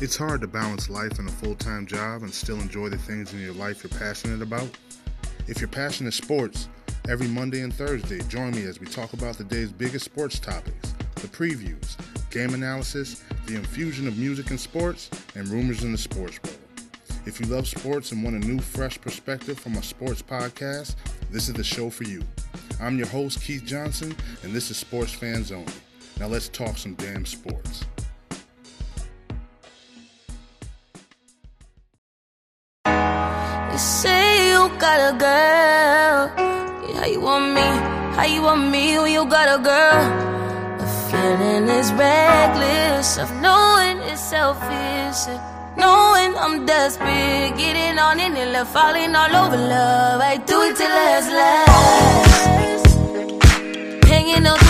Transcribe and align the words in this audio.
It's 0.00 0.16
hard 0.16 0.42
to 0.42 0.46
balance 0.46 0.88
life 0.88 1.18
and 1.18 1.28
a 1.28 1.32
full 1.32 1.56
time 1.56 1.84
job 1.84 2.22
and 2.22 2.32
still 2.32 2.60
enjoy 2.60 2.88
the 2.88 2.96
things 2.96 3.32
in 3.32 3.40
your 3.40 3.52
life 3.54 3.82
you're 3.82 3.98
passionate 3.98 4.42
about. 4.42 4.68
If 5.48 5.60
your 5.60 5.66
passion 5.66 6.06
is 6.06 6.14
sports, 6.14 6.68
every 7.08 7.26
Monday 7.26 7.62
and 7.62 7.74
Thursday, 7.74 8.20
join 8.28 8.52
me 8.52 8.62
as 8.62 8.78
we 8.78 8.86
talk 8.86 9.12
about 9.12 9.38
the 9.38 9.42
day's 9.42 9.72
biggest 9.72 10.04
sports 10.04 10.38
topics, 10.38 10.94
the 11.16 11.26
previews, 11.26 11.96
game 12.30 12.54
analysis, 12.54 13.24
the 13.46 13.56
infusion 13.56 14.06
of 14.06 14.16
music 14.16 14.50
and 14.50 14.60
sports, 14.60 15.10
and 15.34 15.48
rumors 15.48 15.82
in 15.82 15.90
the 15.90 15.98
sports 15.98 16.38
world. 16.44 16.58
If 17.26 17.40
you 17.40 17.46
love 17.46 17.66
sports 17.66 18.12
and 18.12 18.22
want 18.22 18.36
a 18.36 18.46
new, 18.46 18.60
fresh 18.60 19.00
perspective 19.00 19.58
from 19.58 19.74
a 19.74 19.82
sports 19.82 20.22
podcast, 20.22 20.94
this 21.32 21.48
is 21.48 21.54
the 21.54 21.64
show 21.64 21.90
for 21.90 22.04
you. 22.04 22.22
I'm 22.80 22.98
your 22.98 23.08
host, 23.08 23.42
Keith 23.42 23.64
Johnson, 23.64 24.14
and 24.44 24.52
this 24.52 24.70
is 24.70 24.76
Sports 24.76 25.12
Fans 25.12 25.50
Only. 25.50 25.72
Now 26.20 26.28
let's 26.28 26.48
talk 26.48 26.78
some 26.78 26.94
damn 26.94 27.26
sports. 27.26 27.84
Got 34.88 35.00
a 35.12 35.14
girl. 35.28 36.18
How 36.98 37.06
you 37.14 37.20
want 37.20 37.46
me? 37.56 37.66
How 38.16 38.26
you 38.34 38.40
want 38.48 38.64
me 38.74 38.84
when 38.98 39.12
you 39.12 39.24
got 39.36 39.48
a 39.56 39.58
girl? 39.72 40.00
The 40.80 40.88
feeling 41.08 41.66
is 41.78 41.88
reckless 41.92 43.18
of 43.22 43.28
knowing 43.44 43.98
it's 44.10 44.22
selfish. 44.32 45.20
Knowing 45.82 46.32
I'm 46.44 46.64
desperate, 46.64 47.52
getting 47.62 47.98
on 48.06 48.16
in 48.18 48.32
and 48.42 48.50
left, 48.54 48.72
falling 48.72 49.14
all 49.14 49.34
over 49.42 49.60
love. 49.74 50.20
I 50.32 50.34
do 50.50 50.56
it 50.66 50.74
till 50.78 50.94
last, 50.98 51.28
last. 51.40 52.96
Hanging 54.10 54.46
on 54.52 54.67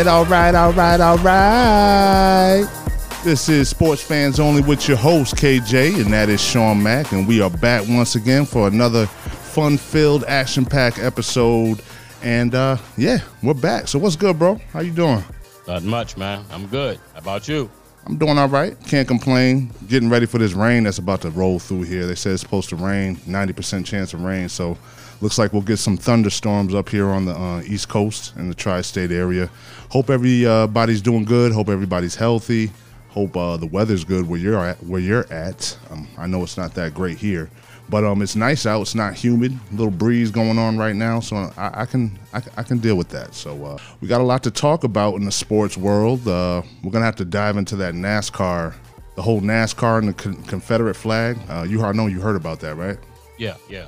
said, 0.00 0.08
all 0.08 0.24
right, 0.24 0.54
all 0.54 0.72
right, 0.72 0.98
all 0.98 1.18
right. 1.18 2.66
This 3.22 3.50
is 3.50 3.68
Sports 3.68 4.02
Fans 4.02 4.40
Only 4.40 4.62
with 4.62 4.88
your 4.88 4.96
host, 4.96 5.36
KJ, 5.36 6.00
and 6.00 6.10
that 6.10 6.30
is 6.30 6.40
Shawn 6.40 6.82
Mac. 6.82 7.12
And 7.12 7.28
we 7.28 7.42
are 7.42 7.50
back 7.50 7.86
once 7.86 8.14
again 8.14 8.46
for 8.46 8.66
another 8.66 9.04
fun 9.06 9.76
filled, 9.76 10.24
action 10.24 10.64
packed 10.64 10.98
episode. 10.98 11.82
And 12.22 12.54
uh, 12.54 12.78
yeah, 12.96 13.18
we're 13.42 13.52
back. 13.52 13.88
So, 13.88 13.98
what's 13.98 14.16
good, 14.16 14.38
bro? 14.38 14.54
How 14.72 14.80
you 14.80 14.90
doing? 14.90 15.22
Not 15.66 15.82
much, 15.82 16.16
man. 16.16 16.46
I'm 16.50 16.66
good. 16.68 16.98
How 17.12 17.18
about 17.18 17.46
you? 17.46 17.70
I'm 18.06 18.16
doing 18.16 18.38
all 18.38 18.48
right. 18.48 18.82
Can't 18.86 19.06
complain. 19.06 19.70
Getting 19.86 20.08
ready 20.08 20.24
for 20.24 20.38
this 20.38 20.54
rain 20.54 20.84
that's 20.84 20.96
about 20.96 21.20
to 21.22 21.30
roll 21.30 21.58
through 21.58 21.82
here. 21.82 22.06
They 22.06 22.14
said 22.14 22.32
it's 22.32 22.40
supposed 22.40 22.70
to 22.70 22.76
rain, 22.76 23.16
90% 23.16 23.84
chance 23.84 24.14
of 24.14 24.22
rain. 24.22 24.48
So 24.48 24.78
looks 25.20 25.38
like 25.38 25.52
we'll 25.52 25.62
get 25.62 25.78
some 25.78 25.96
thunderstorms 25.96 26.74
up 26.74 26.88
here 26.88 27.08
on 27.08 27.24
the 27.24 27.34
uh, 27.34 27.62
East 27.62 27.88
Coast 27.88 28.34
and 28.36 28.50
the 28.50 28.54
tri-state 28.54 29.10
area. 29.10 29.50
Hope 29.90 30.10
everybody's 30.10 31.02
doing 31.02 31.24
good. 31.24 31.52
Hope 31.52 31.68
everybody's 31.68 32.14
healthy. 32.14 32.70
Hope 33.08 33.36
uh, 33.36 33.56
the 33.56 33.66
weather's 33.66 34.04
good 34.04 34.28
where 34.28 34.38
you're 34.38 34.64
at. 34.64 34.82
Where 34.84 35.00
you're 35.00 35.30
at. 35.32 35.76
Um, 35.90 36.06
I 36.16 36.26
know 36.26 36.42
it's 36.42 36.56
not 36.56 36.74
that 36.74 36.94
great 36.94 37.18
here, 37.18 37.50
but 37.88 38.04
um, 38.04 38.22
it's 38.22 38.36
nice 38.36 38.66
out. 38.66 38.82
It's 38.82 38.94
not 38.94 39.14
humid. 39.14 39.52
A 39.52 39.74
little 39.74 39.90
breeze 39.90 40.30
going 40.30 40.58
on 40.58 40.78
right 40.78 40.94
now, 40.94 41.18
so 41.18 41.36
I, 41.56 41.82
I 41.82 41.86
can 41.86 42.16
I, 42.32 42.40
I 42.56 42.62
can 42.62 42.78
deal 42.78 42.94
with 42.94 43.08
that. 43.08 43.34
So 43.34 43.64
uh, 43.64 43.78
we 44.00 44.06
got 44.06 44.20
a 44.20 44.24
lot 44.24 44.44
to 44.44 44.50
talk 44.50 44.84
about 44.84 45.16
in 45.16 45.24
the 45.24 45.32
sports 45.32 45.76
world. 45.76 46.26
Uh, 46.26 46.62
we're 46.84 46.92
gonna 46.92 47.04
have 47.04 47.16
to 47.16 47.24
dive 47.24 47.56
into 47.56 47.74
that 47.76 47.94
NASCAR, 47.94 48.74
the 49.16 49.22
whole 49.22 49.40
NASCAR 49.40 49.98
and 49.98 50.08
the 50.08 50.14
con- 50.14 50.42
Confederate 50.44 50.94
flag. 50.94 51.36
Uh, 51.48 51.66
you 51.68 51.78
know 51.78 52.06
you 52.06 52.20
heard 52.20 52.36
about 52.36 52.60
that, 52.60 52.76
right? 52.76 52.98
Yeah, 53.38 53.56
yeah. 53.68 53.86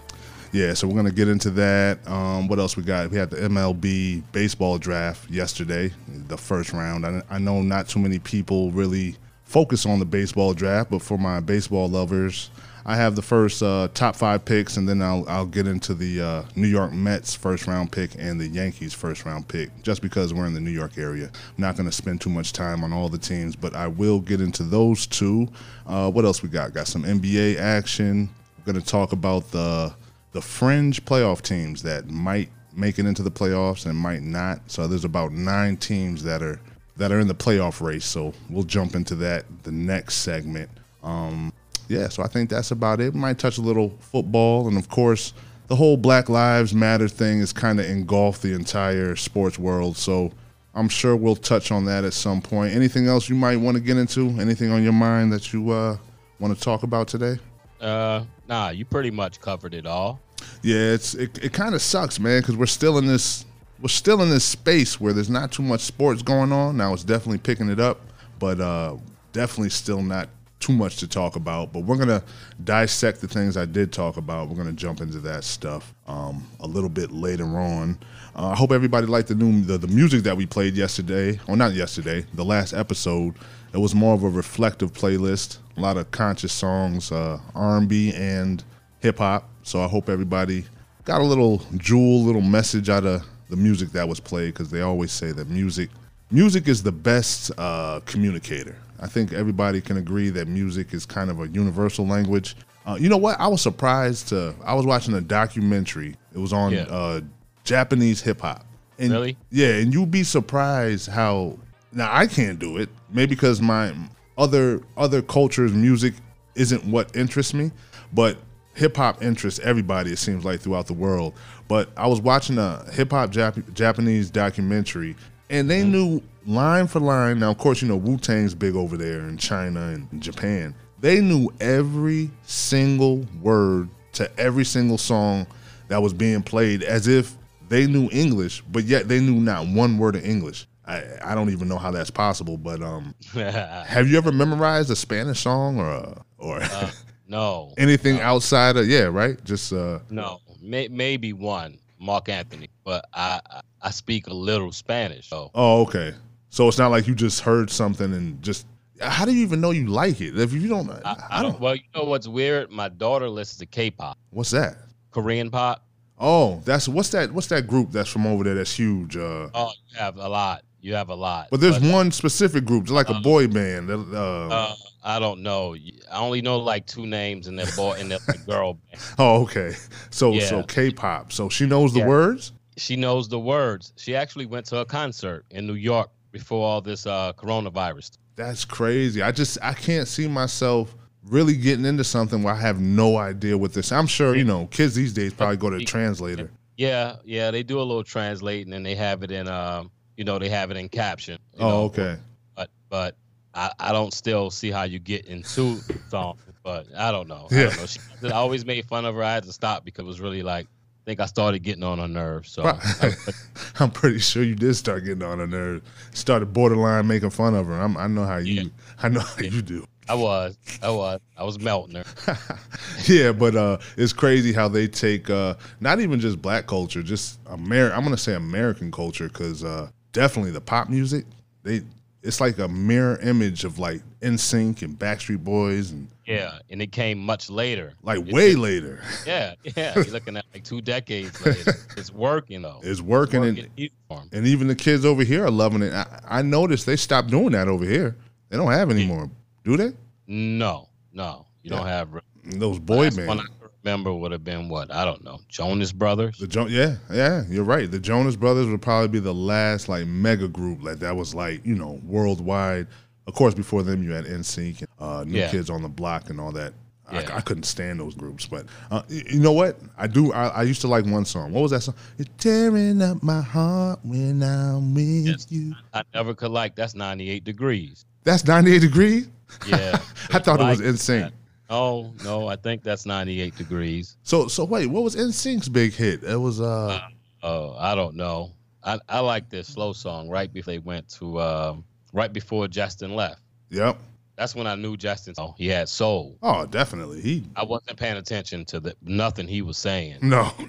Yeah, 0.53 0.75
so 0.75 0.87
we're 0.87 0.97
gonna 0.97 1.11
get 1.11 1.29
into 1.29 1.49
that. 1.53 2.07
Um, 2.07 2.47
what 2.47 2.59
else 2.59 2.77
we 2.77 2.83
got? 2.83 3.11
We 3.11 3.17
had 3.17 3.31
the 3.31 3.39
MLB 3.39 4.23
baseball 4.33 4.77
draft 4.77 5.31
yesterday, 5.31 5.93
the 6.29 6.37
first 6.37 6.75
round. 6.75 7.07
I, 7.07 7.23
I 7.31 7.39
know 7.39 7.63
not 7.63 7.89
too 7.89 7.99
many 7.99 8.19
people 8.19 8.71
really 8.71 9.17
focus 9.45 9.87
on 9.87 9.99
the 9.99 10.05
baseball 10.05 10.53
draft, 10.53 10.91
but 10.91 11.01
for 11.01 11.17
my 11.17 11.41
baseball 11.41 11.89
lovers, 11.89 12.51
I 12.85 12.97
have 12.97 13.17
the 13.17 13.23
first 13.23 13.63
uh, 13.63 13.89
top 13.95 14.15
five 14.15 14.45
picks, 14.45 14.77
and 14.77 14.87
then 14.87 15.01
I'll 15.01 15.25
I'll 15.27 15.47
get 15.47 15.67
into 15.67 15.95
the 15.95 16.21
uh, 16.21 16.43
New 16.55 16.69
York 16.69 16.93
Mets 16.93 17.35
first 17.35 17.67
round 17.67 17.91
pick 17.91 18.11
and 18.19 18.39
the 18.39 18.47
Yankees 18.47 18.93
first 18.93 19.25
round 19.25 19.49
pick, 19.49 19.71
just 19.83 20.03
because 20.03 20.35
we're 20.35 20.45
in 20.45 20.53
the 20.53 20.61
New 20.61 20.71
York 20.71 20.99
area. 20.99 21.27
I'm 21.27 21.63
not 21.63 21.77
going 21.77 21.89
to 21.89 21.97
spend 21.97 22.21
too 22.21 22.31
much 22.31 22.53
time 22.53 22.85
on 22.85 22.93
all 22.93 23.09
the 23.09 23.17
teams, 23.17 23.57
but 23.57 23.75
I 23.75 23.87
will 23.87 24.21
get 24.21 24.43
into 24.43 24.65
those 24.65 25.07
two. 25.07 25.49
Uh, 25.87 26.11
what 26.11 26.27
else 26.27 26.43
we 26.43 26.51
got? 26.51 26.75
Got 26.75 26.89
some 26.89 27.05
NBA 27.05 27.59
action. 27.59 28.29
We're 28.59 28.75
going 28.75 28.85
to 28.85 28.91
talk 28.91 29.13
about 29.13 29.51
the 29.51 29.95
the 30.33 30.43
fringe 30.43 31.05
playoff 31.05 31.43
teams 31.43 31.83
that 31.83 32.11
might 32.11 32.49
make 32.75 32.99
it 32.99 33.07
into 33.07 33.23
the 33.23 33.31
playoffs 33.31 33.87
and 33.87 33.97
might 33.97 34.23
not. 34.23 34.71
So 34.71 34.87
there's 34.87 35.05
about 35.05 35.33
nine 35.33 35.77
teams 35.77 36.23
that 36.25 36.43
are 36.43 36.61
that 36.97 37.11
are 37.11 37.21
in 37.21 37.29
the 37.29 37.35
playoff 37.35 37.81
race. 37.81 38.05
So 38.05 38.33
we'll 38.51 38.65
jump 38.65 38.95
into 38.95 39.15
that 39.17 39.45
the 39.63 39.73
next 39.73 40.17
segment. 40.17 40.71
Um, 41.03 41.53
yeah, 41.89 42.09
so 42.09 42.23
I 42.23 42.27
think 42.27 42.51
that's 42.51 42.71
about 42.71 43.01
it. 43.01 43.13
We 43.13 43.21
might 43.21 43.39
touch 43.39 43.59
a 43.59 43.63
little 43.63 43.91
football, 44.01 44.69
and 44.69 44.79
of 44.79 44.89
course, 44.89 45.35
the 45.67 45.77
whole 45.77 45.97
Black 45.97 46.29
Lives 46.29 46.75
Matter 46.75 47.09
thing 47.09 47.41
is 47.41 47.53
kind 47.53 47.81
of 47.81 47.87
engulfed 47.87 48.43
the 48.43 48.55
entire 48.55 49.17
sports 49.17 49.59
world. 49.59 49.97
So 49.97 50.33
I'm 50.75 50.89
sure 50.89 51.17
we'll 51.17 51.37
touch 51.37 51.71
on 51.71 51.85
that 51.87 52.05
at 52.05 52.15
some 52.15 52.41
point. 52.41 52.75
Anything 52.75 53.07
else 53.07 53.29
you 53.29 53.35
might 53.35 53.57
want 53.57 53.77
to 53.77 53.83
get 53.83 53.97
into? 53.97 54.29
Anything 54.41 54.71
on 54.71 54.83
your 54.83 54.93
mind 54.93 55.33
that 55.33 55.53
you 55.53 55.71
uh, 55.71 55.97
want 56.39 56.57
to 56.57 56.63
talk 56.63 56.83
about 56.83 57.09
today? 57.09 57.39
Uh, 57.81 58.25
nah, 58.53 58.69
you 58.69 58.85
pretty 58.85 59.11
much 59.11 59.41
covered 59.41 59.73
it 59.73 59.87
all. 59.87 60.21
Yeah, 60.63 60.93
it's 60.93 61.15
it, 61.15 61.43
it 61.43 61.53
kind 61.53 61.75
of 61.75 61.81
sucks, 61.81 62.21
man, 62.21 62.41
because 62.41 62.57
we're 62.57 62.67
still 62.67 62.99
in 62.99 63.07
this 63.07 63.47
we're 63.81 63.89
still 63.89 64.23
in 64.23 64.29
this 64.29 64.45
space 64.45 65.01
where 65.01 65.13
there's 65.13 65.31
not 65.31 65.51
too 65.51 65.63
much 65.63 65.81
sports 65.81 66.23
going 66.23 66.53
on. 66.53 66.77
Now 66.77 66.93
it's 66.93 67.05
definitely 67.05 67.39
picking 67.39 67.71
it 67.71 67.81
up, 67.81 68.01
but 68.39 68.61
uh, 68.61 68.97
definitely 69.33 69.71
still 69.71 70.03
not 70.03 70.29
too 70.61 70.73
much 70.73 70.99
to 70.99 71.09
talk 71.09 71.37
about. 71.37 71.73
But 71.73 71.85
we're 71.85 71.97
gonna 71.97 72.23
dissect 72.63 73.23
the 73.23 73.29
things 73.29 73.57
I 73.57 73.65
did 73.65 73.91
talk 73.91 74.19
about. 74.19 74.49
We're 74.49 74.57
gonna 74.57 74.73
jump 74.73 75.01
into 75.01 75.21
that 75.21 75.45
stuff 75.45 75.95
um, 76.07 76.47
a 76.61 76.67
little 76.67 76.91
bit 76.91 77.11
later 77.11 77.47
on. 77.59 77.99
Uh, 78.37 78.49
I 78.49 78.55
hope 78.55 78.71
everybody 78.71 79.07
liked 79.07 79.29
the 79.29 79.35
new 79.35 79.63
the, 79.63 79.79
the 79.79 79.89
music 79.89 80.25
that 80.25 80.37
we 80.37 80.45
played 80.45 80.75
yesterday, 80.75 81.41
or 81.49 81.57
not 81.57 81.73
yesterday, 81.73 82.27
the 82.35 82.45
last 82.45 82.75
episode. 82.75 83.35
It 83.73 83.79
was 83.79 83.95
more 83.95 84.15
of 84.15 84.23
a 84.23 84.29
reflective 84.29 84.93
playlist, 84.93 85.59
a 85.77 85.81
lot 85.81 85.97
of 85.97 86.11
conscious 86.11 86.53
songs, 86.53 87.11
uh, 87.11 87.39
R&B 87.55 88.13
and 88.15 88.63
hip 89.01 89.19
hop. 89.19 89.49
So 89.63 89.83
I 89.83 89.89
hope 89.89 90.09
everybody 90.09 90.65
got 91.05 91.21
a 91.21 91.25
little 91.25 91.63
jewel, 91.77 92.23
little 92.23 92.43
message 92.43 92.89
out 92.91 93.05
of 93.07 93.23
the 93.49 93.57
music 93.57 93.91
that 93.93 94.09
was 94.09 94.21
played 94.21 94.53
because 94.55 94.71
they 94.71 94.81
always 94.83 95.13
say 95.13 95.33
that 95.33 95.49
music 95.49 95.91
music 96.31 96.67
is 96.69 96.83
the 96.83 96.93
best 96.93 97.51
uh, 97.59 98.01
communicator. 98.07 98.77
I 99.01 99.07
think 99.07 99.33
everybody 99.33 99.81
can 99.81 99.97
agree 99.99 100.31
that 100.31 100.49
music 100.49 100.95
is 100.95 101.05
kind 101.05 101.29
of 101.31 101.41
a 101.41 101.49
universal 101.49 102.07
language. 102.07 102.57
Uh, 102.87 102.97
you 102.99 103.09
know 103.09 103.17
what? 103.19 103.39
I 103.41 103.47
was 103.49 103.61
surprised 103.63 104.29
to. 104.29 104.55
I 104.65 104.75
was 104.75 104.87
watching 104.87 105.15
a 105.15 105.21
documentary. 105.21 106.17
It 106.35 106.39
was 106.39 106.53
on 106.53 106.73
Yeah. 106.73 106.83
uh, 106.83 107.21
Japanese 107.65 108.21
hip 108.23 108.41
hop. 108.41 108.65
And 108.99 109.13
Really? 109.13 109.37
Yeah, 109.51 109.75
and 109.77 109.93
you'd 109.93 110.11
be 110.11 110.23
surprised 110.25 111.09
how. 111.09 111.59
Now 111.93 112.15
I 112.15 112.27
can't 112.27 112.59
do 112.59 112.79
it. 112.79 112.89
Maybe 113.11 113.35
because 113.35 113.61
my 113.61 113.95
other 114.39 114.83
other 114.97 115.23
cultures' 115.23 115.73
music 115.73 116.15
isn't 116.55 116.85
what 116.85 117.15
interests 117.17 117.55
me, 117.55 117.71
but 118.13 118.37
hip 118.75 118.97
hop 118.97 119.23
interests 119.23 119.61
everybody. 119.61 120.13
It 120.13 120.19
seems 120.19 120.45
like 120.45 120.61
throughout 120.61 120.87
the 120.87 120.95
world. 120.95 121.35
But 121.69 121.91
I 121.97 122.07
was 122.07 122.21
watching 122.21 122.59
a 122.59 122.85
hip 122.93 123.11
hop 123.11 123.31
Jap- 123.31 123.73
Japanese 123.75 124.31
documentary, 124.31 125.17
and 125.51 125.69
they 125.71 125.83
mm-hmm. 125.83 125.93
knew 125.93 126.23
line 126.47 126.87
for 126.87 127.01
line. 127.01 127.39
Now, 127.39 127.51
of 127.51 127.59
course, 127.59 127.83
you 127.83 127.89
know 127.89 127.97
Wu 127.97 128.17
Tang's 128.17 128.55
big 128.55 128.75
over 128.75 128.97
there 128.97 129.21
in 129.29 129.37
China 129.37 129.81
and 129.89 130.23
Japan. 130.23 130.75
They 131.01 131.21
knew 131.21 131.51
every 131.61 132.31
single 132.43 133.27
word 133.41 133.89
to 134.15 134.31
every 134.39 134.65
single 134.65 134.99
song 134.99 135.47
that 135.89 136.01
was 136.01 136.13
being 136.13 136.43
played 136.43 136.83
as 136.83 137.09
if 137.09 137.37
they 137.69 137.87
knew 137.87 138.09
English, 138.13 138.63
but 138.71 138.85
yet 138.85 139.09
they 139.09 139.19
knew 139.19 139.41
not 139.41 139.67
one 139.67 139.99
word 139.99 140.17
of 140.17 140.25
English. 140.25 140.67
I, 140.93 141.33
I 141.33 141.35
don't 141.35 141.51
even 141.51 141.69
know 141.69 141.79
how 141.79 141.91
that's 141.91 142.11
possible, 142.11 142.57
but 142.57 142.83
um, 142.83 143.15
have 143.35 144.09
you 144.09 144.17
ever 144.17 144.33
memorized 144.33 144.91
a 144.91 144.97
Spanish 144.97 145.41
song 145.41 145.79
or 145.79 146.23
or 146.39 146.61
no, 147.29 147.73
anything 147.79 148.21
outside 148.21 148.77
of 148.77 148.87
yeah, 148.87 149.05
right? 149.05 149.43
Just 149.45 149.73
uh, 149.73 150.01
no, 150.11 150.41
May, 150.61 150.89
maybe 150.89 151.33
one, 151.33 151.79
Mark 151.99 152.29
Anthony, 152.29 152.69
but 152.85 153.05
I, 153.15 153.41
I 153.51 153.61
I 153.83 153.91
speak 153.91 154.27
a 154.27 154.35
little 154.35 154.73
Spanish, 154.73 155.29
so 155.29 155.51
oh, 155.55 155.83
okay. 155.83 156.15
So 156.51 156.69
it's 156.69 156.79
not 156.79 156.91
like 156.91 157.07
you 157.09 157.15
just 157.15 157.41
heard 157.41 157.71
something 157.71 158.13
and 158.13 158.43
just. 158.43 158.67
How 159.01 159.25
do 159.25 159.33
you 159.35 159.43
even 159.43 159.61
know 159.61 159.73
you 159.73 159.89
like 159.89 160.21
it? 160.21 160.39
If 160.39 160.53
you 160.53 160.69
don't, 160.69 160.89
I, 160.91 161.17
I 161.29 161.43
don't. 161.43 161.59
Well, 161.59 161.75
you 161.75 161.83
know 161.95 162.05
what's 162.05 162.29
weird? 162.29 162.71
My 162.71 162.89
daughter 162.89 163.29
listens 163.29 163.59
to 163.59 163.67
K-pop, 163.67 164.17
What's 164.31 164.51
that? 164.51 164.77
Korean 165.11 165.51
pop. 165.51 165.85
Oh, 166.19 166.61
that's 166.65 166.87
what's 166.87 167.09
that? 167.09 167.33
What's 167.33 167.49
that 167.49 167.67
group 167.67 167.91
that's 167.91 168.09
from 168.09 168.27
over 168.29 168.45
there? 168.45 168.55
That's 168.55 168.73
huge. 168.77 169.17
Uh, 169.17 169.49
Oh, 169.55 169.73
you 169.89 169.99
have 169.99 170.19
a 170.19 170.29
lot. 170.29 170.63
You 170.83 170.95
have 170.95 171.09
a 171.11 171.15
lot. 171.15 171.47
but 171.51 171.61
there's 171.61 171.79
one 171.81 172.11
specific 172.11 172.65
group, 172.65 172.83
it's 172.83 172.93
like 172.93 173.09
a 173.09 173.21
boy 173.21 173.47
band. 173.47 173.89
Uh, 173.91 174.49
Uh, 174.49 174.75
I 175.05 175.19
don't 175.19 175.43
know. 175.43 175.75
I 176.11 176.19
only 176.19 176.43
know 176.43 176.59
like 176.59 176.87
two 176.87 177.07
names 177.07 177.47
and 177.47 177.59
they're 177.59 177.67
boy 177.77 177.97
and 177.99 178.11
they're 178.11 178.19
like 178.29 178.45
girl 178.47 178.75
band. 178.75 179.03
oh, 179.19 179.43
okay. 179.45 179.73
So 180.11 180.33
yeah. 180.33 180.47
so 180.47 180.63
K-pop. 180.65 181.33
So 181.33 181.49
she 181.49 181.67
knows 181.67 181.93
the 181.93 182.01
Yeah. 182.01 182.09
words. 182.09 182.53
She 182.77 182.97
knows 182.97 183.29
the 183.29 183.39
words. 183.39 183.93
She 183.97 184.17
actually 184.17 184.47
went 184.47 184.67
to 184.67 184.79
a 184.79 184.85
concert 184.85 185.45
in 185.51 185.67
New 185.67 185.75
York 185.75 186.11
before 186.33 186.67
all 186.67 186.81
this 186.81 187.07
uh, 187.07 187.33
coronavirus. 187.35 188.19
That's 188.35 188.65
crazy. 188.65 189.23
I 189.23 189.31
just 189.31 189.59
I 189.63 189.75
can't 189.75 190.09
see 190.09 190.27
myself 190.27 190.95
really 191.25 191.55
getting 191.57 191.85
into 191.85 192.03
something 192.03 192.43
where 192.43 192.55
I 192.55 192.61
have 192.61 192.81
no 192.81 193.19
idea 193.19 193.57
what 193.57 193.73
this. 193.73 193.93
I'm 193.93 194.07
sure 194.09 194.35
you 194.35 194.45
know 194.45 194.67
kids 194.67 194.95
these 194.95 195.13
days 195.13 195.33
probably 195.33 195.59
go 195.59 195.71
to 195.71 195.79
the 195.79 195.85
translator. 195.85 196.51
Yeah, 196.77 197.17
yeah, 197.25 197.51
they 197.53 197.63
do 197.63 197.79
a 197.79 197.85
little 197.85 198.03
translating 198.03 198.73
and 198.73 198.85
they 198.85 198.95
have 198.97 199.23
it 199.23 199.31
in 199.31 199.47
um, 199.47 199.91
you 200.17 200.25
know, 200.25 200.39
they 200.39 200.49
have 200.49 200.71
it 200.71 200.77
in 200.77 200.89
caption. 200.89 201.39
you 201.55 201.65
Oh, 201.65 201.69
know, 201.69 201.83
okay. 201.85 202.17
But 202.55 202.71
but 202.89 203.17
I, 203.55 203.71
I 203.79 203.93
don't 203.93 204.13
still 204.13 204.51
see 204.51 204.71
how 204.71 204.83
you 204.85 204.99
get 204.99 205.27
into 205.27 205.83
songs, 206.09 206.41
but 206.63 206.87
I 206.97 207.11
don't 207.11 207.29
know. 207.29 207.49
I 207.51 207.55
Yeah. 207.55 207.67
don't 207.67 207.77
know. 207.77 207.87
She 207.87 208.01
I 208.25 208.31
always 208.31 208.65
made 208.65 208.85
fun 208.87 209.05
of 209.05 209.15
her. 209.15 209.23
I 209.23 209.33
had 209.35 209.45
to 209.45 209.53
stop 209.53 209.85
because 209.85 210.05
it 210.05 210.07
was 210.07 210.21
really 210.21 210.43
like 210.43 210.67
I 210.67 211.05
think 211.05 211.21
I 211.21 211.27
started 211.27 211.61
getting 211.65 211.83
on 211.83 211.99
her 211.99 212.07
nerves. 212.09 212.51
So 212.51 212.65
I- 212.65 213.17
I'm 213.81 213.91
pretty 213.91 214.19
sure 214.21 214.43
you 214.45 214.55
did 214.55 214.75
start 214.75 215.05
getting 215.05 215.23
on 215.23 215.39
her 215.41 215.47
nerves. 215.47 215.85
Started 216.13 216.53
borderline 216.53 217.07
making 217.09 217.31
fun 217.31 217.55
of 217.55 217.67
her. 217.67 217.75
I'm, 217.75 217.97
I 217.97 218.07
know 218.07 218.25
how 218.25 218.37
you. 218.39 218.71
I 219.03 219.09
know 219.09 219.21
how 219.21 219.43
you 219.43 219.63
do. 219.63 219.85
I 220.09 220.15
was, 220.15 220.59
I 220.83 220.91
was, 220.91 221.21
I 221.37 221.45
was 221.45 221.59
melting 221.61 221.97
her. 221.97 222.05
yeah, 223.07 223.33
but 223.33 223.55
uh, 223.57 223.79
it's 223.97 224.13
crazy 224.13 224.53
how 224.53 224.69
they 224.69 224.87
take 224.89 225.31
uh, 225.31 225.55
not 225.81 226.01
even 226.01 226.21
just 226.21 226.43
black 226.43 226.67
culture, 226.67 227.03
just 227.03 227.39
Amer. 227.51 227.93
I'm 227.93 228.03
gonna 228.03 228.17
say 228.17 228.35
American 228.35 228.91
culture 228.91 229.29
because 229.29 229.63
uh, 229.65 229.91
definitely 230.13 230.53
the 230.53 230.61
pop 230.61 230.89
music. 230.89 231.25
They 231.63 231.83
it's 232.23 232.41
like 232.41 232.59
a 232.59 232.69
mirror 232.69 233.19
image 233.21 233.65
of 233.65 233.79
like 233.81 234.01
NSYNC 234.21 234.83
and 234.83 234.97
Backstreet 234.97 235.43
Boys 235.43 235.91
and 235.91 236.07
Yeah, 236.25 236.59
and 236.71 236.81
it 236.81 236.93
came 236.93 237.19
much 237.19 237.51
later. 237.51 237.95
like 238.05 238.21
It- 238.21 238.33
way 238.33 238.53
it- 238.53 238.59
later. 238.59 239.03
Yeah, 239.27 239.55
yeah. 239.77 239.95
You're 239.97 240.05
looking 240.05 240.37
at 240.37 240.45
like 240.55 240.63
two 240.65 240.81
decades 240.81 241.45
later. 241.45 241.75
It's 241.97 242.13
working 242.13 242.63
though. 242.63 242.81
It's 242.83 243.01
working, 243.01 243.45
and, 243.45 243.69
uniform. 243.77 244.29
and 244.33 244.47
even 244.47 244.67
the 244.69 244.75
kids 244.77 245.05
over 245.05 245.25
here 245.25 245.45
are 245.45 245.51
loving 245.51 245.83
it. 245.83 245.93
I, 245.93 246.21
I 246.27 246.43
noticed 246.43 246.87
they 246.87 246.97
stopped 246.97 247.29
doing 247.29 247.51
that 247.53 247.67
over 247.69 247.85
here. 247.85 248.17
They 248.49 248.57
don't 248.57 248.71
have 248.73 248.91
anymore, 248.91 249.29
do 249.65 249.77
they? 249.77 249.93
No, 250.29 250.89
no, 251.13 251.47
you 251.63 251.71
don't 251.71 251.87
have. 251.87 252.09
Those 252.45 252.79
boy 252.79 253.11
bands. 253.11 253.43
I 253.85 253.89
remember 253.89 254.15
would 254.15 254.31
have 254.33 254.45
been 254.45 254.69
what 254.69 254.93
I 254.93 255.05
don't 255.05 255.25
know, 255.25 255.41
Jonas 255.49 255.91
Brothers. 255.93 256.39
The 256.39 256.47
jo- 256.47 256.67
yeah, 256.67 256.97
yeah, 257.11 257.43
you're 257.49 257.65
right. 257.65 257.91
The 257.91 257.99
Jonas 257.99 258.37
Brothers 258.37 258.67
would 258.69 258.81
probably 258.83 259.09
be 259.09 259.19
the 259.19 259.35
last 259.35 259.89
like 259.89 260.07
mega 260.07 260.47
group 260.49 260.83
like 260.85 260.99
that 261.01 261.17
was 261.17 261.35
like 261.35 261.65
you 261.67 261.75
know 261.75 262.01
worldwide. 262.05 262.87
Of 263.27 263.35
course, 263.35 263.55
before 263.55 263.83
them 263.83 264.03
you 264.03 264.13
had 264.13 264.25
NSYNC, 264.25 264.81
and, 264.81 264.89
uh, 264.99 265.25
New 265.25 265.39
Yeah. 265.39 265.51
Kids 265.51 265.71
on 265.71 265.83
the 265.83 265.89
Block, 265.89 266.31
and 266.31 266.41
all 266.41 266.53
that. 266.53 266.75
I, 267.09 267.21
Yeah. 267.23 267.37
I 267.37 267.41
couldn't 267.41 267.65
stand 267.65 267.99
those 268.01 268.15
groups, 268.15 268.47
but 268.47 268.67
uh, 268.91 269.03
you 269.09 269.41
know 269.41 269.53
what? 269.53 269.79
I 269.99 270.07
do. 270.07 270.33
I, 270.33 270.47
I 270.49 270.63
used 270.63 270.81
to 270.83 270.89
like 270.89 271.05
one 271.07 271.25
song. 271.25 271.53
What 271.53 271.63
was 271.63 271.73
that 271.73 271.81
song? 271.83 271.95
You're 272.19 272.27
tearing 272.39 273.03
up 273.03 273.21
my 273.23 273.41
heart 273.41 273.99
when 274.05 274.43
I'm 274.43 274.95
with 274.95 275.05
Yes. 275.27 275.47
you. 275.51 275.75
I 275.93 276.03
never 276.15 276.35
could 276.35 276.51
like. 276.53 276.75
That's 276.77 276.95
98 276.95 277.43
degrees. 277.45 278.05
That's 278.25 278.45
98 278.47 278.79
degrees. 278.81 279.29
Yeah, 279.67 279.99
I 280.31 280.39
thought 280.39 280.61
it 280.61 280.65
was 280.65 280.81
insane. 280.81 281.23
that. 281.23 281.33
No, 281.73 282.13
no, 282.23 282.47
I 282.49 282.57
think 282.57 282.83
that's 282.83 283.07
98 283.07 283.57
degrees. 283.57 284.17
So 284.25 284.47
so 284.47 284.65
wait, 284.67 284.87
what 284.89 285.03
was 285.03 285.17
NSYNC's 285.17 285.71
big 285.71 285.95
hit? 285.95 286.23
It 286.23 286.37
was 286.37 286.61
uh 286.61 287.01
Oh, 287.43 287.75
I 287.79 287.95
don't 287.95 288.15
know. 288.15 288.51
I 288.85 288.99
I 289.09 289.21
like 289.21 289.49
this 289.49 289.69
slow 289.69 289.93
song 289.95 290.29
right 290.29 290.53
before 290.53 290.73
they 290.75 290.79
went 290.79 291.09
to 291.19 291.41
um 291.41 291.85
right 292.13 292.31
before 292.33 292.69
Justin 292.69 293.15
left. 293.15 293.41
yep. 293.71 293.97
That's 294.37 294.55
when 294.55 294.67
I 294.67 294.75
knew 294.77 294.97
Justin. 294.97 295.35
Oh, 295.39 295.55
he 295.59 295.69
had 295.69 295.89
soul. 295.89 296.37
Oh, 296.43 296.67
definitely. 296.67 297.21
He 297.21 297.45
I 297.57 297.65
wasn't 297.65 297.99
paying 297.99 298.17
attention 298.17 298.65
to 298.67 298.81
the 298.81 298.95
nothing 299.03 299.47
he 299.49 299.63
was 299.63 299.79
saying. 299.79 300.19
no. 300.23 300.53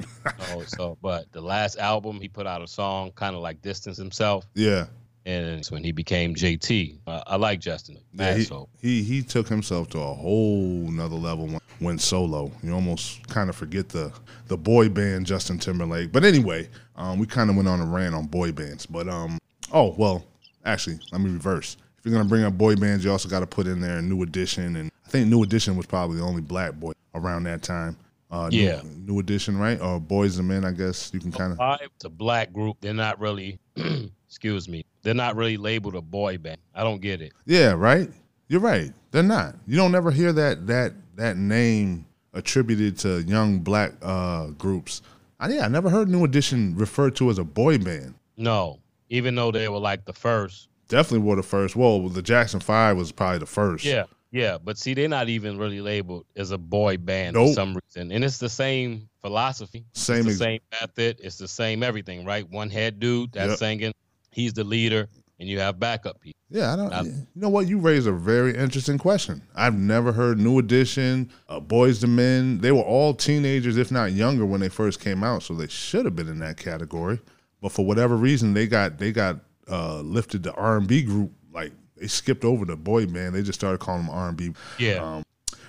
So, 0.48 0.64
so, 0.68 0.98
but 1.02 1.30
the 1.34 1.42
last 1.42 1.78
album 1.78 2.22
he 2.22 2.30
put 2.30 2.48
out 2.48 2.62
a 2.62 2.68
song, 2.68 3.12
kind 3.12 3.36
of 3.36 3.42
like 3.42 3.62
distance 3.62 3.98
himself, 3.98 4.46
yeah. 4.54 4.86
And 5.26 5.60
it's 5.60 5.72
when 5.72 5.84
he 5.84 5.92
became 5.94 6.36
JT. 6.36 6.98
Uh, 7.08 7.24
I 7.28 7.38
like 7.38 7.60
Justin. 7.62 7.98
Yeah, 8.14 8.36
he, 8.36 8.48
he 8.82 9.04
he 9.04 9.22
took 9.22 9.48
himself 9.48 9.90
to 9.92 10.00
a 10.00 10.14
whole 10.14 10.92
nother 10.92 11.16
level 11.16 11.48
when 11.48 11.60
went 11.80 12.02
solo. 12.02 12.52
You 12.62 12.74
almost 12.74 13.26
kind 13.28 13.50
of 13.50 13.56
forget 13.56 13.90
the 13.90 14.12
the 14.48 14.58
boy 14.58 14.90
band 14.90 15.26
Justin 15.26 15.60
Timberlake. 15.60 16.12
But 16.12 16.24
anyway, 16.26 16.70
um, 16.96 17.20
we 17.20 17.26
kind 17.26 17.50
of 17.50 17.56
went 17.56 17.68
on 17.68 17.80
a 17.80 17.86
rant 17.86 18.16
on 18.16 18.26
boy 18.26 18.52
bands. 18.52 18.86
But 18.86 19.08
um, 19.08 19.38
oh 19.72 19.96
well, 19.98 20.26
actually, 20.66 21.00
let 21.12 21.22
me 21.22 21.30
reverse. 21.30 21.78
If 22.00 22.06
you're 22.06 22.14
gonna 22.14 22.28
bring 22.28 22.44
up 22.44 22.58
boy 22.58 22.76
bands, 22.76 23.06
you 23.06 23.12
also 23.12 23.30
got 23.30 23.42
to 23.42 23.48
put 23.48 23.68
in 23.68 23.80
there 23.80 24.02
New 24.02 24.24
Edition, 24.24 24.76
and 24.76 24.92
I 25.06 25.10
think 25.10 25.30
New 25.30 25.44
Edition 25.44 25.78
was 25.78 25.86
probably 25.86 26.18
the 26.18 26.24
only 26.24 26.42
black 26.42 26.74
boy 26.74 26.94
around 27.16 27.44
that 27.44 27.62
time. 27.62 27.96
Uh, 28.30 28.50
New- 28.50 28.58
Yeah. 28.58 28.82
New, 28.84 29.20
Edition, 29.20 29.58
right? 29.58 29.80
Or 29.80 30.00
Boyz 30.02 30.38
II 30.40 30.44
Men, 30.44 30.66
I 30.66 30.72
guess 30.72 31.12
you 31.14 31.20
can 31.20 31.32
kind 31.32 31.54
of. 31.58 31.80
It's 31.82 32.04
a 32.06 32.10
black 32.10 32.52
group. 32.52 32.78
They're 32.82 32.92
not 32.94 33.20
really, 33.20 33.60
excuse 34.28 34.68
me, 34.68 34.84
they're 35.04 35.14
not 35.14 35.36
really 35.36 35.58
labeled 35.58 35.96
a 35.96 36.02
boy 36.02 36.38
band. 36.38 36.58
I 36.74 36.84
don't 36.84 37.02
get 37.02 37.22
it. 37.22 37.34
Yeah, 37.46 37.74
right. 37.74 38.10
You're 38.48 38.62
right. 38.62 38.92
They're 39.12 39.24
not. 39.24 39.56
You 39.68 39.78
don't 39.78 39.96
ever 39.96 40.12
hear 40.12 40.34
that 40.34 40.68
that 40.68 40.94
that 41.16 41.38
name 41.38 42.06
attributed 42.34 42.98
to 43.00 43.22
young 43.24 43.60
black 43.60 43.94
uh, 44.02 44.48
groups. 44.58 45.02
I, 45.40 45.50
yeah, 45.50 45.66
I 45.66 45.68
never 45.68 45.90
heard 45.90 46.10
New 46.10 46.24
Edition 46.24 46.76
referred 46.76 47.16
to 47.18 47.30
as 47.30 47.38
a 47.38 47.44
boy 47.44 47.78
band. 47.78 48.16
No, 48.38 48.80
even 49.10 49.36
though 49.36 49.52
they 49.52 49.68
were 49.70 49.78
like 49.80 50.06
the 50.06 50.14
first. 50.14 50.70
Definitely 50.88 51.28
were 51.28 51.36
the 51.36 51.44
first. 51.44 51.76
Well, 51.76 52.10
the 52.10 52.22
Jackson 52.22 52.60
Five 52.60 52.98
was 52.98 53.12
probably 53.12 53.40
the 53.40 53.46
first. 53.46 53.86
Yeah, 53.86 54.06
yeah, 54.32 54.58
but 54.64 54.78
see, 54.78 54.94
they're 54.94 55.08
not 55.08 55.30
even 55.30 55.58
really 55.58 55.82
labeled 55.82 56.26
as 56.36 56.52
a 56.52 56.58
boy 56.58 56.98
band 56.98 57.36
Nope. 57.36 57.50
for 57.50 57.54
some 57.54 57.76
reason, 57.76 58.12
and 58.12 58.24
it's 58.24 58.38
the 58.40 58.50
same 58.50 59.10
philosophy, 59.22 59.86
Same 59.94 60.28
ex- 60.28 60.38
same 60.38 60.60
method, 60.82 61.20
it's 61.24 61.38
the 61.38 61.48
same 61.48 61.84
everything, 61.84 62.26
right? 62.26 62.48
One 62.50 62.70
head 62.70 63.00
dude 63.00 63.32
that's 63.34 63.52
Yep. 63.52 63.60
singing, 63.60 63.94
he's 64.34 64.54
the 64.54 64.64
leader, 64.64 65.08
and 65.40 65.48
you 65.50 65.60
have 65.60 65.80
backup 65.80 66.20
people. 66.20 66.38
Yeah, 66.50 66.74
I 66.74 66.76
don't. 66.76 66.94
I- 66.94 67.02
you 67.04 67.26
know 67.36 67.50
what? 67.50 67.68
You 67.68 67.80
raised 67.80 68.06
a 68.08 68.12
very 68.12 68.56
interesting 68.56 68.98
question. 69.00 69.42
I've 69.56 69.74
never 69.76 70.12
heard 70.12 70.40
New 70.40 70.60
Edition, 70.60 71.32
uh, 71.50 71.60
Boyz 71.60 72.04
II 72.04 72.10
Men. 72.12 72.60
They 72.60 72.72
were 72.72 72.82
all 72.84 73.14
teenagers, 73.16 73.78
if 73.78 73.92
not 73.92 74.12
younger, 74.12 74.46
when 74.46 74.60
they 74.62 74.70
first 74.70 75.00
came 75.00 75.24
out, 75.24 75.42
so 75.44 75.54
they 75.56 75.68
should 75.68 76.06
have 76.06 76.16
been 76.16 76.28
in 76.28 76.40
that 76.40 76.58
category. 76.58 77.20
But 77.62 77.72
for 77.72 77.86
whatever 77.86 78.16
reason, 78.16 78.54
they 78.54 78.68
got 78.68 78.98
they 79.00 79.12
got 79.12 79.40
uh, 79.68 80.02
lifted 80.02 80.44
to 80.44 80.54
R 80.54 80.78
and 80.78 80.88
B 80.88 81.02
group. 81.02 81.32
Like 81.52 81.72
they 81.98 82.08
skipped 82.08 82.44
over 82.46 82.66
the 82.66 82.76
boy 82.76 83.06
band. 83.08 83.34
They 83.34 83.42
just 83.42 83.60
started 83.60 83.80
calling 83.80 84.06
them 84.06 84.14
R 84.14 84.28
and 84.30 84.38
B. 84.38 84.52
Yeah, 84.78 84.96
Um, 84.96 85.23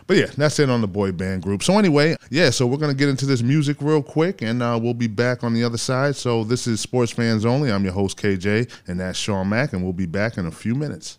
But 0.06 0.16
yeah, 0.18 0.26
that's 0.36 0.58
it 0.58 0.68
on 0.68 0.80
the 0.80 0.88
boy 0.88 1.12
band 1.12 1.42
group. 1.42 1.62
So 1.62 1.78
anyway, 1.78 2.16
yeah, 2.30 2.50
so 2.50 2.66
we're 2.66 2.76
gonna 2.76 2.94
get 2.94 3.08
into 3.08 3.26
this 3.26 3.42
music 3.42 3.78
real 3.80 4.02
quick, 4.02 4.42
and 4.42 4.62
uh, 4.62 4.78
we'll 4.80 4.94
be 4.94 5.06
back 5.06 5.42
on 5.42 5.54
the 5.54 5.64
other 5.64 5.78
side. 5.78 6.16
So 6.16 6.44
this 6.44 6.66
is 6.66 6.80
Sports 6.80 7.12
Fans 7.12 7.44
Only. 7.44 7.72
I'm 7.72 7.84
your 7.84 7.94
host 7.94 8.20
KJ, 8.20 8.70
and 8.86 9.00
that's 9.00 9.18
Shawn 9.18 9.48
Mac, 9.48 9.72
and 9.72 9.82
we'll 9.82 9.92
be 9.92 10.06
back 10.06 10.36
in 10.36 10.46
a 10.46 10.50
few 10.50 10.74
minutes. 10.74 11.18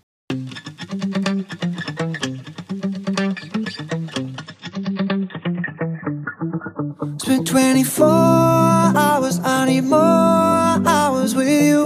Spent 7.18 7.48
24 7.48 8.06
hours, 8.08 9.40
I 9.40 9.66
need 9.66 9.82
more 9.82 10.00
hours 10.00 11.34
with 11.34 11.48
you. 11.48 11.86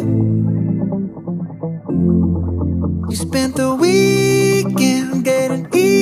You 3.09 3.15
spent 3.15 3.55
the 3.55 3.73
weekend 3.75 5.23
getting. 5.23 5.98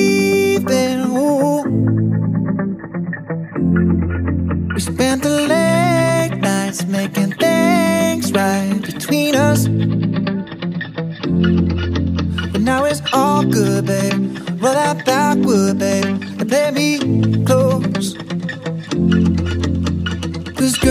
We 4.74 4.80
spent 4.80 5.22
the 5.24 5.46
late 5.48 6.40
nights 6.40 6.86
making 6.86 7.32
things 7.32 8.32
right 8.32 8.80
between 8.80 9.34
us. 9.34 9.66
But 12.52 12.60
now 12.60 12.84
it's 12.84 13.02
all 13.12 13.44
good, 13.44 13.86
babe. 13.86 14.38
Roll 14.60 14.74
that 14.74 15.04
backward, 15.04 15.78
babe, 15.78 16.04
and 16.04 16.48
play 16.48 16.70
me 16.70 17.44
close. 17.44 18.14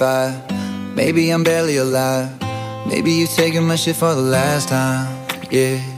it's 0.00 0.36
6:45. 0.46 0.94
Maybe 0.94 1.30
I'm 1.30 1.44
barely 1.44 1.76
alive. 1.76 2.30
Maybe 2.86 3.12
you're 3.12 3.28
taking 3.28 3.66
my 3.66 3.76
shit 3.76 3.96
for 3.96 4.14
the 4.14 4.22
last 4.22 4.68
time. 4.68 5.08
Yeah. 5.50 5.89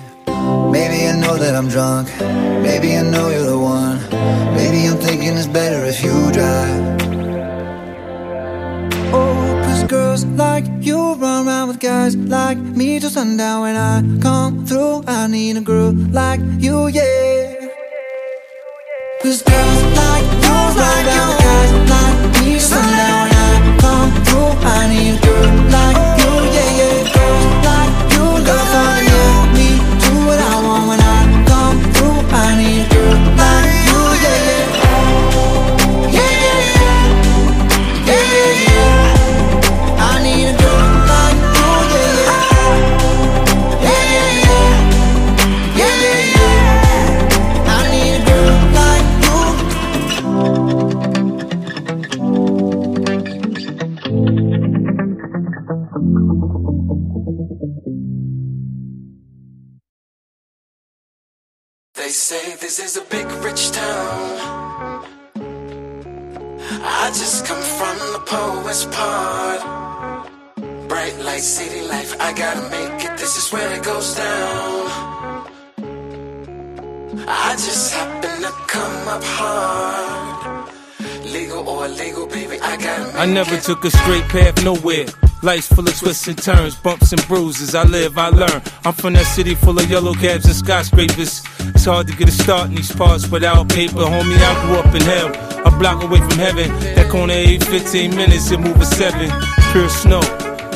Path 84.33 84.65
nowhere. 84.65 85.05
Life's 85.43 85.69
full 85.69 85.87
of 85.87 85.95
twists 85.99 86.27
and 86.27 86.41
turns, 86.43 86.75
bumps 86.75 87.13
and 87.13 87.21
bruises. 87.29 87.75
I 87.75 87.85
live, 87.85 88.17
I 88.17 88.29
learn. 88.29 88.63
I'm 88.85 88.95
from 88.95 89.13
that 89.13 89.27
city 89.27 89.55
full 89.55 89.79
of 89.79 89.91
yellow 89.91 90.15
cabs 90.15 90.47
and 90.47 90.55
skyscrapers. 90.55 91.43
It's 91.75 91.85
hard 91.85 92.07
to 92.07 92.17
get 92.17 92.29
a 92.29 92.33
start 92.33 92.71
in 92.71 92.77
these 92.77 92.95
parts 92.95 93.29
without 93.29 93.69
paper. 93.69 94.07
Homie, 94.09 94.39
I 94.39 94.67
grew 94.67 94.77
up 94.77 94.95
in 94.95 95.03
hell, 95.03 95.29
a 95.67 95.71
block 95.79 96.03
away 96.03 96.19
from 96.19 96.39
heaven. 96.39 96.71
That 96.95 97.11
corner 97.11 97.35
ain't 97.35 97.65
15 97.65 98.17
minutes, 98.17 98.51
it 98.51 98.59
move 98.59 98.81
a 98.81 98.87
seven. 98.87 99.31
Pure 99.73 99.91
snow. 99.91 100.21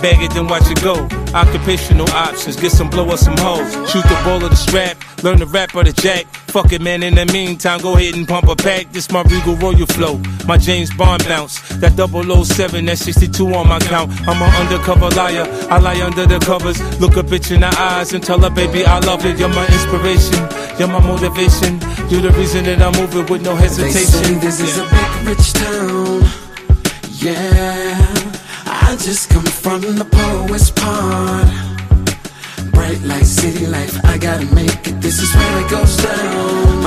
Bag 0.03 0.23
it, 0.23 0.33
then 0.35 0.47
watch 0.47 0.71
it 0.71 0.83
go. 0.83 1.09
Occupational 1.33 2.09
options, 2.11 2.57
get 2.57 2.73
some 2.73 2.91
blow 2.91 3.09
or 3.09 3.17
some 3.17 3.37
hoes. 3.39 3.73
Shoot 3.91 4.03
the 4.03 4.21
ball 4.25 4.45
or 4.45 4.51
the 4.51 4.57
strap, 4.57 4.99
learn 5.23 5.39
the 5.39 5.47
rap 5.47 5.75
or 5.75 5.85
the 5.85 5.93
jack. 5.95 6.27
Fuck 6.57 6.73
it, 6.73 6.81
man, 6.81 7.03
in 7.03 7.15
the 7.17 7.27
meantime, 7.27 7.83
go 7.83 7.97
ahead 7.97 8.15
and 8.15 8.27
pump 8.27 8.49
a 8.49 8.57
pack. 8.57 8.91
This 8.91 9.13
my 9.13 9.21
Regal 9.25 9.57
Royal 9.57 9.85
flow, 9.85 10.17
my 10.47 10.57
James 10.57 10.91
Bond 10.95 11.23
bounce. 11.29 11.61
That 11.81 11.93
007, 12.01 12.87
that 12.87 12.97
62 12.97 13.55
on 13.55 13.69
my 13.69 13.79
count. 13.79 14.11
I'm 14.27 14.41
an 14.41 14.49
undercover 14.65 15.11
liar, 15.11 15.45
I 15.69 15.79
lie 15.79 16.01
under 16.01 16.25
the 16.25 16.39
covers. 16.39 16.81
Look 16.99 17.19
a 17.19 17.23
bitch 17.23 17.55
in 17.55 17.61
the 17.61 17.69
eyes 17.79 18.15
and 18.15 18.25
tell 18.25 18.41
her, 18.41 18.49
baby, 18.49 18.87
I 18.87 19.01
love 19.01 19.27
it. 19.27 19.39
You're 19.39 19.51
my 19.51 19.67
inspiration, 19.67 20.49
you're 20.79 20.89
my 20.89 21.01
motivation. 21.07 21.79
You're 22.09 22.23
the 22.23 22.33
reason 22.39 22.65
that 22.65 22.81
I'm 22.81 22.99
moving 22.99 23.27
with 23.27 23.43
no 23.43 23.55
hesitation. 23.55 23.93
They 23.93 24.05
say 24.07 24.35
this 24.37 24.59
is 24.59 24.79
a 24.79 24.85
big 24.85 25.29
rich 25.29 25.53
town. 25.53 26.23
Yeah, 27.21 28.33
I 28.65 28.97
just 28.99 29.29
come 29.29 29.45
from 29.45 29.83
the 29.83 30.07
poet's 30.07 30.71
part. 30.71 31.76
Bright 32.87 33.03
light, 33.03 33.27
city 33.27 33.67
life, 33.67 33.99
I 34.05 34.17
gotta 34.17 34.47
make 34.55 34.87
it. 34.87 35.01
This 35.01 35.21
is 35.21 35.35
where 35.35 35.59
it 35.61 35.69
goes 35.69 35.97
down. 35.97 36.83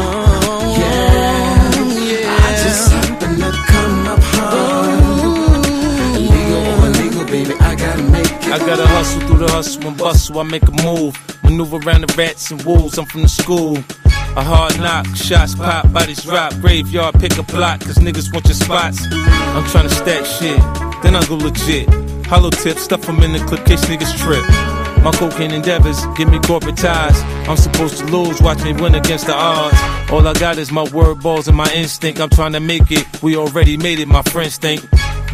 Yeah, 0.79 1.75
yeah. 1.91 2.39
I 2.39 2.51
just 2.63 2.89
happen 2.89 3.35
to 3.35 3.51
come 3.67 4.07
up 4.07 4.19
hard. 4.31 5.65
Illegal 6.15 6.63
or 6.71 6.87
illegal, 6.87 7.25
baby, 7.25 7.53
I 7.59 7.75
gotta 7.75 8.03
make 8.03 8.31
it. 8.31 8.47
I 8.47 8.59
gotta 8.59 8.87
hustle 8.87 9.19
through 9.27 9.39
the 9.39 9.51
hustle 9.51 9.87
and 9.87 9.97
bustle. 9.97 10.39
I 10.39 10.43
make 10.43 10.63
a 10.63 10.71
move, 10.85 11.17
maneuver 11.43 11.79
around 11.85 12.07
the 12.07 12.15
rats 12.17 12.49
and 12.49 12.63
wolves. 12.63 12.97
I'm 12.97 13.05
from 13.05 13.23
the 13.23 13.27
school. 13.27 13.77
A 14.37 14.41
hard 14.41 14.79
knock, 14.79 15.05
shots 15.17 15.53
pop, 15.53 15.91
bodies 15.91 16.23
drop, 16.23 16.53
graveyard, 16.61 17.19
pick 17.19 17.37
a 17.37 17.43
plot, 17.43 17.81
cause 17.81 17.97
niggas 17.97 18.31
want 18.31 18.45
your 18.45 18.53
spots. 18.53 19.03
I'm 19.11 19.65
tryna 19.65 19.89
stack 19.89 20.25
shit, 20.25 20.61
then 21.03 21.17
I 21.17 21.25
go 21.25 21.35
legit. 21.35 21.89
Hollow 22.27 22.51
tips, 22.51 22.83
stuff 22.83 23.01
them 23.01 23.19
in 23.21 23.33
the 23.33 23.39
clip, 23.39 23.65
case 23.65 23.83
niggas 23.83 24.15
trip. 24.17 24.45
My 25.03 25.11
cocaine 25.11 25.51
endeavors 25.51 26.05
give 26.17 26.29
me 26.29 26.39
corporate 26.39 26.77
ties. 26.77 27.21
I'm 27.47 27.57
supposed 27.57 27.99
to 27.99 28.05
lose, 28.05 28.41
watch 28.41 28.61
me 28.63 28.73
win 28.73 28.95
against 28.95 29.27
the 29.27 29.33
odds. 29.33 29.77
All 30.11 30.27
I 30.27 30.33
got 30.33 30.57
is 30.57 30.71
my 30.71 30.83
word 30.91 31.21
balls 31.21 31.47
and 31.47 31.55
my 31.55 31.71
instinct. 31.73 32.19
I'm 32.19 32.29
trying 32.29 32.53
to 32.53 32.59
make 32.59 32.91
it. 32.91 33.05
We 33.23 33.37
already 33.37 33.77
made 33.77 33.99
it, 33.99 34.07
my 34.07 34.21
friends 34.23 34.57
think. 34.57 34.85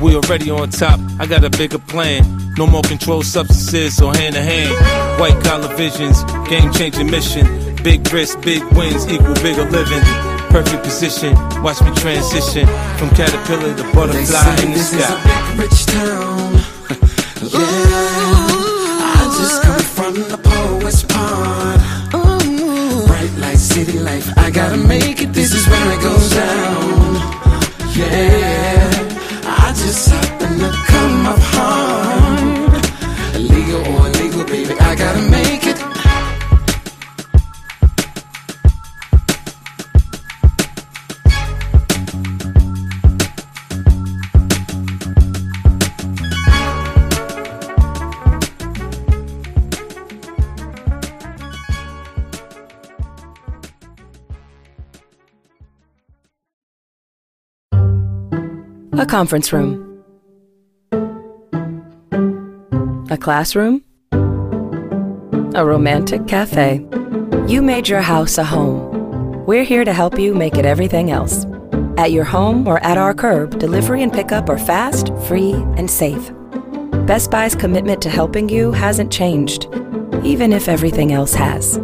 We 0.01 0.15
already 0.15 0.51
on 0.51 0.69
top. 0.69 0.99
I 1.19 1.25
got 1.25 1.43
a 1.43 1.49
bigger 1.49 1.79
plan. 1.79 2.53
No 2.57 2.67
more 2.67 2.83
controlled 2.83 3.25
substances, 3.25 3.97
so 3.97 4.11
hand 4.11 4.35
to 4.35 4.41
hand. 4.41 5.19
White 5.19 5.41
collar 5.43 5.73
visions, 5.75 6.23
game 6.47 6.71
changing 6.71 7.09
mission. 7.09 7.45
Big 7.83 8.11
risks, 8.13 8.35
big 8.43 8.63
wins 8.73 9.07
equal 9.11 9.33
bigger 9.35 9.69
living. 9.69 10.03
Perfect 10.49 10.83
position, 10.83 11.33
watch 11.63 11.81
me 11.81 11.91
transition 11.95 12.65
from 12.97 13.09
caterpillar 13.09 13.75
to 13.75 13.83
butterfly 13.93 14.63
in 14.63 14.71
the 14.71 14.77
this 14.77 14.93
is 14.93 14.99
a 14.99 15.75
sky. 15.75 16.34
City 23.75 23.99
life, 23.99 24.31
I 24.37 24.51
gotta 24.51 24.77
make 24.77 25.21
it. 25.21 25.33
This 25.33 25.53
is 25.53 25.67
where 25.67 25.87
it 25.95 26.01
goes 26.01 26.29
down. 26.29 27.15
Yeah, 27.97 28.87
I 29.63 29.73
just 29.75 30.34
conference 59.15 59.53
room. 59.53 60.03
A 63.09 63.17
classroom. 63.17 63.81
A 65.55 65.65
romantic 65.65 66.27
cafe. 66.27 66.85
You 67.47 67.61
made 67.61 67.87
your 67.87 68.01
house 68.01 68.37
a 68.37 68.43
home. 68.43 69.45
We're 69.45 69.63
here 69.63 69.85
to 69.85 69.93
help 69.93 70.19
you 70.19 70.35
make 70.35 70.57
it 70.57 70.65
everything 70.65 71.11
else. 71.11 71.45
At 71.97 72.11
your 72.11 72.25
home 72.25 72.67
or 72.67 72.83
at 72.83 72.97
our 72.97 73.13
curb, 73.13 73.57
delivery 73.57 74.03
and 74.03 74.11
pickup 74.11 74.49
are 74.49 74.57
fast, 74.57 75.13
free, 75.29 75.53
and 75.77 75.89
safe. 75.89 76.33
Best 77.07 77.31
Buy's 77.31 77.55
commitment 77.55 78.01
to 78.01 78.09
helping 78.09 78.49
you 78.49 78.73
hasn't 78.73 79.13
changed, 79.13 79.69
even 80.25 80.51
if 80.51 80.67
everything 80.67 81.13
else 81.13 81.33
has. 81.33 81.79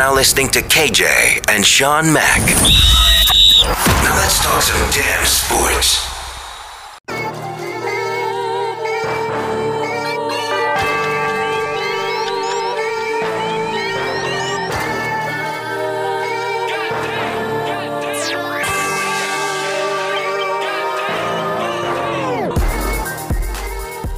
Now 0.00 0.14
listening 0.14 0.48
to 0.52 0.62
KJ 0.62 1.50
and 1.50 1.62
Shawn 1.62 2.10
Mac. 2.10 2.40
Now 4.02 4.16
let's 4.16 4.42
talk 4.42 4.62
some 4.62 4.90
damn 4.92 5.26
sports. 5.26 6.06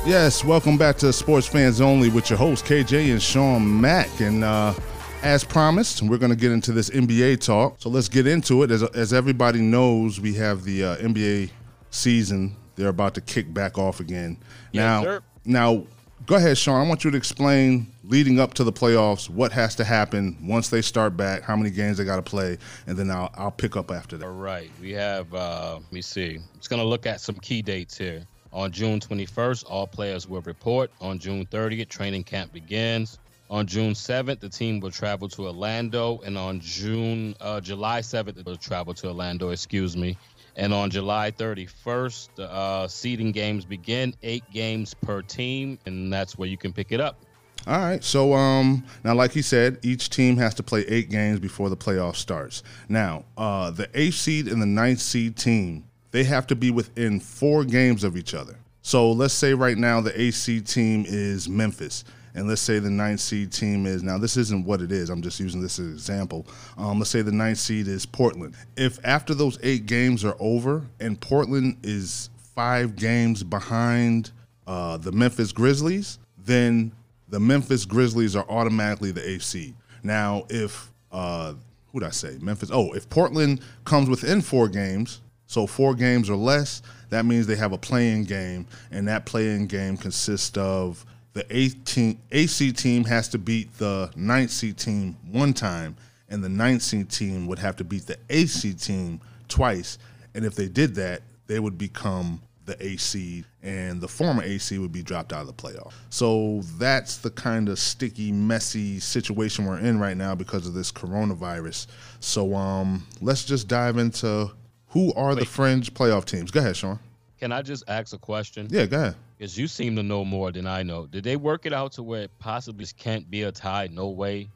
Yes, 0.06 0.44
welcome 0.44 0.78
back 0.78 0.96
to 0.98 1.12
Sports 1.12 1.48
Fans 1.48 1.80
Only 1.80 2.08
with 2.08 2.30
your 2.30 2.38
host 2.38 2.66
KJ 2.66 3.10
and 3.10 3.20
Shawn 3.20 3.80
Mac. 3.80 4.20
And 4.20 4.44
uh, 4.44 4.74
as 5.22 5.44
promised, 5.44 6.02
we're 6.02 6.18
going 6.18 6.30
to 6.30 6.36
get 6.36 6.52
into 6.52 6.72
this 6.72 6.90
NBA 6.90 7.40
talk. 7.40 7.76
So 7.78 7.88
let's 7.88 8.08
get 8.08 8.26
into 8.26 8.62
it. 8.62 8.70
As, 8.70 8.82
as 8.82 9.12
everybody 9.12 9.60
knows, 9.60 10.20
we 10.20 10.34
have 10.34 10.64
the 10.64 10.84
uh, 10.84 10.96
NBA 10.96 11.50
season. 11.90 12.56
They're 12.74 12.88
about 12.88 13.14
to 13.14 13.20
kick 13.20 13.52
back 13.52 13.78
off 13.78 14.00
again. 14.00 14.36
Yes, 14.72 14.82
now, 14.82 15.02
sir. 15.02 15.20
now, 15.44 15.84
go 16.26 16.36
ahead, 16.36 16.58
Shawn. 16.58 16.84
I 16.84 16.88
want 16.88 17.04
you 17.04 17.10
to 17.10 17.16
explain 17.16 17.86
leading 18.04 18.40
up 18.40 18.54
to 18.54 18.64
the 18.64 18.72
playoffs 18.72 19.30
what 19.30 19.52
has 19.52 19.76
to 19.76 19.84
happen 19.84 20.36
once 20.42 20.68
they 20.68 20.82
start 20.82 21.16
back, 21.16 21.42
how 21.42 21.54
many 21.54 21.70
games 21.70 21.98
they 21.98 22.04
got 22.04 22.16
to 22.16 22.22
play, 22.22 22.58
and 22.86 22.96
then 22.96 23.10
I'll 23.10 23.30
I'll 23.34 23.50
pick 23.50 23.76
up 23.76 23.90
after 23.90 24.16
that. 24.16 24.26
All 24.26 24.32
right. 24.32 24.70
We 24.80 24.90
have, 24.92 25.32
uh, 25.32 25.78
let 25.80 25.92
me 25.92 26.02
see. 26.02 26.38
Just 26.56 26.70
going 26.70 26.82
to 26.82 26.88
look 26.88 27.06
at 27.06 27.20
some 27.20 27.36
key 27.36 27.62
dates 27.62 27.96
here. 27.96 28.26
On 28.52 28.70
June 28.70 29.00
21st, 29.00 29.64
all 29.68 29.86
players 29.86 30.28
will 30.28 30.42
report. 30.42 30.90
On 31.00 31.18
June 31.18 31.46
30th, 31.46 31.88
training 31.88 32.24
camp 32.24 32.52
begins. 32.52 33.18
On 33.52 33.66
June 33.66 33.92
7th, 33.92 34.40
the 34.40 34.48
team 34.48 34.80
will 34.80 34.90
travel 34.90 35.28
to 35.28 35.46
Orlando. 35.46 36.22
And 36.24 36.38
on 36.38 36.58
June, 36.58 37.36
uh, 37.38 37.60
July 37.60 38.00
7th, 38.00 38.38
it 38.38 38.46
will 38.46 38.56
travel 38.56 38.94
to 38.94 39.08
Orlando, 39.08 39.50
excuse 39.50 39.94
me. 39.94 40.16
And 40.56 40.72
on 40.72 40.88
July 40.88 41.32
31st, 41.32 42.28
the 42.36 42.50
uh, 42.50 42.88
seeding 42.88 43.30
games 43.30 43.66
begin, 43.66 44.14
eight 44.22 44.42
games 44.50 44.94
per 44.94 45.20
team. 45.20 45.78
And 45.84 46.10
that's 46.10 46.38
where 46.38 46.48
you 46.48 46.56
can 46.56 46.72
pick 46.72 46.92
it 46.92 47.00
up. 47.00 47.18
All 47.66 47.78
right. 47.78 48.02
So 48.02 48.32
um 48.32 48.84
now 49.04 49.14
like 49.14 49.32
he 49.32 49.42
said, 49.42 49.78
each 49.82 50.08
team 50.08 50.38
has 50.38 50.54
to 50.54 50.62
play 50.62 50.86
eight 50.88 51.10
games 51.10 51.38
before 51.38 51.68
the 51.68 51.76
playoff 51.76 52.16
starts. 52.16 52.62
Now, 52.88 53.24
uh 53.36 53.70
the 53.70 53.88
eighth 53.94 54.14
seed 54.14 54.48
and 54.48 54.62
the 54.62 54.66
ninth 54.66 55.00
seed 55.00 55.36
team, 55.36 55.84
they 56.10 56.24
have 56.24 56.46
to 56.48 56.56
be 56.56 56.70
within 56.70 57.20
four 57.20 57.64
games 57.64 58.02
of 58.02 58.16
each 58.16 58.32
other. 58.32 58.56
So 58.80 59.12
let's 59.12 59.34
say 59.34 59.52
right 59.52 59.76
now 59.76 60.00
the 60.00 60.32
seed 60.32 60.66
team 60.66 61.04
is 61.06 61.48
Memphis. 61.48 62.02
And 62.34 62.48
let's 62.48 62.62
say 62.62 62.78
the 62.78 62.90
ninth 62.90 63.20
seed 63.20 63.52
team 63.52 63.86
is 63.86 64.02
now 64.02 64.18
this 64.18 64.36
isn't 64.36 64.64
what 64.64 64.80
it 64.80 64.90
is. 64.90 65.10
I'm 65.10 65.22
just 65.22 65.38
using 65.38 65.60
this 65.60 65.78
as 65.78 65.86
an 65.86 65.92
example. 65.92 66.46
Um, 66.78 66.98
let's 66.98 67.10
say 67.10 67.22
the 67.22 67.32
ninth 67.32 67.58
seed 67.58 67.88
is 67.88 68.06
Portland. 68.06 68.54
If 68.76 68.98
after 69.04 69.34
those 69.34 69.58
eight 69.62 69.86
games 69.86 70.24
are 70.24 70.36
over 70.40 70.86
and 71.00 71.20
Portland 71.20 71.76
is 71.82 72.30
five 72.54 72.96
games 72.96 73.42
behind 73.42 74.30
uh, 74.66 74.96
the 74.96 75.12
Memphis 75.12 75.52
Grizzlies, 75.52 76.18
then 76.38 76.92
the 77.28 77.40
Memphis 77.40 77.84
Grizzlies 77.84 78.34
are 78.36 78.46
automatically 78.48 79.12
the 79.12 79.28
eighth 79.28 79.44
seed. 79.44 79.74
Now, 80.02 80.46
if 80.48 80.90
uh, 81.12 81.54
who'd 81.92 82.02
I 82.02 82.10
say? 82.10 82.38
Memphis. 82.40 82.70
Oh, 82.72 82.92
if 82.92 83.08
Portland 83.08 83.60
comes 83.84 84.08
within 84.08 84.40
four 84.40 84.68
games, 84.68 85.20
so 85.46 85.66
four 85.66 85.94
games 85.94 86.30
or 86.30 86.36
less, 86.36 86.82
that 87.10 87.26
means 87.26 87.46
they 87.46 87.56
have 87.56 87.72
a 87.72 87.78
play-in 87.78 88.24
game, 88.24 88.66
and 88.90 89.06
that 89.08 89.26
play-in 89.26 89.66
game 89.66 89.98
consists 89.98 90.56
of 90.56 91.04
the 91.32 91.46
eighth 91.50 91.84
team, 91.84 92.18
AC 92.30 92.72
team 92.72 93.04
has 93.04 93.28
to 93.28 93.38
beat 93.38 93.76
the 93.78 94.10
ninth 94.16 94.50
seed 94.50 94.76
team 94.76 95.16
one 95.30 95.52
time, 95.52 95.96
and 96.28 96.42
the 96.44 96.48
ninth 96.48 96.82
seed 96.82 97.10
team 97.10 97.46
would 97.46 97.58
have 97.58 97.76
to 97.76 97.84
beat 97.84 98.06
the 98.06 98.18
AC 98.30 98.74
team 98.74 99.20
twice. 99.48 99.98
And 100.34 100.44
if 100.44 100.54
they 100.54 100.68
did 100.68 100.94
that, 100.96 101.22
they 101.46 101.58
would 101.58 101.78
become 101.78 102.40
the 102.64 102.76
AC, 102.84 103.44
and 103.62 104.00
the 104.00 104.06
former 104.06 104.42
AC 104.42 104.78
would 104.78 104.92
be 104.92 105.02
dropped 105.02 105.32
out 105.32 105.40
of 105.40 105.46
the 105.48 105.52
playoff. 105.52 105.92
So 106.10 106.60
that's 106.78 107.16
the 107.18 107.30
kind 107.30 107.68
of 107.68 107.78
sticky, 107.78 108.30
messy 108.30 109.00
situation 109.00 109.64
we're 109.64 109.80
in 109.80 109.98
right 109.98 110.16
now 110.16 110.34
because 110.34 110.66
of 110.66 110.74
this 110.74 110.92
coronavirus. 110.92 111.88
So 112.20 112.54
um, 112.54 113.06
let's 113.20 113.44
just 113.44 113.68
dive 113.68 113.98
into 113.98 114.50
who 114.88 115.12
are 115.14 115.34
the 115.34 115.44
fringe 115.44 115.92
playoff 115.94 116.24
teams. 116.24 116.50
Go 116.50 116.60
ahead, 116.60 116.76
Shawn. 116.76 116.98
Can 117.40 117.50
I 117.50 117.62
just 117.62 117.82
ask 117.88 118.14
a 118.14 118.18
question? 118.18 118.68
Yeah, 118.70 118.86
go 118.86 118.98
ahead. 118.98 119.16
Because 119.42 119.58
you 119.58 119.66
seem 119.66 119.96
to 119.96 120.04
know 120.04 120.24
more 120.24 120.52
than 120.52 120.68
I 120.68 120.84
know. 120.84 121.08
Did 121.08 121.24
they 121.24 121.34
work 121.34 121.66
it 121.66 121.72
out 121.72 121.90
to 121.94 122.02
where 122.04 122.22
it 122.22 122.30
possibly 122.38 122.86
can't 122.96 123.28
be 123.28 123.42
a 123.42 123.50
tie? 123.50 123.88
No 123.90 124.08
way. 124.08 124.46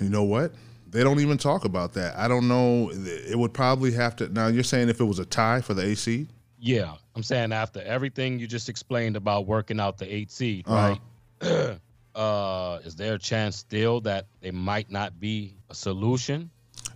You 0.00 0.08
know 0.08 0.24
what? 0.24 0.52
They 0.90 1.04
don't 1.04 1.20
even 1.20 1.38
talk 1.38 1.64
about 1.64 1.92
that. 1.92 2.18
I 2.18 2.26
don't 2.26 2.48
know. 2.48 2.90
It 2.92 3.38
would 3.38 3.54
probably 3.54 3.92
have 3.92 4.16
to. 4.16 4.28
Now 4.28 4.48
you're 4.48 4.64
saying 4.64 4.88
if 4.88 4.98
it 4.98 5.04
was 5.04 5.20
a 5.20 5.24
tie 5.24 5.60
for 5.60 5.74
the 5.74 5.82
AC, 5.84 6.26
Yeah, 6.58 6.94
I'm 7.14 7.22
saying 7.22 7.52
after 7.52 7.80
everything 7.82 8.40
you 8.40 8.48
just 8.48 8.68
explained 8.68 9.14
about 9.14 9.46
working 9.46 9.78
out 9.78 9.96
the 9.96 10.12
eight 10.12 10.32
seed, 10.32 10.64
Uh-huh. 10.66 10.96
right? 11.40 11.78
uh, 12.20 12.80
is 12.84 12.96
there 12.96 13.14
a 13.14 13.18
chance 13.18 13.58
still 13.58 14.00
that 14.00 14.26
they 14.40 14.50
might 14.50 14.90
not 14.90 15.20
be 15.20 15.54
a 15.70 15.74
solution? 15.76 16.50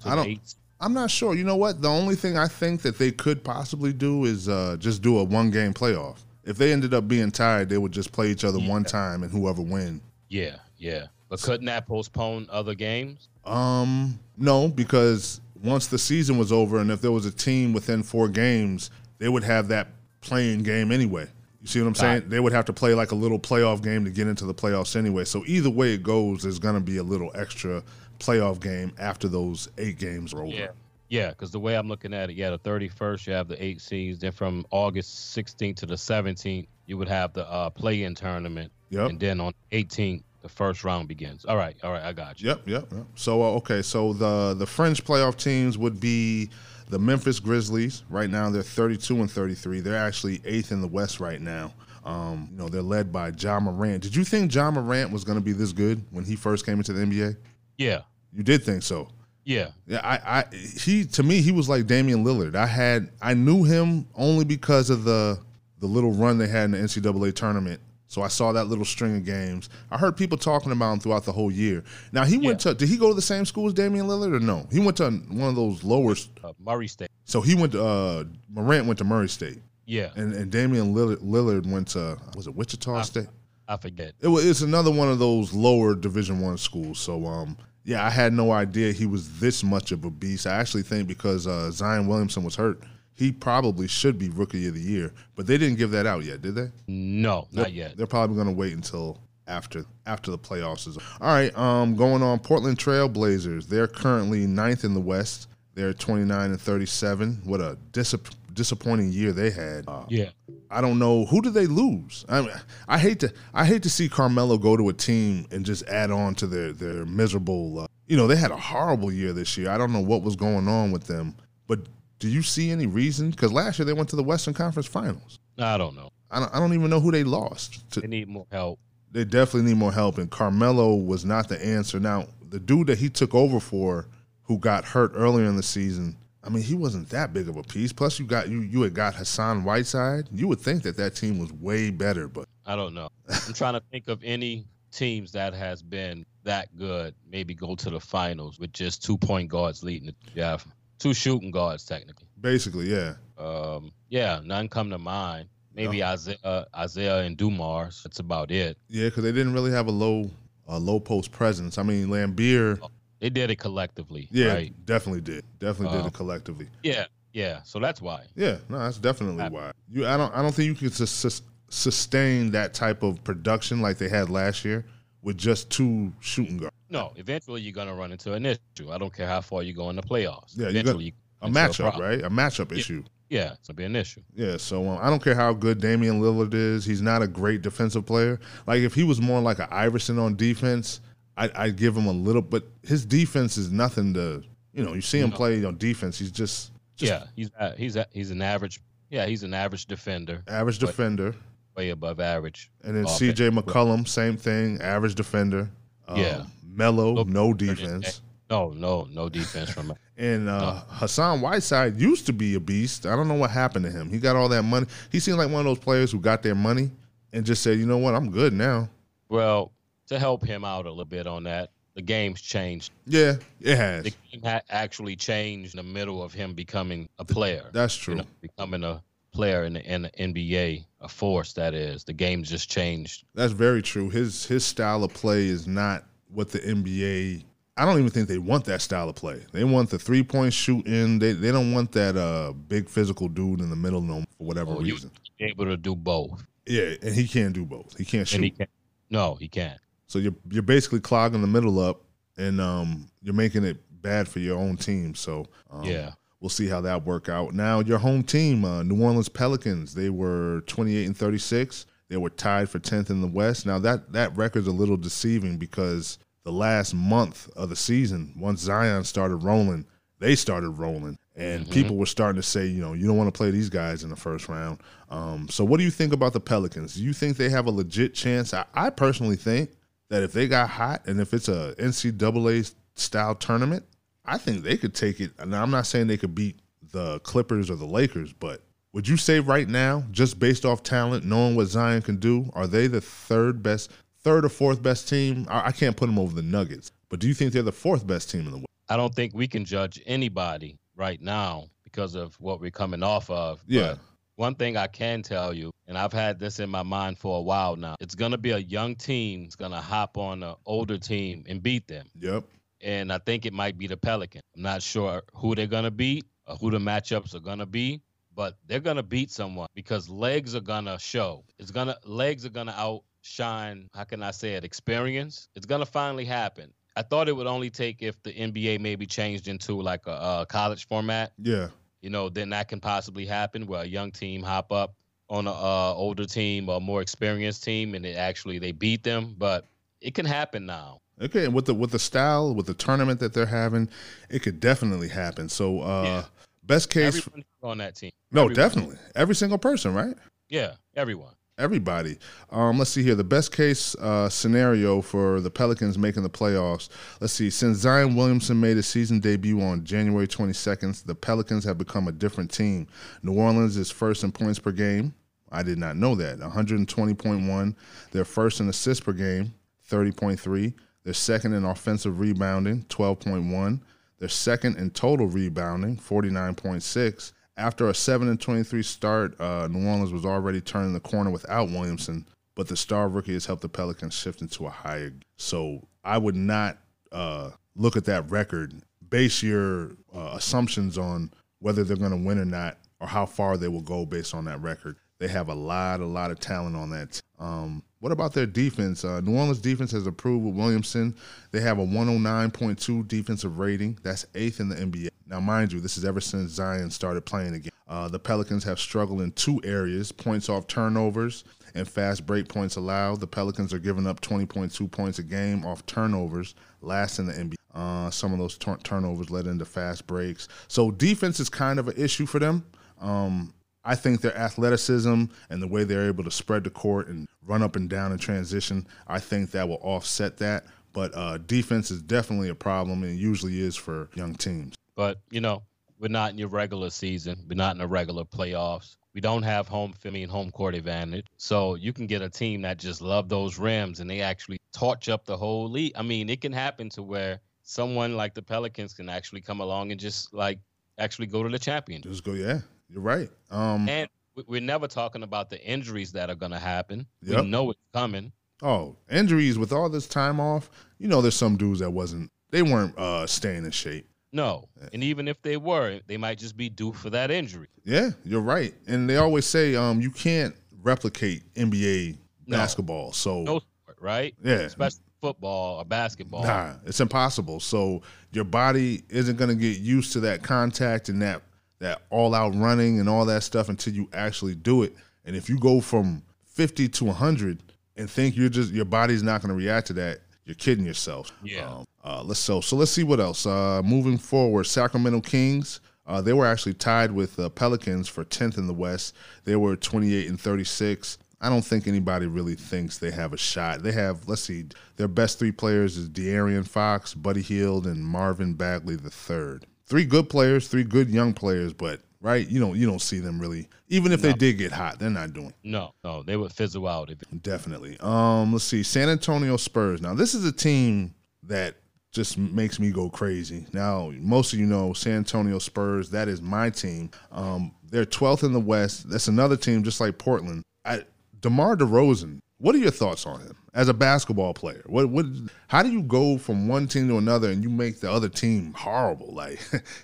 I 0.05 0.17
don't. 0.17 0.27
Eight- 0.27 0.55
I'm 0.81 0.93
not 0.93 1.13
sure. 1.13 1.37
You 1.37 1.45
know 1.45 1.55
what? 1.55 1.81
The 1.81 1.89
only 1.89 2.17
thing 2.17 2.37
I 2.37 2.49
think 2.49 2.83
that 2.83 2.99
they 2.99 3.13
could 3.13 3.45
possibly 3.45 3.93
do 3.93 4.25
is 4.25 4.49
uh, 4.49 4.75
just 4.81 5.01
do 5.01 5.19
a 5.19 5.23
one 5.23 5.53
game 5.53 5.73
playoff. 5.73 6.17
If 6.45 6.57
they 6.59 6.73
ended 6.73 6.95
up 6.95 7.09
being 7.09 7.31
tied, 7.31 7.69
they 7.69 7.79
would 7.79 7.93
just 7.93 8.13
play 8.13 8.31
each 8.31 8.45
other 8.45 8.59
one 8.59 8.85
time 8.85 9.23
and 9.23 9.33
whoever 9.33 9.63
win. 9.63 10.01
Yeah, 10.29 10.57
yeah. 10.79 11.07
But 11.29 11.41
couldn't 11.43 11.67
that 11.67 11.87
postpone 11.87 12.49
other 12.51 12.75
games? 12.75 13.29
Um, 13.45 14.19
no, 14.37 14.69
because 14.69 15.41
once 15.63 15.87
the 15.87 15.99
season 15.99 16.39
was 16.39 16.53
over, 16.53 16.79
and 16.79 16.91
if 16.91 17.01
there 17.01 17.13
was 17.13 17.27
a 17.27 17.31
team 17.31 17.73
within 17.73 18.03
four 18.03 18.29
games, 18.29 18.91
they 19.19 19.29
would 19.29 19.45
have 19.45 19.69
that 19.69 19.89
play-in 20.21 20.63
game 20.63 20.93
anyway. 20.93 21.27
You 21.63 21.69
see 21.69 21.81
what 21.81 21.89
I'm 21.89 21.95
saying? 21.95 22.29
They 22.29 22.41
would 22.41 22.53
have 22.53 22.67
to 22.67 22.75
play 22.75 22.93
like 22.93 23.13
a 23.13 23.15
little 23.15 23.39
playoff 23.39 23.83
game 23.83 24.05
to 24.05 24.11
get 24.11 24.27
into 24.27 24.45
the 24.45 24.53
playoffs 24.53 24.97
anyway. 24.97 25.25
So 25.25 25.45
either 25.47 25.71
way 25.71 25.95
it 25.95 26.03
goes, 26.03 26.43
there's 26.43 26.59
going 26.59 26.75
to 26.75 26.81
be 26.81 26.99
a 26.99 27.03
little 27.03 27.31
extra 27.35 27.83
playoff 28.19 28.61
game 28.61 28.93
after 28.99 29.29
those 29.29 29.69
eight 29.79 29.99
games 29.99 30.35
are 30.35 30.43
over. 30.43 30.51
Yeah. 30.51 30.69
Yeah, 31.09 31.31
because 31.31 31.51
the 31.51 31.61
way 31.61 31.77
I'm 31.77 31.89
looking 31.89 32.15
at 32.15 32.31
it, 32.31 32.37
yeah, 32.37 32.51
the 32.51 32.59
31st, 32.59 33.27
you 33.27 33.33
have 33.35 33.49
the 33.49 33.63
eight 33.63 33.81
seeds. 33.81 34.21
Then 34.21 34.33
from 34.33 34.65
August 34.71 35.37
16th 35.37 35.77
to 35.77 35.87
the 35.87 35.95
17th, 35.95 36.67
you 36.87 36.97
would 36.99 37.09
have 37.09 37.33
the 37.33 37.49
uh, 37.51 37.71
play 37.71 38.05
in 38.05 38.15
tournament. 38.15 38.73
Yep. 38.91 39.11
And 39.11 39.21
then 39.21 39.41
on 39.41 39.53
18th, 39.73 40.23
the 40.43 40.49
first 40.49 40.85
round 40.85 41.09
begins. 41.09 41.45
All 41.45 41.57
right, 41.57 41.77
all 41.83 41.93
right, 41.93 42.03
I 42.03 42.13
got 42.13 42.41
you. 42.41 42.49
Yep, 42.49 42.69
yep, 42.69 42.93
yep. 42.93 43.07
So 43.15 43.43
uh, 43.43 43.51
okay, 43.53 43.81
so 43.81 44.13
the 44.13 44.55
the 44.55 44.67
fringe 44.67 45.03
playoff 45.03 45.37
teams 45.37 45.79
would 45.79 45.99
be 45.99 46.51
the 46.91 46.99
Memphis 46.99 47.41
Grizzlies. 47.41 48.03
Right 48.11 48.29
now, 48.29 48.51
they're 48.51 48.63
32 48.63 49.17
and 49.17 49.31
33. 49.31 49.81
They're 49.81 49.97
actually 49.97 50.43
eighth 50.45 50.71
in 50.71 50.83
the 50.83 50.87
West 50.87 51.19
right 51.19 51.41
now. 51.41 51.73
Um, 52.05 52.49
you 52.53 52.59
know, 52.59 52.69
they're 52.69 52.83
led 52.83 53.11
by 53.11 53.31
Ja 53.31 53.59
Morant. 53.59 54.03
Did 54.03 54.15
you 54.15 54.23
think 54.25 54.55
Ja 54.55 54.71
Morant 54.71 55.11
was 55.11 55.25
going 55.25 55.39
to 55.39 55.45
be 55.45 55.53
this 55.53 55.73
good 55.73 56.05
when 56.11 56.25
he 56.25 56.37
first 56.37 56.67
came 56.67 56.77
into 56.77 56.93
the 56.93 57.03
NBA? 57.05 57.37
Yeah, 57.79 58.03
You 58.35 58.43
did 58.43 58.63
think 58.63 58.83
so. 58.83 59.09
Yeah. 59.45 59.69
Yeah, 59.87 60.01
I, 60.03 60.41
I, 60.41 60.55
he 60.55 61.05
to 61.05 61.23
me 61.23 61.41
he 61.41 61.53
was 61.53 61.69
like 61.69 61.87
Damian 61.87 62.25
Lillard. 62.25 62.55
I 62.55 62.67
had, 62.67 63.11
I 63.21 63.35
knew 63.35 63.65
him 63.65 64.07
only 64.15 64.45
because 64.45 64.91
of 64.91 65.05
the 65.05 65.39
the 65.81 65.87
little 65.87 66.13
run 66.13 66.39
they 66.39 66.49
had 66.49 66.65
in 66.67 66.71
the 66.73 66.79
NCAA 66.79 67.35
tournament. 67.35 67.81
So 68.07 68.23
I 68.23 68.29
saw 68.29 68.53
that 68.53 68.67
little 68.67 68.85
string 68.85 69.17
of 69.17 69.25
games. 69.25 69.69
I 69.91 69.99
heard 69.99 70.17
people 70.17 70.39
talking 70.39 70.71
about 70.71 70.93
him 70.93 71.01
throughout 71.01 71.25
the 71.25 71.33
whole 71.33 71.51
year. 71.51 71.83
Now 72.13 72.25
he 72.25 72.39
went 72.39 72.61
to, 72.61 72.73
did 72.73 72.89
he 72.89 72.97
go 72.97 73.09
to 73.09 73.15
the 73.15 73.21
same 73.21 73.45
school 73.45 73.67
as 73.67 73.75
Damian 73.75 74.07
Lillard 74.07 74.35
or 74.35 74.41
no? 74.41 74.69
He 74.71 74.79
went 74.79 74.97
to 74.99 75.11
one 75.11 75.49
of 75.49 75.57
those 75.57 75.83
lower. 75.83 76.15
Uh, 76.43 76.53
Murray 76.61 76.87
State. 76.87 77.09
So 77.25 77.41
he 77.41 77.55
went 77.55 77.73
to 77.73 77.85
uh, 77.85 78.25
Morant 78.49 78.87
went 78.87 78.99
to 78.99 79.05
Murray 79.05 79.29
State, 79.29 79.59
Yeah, 79.87 80.11
and 80.15 80.33
and 80.33 80.51
Damian 80.51 80.95
Lillard, 80.95 81.17
Lillard 81.19 81.67
went 81.71 81.89
to 81.89 82.17
was 82.37 82.47
it 82.47 82.55
Wichita 82.55 83.03
State? 83.03 83.27
I 83.67 83.77
forget. 83.79 84.13
It 84.21 84.29
was 84.29 84.47
it's 84.47 84.61
another 84.61 84.91
one 84.91 85.09
of 85.09 85.19
those 85.19 85.53
lower 85.53 85.95
Division 85.95 86.39
One 86.41 86.57
schools. 86.59 87.01
So 87.01 87.27
um 87.27 87.57
yeah, 87.85 88.05
I 88.05 88.11
had 88.11 88.33
no 88.33 88.51
idea 88.51 88.93
he 88.93 89.07
was 89.07 89.39
this 89.41 89.63
much 89.63 89.93
of 89.93 90.05
a 90.05 90.11
beast. 90.11 90.47
I 90.47 90.55
actually 90.57 90.83
think 90.83 91.07
because 91.09 91.47
uh, 91.47 91.71
Zion 91.71 92.07
Williamson 92.07 92.43
was 92.43 92.57
hurt, 92.57 92.83
he 93.15 93.31
probably 93.31 93.87
should 93.87 94.19
be 94.19 94.29
Rookie 94.31 94.67
of 94.67 94.75
the 94.75 94.81
Year. 94.81 95.13
But 95.37 95.47
they 95.47 95.57
didn't 95.59 95.79
give 95.79 95.91
that 95.93 96.07
out 96.07 96.25
yet, 96.25 96.43
did 96.43 96.55
they? 96.55 96.71
No, 96.89 97.47
not 97.53 97.67
They're- 97.67 97.69
yet. 97.75 97.97
They're 97.97 98.07
probably 98.07 98.37
going 98.37 98.49
to 98.49 98.55
wait 98.55 98.73
until 98.73 99.19
after 99.47 99.85
after 100.07 100.31
the 100.31 100.39
playoffs 100.39 100.89
is. 100.89 100.97
All 101.21 101.29
right, 101.35 101.57
um, 101.57 101.95
going 101.97 102.23
on 102.23 102.39
Portland 102.39 102.79
Trail 102.79 103.09
Blazers. 103.09 103.67
They're 103.67 103.87
currently 103.87 104.47
ninth 104.47 104.85
in 104.85 104.95
the 104.95 105.01
West. 105.01 105.49
They're 105.75 105.93
29 105.93 106.51
and 106.53 106.61
37. 106.61 107.43
What 107.45 107.61
a 107.61 107.77
disap- 107.93 108.33
disappointing 108.55 109.13
year 109.13 109.33
they 109.33 109.51
had. 109.51 109.85
Uh, 109.89 110.05
Yeah. 110.09 110.31
I 110.71 110.81
don't 110.81 110.99
know 110.99 111.25
who 111.27 111.41
did 111.43 111.55
they 111.55 111.67
lose. 111.67 112.25
I 112.29 112.41
mean, 112.41 112.51
I 112.89 112.99
hate 112.99 113.21
to 113.21 113.33
I 113.53 113.65
hate 113.65 113.83
to 113.85 113.91
see 113.91 114.09
Carmelo 114.09 114.59
go 114.59 114.77
to 114.77 114.89
a 114.89 114.93
team 114.93 115.47
and 115.51 115.65
just 115.65 115.87
add 115.87 116.11
on 116.11 116.35
to 116.37 116.47
their 116.47 116.73
their 116.73 117.05
miserable. 117.05 117.81
Uh, 117.81 117.87
you 118.07 118.17
know, 118.17 118.27
they 118.27 118.37
had 118.37 118.51
a 118.51 118.57
horrible 118.57 119.13
year 119.13 119.33
this 119.33 119.57
year. 119.57 119.71
I 119.71 119.79
don't 119.79 119.93
know 119.93 120.01
what 120.01 120.23
was 120.23 120.37
going 120.37 120.69
on 120.69 120.91
with 120.91 121.05
them, 121.07 121.35
but 121.67 121.81
do 122.19 122.29
you 122.29 122.43
see 122.43 122.71
any 122.71 122.87
reason? 122.87 123.31
Because 123.31 123.53
last 123.53 123.79
year 123.79 123.87
they 123.87 123.93
went 123.93 124.09
to 124.11 124.17
the 124.17 124.23
Western 124.25 124.55
Conference 124.55 124.87
Finals. 124.87 125.39
I 125.59 125.77
don't 125.79 125.95
know. 125.95 126.11
I 126.31 126.41
don't, 126.41 126.55
I 126.55 126.59
don't 126.59 126.75
even 126.75 126.91
know 126.91 127.01
who 127.01 127.13
they 127.13 127.23
lost. 127.25 127.89
To. 127.93 128.01
They 128.01 128.09
need 128.09 128.29
more 128.29 128.47
help. 128.51 128.79
They 129.13 129.25
definitely 129.25 129.71
need 129.71 129.79
more 129.79 129.93
help, 129.93 130.19
and 130.19 130.29
Carmelo 130.31 130.97
was 130.97 131.25
not 131.25 131.49
the 131.49 131.65
answer. 131.65 132.01
Now, 132.01 132.27
the 132.49 132.59
dude 132.59 132.89
that 132.89 132.99
he 132.99 133.09
took 133.09 133.33
over 133.35 133.61
for, 133.61 134.09
who 134.43 134.59
got 134.59 134.85
hurt 134.85 135.13
earlier 135.15 135.47
in 135.47 135.57
the 135.57 135.63
season, 135.63 136.17
I 136.45 136.51
mean, 136.51 136.63
he 136.63 136.75
wasn't 136.75 137.09
that 137.11 137.33
big 137.33 137.49
of 137.49 137.57
a 137.57 137.63
piece. 137.63 137.93
Plus, 137.93 138.19
you 138.19 138.27
got 138.27 138.49
you 138.49 138.61
you 138.61 138.83
had 138.83 138.95
got 138.95 139.15
Hassan 139.15 139.65
Whiteside. 139.65 140.29
You 140.33 140.49
would 140.49 140.61
think 140.61 140.83
that 140.83 140.97
that 140.97 141.15
team 141.17 141.39
was 141.39 141.53
way 141.53 141.91
better, 141.91 142.29
but 142.29 142.47
I 142.67 142.77
don't 142.77 142.95
know. 142.95 143.09
I'm 143.47 143.55
trying 143.55 143.75
to 143.75 143.83
think 143.91 144.09
of 144.09 144.23
any 144.23 144.67
teams 144.93 145.33
that 145.33 145.55
has 145.55 145.83
been 145.83 146.25
that 146.45 146.77
good. 146.77 147.15
Maybe 147.29 147.55
go 147.55 147.75
to 147.75 147.91
the 147.91 148.01
finals 148.01 148.59
with 148.59 148.73
just 148.73 149.03
two 149.03 149.17
point 149.17 149.49
guards 149.49 149.83
leading. 149.83 150.09
it. 150.09 150.17
Yeah, 150.35 150.59
two 150.99 151.15
shooting 151.15 151.51
guards 151.51 151.85
technically. 151.85 152.27
basically, 152.41 152.87
yeah. 152.93 153.15
Um, 153.39 153.93
yeah, 154.09 154.41
none 154.45 154.69
come 154.69 154.91
to 154.91 154.99
mind. 154.99 155.49
Maybe 155.75 156.05
Isaiah, 156.05 156.67
Isaiah 156.77 157.19
and 157.21 157.37
Dumars. 157.37 158.03
That's 158.05 158.21
about 158.21 158.53
it. 158.53 158.79
Yeah, 158.89 159.07
because 159.09 159.25
they 159.25 159.33
didn't 159.33 159.55
really 159.55 159.73
have 159.73 159.89
a 159.89 159.91
low 159.91 160.31
a 160.69 160.79
low 160.79 161.01
post 161.01 161.33
presence. 161.33 161.79
I 161.79 161.83
mean, 161.83 162.07
Laimbeer, 162.07 162.79
They 163.21 163.31
did 163.31 163.51
it 163.51 163.57
collectively. 163.57 164.29
yeah, 164.31 164.53
Right? 164.55 164.87
definitely 164.87 165.21
did, 165.23 165.45
definitely 165.59 165.97
did 165.99 166.07
it 166.07 166.13
collectively. 166.13 166.69
Yeah. 166.83 167.07
Yeah. 167.33 167.61
So 167.65 167.79
that's 167.79 168.01
why. 168.01 168.25
Yeah, 168.37 168.59
no, 168.69 168.79
that's 168.79 168.99
definitely 168.99 169.45
why. 169.49 169.73
You, 169.91 170.07
I 170.07 170.17
don't, 170.17 170.35
I 170.35 170.43
don't 170.43 170.55
think 170.55 170.69
you 170.69 170.75
could 170.89 170.93
sus- 170.97 171.11
sus- 171.11 171.43
sustain 171.69 172.51
that 172.53 172.75
type 172.75 173.03
of 173.03 173.23
production 173.25 173.81
like 173.83 173.99
they 173.99 174.09
had 174.09 174.31
last 174.31 174.65
year 174.65 174.85
with 175.23 175.37
just 175.37 175.71
two 175.71 176.13
shooting 176.21 176.59
guards. 176.59 176.75
No, 176.91 177.13
eventually 177.17 177.61
you're 177.63 177.73
gonna 177.73 177.95
run 177.95 178.13
into 178.13 178.33
an 178.35 178.47
issue. 178.47 178.93
I 178.93 178.99
don't 178.99 179.13
care 179.13 179.27
how 179.27 179.41
far 179.41 179.63
you 179.63 179.73
go 179.75 179.91
in 179.91 179.97
the 179.97 180.03
playoffs. 180.03 180.53
Yeah, 180.57 180.69
eventually 180.69 181.07
you 181.07 181.13
a 181.43 181.49
matchup, 181.49 181.77
problem. 181.91 182.03
right? 182.03 182.23
A 182.23 182.31
matchup 182.31 182.71
Yeah. 182.71 182.79
issue. 182.79 183.05
Yeah, 183.31 183.53
it's 183.55 183.67
gonna 183.67 183.77
be 183.77 183.85
an 183.85 183.97
issue. 183.97 184.21
Yeah, 184.35 184.59
so 184.59 184.87
um, 184.89 184.99
I 185.03 185.11
don't 185.11 185.23
care 185.25 185.35
how 185.35 185.53
good 185.55 185.81
Damian 185.81 186.21
Lillard 186.21 186.55
is. 186.55 186.85
He's 186.85 187.03
not 187.03 187.23
a 187.23 187.27
great 187.27 187.63
defensive 187.63 188.07
player. 188.07 188.39
Like 188.67 188.83
if 188.83 188.95
he 188.95 189.03
was 189.03 189.21
more 189.21 189.41
like 189.41 189.59
an 189.59 189.67
Iverson 189.71 190.19
on 190.19 190.37
defense, 190.37 191.01
I, 191.37 191.51
I'd 191.55 191.77
give 191.77 191.97
him 191.97 192.07
a 192.07 192.13
little. 192.13 192.43
But 192.43 192.65
his 192.83 193.05
defense 193.05 193.57
is 193.57 193.71
nothing 193.71 194.15
to. 194.15 194.43
You 194.73 194.85
know, 194.85 194.95
you 194.95 195.01
see 195.01 195.21
him 195.21 195.31
No. 195.31 195.37
play 195.37 195.65
on 195.65 195.77
defense. 195.79 196.19
He's 196.19 196.33
just, 196.33 196.73
just 196.97 197.11
yeah, 197.13 197.25
he's 197.37 197.51
uh, 197.59 197.75
he's 197.77 197.97
he's 198.13 198.31
an 198.31 198.43
average. 198.43 198.81
Yeah, 199.11 199.27
he's 199.27 199.43
an 199.45 199.55
average 199.55 199.87
defender. 199.87 200.43
average 200.49 200.79
defender. 200.81 201.35
way 201.77 201.91
above 201.91 202.19
average. 202.21 202.71
And 202.83 202.97
then. 202.97 203.07
C.J. 203.07 203.51
McCollum, 203.51 204.07
same 204.09 204.37
thing, 204.37 204.81
average 204.81 205.15
defender. 205.15 205.69
Um, 206.09 206.19
Yeah. 206.19 206.45
Melo, 206.67 207.13
Look- 207.15 207.29
no 207.29 207.53
defense. 207.55 208.21
No, 208.51 208.71
no, 208.71 209.07
no 209.11 209.29
defense 209.29 209.71
from 209.71 209.91
him. 209.91 209.97
And 210.17 210.49
uh, 210.49 210.83
Hassan 210.89 211.41
Whiteside 211.41 212.01
used 212.01 212.27
to 212.27 212.33
be 212.33 212.55
a 212.55 212.61
beast. 212.61 213.05
I 213.05 213.17
don't 213.17 213.27
know 213.27 213.35
what 213.35 213.51
happened 213.51 213.85
to 213.85 213.91
him. 213.91 214.11
He 214.11 214.19
got 214.21 214.37
all 214.37 214.49
that 214.51 214.63
money. 214.63 214.87
He 215.11 215.19
seemed 215.19 215.39
like 215.39 215.51
one 215.51 215.59
of 215.59 215.65
those 215.65 215.81
players 215.81 216.13
who 216.13 216.21
got 216.21 216.41
their 216.45 216.55
money 216.55 216.93
and 217.33 217.45
just 217.45 217.65
said, 217.65 217.81
"You 217.81 217.87
know 217.87 217.99
what? 217.99 218.15
I'm 218.15 218.31
good 218.31 218.53
now." 218.53 218.89
Well, 219.29 219.73
to 220.09 220.19
help 220.19 220.45
him 220.45 220.65
out 220.65 220.87
a 220.87 220.91
little 220.91 221.05
bit 221.05 221.27
on 221.27 221.45
that, 221.45 221.71
the 221.95 222.03
game's 222.03 222.41
changed. 222.41 222.93
Yeah, 223.07 223.35
it 223.61 223.77
has. 223.77 224.05
The 224.05 224.11
game 224.33 224.43
ha- 224.45 224.61
actually 224.69 225.17
changed 225.17 225.75
in 225.75 225.79
the 225.87 225.93
middle 225.93 226.23
of 226.23 226.33
him 226.35 226.53
becoming 226.55 227.09
a 227.19 227.25
player. 227.25 227.71
That's 227.73 227.95
true. 227.97 228.15
You 228.15 228.19
know, 228.21 228.27
becoming 228.41 228.83
a 228.85 229.03
player 229.33 229.65
in 229.65 229.75
the, 229.75 229.85
in 229.93 230.03
the 230.03 230.11
NBA, 230.11 230.85
a 231.01 231.09
force 231.09 231.53
that 231.55 231.75
is. 231.75 232.05
The 232.05 232.13
game 232.13 232.43
just 232.43 232.69
changed. 232.69 233.25
That's 233.35 233.53
very 233.53 233.83
true. 233.83 234.11
His 234.11 234.45
his 234.45 234.65
style 234.65 235.05
of 235.05 235.13
play 235.15 235.47
is 235.47 235.67
not 235.67 236.05
what 236.33 236.51
the 236.51 236.59
NBA. 236.61 237.45
I 237.77 237.85
don't 237.85 237.99
even 237.99 238.11
think 238.11 238.29
they 238.29 238.39
want 238.39 238.65
that 238.67 238.81
style 238.83 239.09
of 239.09 239.17
play. 239.17 239.43
They 239.53 239.65
want 239.65 239.91
the 239.91 239.99
three 239.99 240.23
point 240.23 240.53
shooting. 240.53 241.19
They 241.19 241.33
they 241.33 241.51
don't 241.53 241.73
want 241.73 241.93
that 241.93 242.17
uh 242.17 242.53
big 242.53 242.89
physical 242.89 243.29
dude 243.29 243.61
in 243.61 243.71
the 243.71 243.77
middle 243.77 244.01
no 244.01 244.21
for 244.39 244.45
whatever 244.47 244.73
Oh, 244.73 244.81
reason. 244.81 245.11
able 245.41 245.65
to 245.67 245.77
do 245.77 245.95
both. 245.97 246.45
Yeah, 246.67 246.95
and 247.03 247.15
he 247.15 247.27
can't 247.29 247.53
do 247.53 247.65
both. 247.65 247.97
He 247.99 248.05
can't 248.05 248.27
shoot. 248.27 248.37
And 248.37 248.45
he 248.45 248.51
can't. 248.51 248.71
No, 249.11 249.35
he 249.35 249.49
can't. 249.49 249.79
So 250.15 250.21
you're 250.21 250.35
you're 250.49 250.63
basically 250.63 251.01
clogging 251.01 251.41
the 251.41 251.49
middle 251.49 251.81
up, 251.81 252.03
and 252.39 252.61
um, 252.61 253.09
you're 253.21 253.35
making 253.35 253.65
it 253.65 253.79
bad 254.01 254.29
for 254.29 254.39
your 254.39 254.57
own 254.57 254.77
team. 254.77 255.17
So 255.17 255.47
um, 255.73 255.83
Yeah. 255.83 256.13
we'll 256.41 256.51
see 256.51 256.69
how 256.69 256.81
that 256.83 257.05
work 257.05 257.29
out. 257.29 257.53
Now 257.53 257.81
your 257.81 257.99
home 257.99 258.23
team, 258.23 258.65
uh, 258.65 258.85
New 258.85 259.03
Orleans 259.03 259.29
Pelicans, 259.29 259.93
they 259.93 260.11
were 260.11 260.63
28 260.69 261.07
and 261.07 261.17
36. 261.17 261.87
They 262.09 262.17
were 262.17 262.31
tied 262.31 262.71
for 262.71 262.79
10th 262.79 263.11
in 263.11 263.23
the 263.23 263.27
West. 263.27 263.67
Now 263.67 263.81
that 263.81 264.13
that 264.13 264.37
record's 264.37 264.69
a 264.69 264.71
little 264.73 264.97
deceiving 264.97 265.57
because 265.57 266.19
the 266.45 266.53
last 266.53 266.95
month 266.95 267.51
of 267.57 267.69
the 267.69 267.75
season, 267.77 268.35
once 268.39 268.61
Zion 268.61 269.03
started 269.03 269.39
rolling, 269.39 269.85
they 270.21 270.37
started 270.37 270.71
rolling, 270.71 271.19
and 271.35 271.69
people 271.69 271.97
were 271.97 272.07
starting 272.07 272.41
to 272.41 272.47
say, 272.47 272.67
you 272.67 272.81
know, 272.81 272.93
you 272.93 273.09
don't 273.09 273.17
want 273.17 273.27
to 273.35 273.37
play 273.37 273.51
these 273.51 273.69
guys 273.69 274.05
in 274.05 274.11
the 274.11 274.17
first 274.17 274.49
round. 274.49 274.79
Um, 275.11 275.49
so 275.49 275.65
what 275.65 275.79
do 275.79 275.83
you 275.85 275.91
think 275.91 276.13
about 276.13 276.35
the 276.35 276.41
Pelicans? 276.41 276.95
Do 276.95 277.03
you 277.03 277.13
think 277.13 277.37
they 277.37 277.49
have 277.49 277.67
a 277.67 277.71
legit 277.73 278.15
chance? 278.15 278.55
I, 278.55 278.65
I 278.75 278.91
personally 278.91 279.35
think 279.35 279.71
that 280.11 280.23
if 280.23 280.33
they 280.33 280.49
got 280.49 280.71
hot 280.71 281.07
and 281.07 281.21
if 281.21 281.35
it's 281.35 281.49
a 281.49 281.75
NCAA 281.79 282.75
style 282.97 283.35
tournament, 283.35 283.85
I 284.25 284.39
think 284.39 284.63
they 284.63 284.77
could 284.77 284.95
take 284.95 285.21
it. 285.21 285.33
And 285.39 285.55
I'm 285.55 285.71
not 285.71 285.87
saying 285.87 286.07
they 286.07 286.17
could 286.17 286.35
beat 286.35 286.61
the 286.93 287.21
Clippers 287.21 287.71
or 287.71 287.77
the 287.77 287.87
Lakers, 287.87 288.33
but 288.33 288.63
would 288.93 289.09
you 289.09 289.17
say 289.17 289.41
right 289.41 289.69
now, 289.69 290.05
just 290.13 290.39
based 290.39 290.65
off 290.65 290.83
talent, 290.83 291.25
knowing 291.25 291.57
what 291.57 291.67
Zion 291.67 292.01
can 292.01 292.17
do, 292.17 292.49
are 292.55 292.69
they 292.69 292.87
the 292.87 293.01
third 293.01 293.63
best, 293.63 293.91
third 294.23 294.45
or 294.45 294.49
fourth 294.49 294.83
best 294.83 295.09
team? 295.09 295.47
I, 295.51 295.67
I 295.67 295.73
can't 295.73 295.97
put 295.97 296.07
them 296.07 296.19
over 296.19 296.35
the 296.35 296.43
Nuggets, 296.43 296.93
but 297.09 297.19
do 297.19 297.27
you 297.27 297.35
think 297.35 297.53
they're 297.53 297.63
the 297.63 297.73
fourth 297.73 298.07
best 298.07 298.31
team 298.31 298.43
in 298.43 298.51
the 298.53 298.57
West? 298.59 298.67
I 298.89 298.97
don't 298.97 299.15
think 299.15 299.35
we 299.35 299.49
can 299.49 299.65
judge 299.65 300.01
anybody 300.07 300.79
right 300.95 301.21
now 301.21 301.65
because 301.83 302.15
of 302.15 302.35
what 302.41 302.61
we're 302.61 302.71
coming 302.71 303.03
off 303.03 303.29
of. 303.31 303.63
Yeah. 303.67 303.97
One 304.37 304.55
thing 304.57 304.77
I 304.77 304.89
can 304.89 305.23
tell 305.23 305.55
you, 305.55 305.71
and 305.87 305.97
I've 305.97 306.13
had 306.13 306.39
this 306.39 306.59
in 306.59 306.69
my 306.69 306.83
mind 306.83 307.19
for 307.19 307.39
a 307.39 307.43
while 307.43 307.77
now, 307.77 307.95
it's 308.01 308.15
going 308.15 308.33
to 308.33 308.39
be 308.39 308.51
a 308.51 308.59
young 308.59 308.97
team 308.97 309.45
that's 309.45 309.57
going 309.57 309.71
to 309.71 309.81
hop 309.81 310.19
on 310.19 310.43
an 310.43 310.57
older 310.67 310.99
team 310.99 311.45
and 311.49 311.63
beat 311.63 311.87
them. 311.87 312.07
Yep. 312.19 312.45
And 312.81 313.13
I 313.13 313.19
think 313.19 313.47
it 313.47 313.53
might 313.53 313.79
be 313.79 313.87
the 313.87 313.97
Pelican. 313.97 314.43
I'm 314.57 314.63
not 314.63 314.83
sure 314.83 315.23
who 315.35 315.55
they're 315.55 315.67
going 315.67 315.85
to 315.85 315.91
beat 315.91 316.25
or 316.47 316.57
who 316.57 316.71
the 316.71 316.79
matchups 316.79 317.35
are 317.35 317.41
going 317.41 317.61
to 317.61 317.67
be, 317.67 318.03
but 318.35 318.59
they're 318.67 318.81
going 318.81 318.97
to 318.97 319.03
beat 319.03 319.31
someone 319.31 319.69
because 319.75 320.09
legs 320.09 320.55
are 320.55 320.61
going 320.61 320.87
to 320.87 320.99
show. 320.99 321.45
It's 321.59 321.71
going 321.71 321.87
to 321.87 321.99
legs 322.05 322.45
are 322.45 322.51
going 322.51 322.67
to 322.67 322.79
outshine, 322.79 323.89
how 323.95 324.05
can 324.05 324.23
I 324.23 324.33
say 324.33 324.55
it, 324.55 324.65
experience. 324.65 325.49
It's 325.55 325.67
going 325.67 325.81
to 325.81 325.87
finally 325.87 326.25
happen. 326.25 326.73
I 326.97 327.03
thought 327.03 327.29
it 327.29 327.33
would 327.33 327.47
only 327.47 327.71
take 327.71 328.03
if 328.03 328.23
the 328.23 328.33
NBA 328.33 328.81
maybe 328.81 329.07
changed 329.07 329.49
into 329.49 329.81
like 329.81 330.07
a, 330.07 330.43
a 330.43 330.47
college 330.49 330.87
format. 330.87 331.33
Yeah. 331.39 331.69
You 332.05 332.11
know, 332.11 332.29
then 332.29 332.51
that 332.51 332.69
can 332.69 332.81
possibly 332.81 333.25
happen 333.25 333.67
where 333.67 333.81
a 333.81 333.87
young 333.87 334.11
team 334.11 334.43
hop 334.43 334.71
up 334.71 334.95
on 335.31 335.47
a 335.47 335.51
uh, 335.51 335.95
older 335.95 336.27
team 336.27 336.69
or 336.69 336.79
more 336.79 337.01
experienced 337.01 337.65
team 337.65 337.95
and 337.95 338.05
it 338.05 338.17
actually 338.17 338.59
they 338.59 338.73
beat 338.73 339.03
them. 339.03 339.35
But 339.39 339.67
it 340.03 340.13
can 340.15 340.27
happen 340.27 340.67
now. 340.67 341.01
Okay, 341.23 341.47
and 341.47 341.55
with 341.55 341.65
the 341.65 341.73
with 341.73 341.93
the 341.93 341.99
style, 341.99 342.55
with 342.55 342.67
the 342.67 342.75
tournament 342.75 343.21
that 343.21 343.33
they're 343.33 343.47
having, 343.47 343.89
it 344.29 344.41
could 344.41 344.61
definitely 344.61 345.09
happen. 345.09 345.49
So, 345.49 345.81
uh, 345.81 346.25
best 346.65 346.91
case, 346.91 347.17
Everyone 347.17 347.45
on 347.63 347.79
that 347.79 347.95
team. 347.95 348.11
no, 348.31 348.43
Everyone. 348.43 348.55
definitely, 348.55 348.97
every 349.15 349.35
single 349.35 349.57
person, 349.57 349.95
right? 349.95 350.15
Yeah, 350.51 350.73
everyone. 350.97 351.33
Everybody. 351.57 352.19
Um, 352.51 352.79
let's 352.79 352.91
see 352.91 353.05
here. 353.05 353.15
The 353.15 353.23
best 353.23 353.53
case 353.53 353.95
uh, 353.97 354.29
scenario 354.29 355.01
for 355.01 355.41
the 355.41 355.53
Pelicans 355.53 355.97
making 355.97 356.25
the 356.25 356.31
playoffs. 356.31 356.89
Let's 357.21 357.33
see. 357.33 357.49
Since 357.49 357.79
Zion 357.79 358.17
Williamson 358.17 358.59
made 358.61 358.77
his 358.77 358.89
season 358.89 359.21
debut 359.21 359.61
on 359.61 359.85
January 359.85 360.27
22nd, 360.27 361.05
the 361.05 361.15
Pelicans 361.15 361.65
have 361.65 361.79
become 361.79 362.09
a 362.09 362.13
different 362.13 362.51
team. 362.51 362.89
New 363.23 363.35
Orleans 363.35 363.77
is 363.77 363.89
first 363.89 364.25
in 364.25 364.33
points 364.33 364.59
per 364.59 364.73
game. 364.73 365.15
I 365.53 365.63
did 365.63 365.79
not 365.79 365.97
know 365.97 366.17
that. 366.17 366.41
120.1. 366.41 367.77
They're 368.11 368.25
first 368.25 368.59
in 368.59 368.69
assists 368.69 369.05
per 369.05 369.13
game, 369.13 369.55
30.3. 369.89 370.75
They're 371.05 371.15
second 371.15 371.53
in 371.53 371.65
offensive 371.65 372.19
rebounding, 372.19 372.83
12.1. 372.87 373.81
They're 374.19 374.29
second 374.29 374.79
in 374.79 374.91
total 374.91 375.29
rebounding, 375.29 375.99
49.6. 375.99 377.33
After 377.57 377.89
a 377.89 377.95
7 377.95 378.29
and 378.29 378.41
23 378.41 378.83
start, 378.83 379.41
uh, 379.41 379.69
New 379.69 379.87
Orleans 379.87 380.13
was 380.13 380.25
already 380.25 380.61
turning 380.61 380.93
the 380.93 381.01
corner 381.01 381.31
without 381.31 381.71
Williamson, 381.71 382.27
but 382.57 382.67
the 382.67 382.77
star 382.77 383.09
rookie 383.09 383.35
has 383.35 383.47
helped 383.47 383.63
the 383.63 383.69
Pelicans 383.69 384.15
shift 384.15 384.43
into 384.43 384.67
a 384.67 384.71
higher. 384.71 385.13
So 385.37 385.87
I 386.03 386.19
would 386.19 386.35
not 386.35 386.79
uh, 387.13 387.51
look 387.77 387.97
at 387.97 388.07
that 388.07 388.29
record, 388.29 388.75
base 389.09 389.43
your 389.43 389.93
uh, 390.15 390.33
assumptions 390.35 390.99
on 390.99 391.31
whether 391.61 391.85
they're 391.85 391.97
going 391.97 392.11
to 392.11 392.27
win 392.27 392.39
or 392.39 392.45
not, 392.45 392.79
or 393.01 393.07
how 393.07 393.25
far 393.25 393.57
they 393.57 393.69
will 393.69 393.83
go 393.83 394.05
based 394.05 394.35
on 394.35 394.47
that 394.47 394.61
record. 394.61 394.97
They 395.21 395.29
have 395.29 395.49
a 395.49 395.55
lot, 395.55 396.01
a 396.01 396.07
lot 396.07 396.33
of 396.33 396.41
talent 396.41 396.75
on 396.75 396.91
that. 396.91 397.23
Um, 397.39 397.85
what 398.05 398.13
about 398.13 398.35
their 398.35 398.45
defense? 398.45 399.03
Uh, 399.03 399.23
New 399.23 399.35
Orleans 399.35 399.63
defense 399.63 399.91
has 399.93 400.07
improved 400.07 400.45
with 400.45 400.55
Williamson. 400.55 401.17
They 401.53 401.61
have 401.63 401.79
a 401.79 401.87
109.2 401.87 403.09
defensive 403.09 403.59
rating. 403.59 403.99
That's 404.03 404.27
eighth 404.35 404.61
in 404.61 404.69
the 404.69 404.75
NBA. 404.75 405.09
Now, 405.27 405.41
mind 405.41 405.73
you, 405.73 405.81
this 405.81 405.97
is 405.97 406.05
ever 406.05 406.21
since 406.21 406.51
Zion 406.51 406.91
started 406.91 407.25
playing 407.25 407.55
again. 407.55 407.73
Uh, 407.89 408.09
the 408.09 408.19
Pelicans 408.19 408.63
have 408.65 408.79
struggled 408.79 409.23
in 409.23 409.33
two 409.33 409.59
areas 409.65 410.13
points 410.13 410.51
off 410.51 410.67
turnovers 410.67 411.45
and 411.75 411.89
fast 411.89 412.27
break 412.27 412.47
points 412.47 412.77
allowed. 412.77 413.21
The 413.21 413.27
Pelicans 413.27 413.73
are 413.73 413.79
giving 413.79 414.07
up 414.07 414.21
20.2 414.21 414.91
points 414.91 415.19
a 415.19 415.23
game 415.23 415.65
off 415.65 415.87
turnovers, 415.87 416.55
last 416.83 417.19
in 417.19 417.25
the 417.25 417.33
NBA. 417.33 417.55
Uh, 417.75 418.11
some 418.11 418.35
of 418.35 418.39
those 418.39 418.59
tur- 418.59 418.79
turnovers 418.85 419.31
led 419.31 419.47
into 419.47 419.65
fast 419.65 420.07
breaks. 420.07 420.47
So, 420.69 420.91
defense 420.91 421.41
is 421.41 421.49
kind 421.49 421.79
of 421.79 421.89
an 421.89 421.95
issue 421.97 422.27
for 422.27 422.39
them. 422.39 422.67
Um, 423.01 423.55
I 423.85 423.95
think 423.95 424.21
their 424.21 424.37
athleticism 424.37 425.25
and 425.51 425.63
the 425.63 425.69
way 425.69 425.85
they're 425.85 426.07
able 426.07 426.25
to 426.25 426.31
spread 426.31 426.65
the 426.65 426.71
court 426.71 427.09
and 427.09 427.29
run 427.47 427.63
up 427.63 427.77
and 427.77 427.89
down 427.89 428.13
in 428.13 428.19
transition, 428.19 428.87
I 429.07 429.19
think 429.21 429.51
that 429.51 429.69
will 429.69 429.81
offset 429.83 430.39
that. 430.39 430.65
But 430.93 431.15
uh, 431.15 431.39
defense 431.39 431.91
is 431.91 432.01
definitely 432.03 432.49
a 432.49 432.55
problem, 432.55 433.03
and 433.03 433.19
usually 433.19 433.61
is 433.61 433.75
for 433.77 434.09
young 434.15 434.35
teams. 434.35 434.75
But 434.95 435.21
you 435.31 435.41
know, 435.41 435.63
we're 435.99 436.09
not 436.09 436.31
in 436.31 436.39
your 436.39 436.49
regular 436.49 436.91
season. 436.91 437.45
We're 437.49 437.57
not 437.57 437.73
in 437.73 437.79
the 437.79 437.87
regular 437.87 438.25
playoffs. 438.25 438.97
We 439.13 439.21
don't 439.21 439.43
have 439.43 439.69
home, 439.69 439.95
I 440.05 440.11
mean, 440.11 440.29
home 440.29 440.51
court 440.51 440.75
advantage. 440.75 441.27
So 441.37 441.77
you 441.77 441.93
can 441.93 442.07
get 442.07 442.21
a 442.21 442.29
team 442.29 442.63
that 442.63 442.79
just 442.79 443.01
love 443.01 443.29
those 443.29 443.59
rims 443.59 444.01
and 444.01 444.11
they 444.11 444.21
actually 444.21 444.61
torch 444.73 445.09
up 445.09 445.25
the 445.25 445.37
whole 445.37 445.71
league. 445.71 445.93
I 445.95 446.03
mean, 446.03 446.29
it 446.29 446.41
can 446.41 446.53
happen 446.53 446.91
to 446.91 447.03
where 447.03 447.41
someone 447.63 448.17
like 448.17 448.35
the 448.35 448.43
Pelicans 448.43 448.93
can 448.93 449.09
actually 449.09 449.41
come 449.41 449.61
along 449.61 449.93
and 449.93 450.01
just 450.01 450.35
like 450.35 450.59
actually 450.99 451.29
go 451.29 451.45
to 451.45 451.49
the 451.49 451.59
championship. 451.59 452.11
Just 452.11 452.25
go, 452.25 452.33
yeah, 452.33 452.61
you're 452.89 453.01
right. 453.03 453.31
Um, 453.51 453.89
And 453.89 454.09
we- 454.37 454.45
we're 454.47 454.61
never 454.61 454.87
talking 454.89 455.23
about 455.23 455.51
the 455.51 455.65
injuries 455.65 456.13
that 456.13 456.29
are 456.31 456.35
going 456.35 456.53
to 456.53 456.59
happen. 456.59 457.07
Yep. 457.23 457.41
We 457.45 457.51
know 457.51 457.71
it's 457.71 457.81
coming. 457.93 458.33
oh, 458.63 458.97
injuries 459.11 459.59
with 459.59 459.73
all 459.73 459.89
this 459.91 460.07
time 460.07 460.41
off, 460.41 460.71
you 460.99 461.07
know, 461.09 461.21
there's 461.21 461.35
some 461.37 461.57
dudes 461.57 461.81
that 461.81 461.91
wasn't, 461.91 462.31
they 462.51 462.63
weren't 462.63 462.97
uh, 462.99 463.27
staying 463.27 463.65
in 463.65 463.71
shape. 463.71 464.09
No. 464.33 464.69
And 464.93 465.03
even 465.05 465.29
if 465.29 465.41
they 465.43 465.57
were, 465.57 466.01
they 466.07 466.17
might 466.17 466.39
just 466.39 466.57
be 466.57 466.69
due 466.69 466.93
for 466.93 467.11
that 467.11 467.31
injury. 467.31 467.69
Yeah, 467.85 468.11
you're 468.25 468.41
right. 468.41 468.73
And 468.87 469.09
they 469.11 469.17
always 469.17 469.45
say 469.45 469.75
um, 469.77 470.01
you 470.01 470.11
can't 470.11 470.55
replicate 470.83 471.43
NBA 471.55 472.17
No. 472.47 472.57
basketball. 472.57 473.13
So 473.13 473.43
No 473.43 473.59
sport, 473.61 473.99
right? 474.01 474.35
Yeah. 474.43 474.55
Especially 474.61 475.01
football 475.21 475.79
or 475.81 475.85
basketball. 475.85 476.43
Nah, 476.45 476.75
it's 476.87 477.01
impossible. 477.01 477.61
So 477.61 478.03
your 478.33 478.45
body 478.45 479.03
isn't 479.09 479.37
going 479.37 479.51
to 479.51 479.57
get 479.57 479.79
used 479.81 480.13
to 480.15 480.21
that 480.21 480.43
contact 480.43 481.09
and 481.09 481.21
that 481.23 481.43
that 481.81 482.03
all 482.11 482.35
out 482.35 482.55
running 482.55 483.01
and 483.01 483.09
all 483.09 483.25
that 483.27 483.43
stuff 483.43 483.69
until 483.69 483.93
you 483.93 484.09
actually 484.13 484.55
do 484.55 484.83
it. 484.83 484.95
And 485.25 485.35
if 485.35 485.49
you 485.49 485.59
go 485.59 485.81
from 485.81 486.23
50 486.47 486.89
to 486.89 487.05
100 487.05 487.63
and 487.97 488.11
think 488.11 488.37
you're 488.37 488.49
just 488.49 488.73
your 488.73 488.85
body's 488.85 489.23
not 489.23 489.43
going 489.43 489.51
to 489.51 489.57
react 489.57 489.89
to 489.89 489.93
that, 489.95 490.21
you're 490.45 490.55
kidding 490.55 490.85
yourself. 490.85 491.33
Yeah. 491.43 491.69
Um, 491.69 491.85
uh, 492.03 492.23
let's 492.23 492.41
so 492.41 492.61
so 492.61 492.77
let's 492.77 492.91
see 492.91 493.03
what 493.05 493.21
else. 493.21 493.47
Uh, 493.47 493.83
moving 493.85 494.19
forward, 494.19 494.65
Sacramento 494.65 495.21
Kings. 495.21 495.81
Uh, 496.07 496.21
they 496.21 496.35
were 496.35 496.47
actually 496.47 496.75
tied 496.75 497.11
with 497.11 497.39
uh, 497.39 497.49
Pelicans 497.49 498.09
for 498.09 498.25
10th 498.27 498.59
in 498.59 498.67
the 498.67 498.75
West. 498.75 499.17
They 499.45 499.57
were 499.57 499.75
28 499.75 500.29
and 500.29 500.39
36. 500.39 501.17
I 501.41 501.49
don't 501.49 501.65
think 501.65 501.87
anybody 501.87 502.27
really 502.27 502.55
thinks 502.55 502.99
they 502.99 503.11
have 503.11 503.33
a 503.33 503.39
shot. 503.39 503.83
They 503.83 503.93
have, 503.93 504.29
let's 504.29 504.43
see, 504.43 504.65
their 504.97 505.09
best 505.09 505.39
three 505.39 505.53
players 505.53 505.97
is 505.97 506.09
De'Aaron 506.09 506.67
Fox, 506.67 507.15
Buddy 507.15 507.43
Hield, 507.43 507.87
and 507.87 508.05
Marvin 508.05 508.55
Bagley 508.55 508.97
the 508.97 509.11
third. 509.11 509.67
Three 509.87 510.05
good 510.05 510.29
players, 510.29 510.69
three 510.69 510.85
good 510.85 511.11
young 511.11 511.35
players, 511.35 511.73
but 511.73 512.01
right, 512.21 512.49
you 512.49 512.59
don't 512.61 512.77
you 512.77 512.87
don't 512.87 513.03
see 513.03 513.19
them 513.19 513.39
really. 513.39 513.69
Even 513.89 514.13
if 514.13 514.23
they 514.23 514.33
did 514.33 514.59
get 514.59 514.73
hot, 514.73 514.99
they're 514.99 515.11
not 515.11 515.33
doing. 515.33 515.53
No, 515.63 515.95
no, 516.03 516.23
they 516.23 516.37
would 516.37 516.53
fizzle 516.53 516.89
out 516.89 517.11
Definitely. 517.43 517.97
Um, 518.01 518.53
let's 518.53 518.65
see, 518.65 518.83
San 518.83 519.09
Antonio 519.09 519.57
Spurs. 519.57 520.01
Now 520.01 520.15
this 520.15 520.35
is 520.35 520.45
a 520.45 520.53
team 520.53 521.15
that 521.45 521.77
just 522.15 522.39
makes 522.39 522.79
me 522.79 522.91
go 522.91 523.11
crazy. 523.11 523.67
Now, 523.73 524.13
most 524.21 524.53
of 524.53 524.59
you 524.59 524.67
know 524.67 524.93
San 524.93 525.17
Antonio 525.17 525.59
Spurs. 525.59 526.11
That 526.11 526.29
is 526.29 526.41
my 526.41 526.71
team. 526.71 527.11
Um, 527.33 527.75
they're 527.91 528.07
12th 528.07 528.45
in 528.45 528.53
the 528.53 528.61
West. 528.61 529.11
That's 529.11 529.29
another 529.29 529.57
team 529.57 529.83
just 529.83 530.01
like 530.01 530.17
Portland. 530.17 530.63
I, 530.85 531.03
DeMar 531.41 531.77
DeRozan. 531.77 532.41
What 532.65 532.75
are 532.75 532.79
your 532.79 532.91
thoughts 532.91 533.27
on 533.27 533.41
him 533.43 533.55
as 533.75 533.89
a 533.89 533.93
basketball 533.95 534.55
player? 534.55 534.83
What 534.87 535.11
what? 535.11 535.27
How 535.69 535.83
do 535.83 535.91
you 535.91 536.03
go 536.03 536.39
from 536.39 536.67
one 536.67 536.89
team 536.89 537.09
to 537.09 537.19
another 537.19 537.51
and 537.51 537.63
you 537.63 537.69
make 537.69 538.01
the 538.01 538.11
other 538.11 538.31
team 538.31 538.73
horrible? 538.73 539.35
Like 539.43 539.59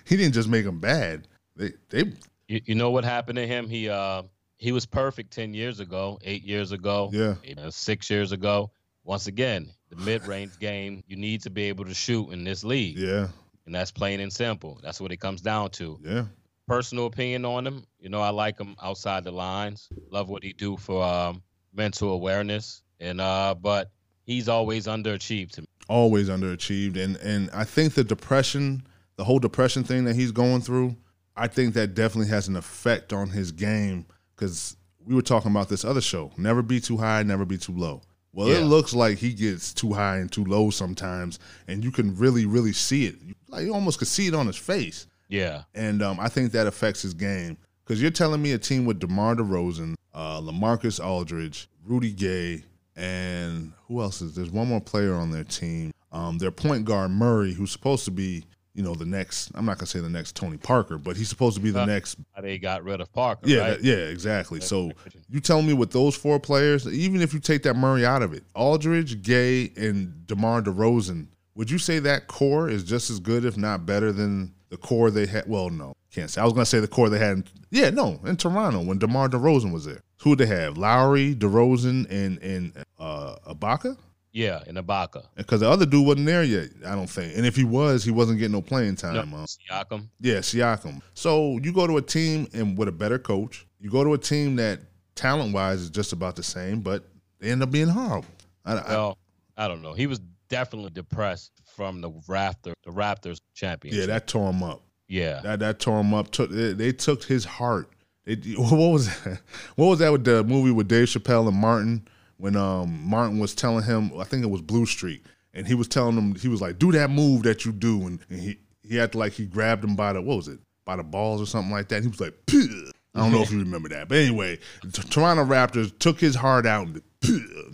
he 0.05 0.15
didn't 0.15 0.33
just 0.35 0.47
make 0.47 0.65
them 0.65 0.79
bad. 0.79 1.27
They 1.55 1.71
they 1.89 2.13
You, 2.47 2.61
you 2.65 2.75
know 2.75 2.91
what 2.91 3.03
happened 3.03 3.37
to 3.37 3.47
him? 3.47 3.67
He 3.67 3.89
uh 3.89 4.21
he 4.57 4.71
was 4.71 4.85
perfect 4.85 5.33
ten 5.33 5.55
years 5.55 5.79
ago, 5.79 6.19
eight 6.23 6.43
years 6.43 6.71
ago, 6.71 7.09
Yeah. 7.11 7.33
uh, 7.57 7.71
six 7.71 8.11
years 8.11 8.31
ago. 8.31 8.69
Once 9.03 9.25
again, 9.25 9.71
the 9.89 9.95
mid-range 9.95 10.59
game, 10.59 11.03
you 11.07 11.15
need 11.15 11.41
to 11.41 11.49
be 11.49 11.63
able 11.63 11.85
to 11.85 11.95
shoot 11.95 12.29
in 12.29 12.43
this 12.43 12.63
league, 12.63 12.95
yeah 12.97 13.27
and 13.65 13.73
that's 13.73 13.91
plain 13.91 14.19
and 14.19 14.31
simple. 14.31 14.79
That's 14.83 15.01
what 15.01 15.11
it 15.11 15.17
comes 15.17 15.41
down 15.41 15.71
to. 15.71 15.99
yeah 16.03 16.25
Personal 16.67 17.07
opinion 17.07 17.43
on 17.45 17.65
him, 17.65 17.85
you 17.99 18.09
know, 18.09 18.21
I 18.21 18.29
like 18.29 18.59
him 18.59 18.75
outside 18.83 19.23
the 19.23 19.31
lines. 19.31 19.89
Love 20.11 20.29
what 20.29 20.43
he 20.43 20.53
do 20.53 20.77
for 20.77 21.03
um, 21.03 21.41
mental 21.73 22.09
awareness, 22.11 22.81
and 22.99 23.21
uh, 23.21 23.55
but 23.59 23.91
he's 24.25 24.47
always 24.49 24.87
underachieved 24.87 25.51
to 25.51 25.61
me. 25.61 25.67
always 25.89 26.29
underachieved 26.29 26.95
and 26.97 27.17
and 27.17 27.49
I 27.51 27.63
think 27.63 27.93
the 27.93 28.03
depression, 28.03 28.83
the 29.17 29.23
whole 29.23 29.39
depression 29.39 29.83
thing 29.83 30.05
that 30.05 30.15
he's 30.15 30.31
going 30.31 30.61
through, 30.61 30.95
I 31.35 31.47
think 31.47 31.73
that 31.73 31.95
definitely 31.95 32.29
has 32.29 32.47
an 32.47 32.55
effect 32.55 33.11
on 33.13 33.29
his 33.29 33.51
game 33.51 34.05
cuz 34.35 34.75
we 35.05 35.15
were 35.15 35.21
talking 35.21 35.51
about 35.51 35.67
this 35.69 35.83
other 35.83 36.01
show, 36.01 36.31
never 36.37 36.61
be 36.61 36.79
too 36.79 36.97
high, 36.97 37.23
never 37.23 37.45
be 37.45 37.57
too 37.57 37.73
low. 37.75 38.01
Well, 38.33 38.47
it 38.47 38.63
looks 38.63 38.93
like 38.93 39.17
he 39.17 39.33
gets 39.33 39.73
too 39.73 39.91
high 39.93 40.17
and 40.17 40.31
too 40.31 40.45
low 40.45 40.69
sometimes 40.69 41.39
and 41.67 41.83
you 41.83 41.91
can 41.91 42.15
really 42.15 42.45
really 42.45 42.73
see 42.73 43.05
it. 43.07 43.15
Like 43.49 43.65
you 43.65 43.73
almost 43.73 43.99
could 43.99 44.07
see 44.07 44.27
it 44.27 44.33
on 44.33 44.47
his 44.47 44.57
face. 44.57 45.07
Yeah, 45.27 45.63
And 45.73 46.01
um, 46.03 46.19
I 46.19 46.27
think 46.27 46.51
that 46.51 46.67
affects 46.67 47.01
his 47.01 47.13
game. 47.13 47.57
Because 47.85 48.01
you're 48.01 48.11
telling 48.11 48.41
me 48.41 48.51
a 48.51 48.57
team 48.57 48.83
with 48.85 48.99
DeMar 48.99 49.35
DeRozan, 49.35 49.95
uh, 50.13 50.39
Lamarcus 50.41 51.03
Aldridge, 51.03 51.69
Rudy 51.85 52.11
Gay, 52.11 52.63
and 52.95 53.71
who 53.87 54.01
else 54.01 54.21
is 54.21 54.35
there's 54.35 54.51
one 54.51 54.67
more 54.67 54.81
player 54.81 55.13
on 55.15 55.31
their 55.31 55.43
team. 55.43 55.91
Um, 56.11 56.37
their 56.37 56.51
point 56.51 56.85
guard 56.85 57.11
Murray, 57.11 57.53
who's 57.53 57.71
supposed 57.71 58.03
to 58.05 58.11
be, 58.11 58.43
you 58.73 58.83
know, 58.83 58.93
the 58.95 59.05
next. 59.05 59.49
I'm 59.55 59.65
not 59.65 59.77
gonna 59.77 59.87
say 59.87 59.99
the 60.01 60.09
next 60.09 60.35
Tony 60.35 60.57
Parker, 60.57 60.97
but 60.97 61.15
he's 61.15 61.29
supposed 61.29 61.55
to 61.55 61.61
be 61.61 61.71
the 61.71 61.83
Uh, 61.83 61.85
next. 61.85 62.17
they 62.41 62.57
got 62.57 62.83
rid 62.83 62.99
of 63.01 63.11
Parker. 63.13 63.47
Yeah, 63.47 63.57
right? 63.59 63.69
that- 63.77 63.83
yeah, 63.83 63.95
exactly. 63.95 64.59
So 64.61 64.91
you 65.29 65.39
tell 65.39 65.61
me 65.61 65.73
with 65.73 65.91
those 65.91 66.15
four 66.15 66.39
players, 66.39 66.85
even 66.87 67.21
if 67.21 67.33
you 67.33 67.39
take 67.39 67.63
that 67.63 67.75
Murray 67.75 68.05
out 68.05 68.21
of 68.21 68.33
it, 68.33 68.43
Aldridge, 68.53 69.21
Gay, 69.23 69.71
and 69.77 70.27
DeMar 70.27 70.61
DeRozan, 70.61 71.27
would 71.55 71.71
you 71.71 71.77
say 71.77 71.99
that 71.99 72.27
core 72.27 72.69
is 72.69 72.83
just 72.83 73.09
as 73.09 73.19
good, 73.19 73.45
if 73.45 73.55
not 73.57 73.85
better, 73.85 74.11
than 74.11 74.53
the 74.71 74.77
core 74.77 75.11
they 75.11 75.27
had? 75.27 75.43
Well, 75.47 75.69
no, 75.69 75.93
can't 76.11 76.29
say. 76.31 76.41
I 76.41 76.43
was 76.45 76.53
gonna 76.53 76.65
say 76.65 76.79
the 76.79 76.87
core 76.87 77.09
they 77.09 77.19
had. 77.19 77.31
In, 77.37 77.43
yeah, 77.69 77.91
no, 77.91 78.19
in 78.25 78.35
Toronto 78.37 78.81
when 78.81 78.97
DeMar 78.97 79.29
DeRozan 79.29 79.71
was 79.71 79.85
there. 79.85 80.01
Who 80.23 80.35
they 80.35 80.47
have? 80.47 80.77
Lowry, 80.77 81.35
DeRozan, 81.35 82.09
and 82.09 82.39
and 82.41 82.73
uh, 82.99 83.35
Ibaka. 83.49 83.97
yeah, 84.31 84.63
in 84.67 84.75
Ibaka. 84.75 85.25
Because 85.35 85.59
the 85.59 85.69
other 85.69 85.85
dude 85.85 86.05
wasn't 86.07 86.25
there 86.25 86.43
yet, 86.43 86.69
I 86.85 86.95
don't 86.95 87.09
think. 87.09 87.35
And 87.37 87.45
if 87.45 87.55
he 87.55 87.63
was, 87.63 88.03
he 88.03 88.11
wasn't 88.11 88.39
getting 88.39 88.53
no 88.53 88.61
playing 88.61 88.95
time. 88.95 89.29
No, 89.29 89.37
uh, 89.37 89.45
Siakam. 89.45 90.07
yeah, 90.19 90.37
Siakam. 90.37 91.01
So 91.13 91.59
you 91.61 91.71
go 91.73 91.85
to 91.85 91.97
a 91.97 92.01
team 92.01 92.47
and 92.53 92.77
with 92.77 92.87
a 92.87 92.91
better 92.91 93.19
coach. 93.19 93.65
You 93.79 93.89
go 93.89 94.03
to 94.03 94.13
a 94.13 94.17
team 94.17 94.55
that 94.57 94.79
talent 95.15 95.53
wise 95.53 95.81
is 95.81 95.89
just 95.89 96.13
about 96.13 96.35
the 96.35 96.43
same, 96.43 96.81
but 96.81 97.03
they 97.39 97.51
end 97.51 97.61
up 97.63 97.71
being 97.71 97.87
horrible. 97.89 98.27
I, 98.63 98.73
I- 98.73 98.89
Well, 98.89 99.17
I 99.57 99.67
don't 99.67 99.81
know. 99.81 99.93
He 99.93 100.07
was 100.07 100.19
definitely 100.49 100.91
depressed 100.91 101.51
from 101.75 102.01
the 102.01 102.09
Raptor, 102.11 102.73
the 102.85 102.91
Raptors 102.91 103.39
champion. 103.53 103.95
yeah, 103.95 104.05
that 104.07 104.27
tore 104.27 104.49
him 104.49 104.63
up. 104.63 104.81
yeah, 105.07 105.41
That 105.41 105.59
that 105.59 105.79
tore 105.79 105.99
him 106.01 106.13
up. 106.13 106.31
Took 106.31 106.49
they, 106.51 106.73
they 106.73 106.91
took 106.91 107.23
his 107.23 107.45
heart. 107.45 107.89
They, 108.25 108.35
what 108.57 108.71
was 108.91 109.07
that? 109.23 109.39
What 109.75 109.87
was 109.87 109.99
that 109.99 110.11
with 110.11 110.23
the 110.25 110.43
movie 110.43 110.71
with 110.71 110.87
Dave 110.87 111.07
Chappelle 111.07 111.47
and 111.47 111.57
Martin 111.57 112.07
when 112.37 112.55
um 112.55 113.01
Martin 113.07 113.39
was 113.39 113.53
telling 113.55 113.83
him 113.83 114.11
I 114.19 114.23
think 114.23 114.43
it 114.43 114.49
was 114.49 114.61
Blue 114.61 114.85
Streak 114.85 115.23
and 115.53 115.67
he 115.67 115.73
was 115.73 115.87
telling 115.87 116.15
him 116.17 116.35
he 116.35 116.47
was 116.47 116.61
like 116.61 116.77
do 116.79 116.91
that 116.91 117.09
move 117.09 117.43
that 117.43 117.65
you 117.65 117.71
do 117.71 118.01
and, 118.07 118.19
and 118.29 118.39
he 118.39 118.57
he 118.83 118.95
had 118.97 119.11
to 119.13 119.17
like 119.17 119.33
he 119.33 119.45
grabbed 119.45 119.83
him 119.83 119.95
by 119.95 120.13
the 120.13 120.21
what 120.21 120.35
was 120.37 120.47
it 120.47 120.59
by 120.85 120.95
the 120.95 121.03
balls 121.03 121.41
or 121.41 121.45
something 121.45 121.71
like 121.71 121.87
that. 121.89 121.97
And 121.97 122.05
he 122.05 122.09
was 122.09 122.19
like 122.21 122.33
"Pugh." 122.47 122.91
I 123.13 123.19
don't 123.19 123.31
know 123.33 123.41
if 123.41 123.51
you 123.51 123.59
remember 123.63 123.89
that, 123.89 124.07
but 124.07 124.17
anyway, 124.19 124.57
the 124.83 125.01
Toronto 125.03 125.43
Raptors 125.43 125.97
took 125.99 126.19
his 126.19 126.33
heart 126.35 126.65
out 126.65 126.87
and 126.87 127.01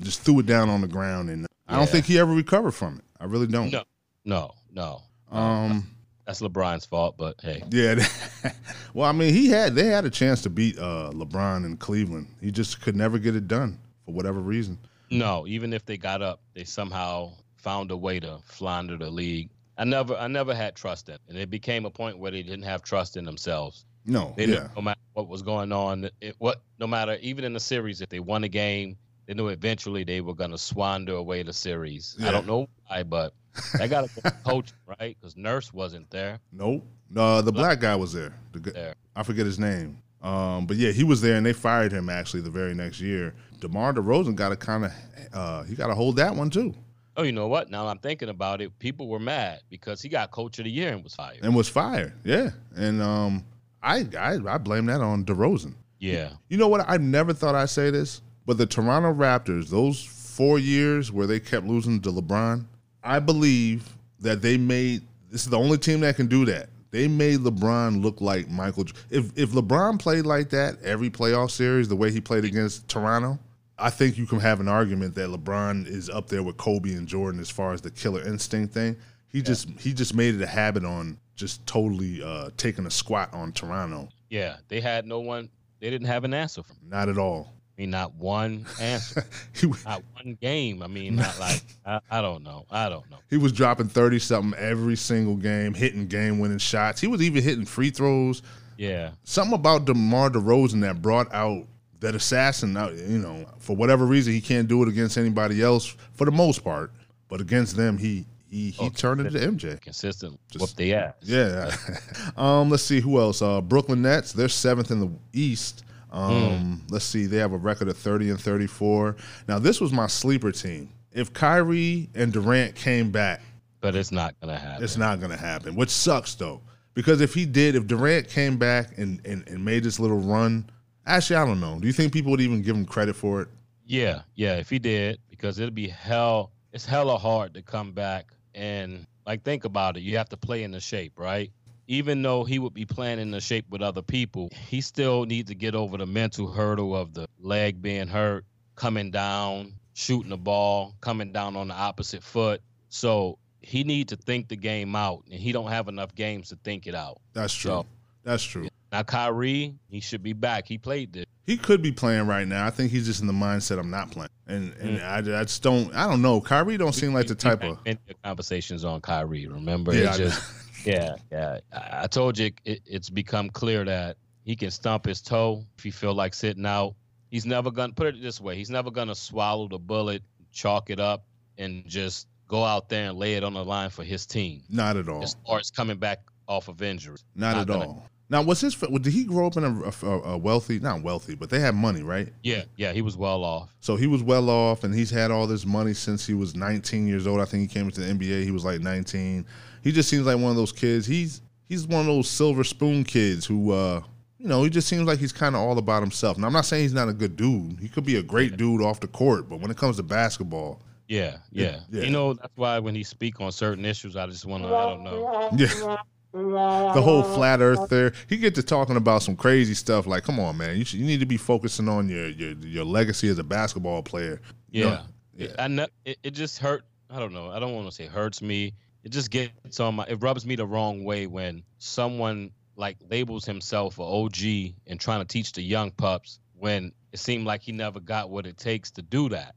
just 0.02 0.22
threw 0.24 0.40
it 0.40 0.46
down 0.48 0.70
on 0.70 0.82
the 0.82 0.88
ground 0.88 1.30
and 1.30 1.46
I 1.68 1.74
don't 1.76 1.82
Yeah. 1.82 1.92
think 1.92 2.06
he 2.06 2.18
ever 2.20 2.34
recovered 2.34 2.72
from 2.72 2.98
it. 3.00 3.06
I 3.20 3.26
really 3.26 3.48
don't. 3.48 3.72
no, 3.72 3.84
no, 4.26 4.54
no. 4.72 5.02
Um. 5.32 5.92
That's 6.26 6.42
LeBron's 6.42 6.86
fault, 6.86 7.16
but 7.18 7.36
hey, 7.42 7.64
Yeah. 7.70 8.06
well, 8.94 9.08
I 9.10 9.14
mean, 9.14 9.34
he 9.34 9.48
had 9.48 9.76
they 9.76 9.86
had 9.86 10.04
a 10.04 10.10
chance 10.10 10.42
to 10.42 10.50
beat 10.50 10.78
uh, 10.78 11.10
LeBron 11.14 11.66
in 11.66 11.78
Cleveland. 11.78 12.28
He 12.42 12.52
just 12.52 12.82
could 12.82 12.98
never 12.98 13.18
get 13.18 13.34
it 13.34 13.48
done 13.48 13.80
for 14.06 14.12
whatever 14.12 14.42
reason. 14.42 14.78
no. 15.10 15.48
Even 15.48 15.72
if 15.72 15.86
they 15.86 15.96
got 15.96 16.22
up, 16.22 16.42
they 16.54 16.66
somehow 16.66 17.32
found 17.56 17.92
a 17.92 17.98
way 17.98 18.20
to 18.20 18.40
flounder 18.44 18.98
the 18.98 19.10
league. 19.10 19.50
I 19.78 19.86
never, 19.86 20.18
I 20.18 20.28
never 20.28 20.54
had 20.54 20.76
trust 20.76 21.08
in, 21.08 21.18
and 21.30 21.38
it 21.38 21.50
became 21.50 21.86
a 21.86 21.90
point 21.90 22.18
where 22.18 22.32
they 22.32 22.42
didn't 22.44 22.64
have 22.64 22.82
trust 22.82 23.16
in 23.16 23.24
themselves. 23.24 23.86
No, 24.06 24.34
They 24.36 24.46
yeah, 24.48 24.68
no 24.76 24.82
matter 24.82 25.00
what 25.14 25.28
was 25.28 25.42
going 25.42 25.72
on, 25.72 26.10
it, 26.20 26.36
what 26.40 26.62
no 26.80 26.88
matter 26.88 27.18
even 27.22 27.46
in 27.46 27.54
the 27.54 27.60
series, 27.60 28.02
if 28.02 28.10
they 28.10 28.20
won 28.20 28.44
a 28.44 28.50
game, 28.50 28.98
they 29.28 29.34
knew 29.36 29.50
eventually 29.50 30.04
they 30.04 30.22
were 30.22 30.34
going 30.34 30.50
to 30.52 30.58
swander 30.58 31.18
away 31.18 31.44
the 31.44 31.54
series. 31.54 32.16
Yeah. 32.18 32.30
I 32.30 32.32
don't 32.32 32.48
know 32.48 32.68
why, 32.88 33.04
but 33.04 33.34
that 33.78 33.90
got 33.90 34.10
to 34.10 34.32
coach 34.46 34.72
right 35.00 35.16
because 35.20 35.38
Nurse 35.38 35.72
wasn't 35.74 36.10
there. 36.10 36.40
nope. 36.52 36.84
No, 37.10 37.42
the 37.42 37.52
black 37.54 37.80
guy 37.80 37.96
was 37.96 38.12
there. 38.14 38.34
The, 38.52 38.60
There. 38.60 38.96
I 39.16 39.24
forget 39.24 39.46
his 39.46 39.60
name. 39.60 39.98
Um, 40.22 40.66
but 40.66 40.76
yeah, 40.78 40.92
he 40.92 41.04
was 41.06 41.22
there, 41.22 41.36
and 41.38 41.46
they 41.46 41.54
fired 41.54 41.92
him 41.92 42.10
actually 42.10 42.42
the 42.42 42.50
very 42.50 42.74
next 42.74 43.00
year. 43.00 43.34
Demar 43.62 43.94
Derozan 43.94 44.36
got 44.36 44.50
to 44.50 44.56
kind 44.58 44.86
of 44.86 44.92
uh, 45.34 45.64
he 45.64 45.76
got 45.76 45.88
to 45.88 45.96
hold 45.96 46.16
that 46.18 46.36
one 46.36 46.50
too, 46.50 46.74
Oh, 47.16 47.24
you 47.24 47.32
know 47.32 47.48
what? 47.48 47.70
Now 47.72 47.88
I'm 47.88 47.98
thinking 48.00 48.30
about 48.30 48.62
it. 48.62 48.78
People 48.80 49.08
were 49.08 49.20
mad 49.20 49.62
because 49.70 50.02
he 50.02 50.10
got 50.10 50.32
Coach 50.32 50.60
of 50.60 50.66
the 50.66 50.72
Year 50.72 50.92
and 50.94 51.04
was 51.04 51.16
fired. 51.16 51.40
and 51.44 51.56
was 51.56 51.68
fired. 51.70 52.14
Yeah, 52.24 52.50
and 52.76 53.02
um, 53.02 53.46
I, 53.82 54.06
I 54.20 54.38
I 54.48 54.58
blame 54.58 54.86
that 54.88 55.02
on 55.02 55.24
DeRozan. 55.26 55.74
Yeah, 56.00 56.32
You 56.50 56.58
know 56.58 56.68
what? 56.68 56.88
I 56.88 56.98
never 56.98 57.34
thought 57.34 57.56
I'd 57.56 57.70
say 57.70 57.90
this, 57.90 58.22
but 58.48 58.58
the 58.58 58.66
Toronto 58.66 59.14
Raptors, 59.14 59.70
those 59.70 60.04
four 60.04 60.58
years 60.58 61.12
where 61.12 61.28
they 61.28 61.40
kept 61.40 61.68
losing 61.68 62.02
to 62.02 62.12
LeBron, 62.12 62.66
I 63.04 63.20
believe 63.20 63.88
that 64.22 64.42
they 64.42 64.58
made 64.58 65.04
this 65.30 65.44
is 65.44 65.50
the 65.50 65.60
only 65.60 65.78
team 65.78 66.00
that 66.00 66.16
can 66.16 66.28
do 66.28 66.46
that. 66.46 66.70
They 66.90 67.08
made 67.08 67.40
LeBron 67.42 68.02
look 68.02 68.22
like 68.22 68.50
Michael. 68.50 68.86
If 69.10 69.38
if 69.38 69.52
LeBron 69.52 70.00
played 70.00 70.26
like 70.26 70.50
that 70.52 70.82
every 70.82 71.10
playoff 71.10 71.52
series, 71.52 71.90
the 71.90 71.96
way 71.96 72.10
he 72.10 72.22
played 72.22 72.46
against 72.46 72.88
Toronto, 72.88 73.38
I 73.78 73.90
think 73.90 74.18
you 74.18 74.26
can 74.26 74.40
have 74.40 74.62
an 74.62 74.70
argument 74.70 75.14
that 75.16 75.30
LeBron 75.30 75.86
is 75.86 76.10
up 76.10 76.30
there 76.30 76.42
with 76.42 76.58
Kobe 76.58 76.94
and 76.94 77.08
Jordan 77.08 77.42
as 77.42 77.50
far 77.50 77.74
as 77.74 77.82
the 77.82 77.92
killer 77.92 78.26
instinct 78.26 78.74
thing. 78.74 78.96
He 79.28 79.42
just 79.42 79.70
he 79.78 79.94
just 79.94 80.16
made 80.16 80.36
it 80.36 80.42
a 80.42 80.48
habit 80.48 80.86
on 80.86 81.20
just 81.36 81.66
totally 81.68 82.24
uh, 82.24 82.50
taking 82.56 82.86
a 82.86 82.92
squat 82.92 83.34
on 83.34 83.52
Toronto. 83.52 84.08
yeah. 84.30 84.58
They 84.70 84.80
had 84.80 85.06
no 85.06 85.20
one. 85.20 85.50
They 85.80 85.90
didn't 85.90 86.08
have 86.08 86.24
an 86.24 86.34
answer 86.34 86.64
for 86.64 86.74
him. 86.74 86.90
Not 86.90 87.10
at 87.10 87.18
all. 87.18 87.54
I 87.78 87.82
mean, 87.82 87.92
not 87.92 88.16
one 88.16 88.66
answer. 88.82 89.24
Not 89.86 90.02
one 90.14 90.36
game. 90.42 90.82
I 90.82 90.88
mean, 90.88 91.16
not 91.18 91.40
like 91.40 91.62
I, 91.86 92.00
I 92.10 92.22
don't 92.22 92.44
know. 92.44 92.66
I 92.72 92.90
don't 92.90 93.08
know. 93.12 93.18
He 93.30 93.38
was 93.38 93.52
dropping 93.52 93.88
30 93.88 94.18
something 94.18 94.60
every 94.60 94.96
single 94.96 95.36
game, 95.36 95.76
hitting 95.76 96.08
game 96.08 96.40
winning 96.40 96.58
shots. 96.58 97.00
He 97.00 97.08
was 97.08 97.22
even 97.22 97.44
hitting 97.44 97.66
free 97.66 97.92
throws. 97.92 98.42
Yeah, 98.78 99.12
Something 99.24 99.54
about 99.56 99.86
DeMar 99.86 100.30
DeRozan 100.32 100.82
that 100.82 101.02
brought 101.02 101.32
out 101.34 101.66
that 102.00 102.14
assassin 102.16 102.78
out, 102.78 102.94
you 102.96 103.18
know, 103.18 103.46
for 103.60 103.76
whatever 103.76 104.06
reason 104.06 104.34
he 104.34 104.42
can't 104.42 104.68
do 104.68 104.84
it 104.84 104.90
against 104.90 105.18
anybody 105.18 105.62
else 105.64 105.96
for 106.14 106.26
the 106.26 106.32
most 106.32 106.64
part, 106.64 106.92
but 107.28 107.42
against 107.42 107.76
them 107.76 107.98
he 107.98 108.26
he 108.50 108.70
he 108.72 108.90
turned 108.92 109.20
into 109.22 109.38
MJ. 109.40 109.80
consistent. 109.82 110.40
Just- 110.50 110.62
whoop 110.62 110.76
the 110.78 110.94
ass. 110.94 111.14
Yeah. 111.22 111.76
um, 112.38 112.70
let's 112.70 112.84
see 112.84 113.02
who 113.02 113.20
else. 113.20 113.42
Uh, 113.42 113.62
Brooklyn 113.62 114.02
Nets. 114.02 114.32
They're 114.32 114.48
seventh 114.48 114.90
in 114.92 115.00
the 115.00 115.10
East. 115.34 115.84
Um, 116.12 116.82
Let's 116.90 117.06
see. 117.06 117.26
They 117.26 117.38
have 117.38 117.54
a 117.54 117.58
record 117.58 117.88
of 117.90 117.98
thirty 117.98 118.30
and 118.30 118.40
thirty-four. 118.40 119.16
Now 119.48 119.60
this 119.60 119.82
was 119.82 119.92
my 119.92 120.08
sleeper 120.08 120.52
team. 120.52 120.90
If 121.12 121.34
Kyrie 121.34 122.10
and 122.16 122.32
Durant 122.32 122.76
came 122.76 123.12
back, 123.12 123.42
but 123.82 123.96
it's 123.96 124.12
not 124.12 124.36
gonna 124.40 124.58
happen. 124.58 124.84
it's 124.84 124.98
not 124.98 125.20
going 125.20 125.32
to 125.32 125.38
happen, 125.38 125.76
which 125.76 125.90
sucks 125.90 126.36
though. 126.36 126.62
Because 126.94 127.22
if 127.22 127.34
he 127.34 127.46
did, 127.46 127.76
if 127.76 127.86
Durant 127.86 128.28
came 128.28 128.58
back 128.58 128.98
and, 128.98 129.22
and, 129.26 129.48
and 129.48 129.64
made 129.64 129.84
this 129.84 130.00
little 130.00 130.18
run, 130.18 130.68
actually, 131.06 131.36
I 131.36 131.46
don't 131.46 131.60
know. 131.60 131.80
Do 131.80 131.86
you 131.86 131.94
think 131.94 132.12
people 132.12 132.32
would 132.32 132.42
even 132.42 132.64
give 132.64 132.76
him 132.76 132.86
credit 132.86 133.16
for 133.16 133.42
it? 133.42 133.50
Yeah, 133.86 134.22
yeah, 134.34 134.56
if 134.56 134.70
he 134.70 134.80
did, 134.80 135.20
because 135.30 135.60
it'd 135.60 135.76
be 135.76 135.88
hell. 135.88 136.52
It's 136.74 136.86
hella 136.86 137.18
hard 137.18 137.54
to 137.54 137.62
come 137.62 137.92
back 137.92 138.34
and 138.56 139.06
like 139.26 139.44
think 139.44 139.64
about 139.64 139.96
it. 139.98 140.02
You 140.02 140.18
have 140.18 140.30
to 140.30 140.38
play 140.38 140.64
in 140.64 140.72
the 140.72 140.80
shape, 140.80 141.14
right? 141.18 141.52
Even 141.88 142.22
though 142.22 142.44
he 142.44 142.60
would 142.60 142.74
be 142.74 142.86
playing 142.86 143.20
in 143.20 143.32
the 143.32 143.40
shape 143.40 143.66
with 143.70 143.82
other 143.82 144.02
people, 144.02 144.50
he 144.68 144.82
still 144.82 145.26
needs 145.26 145.50
to 145.50 145.56
get 145.56 145.74
over 145.74 145.98
the 145.98 146.06
mental 146.06 146.52
hurdle 146.52 146.96
of 146.96 147.14
the 147.14 147.28
leg 147.40 147.82
being 147.82 148.08
hurt, 148.08 148.46
coming 148.76 149.10
down, 149.10 149.74
shooting 149.94 150.30
the 150.30 150.38
ball, 150.38 150.96
coming 151.00 151.32
down 151.32 151.56
on 151.56 151.70
the 151.70 151.74
opposite 151.74 152.24
foot. 152.24 152.62
So 152.90 153.38
he 153.62 153.84
need 153.84 154.10
to 154.10 154.16
think 154.18 154.50
the 154.50 154.58
game 154.58 154.96
out, 154.96 155.24
and 155.32 155.40
he 155.40 155.52
don't 155.52 155.70
have 155.70 155.88
enough 155.88 156.14
games 156.14 156.50
to 156.50 156.58
think 156.64 156.88
it 156.88 156.96
out. 156.96 157.20
That's 157.34 157.54
true. 157.54 157.72
So- 157.72 157.86
That's 158.24 158.44
true. 158.44 158.68
Now 158.92 159.04
Kyrie, 159.04 159.76
he 159.90 160.00
should 160.00 160.24
be 160.24 160.34
back. 160.34 160.68
He 160.68 160.78
played 160.78 161.14
this. 161.14 161.26
He 161.46 161.58
could 161.58 161.82
be 161.82 161.92
playing 161.92 162.28
right 162.28 162.48
now. 162.48 162.66
I 162.66 162.70
think 162.70 162.92
he's 162.92 163.06
just 163.06 163.22
in 163.22 163.28
the 163.28 163.34
mindset 163.34 163.80
I'm 163.80 163.90
not 163.90 164.12
playing, 164.12 164.30
and 164.48 164.74
and 164.80 165.00
mm. 165.00 165.04
I, 165.04 165.40
I 165.40 165.44
just 165.44 165.64
don't. 165.64 165.94
I 165.96 166.08
don't 166.08 166.22
know. 166.22 166.42
Kyrie 166.42 166.78
don't 166.78 166.94
seem 166.94 167.14
like 167.14 167.28
the 167.28 167.36
type 167.36 167.64
of. 167.64 167.80
conversations 168.24 168.84
on 168.84 169.02
Kyrie. 169.02 169.48
Remember? 169.48 169.94
Yeah, 169.94 170.14
It 170.14 170.18
just, 170.18 170.42
yeah, 170.88 171.16
yeah. 171.32 171.60
I, 171.74 172.04
I 172.04 172.08
told 172.08 172.38
you 172.38 172.52
it, 172.66 172.82
it's 172.86 173.10
become 173.10 173.50
clear 173.50 173.86
that 173.86 174.18
he 174.44 174.56
can 174.56 174.72
stump 174.72 175.06
his 175.06 175.22
toe 175.22 175.64
if 175.78 175.84
he 175.84 175.92
feel 175.92 176.14
like 176.14 176.34
sitting 176.34 176.66
out. 176.66 176.96
He's 177.30 177.46
never 177.46 177.70
gonna 177.72 177.94
put 177.94 178.08
it 178.08 178.22
this 178.22 178.40
way. 178.40 178.56
He's 178.56 178.70
never 178.70 178.90
gonna 178.92 179.16
swallow 179.16 179.68
the 179.68 179.80
bullet, 179.80 180.24
chalk 180.52 180.90
it 180.90 181.00
up, 181.00 181.26
and 181.58 181.86
just 181.86 182.28
go 182.48 182.64
out 182.64 182.88
there 182.90 183.10
and 183.10 183.18
lay 183.18 183.34
it 183.34 183.44
on 183.44 183.54
the 183.54 183.64
line 183.66 183.90
for 183.90 184.04
his 184.04 184.26
team. 184.26 184.64
Not 184.70 184.96
at 184.98 185.10
all. 185.10 185.24
As 185.24 185.36
far 185.46 185.60
as 185.60 185.70
coming 185.70 185.98
back 185.98 186.20
off 186.48 186.70
of 186.70 186.82
injury. 186.82 187.18
Not, 187.36 187.58
at 187.58 187.68
gonna- 187.68 187.86
all. 187.88 188.10
Now, 188.30 188.42
was 188.42 188.60
his? 188.60 188.76
Did 188.76 189.06
he 189.06 189.24
grow 189.24 189.48
up 189.48 189.56
in 189.56 189.64
a, 189.64 190.06
a, 190.06 190.10
a 190.34 190.38
wealthy? 190.38 190.80
Not 190.80 191.02
wealthy, 191.02 191.34
but 191.36 191.50
they 191.50 191.60
had 191.62 191.76
money, 191.76 192.04
right? 192.04 192.28
Yeah, 192.44 192.64
yeah. 192.76 192.92
He 192.92 193.02
was 193.02 193.16
well 193.16 193.46
off. 193.46 193.74
So 193.80 193.96
he 193.96 194.06
was 194.06 194.22
well 194.22 194.50
off, 194.50 194.84
and 194.84 194.94
he's 194.94 195.10
had 195.10 195.32
all 195.32 195.48
this 195.48 195.66
money 195.66 195.94
since 195.94 196.28
he 196.28 196.34
was 196.34 196.54
19 196.54 197.08
years 197.08 197.26
old. 197.26 197.40
I 197.40 197.46
think 197.46 197.62
he 197.62 197.74
came 197.74 197.86
into 197.86 198.02
the 198.02 198.14
NBA. 198.14 198.44
He 198.44 198.52
was 198.52 198.66
like 198.66 198.82
19. 198.82 199.46
He 199.88 199.94
just 199.94 200.10
seems 200.10 200.26
like 200.26 200.38
one 200.38 200.52
of 200.52 200.58
those 200.58 200.74
kids. 200.74 201.06
He's 201.06 201.42
he's 201.64 201.88
one 201.88 202.02
of 202.02 202.08
those 202.08 202.30
silver 202.30 202.66
spoon 202.66 203.06
kids 203.06 203.46
who, 203.46 203.72
uh, 203.72 204.02
you 204.38 204.48
know, 204.48 204.64
he 204.64 204.70
just 204.70 204.88
seems 204.90 205.04
like 205.08 205.18
he's 205.18 205.32
kind 205.32 205.56
of 205.56 205.62
all 205.62 205.78
about 205.78 206.02
himself. 206.02 206.38
Now, 206.38 206.48
I'm 206.48 206.54
not 206.54 206.66
saying 206.66 206.84
he's 206.84 206.94
not 206.94 207.08
a 207.08 207.14
good 207.14 207.38
dude. 207.38 207.80
He 207.80 207.88
could 207.88 208.04
be 208.06 208.18
a 208.18 208.24
great 208.24 208.58
dude 208.58 208.82
off 208.82 209.00
the 209.00 209.08
court, 209.08 209.50
but 209.50 209.62
when 209.62 209.72
it 209.72 209.78
comes 209.78 209.96
to 209.96 210.04
basketball, 210.04 210.82
Yeah, 211.08 211.38
yeah. 211.52 211.80
yeah. 211.90 212.04
You 212.04 212.10
know, 212.10 212.34
that's 212.34 212.52
why 212.56 212.80
when 212.80 212.96
he 212.96 213.04
speak 213.04 213.40
on 213.40 213.52
certain 213.54 213.86
issues, 213.86 214.18
I 214.18 214.28
just 214.28 214.46
want 214.46 214.64
to, 214.64 214.76
I 214.76 214.84
don't 214.90 215.04
know. 215.06 215.50
yeah. 215.58 215.98
The 216.34 217.02
whole 217.02 217.24
flat 217.24 217.62
Earth 217.62 217.90
there, 217.90 218.12
he 218.28 218.36
get 218.36 218.56
to 218.56 218.64
talking 218.64 218.98
about 218.98 219.24
some 219.24 219.36
crazy 219.38 219.74
stuff. 219.74 220.06
Like, 220.06 220.24
come 220.24 220.40
on, 220.40 220.58
man, 220.58 220.78
you 220.78 220.84
should, 220.84 221.00
you 221.00 221.06
need 221.06 221.22
to 221.22 221.26
be 221.26 221.38
focusing 221.38 221.88
on 221.88 222.10
your 222.10 222.28
your 222.28 222.52
your 222.58 222.86
legacy 222.86 223.30
as 223.30 223.40
a 223.40 223.44
basketball 223.44 224.04
player. 224.04 224.42
You 224.70 224.84
know, 224.84 225.00
Yeah. 225.36 225.46
It, 225.46 225.56
I 225.58 225.68
know, 225.68 225.88
it, 226.06 226.18
it 226.24 226.32
just 226.32 226.60
hurt. 226.60 226.84
I 227.10 227.20
don't 227.20 227.34
know. 227.34 227.50
I 227.50 227.60
don't 227.60 227.74
want 227.74 227.88
to 227.88 227.92
say 227.96 228.06
hurts 228.06 228.42
me. 228.42 228.74
It 229.04 229.10
just 229.10 229.32
gets 229.32 229.80
on 229.80 229.96
my. 229.96 230.06
It 230.08 230.22
rubs 230.22 230.46
me 230.46 230.56
the 230.56 230.66
wrong 230.66 231.04
way 231.04 231.28
when 231.28 231.64
someone 231.78 232.52
like 232.76 232.98
labels 233.10 233.46
himself 233.46 233.98
a 233.98 234.04
OG 234.04 234.74
and 234.88 235.00
trying 235.00 235.20
to 235.20 235.26
teach 235.26 235.52
the 235.54 235.62
young 235.62 235.92
pups 235.92 236.40
when 236.60 236.92
it 237.12 237.20
seemed 237.20 237.46
like 237.46 237.62
he 237.62 237.72
never 237.72 238.00
got 238.00 238.30
what 238.30 238.46
it 238.46 238.58
takes 238.58 238.92
to 238.92 239.02
do 239.02 239.30
that. 239.30 239.56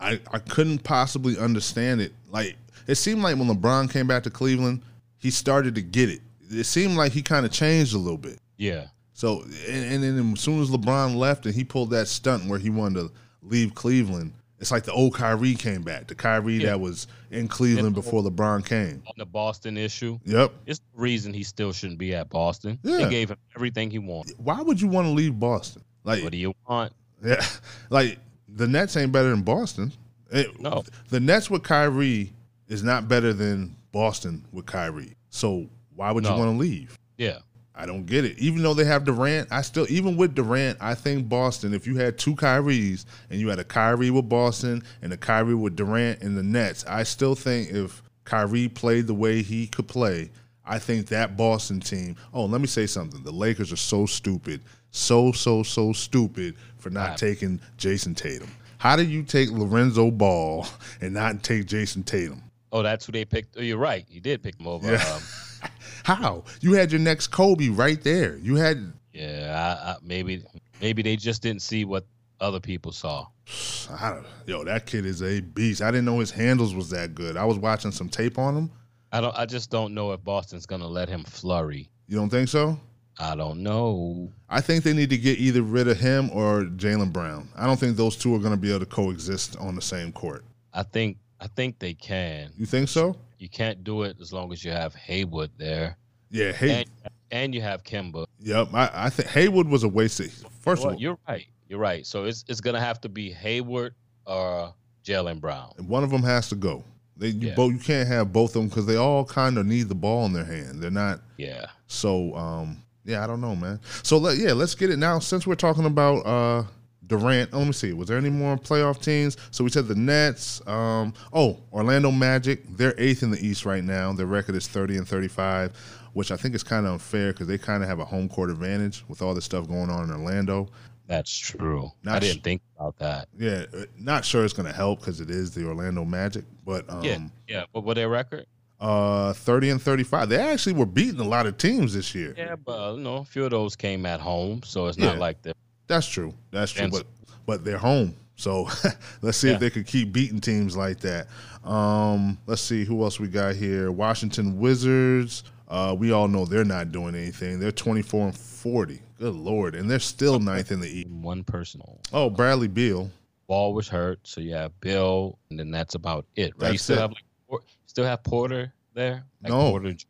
I, 0.00 0.20
I 0.30 0.38
couldn't 0.38 0.84
possibly 0.84 1.38
understand 1.38 2.00
it. 2.00 2.12
Like 2.30 2.56
it 2.86 2.96
seemed 2.96 3.22
like 3.22 3.36
when 3.36 3.48
LeBron 3.48 3.90
came 3.90 4.06
back 4.06 4.22
to 4.24 4.30
Cleveland, 4.30 4.82
he 5.18 5.30
started 5.30 5.74
to 5.76 5.82
get 5.82 6.10
it. 6.10 6.20
It 6.50 6.64
seemed 6.64 6.96
like 6.96 7.12
he 7.12 7.22
kind 7.22 7.46
of 7.46 7.52
changed 7.52 7.94
a 7.94 7.98
little 7.98 8.18
bit. 8.18 8.38
Yeah. 8.56 8.86
So 9.14 9.42
and, 9.68 10.04
and 10.04 10.04
then 10.04 10.32
as 10.32 10.40
soon 10.40 10.60
as 10.60 10.70
LeBron 10.70 11.16
left 11.16 11.46
and 11.46 11.54
he 11.54 11.64
pulled 11.64 11.90
that 11.90 12.08
stunt 12.08 12.46
where 12.46 12.58
he 12.58 12.70
wanted 12.70 13.08
to 13.08 13.12
leave 13.42 13.74
Cleveland, 13.74 14.32
it's 14.58 14.70
like 14.70 14.84
the 14.84 14.92
old 14.92 15.14
Kyrie 15.14 15.54
came 15.54 15.82
back. 15.82 16.06
The 16.06 16.14
Kyrie 16.14 16.54
Yeah. 16.56 16.66
that 16.70 16.80
was 16.80 17.06
in 17.30 17.48
Cleveland 17.48 17.94
before 17.94 18.22
LeBron 18.22 18.64
came. 18.64 19.02
On 19.06 19.14
the 19.16 19.26
Boston 19.26 19.76
issue. 19.76 20.18
Yep. 20.24 20.52
It's 20.66 20.78
the 20.78 21.00
reason 21.00 21.34
he 21.34 21.42
still 21.42 21.72
shouldn't 21.72 21.98
be 21.98 22.14
at 22.14 22.28
Boston. 22.30 22.78
Yeah. 22.82 22.98
They 22.98 23.10
gave 23.10 23.30
him 23.30 23.36
everything 23.54 23.90
he 23.90 23.98
wanted. 23.98 24.34
Why 24.38 24.60
would 24.62 24.80
you 24.80 24.88
want 24.88 25.06
to 25.06 25.12
leave 25.12 25.38
Boston? 25.38 25.82
Like 26.04 26.22
What 26.22 26.32
do 26.32 26.38
you 26.38 26.54
want? 26.68 26.92
Yeah, 27.24 27.44
like 27.90 28.18
the 28.48 28.68
Nets 28.68 28.96
ain't 28.96 29.10
better 29.10 29.30
than 29.30 29.42
Boston. 29.42 29.92
It- 30.30 30.60
No. 30.60 30.84
the 31.08 31.18
Nets 31.20 31.48
with 31.50 31.62
Kyrie 31.62 32.32
is 32.68 32.82
not 32.82 33.08
better 33.08 33.32
than 33.32 33.74
Boston 33.92 34.44
with 34.52 34.66
Kyrie. 34.66 35.14
So 35.30 35.68
why 35.94 36.12
would 36.12 36.24
you 36.24 36.30
want 36.30 36.52
to 36.52 36.56
leave? 36.58 36.98
Yeah. 37.16 37.38
I 37.78 37.84
don't 37.84 38.06
get 38.06 38.24
it. 38.24 38.38
Even 38.38 38.62
though 38.62 38.72
they 38.74 38.84
have 38.86 39.04
Durant, 39.04 39.48
I 39.52 39.60
still 39.62 39.86
even 39.90 40.16
with 40.16 40.34
Durant, 40.34 40.78
I 40.80 40.94
think 40.94 41.28
Boston. 41.28 41.74
If 41.74 41.86
you 41.86 41.96
had 41.96 42.16
two 42.18 42.34
Kyries 42.34 43.04
and 43.30 43.38
you 43.38 43.48
had 43.48 43.58
a 43.58 43.64
Kyrie 43.64 44.10
with 44.10 44.28
Boston 44.28 44.82
and 45.02 45.12
a 45.12 45.16
Kyrie 45.16 45.54
with 45.54 45.76
Durant 45.76 46.22
in 46.22 46.34
the 46.34 46.42
Nets, 46.42 46.84
I 46.88 47.02
still 47.02 47.34
think 47.34 47.70
if 47.70 48.02
Kyrie 48.24 48.68
played 48.68 49.06
the 49.06 49.14
way 49.14 49.42
he 49.42 49.66
could 49.66 49.86
play, 49.88 50.30
I 50.64 50.78
think 50.78 51.08
that 51.08 51.36
Boston 51.36 51.80
team. 51.80 52.16
Oh, 52.32 52.46
let 52.46 52.60
me 52.62 52.66
say 52.66 52.86
something. 52.86 53.22
The 53.22 53.30
Lakers 53.30 53.72
are 53.72 53.76
so 53.76 54.06
stupid, 54.06 54.62
so 54.90 55.30
so 55.32 55.62
so 55.62 55.92
stupid 55.92 56.54
for 56.78 56.88
not 56.90 57.10
Right. 57.10 57.18
taking 57.18 57.60
Jayson 57.76 58.14
Tatum. 58.16 58.48
How 58.78 58.96
do 58.96 59.02
you 59.04 59.22
take 59.22 59.50
Lorenzo 59.50 60.10
Ball 60.10 60.66
and 61.02 61.12
not 61.14 61.42
take 61.42 61.66
Jayson 61.66 62.04
Tatum? 62.04 62.42
Oh, 62.72 62.82
that's 62.82 63.04
who 63.06 63.12
they 63.12 63.24
picked. 63.24 63.56
Oh, 63.58 63.60
you're 63.62 63.76
right. 63.78 64.04
You 64.10 64.20
did 64.20 64.42
pick 64.42 64.58
him 64.58 64.66
over. 64.66 64.90
Yeah. 64.90 65.02
Um, 65.14 65.22
How? 66.04 66.44
You 66.60 66.74
had 66.74 66.92
your 66.92 67.00
next 67.00 67.28
Kobe 67.28 67.68
right 67.68 68.02
there. 68.02 68.36
You 68.38 68.56
had 68.56 68.92
yeah. 69.12 69.78
I, 69.84 69.90
I, 69.90 69.96
maybe 70.02 70.44
maybe 70.80 71.02
they 71.02 71.16
just 71.16 71.42
didn't 71.42 71.62
see 71.62 71.84
what 71.84 72.06
other 72.40 72.60
people 72.60 72.92
saw. 72.92 73.26
I 73.90 74.10
don't, 74.10 74.26
yo, 74.46 74.64
that 74.64 74.86
kid 74.86 75.06
is 75.06 75.22
a 75.22 75.40
beast. 75.40 75.82
I 75.82 75.90
didn't 75.90 76.04
know 76.04 76.18
his 76.18 76.30
handles 76.30 76.74
was 76.74 76.90
that 76.90 77.14
good. 77.14 77.36
I 77.36 77.44
was 77.44 77.58
watching 77.58 77.92
some 77.92 78.08
tape 78.08 78.38
on 78.38 78.56
him. 78.56 78.70
I 79.12 79.20
don't. 79.20 79.36
I 79.36 79.46
just 79.46 79.70
don't 79.70 79.94
know 79.94 80.12
if 80.12 80.22
Boston's 80.22 80.66
gonna 80.66 80.88
let 80.88 81.08
him 81.08 81.24
flurry. 81.24 81.90
You 82.08 82.16
don't 82.16 82.30
think 82.30 82.48
so? 82.48 82.78
I 83.18 83.34
don't 83.34 83.62
know. 83.62 84.30
I 84.48 84.60
think 84.60 84.84
they 84.84 84.92
need 84.92 85.10
to 85.10 85.16
get 85.16 85.38
either 85.38 85.62
rid 85.62 85.88
of 85.88 85.98
him 85.98 86.30
or 86.32 86.64
Jaylen 86.64 87.12
Brown. 87.12 87.48
I 87.56 87.66
don't 87.66 87.80
think 87.80 87.96
those 87.96 88.16
two 88.16 88.34
are 88.34 88.38
going 88.38 88.52
to 88.52 88.58
be 88.58 88.68
able 88.68 88.80
to 88.80 88.86
coexist 88.86 89.56
on 89.56 89.74
the 89.74 89.82
same 89.82 90.12
court. 90.12 90.44
I 90.74 90.82
think. 90.82 91.16
I 91.40 91.46
think 91.48 91.78
they 91.78 91.94
can. 91.94 92.52
You 92.56 92.66
think 92.66 92.88
so? 92.88 93.16
You 93.38 93.48
can't 93.48 93.84
do 93.84 94.02
it 94.02 94.16
as 94.20 94.32
long 94.32 94.52
as 94.52 94.64
you 94.64 94.70
have 94.72 94.94
Hayward 94.94 95.50
there, 95.58 95.96
Yeah. 96.30 96.52
Hey. 96.52 96.80
and 96.80 96.90
and 97.32 97.54
you 97.54 97.60
have 97.60 97.82
Kemba. 97.82 98.26
yep. 98.40 98.68
I, 98.72 98.88
I 98.94 99.10
think 99.10 99.28
Hayward 99.30 99.66
was 99.68 99.82
a 99.82 99.88
waste. 99.88 100.20
Of, 100.20 100.32
first 100.60 100.82
Well, 100.82 100.90
of 100.90 100.94
all, 100.96 101.00
you're 101.00 101.18
right. 101.28 101.46
You're 101.68 101.78
right. 101.80 102.06
So 102.06 102.24
it's 102.24 102.44
it's 102.48 102.60
gonna 102.60 102.80
have 102.80 103.00
to 103.02 103.08
be 103.08 103.30
Hayward 103.32 103.94
or 104.26 104.72
Jaylen 105.04 105.40
Brown. 105.40 105.72
And 105.78 105.88
one 105.88 106.04
of 106.04 106.10
them 106.10 106.22
has 106.22 106.48
to 106.50 106.54
go. 106.54 106.84
They 107.16 107.28
you 107.28 107.48
Yeah. 107.48 107.54
both 107.54 107.72
you 107.72 107.78
can't 107.78 108.08
have 108.08 108.32
both 108.32 108.50
of 108.56 108.62
them 108.62 108.68
because 108.68 108.86
they 108.86 108.96
all 108.96 109.24
kind 109.24 109.58
of 109.58 109.66
need 109.66 109.88
the 109.88 109.94
ball 109.94 110.24
in 110.26 110.32
their 110.32 110.44
hand. 110.44 110.80
They're 110.82 110.90
not 110.90 111.20
Yeah. 111.36 111.66
So 111.88 112.34
um, 112.36 112.82
yeah, 113.04 113.22
I 113.22 113.26
don't 113.26 113.40
know, 113.40 113.54
man. 113.56 113.80
So 114.02 114.18
let, 114.18 114.36
yeah, 114.38 114.52
let's 114.52 114.74
get 114.74 114.90
it 114.90 114.98
now. 114.98 115.18
Since 115.18 115.46
we're 115.46 115.54
talking 115.54 115.84
about 115.84 116.26
uh, 116.26 116.64
Durant, 117.06 117.50
oh, 117.52 117.58
let 117.58 117.66
me 117.68 117.72
see. 117.72 117.92
Was 117.92 118.08
there 118.08 118.18
any 118.18 118.30
more 118.30 118.56
playoff 118.56 119.00
teams? 119.00 119.36
So 119.50 119.62
we 119.64 119.70
said 119.70 119.86
the 119.88 119.94
Nets. 119.94 120.66
Um, 120.66 121.14
oh, 121.32 121.58
Orlando 121.72 122.10
Magic. 122.10 122.64
They're 122.76 122.94
eighth 122.98 123.22
in 123.22 123.30
the 123.30 123.44
East 123.44 123.64
right 123.64 123.84
now. 123.84 124.12
Their 124.12 124.26
record 124.26 124.54
is 124.56 124.66
thirty 124.66 124.96
and 124.96 125.06
thirty-five, 125.06 125.72
which 126.14 126.30
I 126.32 126.36
think 126.36 126.54
is 126.54 126.62
kind 126.62 126.86
of 126.86 126.92
unfair 126.94 127.32
because 127.32 127.46
they 127.46 127.58
kind 127.58 127.82
of 127.82 127.88
have 127.88 128.00
a 128.00 128.04
home 128.04 128.28
court 128.28 128.50
advantage 128.50 129.04
with 129.08 129.22
all 129.22 129.34
this 129.34 129.44
stuff 129.44 129.68
going 129.68 129.90
on 129.90 130.04
in 130.04 130.10
Orlando. 130.10 130.68
That's 131.06 131.30
true. 131.36 131.92
I 132.04 132.10
Not 132.14 132.22
sh- 132.24 132.30
didn't 132.30 132.42
think 132.42 132.62
about 132.76 132.98
that. 132.98 133.28
Yeah, 133.38 133.66
uh, 133.72 133.84
not 133.96 134.24
sure 134.24 134.44
it's 134.44 134.52
going 134.52 134.66
to 134.66 134.74
help 134.74 134.98
because 134.98 135.20
it 135.20 135.30
is 135.30 135.52
the 135.54 135.64
Orlando 135.68 136.04
Magic, 136.04 136.44
but 136.64 136.84
um, 136.90 137.02
yeah. 137.04 137.18
Yeah. 137.46 137.64
What 137.72 137.84
were 137.84 137.94
their 137.94 138.08
record? 138.08 138.46
uh, 138.80 139.32
thirty 139.32 139.70
and 139.70 139.80
thirty-five. 139.80 140.28
They 140.28 140.36
actually 140.38 140.72
were 140.72 140.84
beating 140.86 141.20
a 141.20 141.24
lot 141.28 141.46
of 141.46 141.56
teams 141.58 141.94
this 141.94 142.14
year. 142.14 142.34
Yeah, 142.36 142.56
but 142.56 142.96
you 142.96 143.00
know, 143.02 143.18
a 143.18 143.24
few 143.24 143.44
of 143.44 143.50
those 143.52 143.76
came 143.76 144.04
at 144.04 144.18
home, 144.20 144.62
so 144.64 144.86
it's 144.88 144.98
not 144.98 145.14
Yeah. 145.14 145.20
like 145.20 145.40
the 145.42 145.54
That's 145.86 146.06
true. 146.08 146.34
That's 146.50 146.72
true. 146.72 146.88
But 146.90 147.04
but 147.46 147.64
they're 147.64 147.78
home. 147.78 148.14
So 148.36 148.68
let's 149.22 149.38
see 149.38 149.48
Yeah. 149.48 149.54
if 149.54 149.60
they 149.60 149.70
could 149.70 149.86
keep 149.86 150.12
beating 150.12 150.40
teams 150.40 150.76
like 150.76 151.00
that. 151.00 151.28
Um, 151.64 152.38
let's 152.46 152.60
see 152.62 152.84
who 152.84 153.02
else 153.02 153.18
we 153.18 153.28
got 153.28 153.54
here. 153.56 153.90
Washington 153.90 154.58
Wizards. 154.58 155.44
Uh, 155.68 155.96
we 155.98 156.12
all 156.12 156.28
know 156.28 156.44
they're 156.44 156.64
not 156.64 156.92
doing 156.92 157.14
anything. 157.16 157.58
They're 157.58 157.72
24 157.72 158.26
and 158.26 158.36
40. 158.36 159.00
Good 159.18 159.34
lord. 159.34 159.74
And 159.74 159.90
they're 159.90 159.98
still 159.98 160.38
ninth 160.38 160.70
in 160.70 160.78
the 160.80 160.88
East. 160.88 161.08
one 161.08 161.42
person. 161.42 161.80
Oh, 162.12 162.30
Bradley 162.30 162.68
Beal. 162.68 163.10
Ball 163.48 163.74
was 163.74 163.88
hurt, 163.88 164.20
so 164.24 164.40
you 164.40 164.52
have 164.54 164.78
Beal, 164.80 165.38
and 165.50 165.58
then 165.58 165.70
that's 165.70 165.94
about 165.94 166.26
it, 166.36 166.52
right? 166.58 166.72
you 166.72 166.78
still 166.78 166.98
it. 166.98 167.00
have 167.00 167.12
like 167.48 167.60
still 167.86 168.04
have 168.04 168.22
Porter 168.24 168.72
there. 168.94 169.24
Like 169.42 169.52
No. 169.52 169.70
Porter 169.70 169.92
Jr. 169.92 170.04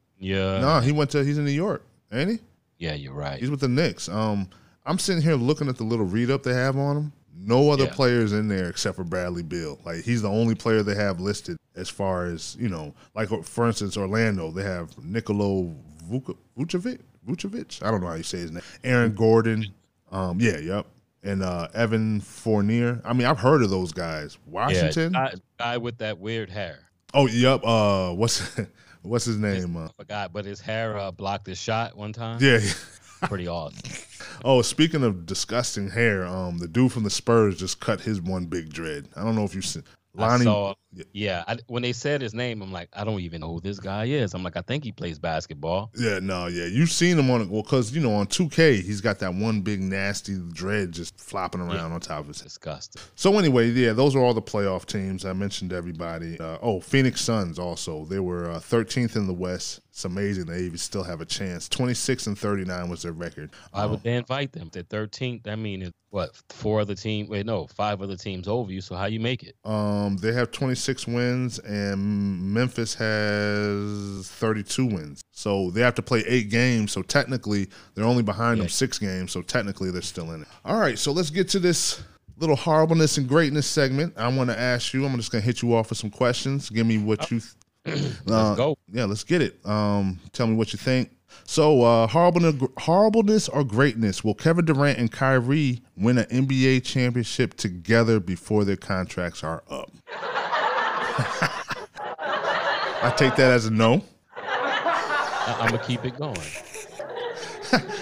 No, 0.61 0.81
he 0.83 0.91
went 0.93 1.11
to 1.11 1.23
he's 1.25 1.37
in 1.39 1.45
New 1.45 1.51
York, 1.51 1.83
ain't 2.13 2.31
he? 2.31 2.39
Yeah, 2.79 2.95
you're 2.95 3.13
right. 3.15 3.39
He's 3.39 3.51
with 3.51 3.61
the 3.61 3.69
Knicks. 3.69 4.09
Um, 4.09 4.49
I'm 4.87 4.99
sitting 4.99 5.23
here 5.23 5.35
looking 5.35 5.69
at 5.69 5.77
the 5.77 5.85
little 5.85 6.07
read 6.07 6.31
up 6.31 6.43
they 6.43 6.55
have 6.55 6.77
on 6.77 6.97
him. 6.97 7.13
No 7.39 7.71
other 7.71 7.85
Yeah. 7.85 7.93
players 7.95 8.33
in 8.33 8.49
there 8.49 8.69
except 8.69 8.97
for 8.97 9.05
Bradley 9.05 9.43
Beal. 9.43 9.79
Like 9.85 10.05
he's 10.05 10.23
the 10.23 10.31
only 10.31 10.55
player 10.55 10.83
they 10.83 10.95
have 10.95 11.21
listed 11.21 11.59
as 11.75 11.89
far 11.89 12.27
as 12.27 12.57
you 12.59 12.69
know. 12.69 12.95
Like 13.15 13.29
for 13.45 13.67
instance, 13.67 13.97
Orlando 13.97 14.51
they 14.51 14.63
have 14.63 14.97
Nikola 15.05 15.73
Vuc- 16.11 16.37
Vucevic. 16.59 17.01
Vucevic. 17.29 17.85
I 17.85 17.91
don't 17.91 18.01
know 18.01 18.07
how 18.07 18.15
you 18.15 18.23
say 18.23 18.39
his 18.39 18.53
name. 18.53 18.63
Aaron 18.85 19.15
Gordon. 19.15 19.67
Um, 20.13 20.41
yeah, 20.41 20.59
yep. 20.59 20.87
And 21.25 21.43
uh, 21.43 21.67
Evan 21.75 22.21
Fournier. 22.21 23.03
I 23.05 23.13
mean, 23.13 23.27
I've 23.27 23.41
heard 23.41 23.63
of 23.63 23.71
those 23.71 23.93
guys. 23.93 24.39
Washington. 24.47 25.13
Yeah, 25.13 25.31
guy, 25.31 25.35
guy 25.59 25.77
with 25.79 25.99
that 25.99 26.19
weird 26.19 26.49
hair. 26.51 26.79
oh, 27.15 27.27
yep. 27.27 27.63
Uh, 27.65 28.13
what's 28.13 28.57
what's 29.03 29.25
his 29.25 29.37
name? 29.37 29.77
I 29.77 29.89
Forgot, 29.99 30.33
but 30.33 30.45
his 30.45 30.61
hair 30.61 30.97
uh, 30.97 31.11
blocked 31.11 31.47
his 31.49 31.59
shot 31.59 31.97
one 31.97 32.13
time. 32.13 32.39
yeah. 32.41 32.61
Pretty 33.23 33.49
awesome. 33.49 33.79
Oh, 34.45 34.63
speaking 34.63 35.03
of 35.03 35.27
disgusting 35.27 35.91
hair, 35.91 36.27
um, 36.27 36.59
the 36.59 36.69
dude 36.69 36.93
from 36.93 37.05
the 37.05 37.11
Spurs 37.11 37.59
just 37.59 37.81
cut 37.81 38.01
his 38.01 38.21
one 38.21 38.47
big 38.47 38.73
dread. 38.73 39.09
I 39.17 39.25
don't 39.25 39.35
know 39.35 39.45
if 39.45 39.55
you 39.55 39.63
see, 39.63 39.83
I 40.19 40.39
saw, 40.39 40.75
yeah, 41.13 41.45
I, 41.47 41.59
when 41.67 41.83
they 41.83 41.93
said 41.93 42.23
his 42.23 42.35
name, 42.35 42.63
I'm 42.63 42.73
like, 42.73 42.89
I 42.93 43.05
don't 43.05 43.21
even 43.21 43.41
know 43.41 43.53
who 43.53 43.61
this 43.61 43.79
guy 43.79 44.05
is. 44.07 44.35
I'm 44.35 44.43
like, 44.43 44.57
I 44.57 44.63
think 44.63 44.85
he 44.85 44.93
plays 44.93 45.19
basketball. 45.19 45.91
Yeah, 45.97 46.21
no, 46.21 46.47
yeah. 46.47 46.67
You've 46.67 46.91
seen 46.91 47.19
him 47.19 47.31
on 47.31 47.43
it. 47.43 47.49
Well, 47.49 47.63
because, 47.63 47.95
you 47.95 48.01
know, 48.01 48.15
on 48.15 48.27
2K, 48.27 48.83
he's 48.83 49.01
got 49.01 49.19
that 49.21 49.35
one 49.35 49.61
big 49.61 49.81
nasty 49.81 50.39
dread 50.53 50.93
just 50.93 51.19
flopping 51.21 51.61
around 51.61 51.93
on 51.93 52.01
top 52.01 52.21
of 52.21 52.29
his. 52.29 52.41
Disgusting. 52.41 53.03
So, 53.15 53.39
anyway, 53.39 53.71
yeah, 53.71 53.93
those 53.93 54.15
are 54.15 54.21
all 54.21 54.35
the 54.35 54.43
playoff 54.43 54.87
teams. 54.87 55.25
I 55.25 55.33
mentioned 55.33 55.73
everybody. 55.73 56.39
Uh, 56.39 56.59
oh, 56.63 56.81
Phoenix 56.81 57.21
Suns 57.21 57.59
also. 57.59 58.05
They 58.05 58.21
were 58.21 58.51
uh, 58.51 58.59
13th 58.59 59.17
in 59.17 59.27
the 59.27 59.35
West. 59.35 59.81
It's 59.97 60.05
amazing 60.05 60.45
they 60.45 60.61
even 60.61 60.77
still 60.77 61.05
have 61.05 61.23
a 61.23 61.25
chance. 61.25 61.71
26 61.71 62.27
and 62.27 62.39
39 62.39 62.91
was 62.91 63.01
their 63.01 63.13
record. 63.13 63.49
Um, 63.73 63.93
would 63.93 64.03
they 64.03 64.17
invite 64.17 64.53
them? 64.53 64.69
They're 64.71 64.83
13th. 64.83 65.49
I 65.49 65.57
mean, 65.57 65.81
it, 65.81 65.95
what, 66.11 66.37
four 66.51 66.81
other 66.81 66.95
teams? 66.95 67.31
Wait, 67.31 67.47
no, 67.47 67.67
five 67.69 68.03
other 68.03 68.15
teams 68.15 68.47
over 68.47 68.71
you. 68.71 68.83
So 68.83 68.95
how 68.95 69.07
you 69.07 69.21
make 69.21 69.43
it? 69.43 69.57
Um, 69.65 70.19
they 70.19 70.35
have 70.35 70.51
26 70.51 71.07
wins, 71.07 71.61
and 71.61 72.53
Memphis 72.53 72.93
has 72.97 74.29
32 74.33 74.85
wins. 74.85 75.23
So 75.31 75.71
they 75.71 75.81
have 75.81 75.95
to 75.95 76.03
play 76.03 76.23
eight 76.27 76.51
games. 76.51 76.93
So 76.93 77.01
technically, 77.01 77.71
they're 77.95 78.05
only 78.05 78.23
behind 78.23 78.61
them 78.61 78.69
six 78.69 78.99
games. 78.99 79.33
So 79.33 79.41
technically, 79.41 79.91
they're 79.91 80.03
still 80.03 80.31
in 80.33 80.43
it. 80.43 80.49
All 80.67 80.79
right, 80.79 80.99
so 80.99 81.11
let's 81.11 81.31
get 81.31 81.49
to 81.49 81.59
this 81.59 82.03
little 82.37 82.57
horribleness 82.57 83.17
and 83.17 83.27
greatness 83.27 83.67
segment. 83.67 84.13
I 84.19 84.29
want 84.29 84.51
to 84.51 84.61
ask 84.61 84.93
you. 84.93 85.07
I'm 85.07 85.17
just 85.17 85.33
gonna 85.33 85.41
hit 85.41 85.63
you 85.63 85.75
off 85.75 85.89
with 85.89 85.97
some 85.97 86.11
questions. 86.11 86.69
Give 86.69 86.87
me 86.87 86.99
what 86.99 87.31
you. 87.31 87.41
Let's 87.87 88.57
go. 88.57 88.77
Yeah, 88.93 89.05
let's 89.05 89.25
get 89.25 89.43
it. 89.43 89.65
Um, 89.67 90.19
tell 90.33 90.47
me 90.47 90.55
what 90.55 90.73
you 90.73 90.79
think. 90.79 91.11
So, 91.45 91.83
uh, 91.83 92.07
horribleness, 92.07 92.55
horribleness 92.79 93.49
or 93.49 93.63
greatness? 93.63 94.25
Will 94.25 94.35
Kevin 94.35 94.65
Durant 94.65 94.99
and 94.99 95.13
Kyrie 95.13 95.81
win 95.97 96.19
an 96.19 96.27
NBA 96.27 96.85
championship 96.85 97.55
together 97.55 98.19
before 98.19 98.65
their 98.65 98.77
contracts 98.77 99.45
are 99.45 99.63
up? 99.71 99.91
I 103.03 103.15
take 103.17 103.37
that 103.37 103.53
as 103.53 103.67
a 103.67 103.71
no. 103.71 104.03
I'm 104.37 105.71
gonna 105.71 105.85
keep 105.85 106.05
it 106.05 106.19
going. 106.19 106.37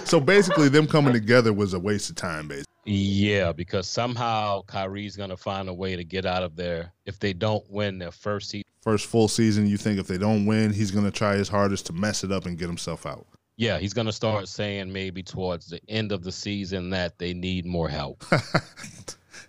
So 0.05 0.20
basically, 0.20 0.68
them 0.68 0.87
coming 0.87 1.14
together 1.14 1.53
was 1.55 1.72
a 1.72 1.80
waste 1.80 2.11
of 2.11 2.16
time. 2.16 2.47
Basically, 2.47 2.70
Yeah, 2.85 3.51
because 3.51 3.89
somehow 3.89 4.62
Kyrie's 4.66 5.16
gonna 5.16 5.39
find 5.39 5.70
a 5.70 5.74
way 5.74 5.97
to 5.97 6.05
get 6.05 6.26
out 6.26 6.43
of 6.43 6.55
there 6.55 6.93
if 7.07 7.18
they 7.18 7.32
don't 7.32 7.64
win 7.70 7.99
their 7.99 8.12
first 8.12 8.51
season. 8.51 8.64
First 8.85 9.07
full 9.07 9.26
season, 9.26 9.66
you 9.66 9.76
think 9.76 9.99
if 9.99 10.07
they 10.07 10.18
don't 10.18 10.47
win, 10.47 10.72
he's 10.72 10.91
going 10.93 11.05
to 11.05 11.11
try 11.11 11.35
his 11.35 11.49
hardest 11.49 11.87
to 11.87 11.93
mess 11.93 12.22
it 12.22 12.30
up 12.30 12.47
and 12.47 12.59
get 12.59 12.68
himself 12.68 13.07
out. 13.07 13.26
Yeah, 13.57 13.78
he's 13.78 13.95
gonna 13.95 14.11
start 14.11 14.49
saying 14.49 14.93
maybe 14.93 15.22
towards 15.22 15.68
the 15.68 15.80
end 15.89 16.11
of 16.11 16.24
the 16.24 16.32
season 16.32 16.91
that 16.91 17.20
they 17.20 17.35
need 17.35 17.66
more 17.66 17.89
help. 17.89 18.24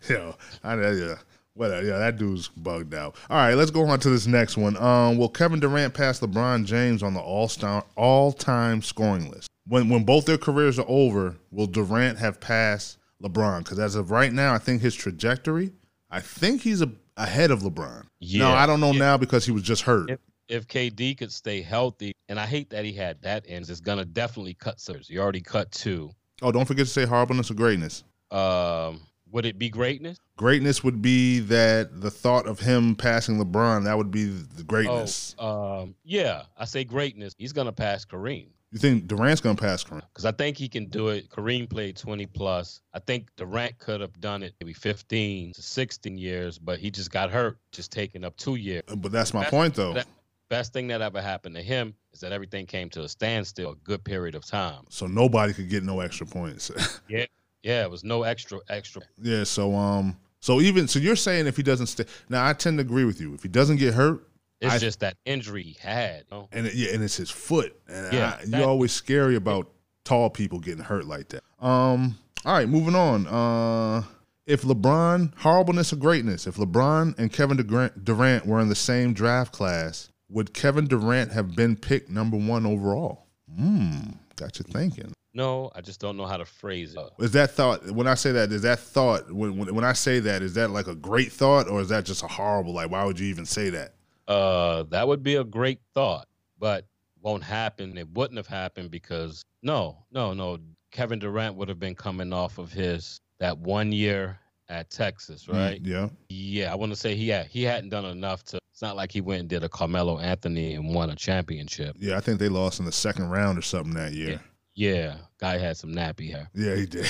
Yeah, 0.09 0.33
I, 0.63 0.75
yeah. 0.91 1.15
Well, 1.55 1.83
yeah, 1.83 1.97
that 1.97 2.17
dude's 2.17 2.49
bugged 2.49 2.93
out. 2.93 3.15
All 3.29 3.37
right, 3.37 3.55
let's 3.55 3.71
go 3.71 3.85
on 3.85 3.99
to 4.01 4.09
this 4.09 4.27
next 4.27 4.57
one. 4.57 4.75
Um, 4.77 5.17
will 5.17 5.29
Kevin 5.29 5.59
Durant 5.59 5.93
pass 5.93 6.19
LeBron 6.19 6.65
James 6.65 7.01
on 7.01 7.13
the 7.13 7.21
all 7.21 7.47
star 7.47 7.85
all 7.95 8.33
time 8.33 8.81
scoring 8.81 9.31
list? 9.31 9.47
When 9.67 9.89
when 9.89 10.03
both 10.03 10.25
their 10.25 10.37
careers 10.37 10.77
are 10.77 10.85
over, 10.87 11.37
will 11.51 11.67
Durant 11.67 12.19
have 12.19 12.39
passed 12.39 12.97
LeBron? 13.23 13.59
Because 13.59 13.79
as 13.79 13.95
of 13.95 14.11
right 14.11 14.33
now, 14.33 14.53
I 14.53 14.57
think 14.57 14.81
his 14.81 14.95
trajectory, 14.95 15.71
I 16.11 16.19
think 16.19 16.61
he's 16.61 16.81
a, 16.81 16.91
ahead 17.17 17.51
of 17.51 17.61
LeBron. 17.61 18.05
no, 18.33 18.51
I 18.51 18.65
don't 18.65 18.79
know 18.79 18.91
now 18.91 19.17
because 19.17 19.45
he 19.45 19.51
was 19.51 19.63
just 19.63 19.83
hurt. 19.83 20.09
if 20.09 20.19
if 20.47 20.67
KD 20.67 21.17
could 21.17 21.31
stay 21.31 21.61
healthy, 21.61 22.13
and 22.29 22.39
I 22.39 22.45
hate 22.45 22.69
that 22.69 22.85
he 22.85 22.93
had 22.93 23.21
that 23.23 23.45
ends, 23.47 23.69
it's 23.69 23.79
gonna 23.81 24.05
definitely 24.05 24.53
cut 24.53 24.79
serves. 24.79 25.09
You 25.09 25.19
already 25.19 25.41
cut 25.41 25.71
two. 25.71 26.11
Oh, 26.41 26.51
don't 26.51 26.65
forget 26.65 26.85
to 26.85 26.91
say 26.91 27.05
horribleness 27.05 27.49
or 27.49 27.55
greatness. 27.55 28.03
Um, 28.31 29.01
would 29.31 29.45
it 29.45 29.57
be 29.57 29.69
greatness? 29.69 30.17
Greatness 30.37 30.83
would 30.83 31.01
be 31.01 31.39
that 31.39 32.01
the 32.01 32.11
thought 32.11 32.45
of 32.47 32.59
him 32.59 32.95
passing 32.95 33.37
LeBron, 33.37 33.85
that 33.85 33.97
would 33.97 34.11
be 34.11 34.25
the 34.25 34.63
greatness. 34.63 35.35
Oh, 35.39 35.81
um, 35.81 35.95
yeah, 36.03 36.43
I 36.57 36.65
say 36.65 36.83
greatness. 36.83 37.33
He's 37.37 37.53
gonna 37.53 37.71
pass 37.71 38.05
Kareem. 38.05 38.47
You 38.75 38.79
think 38.79 39.07
Durant's 39.07 39.39
gonna 39.39 39.55
pass 39.55 39.85
Kareem? 39.85 40.01
because 40.11 40.25
I 40.25 40.33
think 40.33 40.57
he 40.57 40.67
can 40.67 40.87
do 40.87 41.07
it. 41.07 41.29
Kareem 41.29 41.69
played 41.69 41.95
20 41.95 42.25
plus. 42.25 42.81
I 42.93 42.99
think 42.99 43.29
Durant 43.37 43.77
could 43.79 44.01
have 44.01 44.19
done 44.19 44.43
it 44.43 44.53
maybe 44.59 44.73
15 44.73 45.53
to 45.53 45.61
16 45.61 46.17
years, 46.17 46.59
but 46.59 46.77
he 46.77 46.91
just 46.91 47.09
got 47.09 47.31
hurt, 47.31 47.57
just 47.71 47.89
taking 47.89 48.25
up 48.25 48.35
two 48.35 48.55
years. 48.55 48.83
But 48.97 49.13
that's 49.13 49.33
my 49.33 49.43
Best- 49.43 49.51
point, 49.51 49.75
though. 49.75 49.93
that- 49.93 50.07
best 50.49 50.73
thing 50.73 50.87
that 50.87 51.01
ever 51.01 51.21
happened 51.21 51.55
to 51.55 51.61
him 51.61 51.93
is 52.11 52.19
that 52.19 52.33
everything 52.33 52.65
came 52.65 52.89
to 52.89 53.03
a 53.03 53.07
standstill 53.07 53.71
a 53.71 53.75
good 53.77 54.03
period 54.03 54.35
of 54.35 54.45
time. 54.45 54.83
So 54.89 55.07
nobody 55.07 55.53
could 55.53 55.69
get 55.69 55.83
no 55.85 56.01
extra 56.01 56.27
points. 56.27 56.69
Yeah, 57.07 57.27
yeah, 57.63 57.83
it 57.83 57.89
was 57.89 58.03
no 58.03 58.23
extra 58.23 58.59
extra. 58.67 59.03
yeah. 59.21 59.45
So 59.45 59.73
um. 59.73 60.17
So 60.41 60.59
even 60.59 60.89
so, 60.89 60.99
you're 60.99 61.15
saying 61.15 61.47
if 61.47 61.55
he 61.55 61.63
doesn't 61.63 61.87
stay. 61.87 62.03
Now 62.27 62.45
I 62.45 62.51
tend 62.51 62.77
to 62.79 62.81
agree 62.81 63.05
with 63.05 63.21
you. 63.21 63.33
If 63.35 63.41
he 63.41 63.47
doesn't 63.49 63.77
get 63.77 63.93
hurt, 63.93 64.27
It's 64.61 64.73
I- 64.75 64.77
just 64.79 64.99
that 65.01 65.17
injury 65.25 65.63
he 65.63 65.77
had. 65.79 66.25
you 66.31 66.37
know? 66.37 66.49
and 66.51 66.65
it, 66.67 66.73
yeah, 66.75 66.93
and 66.93 67.03
it's 67.03 67.17
his 67.17 67.29
foot, 67.29 67.75
and 67.87 68.13
Yeah, 68.13 68.37
I, 68.39 68.45
that- 68.45 68.59
you're 68.59 68.67
always 68.69 68.91
scary 68.91 69.35
about 69.35 69.69
tall 70.03 70.29
people 70.29 70.59
getting 70.59 70.83
hurt 70.83 71.05
like 71.05 71.29
that. 71.29 71.43
Um. 71.59 72.17
All 72.45 72.53
right, 72.53 72.69
moving 72.69 72.95
on. 72.95 73.27
Uh. 73.27 74.03
If 74.45 74.61
LeBron, 74.61 75.33
horribleness 75.37 75.91
or 75.91 75.95
greatness, 75.95 76.45
if 76.45 76.57
LeBron 76.57 77.17
and 77.17 77.33
Kevin 77.33 77.57
Durant, 78.03 78.45
were 78.45 78.59
in 78.59 78.69
the 78.69 78.75
same 78.75 79.11
draft 79.13 79.51
class, 79.51 80.09
would 80.29 80.53
Kevin 80.53 80.85
Durant 80.85 81.31
have 81.31 81.55
been 81.55 81.75
picked 81.75 82.11
number 82.11 82.37
one 82.37 82.63
overall? 82.67 83.25
Hmm, 83.57 84.01
got 84.35 84.59
you 84.59 84.65
thinking. 84.69 85.11
No, 85.33 85.71
I 85.75 85.81
just 85.81 85.99
don't 85.99 86.15
know 86.15 86.27
how 86.27 86.37
to 86.37 86.45
phrase 86.45 86.93
it. 86.95 87.23
Is 87.23 87.31
that 87.31 87.51
thought? 87.51 87.89
When 87.89 88.05
I 88.07 88.13
say 88.13 88.31
that, 88.33 88.51
is 88.51 88.61
that 88.61 88.79
thought? 88.79 89.31
When, 89.33 89.57
when 89.57 89.73
when 89.73 89.83
I 89.83 89.93
say 89.93 90.19
that, 90.19 90.43
is 90.43 90.53
that 90.53 90.69
like 90.69 90.85
a 90.87 90.95
great 90.95 91.31
thought, 91.31 91.67
or 91.67 91.81
is 91.81 91.89
that 91.89 92.05
just 92.05 92.21
a 92.23 92.27
horrible? 92.27 92.73
Like, 92.73 92.91
why 92.91 93.03
would 93.03 93.19
you 93.19 93.27
even 93.27 93.45
say 93.47 93.71
that? 93.71 93.95
Uh, 94.27 94.83
that 94.89 95.07
would 95.07 95.23
be 95.23 95.35
a 95.35 95.43
great 95.43 95.79
thought, 95.93 96.27
but 96.59 96.85
won't 97.21 97.43
happen. 97.43 97.97
It 97.97 98.09
wouldn't 98.09 98.37
have 98.37 98.47
happened 98.47 98.91
because 98.91 99.43
no, 99.61 100.05
no, 100.11 100.33
no. 100.33 100.59
Kevin 100.91 101.19
Durant 101.19 101.55
would 101.55 101.67
have 101.67 101.79
been 101.79 101.95
coming 101.95 102.31
off 102.31 102.57
of 102.57 102.71
his 102.71 103.19
that 103.39 103.57
one 103.57 103.91
year 103.91 104.39
at 104.69 104.89
Texas, 104.89 105.47
right? 105.47 105.81
Mm, 105.81 105.87
yeah. 105.87 106.09
Yeah, 106.29 106.71
I 106.71 106.75
want 106.75 106.91
to 106.91 106.95
say 106.95 107.15
he 107.15 107.29
had 107.29 107.47
he 107.47 107.63
hadn't 107.63 107.89
done 107.89 108.05
enough 108.05 108.43
to. 108.45 108.59
It's 108.71 108.81
not 108.81 108.95
like 108.95 109.11
he 109.11 109.21
went 109.21 109.39
and 109.41 109.49
did 109.49 109.63
a 109.63 109.69
Carmelo 109.69 110.19
Anthony 110.19 110.73
and 110.73 110.93
won 110.93 111.09
a 111.09 111.15
championship. 111.15 111.95
Yeah, 111.97 112.17
I 112.17 112.19
think 112.19 112.39
they 112.39 112.49
lost 112.49 112.79
in 112.79 112.85
the 112.85 112.91
second 112.91 113.29
round 113.29 113.57
or 113.57 113.61
something 113.61 113.93
that 113.93 114.11
year. 114.11 114.31
Yeah, 114.31 114.37
guy 114.77 115.57
had 115.57 115.77
some 115.77 115.91
nappy 115.91 116.31
hair. 116.31 116.49
Yeah, 116.53 116.75
he 116.75 116.85
did. 116.85 117.09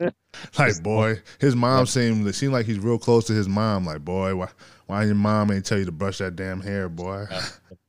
like, 0.58 0.82
boy, 0.82 1.20
his 1.38 1.54
mom 1.54 1.86
seemed 1.86 2.26
it 2.26 2.34
seemed 2.34 2.52
like 2.52 2.66
he's 2.66 2.78
real 2.78 2.98
close 2.98 3.26
to 3.26 3.32
his 3.32 3.48
mom. 3.48 3.84
Like, 3.86 4.04
boy, 4.04 4.34
why 4.36 4.48
why 4.86 5.04
your 5.04 5.14
mom 5.14 5.50
ain't 5.52 5.64
tell 5.64 5.78
you 5.78 5.84
to 5.84 5.92
brush 5.92 6.18
that 6.18 6.36
damn 6.36 6.60
hair, 6.60 6.88
boy? 6.88 7.26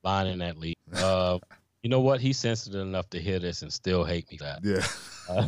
Line 0.03 0.27
in 0.27 0.39
that 0.39 0.57
league. 0.57 0.75
Uh, 0.95 1.39
you 1.81 1.89
know 1.89 1.99
what? 2.01 2.21
He's 2.21 2.37
sensitive 2.37 2.81
enough 2.81 3.09
to 3.09 3.19
hear 3.19 3.39
this 3.39 3.61
and 3.61 3.71
still 3.71 4.03
hate 4.03 4.29
me 4.31 4.37
for 4.37 4.43
that. 4.45 4.59
Yeah. 4.63 4.85
Uh, 5.29 5.47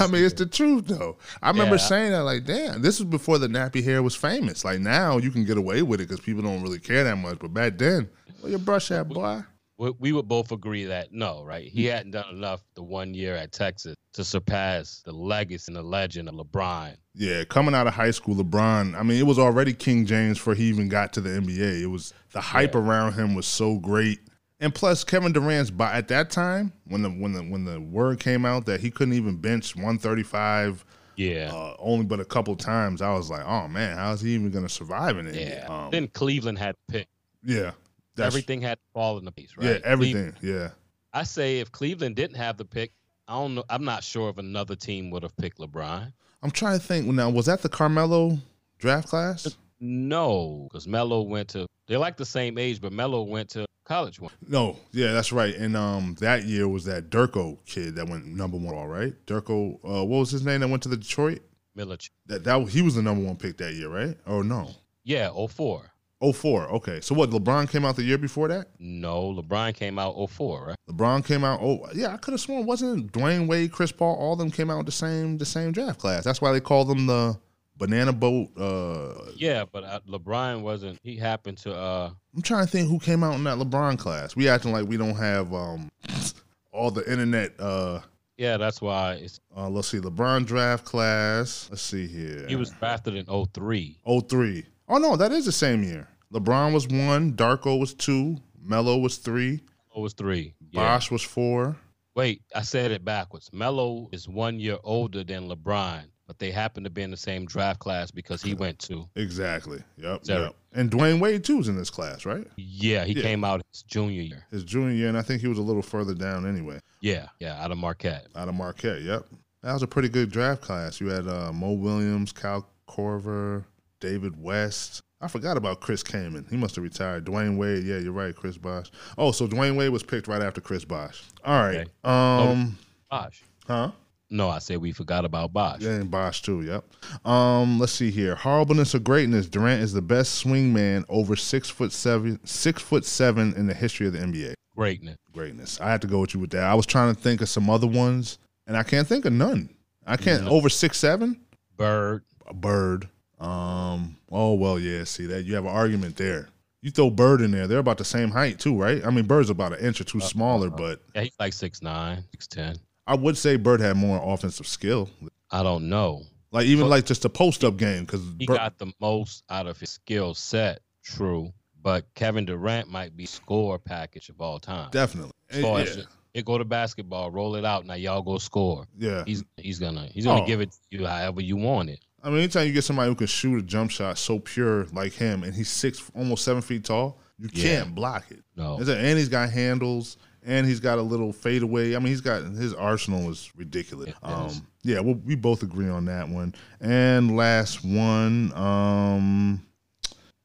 I 0.00 0.06
mean, 0.06 0.24
it's 0.24 0.32
the 0.32 0.46
truth 0.50 0.86
though. 0.86 1.18
I 1.42 1.50
remember 1.50 1.74
Yeah. 1.74 1.80
saying 1.82 2.12
that, 2.12 2.22
like, 2.24 2.46
damn, 2.46 2.80
this 2.80 2.98
was 2.98 3.06
before 3.06 3.38
the 3.38 3.48
nappy 3.48 3.84
hair 3.84 4.02
was 4.02 4.14
famous. 4.14 4.64
Like 4.64 4.80
now, 4.80 5.18
you 5.18 5.30
can 5.30 5.44
get 5.44 5.58
away 5.58 5.82
with 5.82 6.00
it 6.00 6.08
because 6.08 6.24
people 6.24 6.42
don't 6.42 6.62
really 6.62 6.78
care 6.78 7.04
that 7.04 7.16
much. 7.16 7.38
But 7.38 7.52
back 7.52 7.76
then, 7.76 8.08
well, 8.42 8.50
you 8.50 8.56
brush 8.56 8.88
that, 8.88 9.10
boy. 9.10 9.42
We, 9.82 9.90
we 9.98 10.12
would 10.12 10.28
both 10.28 10.52
agree 10.52 10.84
that 10.84 11.12
no, 11.12 11.42
right? 11.42 11.66
He 11.66 11.86
hadn't 11.86 12.12
done 12.12 12.32
enough 12.32 12.62
the 12.74 12.84
one 12.84 13.14
year 13.14 13.34
at 13.34 13.50
Texas 13.50 13.96
to 14.12 14.22
surpass 14.22 15.02
the 15.04 15.10
legacy 15.10 15.64
and 15.68 15.76
the 15.76 15.82
legend 15.82 16.28
of 16.28 16.36
LeBron. 16.36 16.94
Yeah, 17.14 17.42
coming 17.42 17.74
out 17.74 17.88
of 17.88 17.94
high 17.94 18.12
school, 18.12 18.36
LeBron. 18.36 18.94
I 18.94 19.02
mean, 19.02 19.18
it 19.18 19.26
was 19.26 19.40
already 19.40 19.72
King 19.72 20.06
James 20.06 20.38
before 20.38 20.54
he 20.54 20.66
even 20.66 20.88
got 20.88 21.12
to 21.14 21.20
the 21.20 21.30
NBA. 21.30 21.82
It 21.82 21.86
was 21.86 22.14
the 22.32 22.40
hype 22.40 22.76
around 22.76 23.14
him 23.14 23.34
was 23.34 23.44
so 23.44 23.78
great, 23.78 24.20
and 24.60 24.72
plus 24.72 25.02
Kevin 25.02 25.32
Durant's 25.32 25.70
by 25.70 25.92
at 25.94 26.06
that 26.08 26.30
time 26.30 26.72
when 26.86 27.02
the 27.02 27.10
when 27.10 27.32
the 27.32 27.42
when 27.42 27.64
the 27.64 27.80
word 27.80 28.20
came 28.20 28.46
out 28.46 28.66
that 28.66 28.80
he 28.80 28.90
couldn't 28.90 29.14
even 29.14 29.36
bench 29.36 29.74
one 29.74 29.98
thirty 29.98 30.22
five. 30.22 30.84
Yeah, 31.16 31.50
uh, 31.52 31.74
only 31.80 32.04
but 32.04 32.20
a 32.20 32.24
couple 32.24 32.54
times. 32.54 33.02
I 33.02 33.12
was 33.12 33.30
like, 33.30 33.44
oh 33.44 33.66
man, 33.66 33.96
how's 33.96 34.20
he 34.20 34.30
even 34.30 34.52
gonna 34.52 34.68
survive 34.68 35.18
in 35.18 35.26
it? 35.26 35.34
Yeah. 35.34 35.66
um, 35.68 35.90
then 35.90 36.06
Cleveland 36.06 36.58
had 36.58 36.76
to 36.88 36.92
pick. 36.92 37.08
yeah, 37.44 37.72
that's- 38.16 38.32
everything 38.32 38.60
had 38.62 38.78
to 38.78 38.84
fall 38.94 39.18
into 39.18 39.30
place, 39.30 39.50
right? 39.56 39.66
Yeah, 39.68 39.78
everything. 39.84 40.32
Cleve- 40.32 40.54
yeah, 40.54 40.68
I 41.12 41.22
say 41.24 41.60
if 41.60 41.70
Cleveland 41.72 42.16
didn't 42.16 42.36
have 42.36 42.56
the 42.56 42.64
pick, 42.64 42.92
I 43.28 43.34
don't 43.34 43.54
know. 43.54 43.64
I'm 43.70 43.84
not 43.84 44.02
sure 44.04 44.28
if 44.30 44.38
another 44.38 44.74
team 44.76 45.10
would 45.10 45.22
have 45.22 45.36
picked 45.36 45.58
LeBron. 45.58 46.12
I'm 46.42 46.50
trying 46.50 46.78
to 46.78 46.84
think. 46.84 47.06
Now, 47.06 47.30
was 47.30 47.46
that 47.46 47.62
the 47.62 47.68
Carmelo 47.68 48.38
draft 48.78 49.08
class? 49.08 49.56
No, 49.78 50.68
because 50.70 50.86
Melo 50.88 51.22
went 51.22 51.48
to. 51.50 51.66
They're 51.86 51.98
like 51.98 52.16
the 52.16 52.24
same 52.24 52.56
age, 52.58 52.80
but 52.80 52.92
Melo 52.92 53.22
went 53.22 53.50
to 53.50 53.66
college 53.84 54.20
one. 54.20 54.32
No, 54.48 54.78
yeah, 54.92 55.12
that's 55.12 55.32
right. 55.32 55.54
And 55.54 55.76
um, 55.76 56.16
that 56.20 56.44
year 56.44 56.68
was 56.68 56.84
that 56.86 57.10
Darko 57.10 57.58
kid 57.66 57.96
that 57.96 58.08
went 58.08 58.26
number 58.26 58.56
one. 58.56 58.74
All 58.74 58.86
right, 58.88 59.14
Darko. 59.26 59.74
Uh, 59.84 60.04
what 60.04 60.18
was 60.18 60.30
his 60.30 60.44
name 60.44 60.60
that 60.60 60.68
went 60.68 60.82
to 60.84 60.88
the 60.88 60.96
Detroit? 60.96 61.40
Milic. 61.76 62.08
That 62.26 62.44
that 62.44 62.68
he 62.68 62.82
was 62.82 62.94
the 62.94 63.02
number 63.02 63.24
one 63.24 63.36
pick 63.36 63.56
that 63.58 63.74
year, 63.74 63.88
right? 63.88 64.16
Or 64.26 64.42
no? 64.44 64.70
Yeah, 65.04 65.30
04. 65.30 65.91
Oh 66.24 66.32
four. 66.32 66.68
Okay, 66.68 67.00
so 67.00 67.14
what? 67.14 67.30
LeBron 67.30 67.68
came 67.68 67.84
out 67.84 67.96
the 67.96 68.04
year 68.04 68.16
before 68.16 68.46
that. 68.48 68.68
No, 68.78 69.34
LeBron 69.34 69.74
came 69.74 69.98
out 69.98 70.14
04, 70.30 70.66
right? 70.68 70.76
LeBron 70.88 71.24
came 71.24 71.42
out. 71.44 71.60
Oh 71.60 71.86
yeah, 71.94 72.14
I 72.14 72.16
could 72.16 72.30
have 72.32 72.40
sworn 72.40 72.64
wasn't 72.64 73.06
it 73.06 73.12
Dwyane 73.12 73.48
Wade, 73.48 73.72
Chris 73.72 73.90
Paul, 73.92 74.14
all 74.14 74.34
of 74.34 74.38
them 74.38 74.50
came 74.50 74.70
out 74.70 74.86
the 74.86 74.92
same 74.92 75.36
the 75.36 75.44
same 75.44 75.72
draft 75.72 75.98
class. 75.98 76.22
That's 76.24 76.40
why 76.40 76.52
they 76.52 76.60
call 76.60 76.84
them 76.84 77.06
the 77.06 77.36
banana 77.76 78.12
boat. 78.12 78.48
Uh, 78.56 79.32
Yeah, 79.36 79.64
but 79.70 79.82
uh, 79.82 79.98
LeBron 80.08 80.62
wasn't. 80.62 80.98
He 81.02 81.16
happened 81.16 81.58
to. 81.58 81.74
uh 81.74 82.10
I'm 82.36 82.42
trying 82.42 82.64
to 82.66 82.70
think 82.70 82.88
who 82.88 82.98
came 83.00 83.24
out 83.24 83.34
in 83.34 83.42
that 83.44 83.58
LeBron 83.58 83.98
class. 83.98 84.36
We 84.36 84.48
acting 84.48 84.70
like 84.72 84.86
we 84.86 84.96
don't 84.96 85.16
have 85.16 85.52
um 85.52 85.90
all 86.72 86.90
the 86.92 87.10
internet. 87.10 87.58
Uh, 87.58 88.00
Yeah, 88.36 88.56
that's 88.58 88.80
why 88.80 89.14
it's. 89.14 89.40
uh, 89.56 89.68
let's 89.68 89.88
see, 89.88 89.98
LeBron 89.98 90.46
draft 90.46 90.84
class. 90.84 91.66
Let's 91.68 91.82
see 91.82 92.06
here. 92.06 92.46
He 92.48 92.54
was 92.56 92.70
drafted 92.70 93.16
in 93.16 93.26
03. 93.26 93.98
03. 94.28 94.66
Oh 94.88 94.98
no, 94.98 95.16
that 95.16 95.32
is 95.32 95.46
the 95.46 95.52
same 95.52 95.82
year. 95.82 96.08
LeBron 96.32 96.72
was 96.72 96.86
one, 96.88 97.32
Darko 97.34 97.78
was 97.78 97.94
two, 97.94 98.38
Melo 98.62 98.98
was 98.98 99.16
three. 99.18 99.60
it 99.94 100.00
was 100.00 100.12
three. 100.14 100.54
Yeah. 100.70 100.80
Bosh 100.80 101.10
was 101.10 101.22
four. 101.22 101.76
Wait, 102.14 102.42
I 102.54 102.62
said 102.62 102.90
it 102.90 103.04
backwards. 103.04 103.50
Melo 103.52 104.08
is 104.12 104.28
one 104.28 104.58
year 104.60 104.78
older 104.84 105.24
than 105.24 105.48
LeBron, 105.48 106.04
but 106.26 106.38
they 106.38 106.50
happen 106.50 106.84
to 106.84 106.90
be 106.90 107.02
in 107.02 107.10
the 107.10 107.16
same 107.16 107.46
draft 107.46 107.80
class 107.80 108.10
because 108.10 108.42
he 108.42 108.54
went 108.54 108.78
to. 108.80 109.08
Exactly. 109.16 109.82
Yep. 109.96 110.24
Zero. 110.26 110.40
yep. 110.42 110.54
And 110.74 110.90
Dwyane 110.90 111.20
Wade 111.20 111.44
too's 111.44 111.68
in 111.68 111.76
this 111.76 111.90
class, 111.90 112.24
right? 112.24 112.46
Yeah, 112.56 113.04
he 113.04 113.12
Yeah. 113.14 113.22
came 113.22 113.44
out 113.44 113.62
his 113.72 113.82
junior 113.82 114.22
year. 114.22 114.46
His 114.50 114.64
junior 114.64 114.92
year, 114.92 115.08
and 115.08 115.18
I 115.18 115.22
think 115.22 115.40
he 115.42 115.48
was 115.48 115.58
a 115.58 115.62
little 115.62 115.82
further 115.82 116.14
down 116.14 116.46
anyway. 116.46 116.80
Yeah, 117.00 117.26
yeah, 117.40 117.62
out 117.62 117.70
of 117.72 117.78
Marquette. 117.78 118.26
Out 118.36 118.48
of 118.48 118.54
Marquette, 118.54 119.02
yep. 119.02 119.26
That 119.62 119.72
was 119.74 119.82
a 119.82 119.86
pretty 119.86 120.08
good 120.08 120.30
draft 120.30 120.62
class. 120.62 121.00
You 121.00 121.08
had 121.08 121.26
uh, 121.28 121.52
Mo 121.52 121.72
Williams, 121.72 122.32
Cal 122.32 122.66
Korver, 122.88 123.64
David 124.00 124.40
West. 124.42 125.02
I 125.22 125.28
forgot 125.28 125.56
about 125.56 125.80
Chris 125.80 126.02
Kaman. 126.02 126.46
He 126.50 126.56
must 126.56 126.74
have 126.74 126.82
retired. 126.82 127.24
Dwyane 127.24 127.56
Wade, 127.56 127.84
yeah, 127.84 127.98
you're 127.98 128.12
right, 128.12 128.34
Chris 128.34 128.58
Bosh. 128.58 128.90
Oh, 129.16 129.30
so 129.30 129.46
Dwyane 129.46 129.76
Wade 129.76 129.90
was 129.90 130.02
picked 130.02 130.26
right 130.26 130.42
after 130.42 130.60
Chris 130.60 130.84
Bosh. 130.84 131.22
All 131.44 131.62
right. 131.62 131.76
Okay. 131.76 131.90
Oh. 132.02 132.10
Um, 132.50 132.78
Bosh. 133.08 133.42
huh? 133.66 133.92
No, 134.30 134.48
I 134.48 134.58
said 134.58 134.78
we 134.78 134.92
forgot 134.92 135.24
about 135.24 135.52
Bosh. 135.52 135.80
Yeah, 135.82 135.90
and 135.90 136.10
Bosh 136.10 136.42
too. 136.42 136.62
Yep. 136.62 136.84
Um, 137.26 137.78
let's 137.78 137.92
see 137.92 138.10
here. 138.10 138.34
Horribleness 138.34 138.94
of 138.94 139.04
greatness. 139.04 139.46
Durant 139.46 139.82
is 139.82 139.92
the 139.92 140.02
best 140.02 140.36
swing 140.36 140.72
man 140.72 141.04
over 141.08 141.36
six 141.36 141.68
foot 141.70 141.92
seven, 141.92 142.40
six 142.44 142.82
foot 142.82 143.04
seven 143.04 143.54
in 143.54 143.66
the 143.66 143.74
history 143.74 144.06
of 144.06 144.14
the 144.14 144.18
NBA. 144.18 144.54
Greatness. 144.74 145.18
Greatness. 145.32 145.80
I 145.80 145.90
had 145.90 146.00
to 146.00 146.08
go 146.08 146.20
with 146.20 146.34
you 146.34 146.40
with 146.40 146.50
that. 146.50 146.64
I 146.64 146.74
was 146.74 146.86
trying 146.86 147.14
to 147.14 147.20
think 147.20 147.42
of 147.42 147.48
some 147.48 147.68
other 147.70 147.86
ones, 147.86 148.38
and 148.66 148.76
I 148.76 148.82
can't 148.82 149.06
think 149.06 149.24
of 149.26 149.34
none. 149.34 149.68
I 150.06 150.16
can't 150.16 150.48
over 150.48 150.68
six 150.68 150.98
seven. 150.98 151.38
Bird. 151.76 152.24
A 152.46 152.54
bird. 152.54 153.08
Um. 153.42 154.16
Oh 154.30 154.54
well, 154.54 154.78
yeah. 154.78 155.04
See 155.04 155.26
that 155.26 155.44
you 155.44 155.54
have 155.54 155.64
an 155.64 155.70
argument 155.72 156.16
there. 156.16 156.48
You 156.80 156.90
throw 156.90 157.10
Bird 157.10 157.40
in 157.42 157.52
there, 157.52 157.66
they're 157.68 157.78
about 157.78 157.98
the 157.98 158.04
same 158.04 158.30
height 158.30 158.58
too, 158.58 158.76
right? 158.76 159.04
I 159.06 159.10
mean, 159.10 159.24
Bird's 159.26 159.50
about 159.50 159.72
an 159.72 159.84
inch 159.84 160.00
or 160.00 160.04
two 160.04 160.18
smaller, 160.20 160.68
but 160.68 161.00
Yeah, 161.14 161.22
he's 161.22 161.36
like 161.38 161.52
six 161.52 161.80
nine, 161.82 162.24
six 162.32 162.46
ten. 162.48 162.76
I 163.06 163.14
would 163.14 163.36
say 163.36 163.56
Bird 163.56 163.80
had 163.80 163.96
more 163.96 164.20
offensive 164.22 164.66
skill. 164.66 165.08
I 165.50 165.62
don't 165.62 165.88
know. 165.88 166.22
Like 166.50 166.66
even 166.66 166.84
But- 166.84 166.90
like 166.90 167.06
just 167.06 167.24
a 167.24 167.28
post 167.28 167.62
up 167.64 167.76
game 167.76 168.04
because 168.04 168.22
He 168.38 168.46
got 168.46 168.78
the 168.78 168.92
most 169.00 169.44
out 169.48 169.66
of 169.68 169.78
his 169.78 169.90
skill 169.90 170.34
set, 170.34 170.80
true. 171.04 171.52
But 171.80 172.04
Kevin 172.14 172.44
Durant 172.44 172.88
might 172.90 173.16
be 173.16 173.26
score 173.26 173.78
package 173.78 174.28
of 174.28 174.40
all 174.40 174.58
time. 174.60 174.88
definitely. 174.92 175.32
As 175.50 175.60
far 175.62 175.78
Yeah. 175.78 175.84
as 175.84 175.96
it, 175.98 176.06
it 176.34 176.44
go 176.44 176.58
to 176.58 176.64
basketball, 176.64 177.30
roll 177.30 177.54
it 177.56 177.64
out. 177.64 177.86
Now 177.86 177.94
y'all 177.94 178.22
go 178.22 178.38
score. 178.38 178.86
Yeah. 178.98 179.22
He's 179.26 179.44
he's 179.56 179.78
gonna 179.78 180.06
he's 180.06 180.24
gonna 180.24 180.42
Oh. 180.42 180.46
give 180.46 180.60
it 180.60 180.70
to 180.72 180.78
you 180.98 181.06
however 181.06 181.40
you 181.40 181.56
want 181.56 181.90
it. 181.90 182.00
I 182.22 182.28
mean, 182.30 182.38
anytime 182.38 182.66
you 182.66 182.72
get 182.72 182.84
somebody 182.84 183.08
who 183.08 183.14
can 183.14 183.26
shoot 183.26 183.58
a 183.58 183.62
jump 183.62 183.90
shot 183.90 184.16
so 184.18 184.38
pure 184.38 184.86
like 184.92 185.12
him, 185.12 185.42
and 185.42 185.54
he's 185.54 185.68
six, 185.68 186.10
almost 186.14 186.44
seven 186.44 186.62
feet 186.62 186.84
tall, 186.84 187.18
you 187.38 187.48
Yeah. 187.52 187.62
can't 187.82 187.94
block 187.94 188.26
it. 188.30 188.40
No. 188.56 188.78
Is 188.78 188.88
And 188.88 189.18
he's 189.18 189.28
got 189.28 189.50
handles, 189.50 190.16
and 190.44 190.66
he's 190.66 190.80
got 190.80 190.98
a 190.98 191.02
little 191.02 191.32
fadeaway. 191.32 191.94
I 191.96 191.98
mean, 191.98 192.08
he's 192.08 192.20
got 192.20 192.42
his 192.44 192.74
arsenal 192.74 193.30
is 193.30 193.50
ridiculous. 193.56 194.10
is. 194.10 194.14
Um, 194.22 194.66
yeah, 194.82 195.00
well, 195.00 195.16
we 195.24 195.34
both 195.34 195.62
agree 195.62 195.88
on 195.88 196.04
that 196.06 196.28
one. 196.28 196.54
And 196.80 197.36
last 197.36 197.84
one, 197.84 198.52
um, 198.54 199.62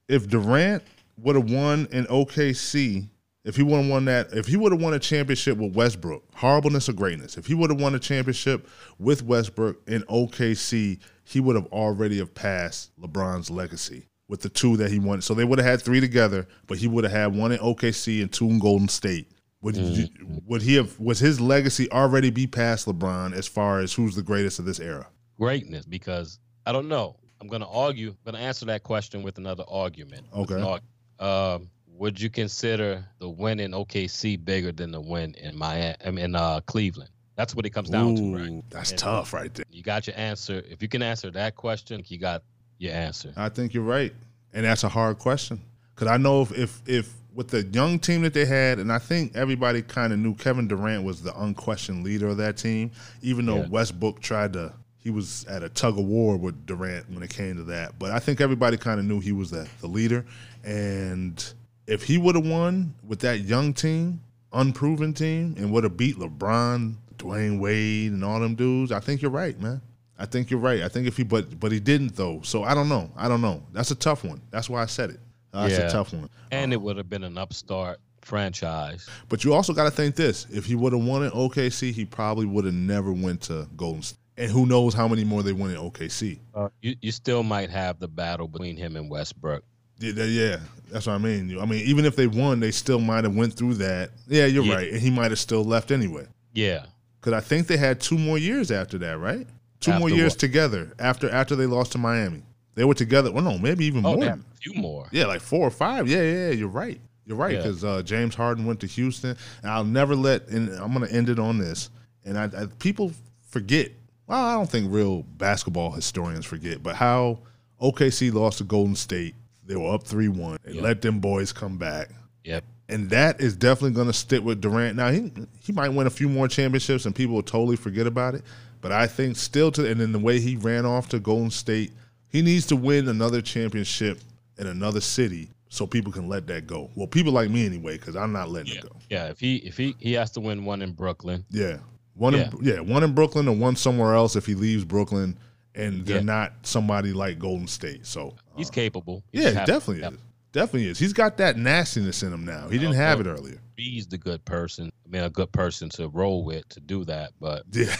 if 0.08 0.28
Durant 0.28 0.84
would 1.18 1.36
have 1.36 1.50
won 1.52 1.88
in 1.92 2.06
OKC, 2.06 3.08
if 3.44 3.56
he 3.56 3.64
would 3.64 3.78
have 3.82 3.90
won 3.90 4.06
that, 4.06 4.34
if 4.34 4.46
he 4.48 4.58
would 4.58 4.72
have 4.72 4.82
won 4.82 4.94
a 4.94 5.00
championship 5.00 5.58
with 5.58 5.74
Westbrook, 5.76 6.24
horribleness 6.36 6.90
or 6.90 6.94
greatness, 6.94 7.38
if 7.38 7.46
he 7.48 7.54
would 7.54 7.70
have 7.70 7.80
won 7.80 7.96
a 7.96 8.00
championship 8.00 8.68
with 9.00 9.24
Westbrook 9.24 9.82
in 9.88 10.02
OKC, 10.04 11.00
he 11.28 11.40
would 11.40 11.56
have 11.56 11.66
already 11.68 12.18
have 12.20 12.34
passed 12.34 12.92
LeBron's 13.00 13.50
legacy 13.50 14.08
with 14.30 14.42
the 14.42 14.50
two 14.50 14.78
that 14.78 14.92
he 14.92 15.00
won. 15.00 15.22
So 15.22 15.34
they 15.34 15.44
would 15.46 15.60
have 15.60 15.66
had 15.68 15.82
three 15.82 16.00
together, 16.00 16.48
but 16.68 16.78
he 16.78 16.88
would 16.88 17.04
have 17.04 17.14
had 17.14 17.36
one 17.36 17.52
in 17.52 17.60
OKC 17.60 18.22
and 18.22 18.32
two 18.32 18.48
in 18.50 18.60
Golden 18.60 18.88
State. 18.88 19.32
Would 19.62 19.76
you, 19.76 20.08
would 20.46 20.62
he 20.62 20.76
have 20.76 20.98
was 21.00 21.20
his 21.20 21.42
legacy 21.42 21.92
already 21.92 22.30
be 22.30 22.46
past 22.48 22.86
LeBron 22.88 23.34
as 23.34 23.48
far 23.48 23.80
as 23.80 23.92
who's 23.94 24.16
the 24.16 24.22
greatest 24.22 24.60
of 24.60 24.66
this 24.66 24.80
era? 24.80 25.08
Greatness 25.40 25.86
because 25.86 26.40
I 26.66 26.72
don't 26.72 26.88
know. 26.88 27.16
I'm 27.42 27.48
gonna 27.48 27.70
argue. 27.70 28.10
I'm 28.10 28.18
gonna 28.34 28.44
answer 28.44 28.66
that 28.68 28.84
question 28.84 29.22
with 29.24 29.38
another 29.38 29.64
argument. 29.68 30.26
Okay. 30.34 30.62
arg- 30.62 30.82
Um, 31.20 31.70
would 31.88 32.22
you 32.22 32.30
consider 32.30 33.04
the 33.20 33.28
win 33.30 33.60
in 33.60 33.72
OKC 33.72 34.44
bigger 34.44 34.72
than 34.72 34.92
the 34.92 35.02
win 35.02 35.34
in 35.36 35.58
Miami? 35.58 36.22
In 36.22 36.36
uh, 36.36 36.62
Cleveland. 36.62 37.10
That's 37.38 37.56
what 37.56 37.66
it 37.66 37.70
comes 37.70 37.90
down 37.90 38.16
to, 38.16 38.36
right? 38.36 38.64
That's 38.72 38.90
And 38.92 39.00
tough 39.00 39.32
right 39.32 39.54
there. 39.54 39.64
You 39.72 39.84
got 39.84 40.08
your 40.08 40.18
answer. 40.18 40.62
If 40.70 40.82
you 40.82 40.90
can 40.90 41.02
answer 41.02 41.32
that 41.32 41.56
question, 41.56 42.04
you 42.08 42.18
got 42.18 42.44
your 42.80 42.94
answer. 42.94 43.32
I 43.38 43.48
think 43.50 43.74
you're 43.74 43.84
right, 43.84 44.14
and 44.54 44.66
that's 44.66 44.84
a 44.84 44.90
hard 44.90 45.20
question 45.20 45.62
because 45.96 46.08
I 46.12 46.18
know 46.18 46.42
if 46.42 46.52
if 46.58 46.82
if 46.88 47.14
with 47.34 47.50
the 47.50 47.64
young 47.64 48.00
team 48.00 48.24
that 48.24 48.34
they 48.34 48.46
had, 48.46 48.80
and 48.80 48.92
I 48.92 48.98
think 48.98 49.36
everybody 49.36 49.84
kind 49.84 50.12
of 50.12 50.18
knew 50.18 50.34
Kevin 50.34 50.68
Durant 50.68 51.04
was 51.04 51.22
the 51.22 51.40
unquestioned 51.40 52.04
leader 52.04 52.28
of 52.28 52.38
that 52.38 52.58
team, 52.58 52.90
even 53.22 53.46
though 53.46 53.58
Yeah. 53.58 53.68
Westbrook 53.68 54.20
tried 54.20 54.54
to. 54.54 54.74
He 54.98 55.12
was 55.12 55.46
at 55.46 55.64
a 55.64 55.70
tug 55.70 55.98
of 55.98 56.04
war 56.04 56.36
with 56.36 56.66
Durant 56.66 57.10
when 57.12 57.24
it 57.24 57.30
came 57.30 57.56
to 57.56 57.64
that, 57.66 57.98
but 57.98 58.12
I 58.12 58.20
think 58.20 58.42
everybody 58.42 58.76
kind 58.76 59.00
of 59.00 59.06
knew 59.06 59.22
he 59.22 59.32
was 59.32 59.52
the, 59.52 59.66
the 59.80 59.88
leader. 59.88 60.26
And 60.66 61.42
if 61.86 62.04
he 62.04 62.18
would 62.18 62.36
have 62.36 62.46
won 62.46 62.94
with 63.08 63.20
that 63.20 63.40
young 63.42 63.74
team, 63.74 64.20
unproven 64.52 65.14
team, 65.14 65.56
and 65.58 65.72
would 65.72 65.86
have 65.86 65.96
beat 65.96 66.18
LeBron, 66.18 66.96
Dwyane 67.18 67.60
Wade, 67.60 68.12
and 68.12 68.24
all 68.24 68.40
them 68.40 68.56
dudes, 68.56 68.92
I 68.92 69.00
think 69.00 69.22
you're 69.22 69.32
right, 69.32 69.60
man. 69.60 69.82
I 70.20 70.26
think 70.26 70.50
you're 70.50 70.60
right. 70.60 70.82
I 70.82 70.88
think 70.88 71.08
if 71.08 71.18
he, 71.18 71.24
but 71.24 71.60
but 71.60 71.72
he 71.72 71.80
didn't 71.80 72.16
though. 72.16 72.42
So 72.44 72.64
I 72.64 72.74
don't 72.74 72.90
know. 72.90 73.12
I 73.16 73.28
don't 73.28 73.42
know. 73.42 73.62
That's 73.74 73.92
a 73.92 73.96
tough 73.96 74.24
one. 74.24 74.42
That's 74.52 74.70
why 74.70 74.82
I 74.82 74.88
said 74.88 75.12
it. 75.12 75.20
Uh, 75.54 75.68
that's 75.68 75.80
Yeah. 75.80 75.88
a 75.88 75.92
tough 75.92 76.14
one. 76.14 76.30
And 76.52 76.74
it 76.74 76.82
would 76.82 76.98
have 76.98 77.10
been 77.10 77.24
an 77.24 77.38
upstart 77.38 78.00
franchise. 78.22 79.08
But 79.30 79.44
you 79.44 79.54
also 79.54 79.74
got 79.74 79.84
to 79.86 79.92
think 79.92 80.16
this: 80.16 80.46
if 80.52 80.66
he 80.66 80.76
would 80.76 80.94
have 80.94 81.04
won 81.04 81.24
in 81.24 81.32
OKC, 81.32 81.92
he 81.92 82.06
probably 82.06 82.46
would 82.46 82.66
have 82.66 82.74
never 82.74 83.12
went 83.14 83.42
to 83.44 83.68
Golden 83.76 84.02
State. 84.02 84.18
And 84.40 84.52
who 84.52 84.68
knows 84.68 84.94
how 84.94 85.08
many 85.08 85.24
more 85.24 85.42
they 85.42 85.52
win 85.54 85.72
in 85.72 85.78
OKC? 85.78 86.40
Uh, 86.54 86.70
you 86.82 86.96
you 87.02 87.12
still 87.12 87.42
might 87.44 87.70
have 87.72 88.00
the 88.00 88.08
battle 88.08 88.48
between 88.48 88.78
him 88.78 88.96
and 88.96 89.10
Westbrook. 89.10 89.64
Yeah, 90.00 90.26
yeah, 90.26 90.58
that's 90.92 91.08
what 91.08 91.14
I 91.14 91.18
mean. 91.18 91.58
I 91.60 91.66
mean, 91.66 91.84
even 91.88 92.06
if 92.06 92.16
they 92.16 92.28
won, 92.28 92.60
they 92.60 92.70
still 92.70 93.00
might 93.00 93.24
have 93.24 93.36
went 93.36 93.56
through 93.56 93.76
that. 93.76 94.12
Yeah, 94.28 94.46
you're 94.46 94.64
Yeah. 94.64 94.76
right, 94.76 94.92
and 94.92 95.02
he 95.02 95.10
might 95.10 95.32
have 95.32 95.40
still 95.40 95.64
left 95.64 95.90
anyway. 95.92 96.28
Yeah. 96.54 96.86
Because 97.20 97.34
I 97.34 97.40
think 97.42 97.68
they 97.68 97.78
had 97.78 98.00
two 98.00 98.18
more 98.18 98.38
years 98.38 98.72
after 98.72 98.98
that, 99.00 99.18
right? 99.20 99.48
Two 99.80 99.94
more 100.00 100.10
years 100.10 100.34
what? 100.34 100.40
together 100.40 100.94
after 101.00 101.30
after 101.30 101.56
they 101.56 101.66
lost 101.66 101.92
to 101.94 101.98
Miami. 101.98 102.44
They 102.76 102.84
were 102.84 102.94
together. 102.94 103.32
Well, 103.32 103.44
no, 103.44 103.58
maybe 103.58 103.86
even 103.86 104.06
Oh, 104.06 104.16
more. 104.16 104.26
a 104.26 104.40
few 104.62 104.74
more. 104.76 105.08
Yeah, 105.12 105.26
like 105.26 105.42
four 105.42 105.66
or 105.68 105.72
five. 105.72 106.08
Yeah, 106.08 106.22
yeah, 106.22 106.48
yeah, 106.48 106.52
you're 106.52 106.68
right. 106.68 107.00
You're 107.26 107.38
right 107.38 107.54
Yeah. 107.54 107.62
because 107.64 107.84
uh, 107.84 108.02
James 108.04 108.36
Harden 108.36 108.66
went 108.66 108.80
to 108.82 108.88
Houston, 108.88 109.36
and 109.62 109.72
I'll 109.72 109.84
never 109.84 110.16
let. 110.16 110.48
And 110.50 110.70
I'm 110.70 110.94
going 110.94 111.08
to 111.08 111.14
end 111.14 111.30
it 111.30 111.40
on 111.40 111.58
this. 111.58 111.90
And 112.24 112.38
I, 112.38 112.46
I 112.46 112.66
people 112.80 113.12
forget. 113.50 113.92
Well, 114.28 114.44
I 114.44 114.54
don't 114.54 114.70
think 114.70 114.92
real 114.92 115.24
basketball 115.24 115.92
historians 115.92 116.46
forget, 116.46 116.84
but 116.84 116.96
how 116.96 117.40
OKC 117.82 118.34
lost 118.34 118.58
to 118.60 118.64
Golden 118.64 118.96
State. 118.96 119.36
They 119.66 119.76
were 119.76 119.94
up 119.94 120.04
three 120.04 120.28
one. 120.30 120.58
They 120.64 120.74
Yeah. 120.74 120.82
let 120.82 121.02
them 121.02 121.20
boys 121.20 121.52
come 121.54 121.78
back. 121.78 122.10
Yep. 122.46 122.64
And 122.90 123.10
that 123.10 123.42
is 123.42 123.56
definitely 123.56 123.92
going 123.92 124.08
to 124.08 124.14
stick 124.14 124.44
with 124.44 124.62
Durant. 124.62 124.96
Now 124.96 125.12
he 125.12 125.32
he 125.60 125.74
might 125.74 125.90
win 125.90 126.08
a 126.08 126.10
few 126.12 126.30
more 126.30 126.48
championships, 126.48 127.06
and 127.06 127.14
people 127.14 127.36
will 127.36 127.44
totally 127.44 127.76
forget 127.76 128.08
about 128.08 128.34
it. 128.36 128.44
But 128.80 128.92
I 128.92 129.08
think 129.08 129.36
still 129.36 129.72
to 129.74 129.90
and 129.90 130.00
then 130.00 130.12
the 130.14 130.20
way 130.20 130.40
he 130.40 130.56
ran 130.56 130.86
off 130.86 131.10
to 131.10 131.20
Golden 131.20 131.50
State, 131.52 131.92
he 132.30 132.42
needs 132.42 132.66
to 132.68 132.76
win 132.76 133.10
another 133.10 133.42
championship 133.42 134.20
in 134.58 134.68
another 134.68 135.02
city 135.02 135.50
so 135.70 135.86
people 135.86 136.12
can 136.14 136.30
let 136.30 136.48
that 136.48 136.66
go. 136.66 136.90
Well, 136.96 137.08
people 137.08 137.34
like 137.34 137.50
me 137.50 137.66
anyway, 137.66 137.98
because 137.98 138.16
I'm 138.16 138.32
not 138.32 138.50
letting 138.50 138.76
it 138.76 138.84
go. 138.84 138.96
Yeah. 139.10 139.26
If 139.26 139.40
he 139.40 139.58
if 139.58 139.76
he 139.76 139.96
he 140.00 140.14
has 140.14 140.32
to 140.32 140.40
win 140.40 140.64
one 140.64 140.82
in 140.82 140.94
Brooklyn. 140.94 141.44
Yeah, 141.52 141.80
one 142.14 142.34
Yeah. 142.36 142.50
in 142.52 142.58
yeah 142.62 142.80
one 142.80 143.04
in 143.04 143.14
Brooklyn 143.14 143.48
and 143.50 143.60
one 143.60 143.76
somewhere 143.76 144.14
else 144.16 144.38
if 144.38 144.46
he 144.46 144.56
leaves 144.56 144.86
Brooklyn, 144.86 145.38
and 145.76 146.06
they're 146.06 146.18
Yeah. 146.18 146.24
not 146.24 146.54
somebody 146.64 147.12
like 147.12 147.38
Golden 147.38 147.68
State. 147.68 148.06
So 148.06 148.36
He's 148.56 148.70
uh, 148.70 148.74
capable. 148.74 149.24
He 149.34 149.42
yeah, 149.42 149.50
he 149.50 149.66
definitely 149.66 150.04
is. 150.04 150.14
Definitely 150.58 150.88
is. 150.88 150.98
He's 150.98 151.14
got 151.14 151.38
that 151.38 151.56
nastiness 151.56 152.24
in 152.24 152.34
him 152.34 152.44
now. 152.44 152.68
He 152.68 152.80
didn't 152.80 152.96
have 152.96 153.20
it 153.20 153.28
earlier. 153.28 153.62
He's 153.76 154.08
the 154.08 154.18
good 154.18 154.44
person. 154.44 154.92
I 155.06 155.10
mean, 155.10 155.22
a 155.22 155.30
good 155.30 155.52
person 155.52 155.88
to 155.90 156.08
roll 156.08 156.44
with 156.44 156.68
to 156.70 156.80
do 156.80 157.06
that, 157.06 157.34
but 157.40 157.62
yeah. 157.72 157.96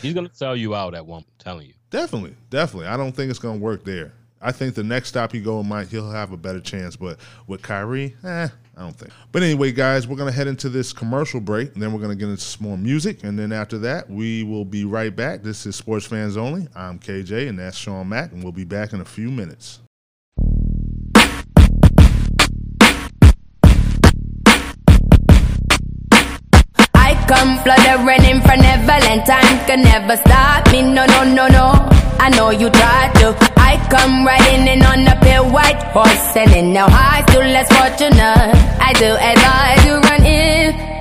he's 0.00 0.14
gonna 0.14 0.30
sell 0.32 0.56
you 0.56 0.74
out 0.74 0.94
at 0.94 1.04
one. 1.04 1.22
Telling 1.38 1.66
you. 1.66 1.74
Definitely, 1.90 2.34
definitely. 2.48 2.88
I 2.88 2.96
don't 2.96 3.12
think 3.12 3.28
it's 3.28 3.38
gonna 3.38 3.58
work 3.58 3.84
there. 3.84 4.14
I 4.40 4.52
think 4.52 4.74
the 4.74 4.82
next 4.82 5.08
stop 5.08 5.32
he 5.32 5.40
go 5.40 5.60
in 5.60 5.68
mind, 5.68 5.90
he'll 5.90 6.10
have 6.10 6.32
a 6.32 6.38
better 6.38 6.60
chance. 6.60 6.96
But 6.96 7.18
with 7.46 7.60
Kyrie, 7.60 8.16
eh, 8.24 8.48
I 8.76 8.80
don't 8.80 8.96
think. 8.96 9.12
But 9.30 9.42
anyway, 9.42 9.72
guys, 9.72 10.08
we're 10.08 10.16
gonna 10.16 10.32
head 10.32 10.46
into 10.46 10.70
this 10.70 10.94
commercial 10.94 11.40
break, 11.40 11.74
and 11.74 11.82
then 11.82 11.92
we're 11.92 12.00
gonna 12.00 12.16
get 12.16 12.30
into 12.30 12.40
some 12.40 12.66
more 12.66 12.78
music, 12.78 13.22
and 13.22 13.38
then 13.38 13.52
after 13.52 13.76
that, 13.80 14.08
we 14.08 14.44
will 14.44 14.64
be 14.64 14.86
right 14.86 15.14
back. 15.14 15.42
This 15.42 15.66
is 15.66 15.76
Sports 15.76 16.06
Fans 16.06 16.38
Only. 16.38 16.68
I'm 16.74 16.98
KJ, 16.98 17.48
and 17.50 17.58
that's 17.58 17.76
Shawn 17.76 18.08
Mac, 18.08 18.32
and 18.32 18.42
we'll 18.42 18.52
be 18.52 18.64
back 18.64 18.94
in 18.94 19.02
a 19.02 19.04
few 19.04 19.30
minutes. 19.30 19.80
I'm 27.48 27.56
fluttering 27.64 28.42
from 28.42 28.60
Neverland. 28.60 29.24
Time 29.24 29.58
can 29.66 29.80
never 29.80 30.16
stop 30.18 30.70
me. 30.70 30.82
No, 30.82 31.06
no, 31.06 31.24
no, 31.24 31.46
no. 31.48 31.72
I 32.20 32.28
know 32.36 32.50
you 32.50 32.68
tried 32.68 33.14
to. 33.20 33.34
I 33.56 33.80
come 33.88 34.26
riding 34.26 34.68
in 34.68 34.84
on 34.84 35.08
a 35.08 35.16
pale 35.22 35.48
white 35.50 35.82
horse, 35.94 36.36
and 36.36 36.52
in 36.52 36.74
now 36.74 36.88
I 36.90 37.24
feel 37.30 37.40
less 37.40 37.68
fortunate. 37.72 38.52
I 38.88 38.92
do 39.00 39.16
as 39.30 39.38
I 39.40 39.76
do 39.82 39.92
run 40.08 40.26
in. 40.26 40.97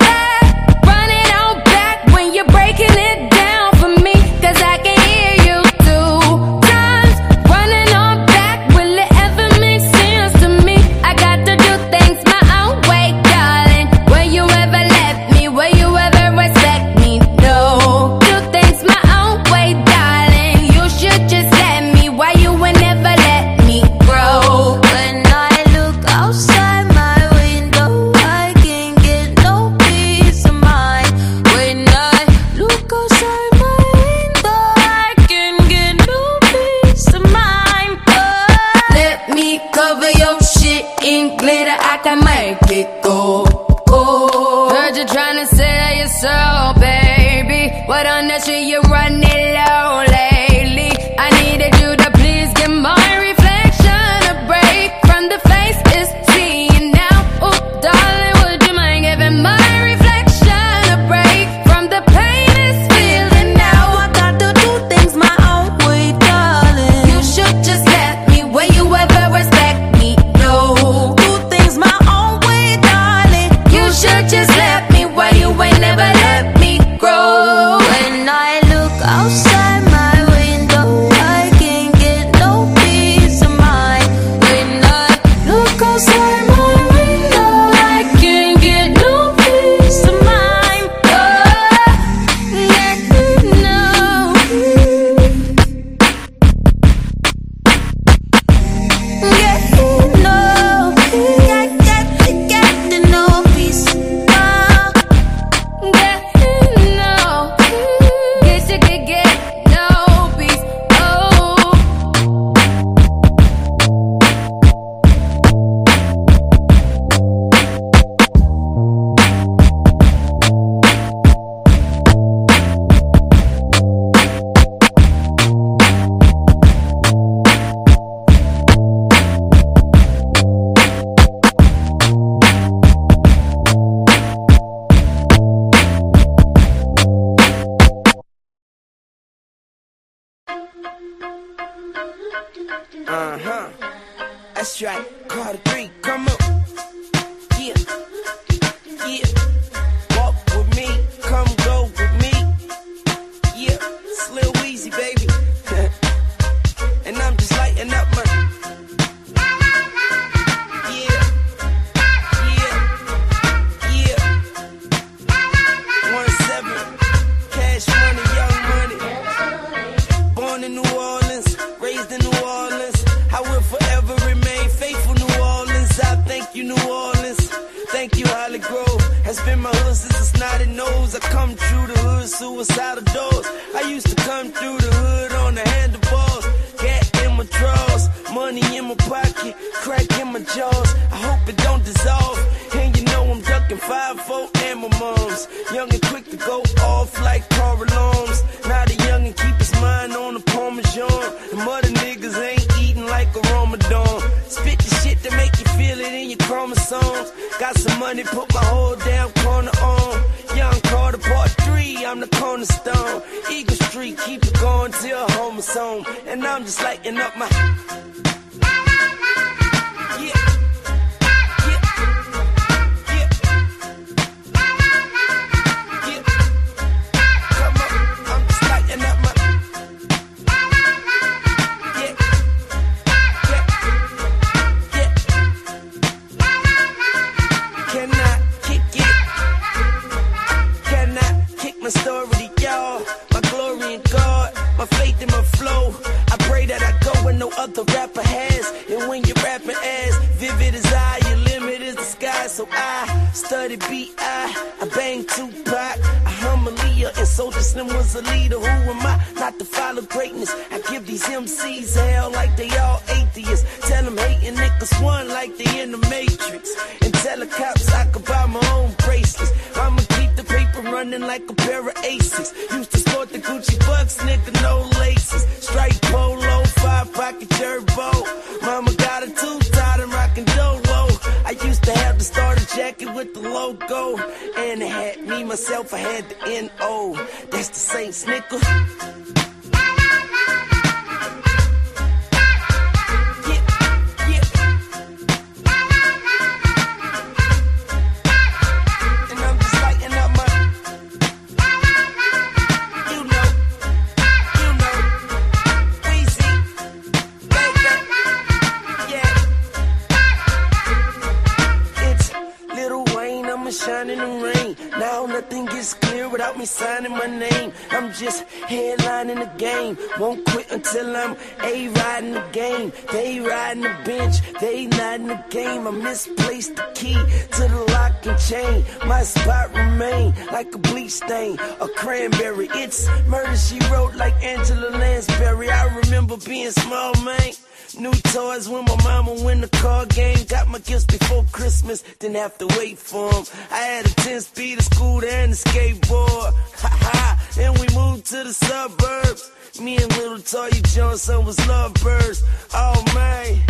Cranberry. 332.08 332.70
It's 332.72 333.06
murder 333.28 333.58
she 333.58 333.80
wrote 333.92 334.16
like 334.16 334.42
Angela 334.42 334.92
Lansbury. 334.92 335.70
I 335.70 335.84
remember 336.04 336.38
being 336.38 336.72
small, 336.72 337.14
man. 337.26 337.52
New 338.00 338.14
toys 338.32 338.70
when 338.70 338.86
my 338.86 338.96
mama 339.04 339.34
win 339.44 339.60
the 339.60 339.68
car 339.68 340.06
game. 340.06 340.38
Got 340.48 340.70
my 340.70 340.80
gifts 340.80 341.06
before 341.06 341.44
Christmas, 341.52 342.04
didn't 342.20 342.38
have 342.38 342.58
to 342.60 342.68
wait 342.78 342.98
for 342.98 343.28
'em. 343.36 343.44
I 343.72 343.80
had 343.92 344.06
a 344.06 344.14
10 344.24 344.40
speed 344.40 344.80
of 344.80 344.86
scooter 344.86 345.28
and 345.28 345.52
a 345.52 345.56
skateboard. 345.56 346.54
Ha 346.82 346.90
ha, 347.08 347.26
then 347.56 347.74
we 347.74 347.88
moved 347.94 348.26
to 348.28 348.40
the 348.44 348.54
suburbs. 348.54 349.52
Me 349.82 349.98
and 349.98 350.12
little 350.18 350.38
Toya 350.38 350.82
Johnson 350.96 351.44
was 351.46 351.60
lovebirds. 351.68 352.42
Oh 352.74 353.04
man, 353.16 353.62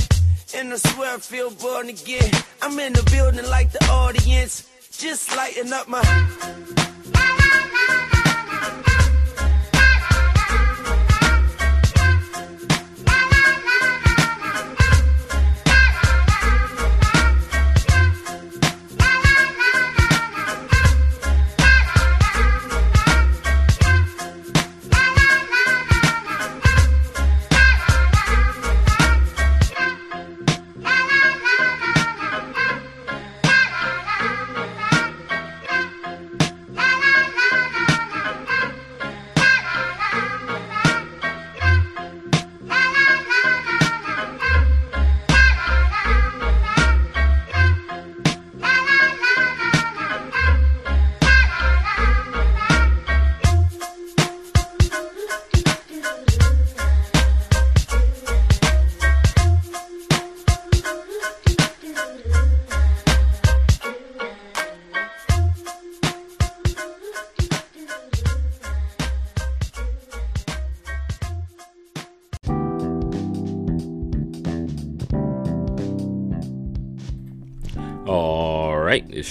and 0.53 0.73
I 0.73 0.77
swear 0.77 1.15
I 1.15 1.17
feel 1.17 1.49
born 1.49 1.89
again. 1.89 2.31
I'm 2.61 2.77
in 2.79 2.93
the 2.93 3.03
building 3.13 3.49
like 3.49 3.71
the 3.71 3.83
audience, 3.85 4.63
just 4.91 5.35
lighting 5.35 5.73
up 5.73 5.87
my. 5.87 6.03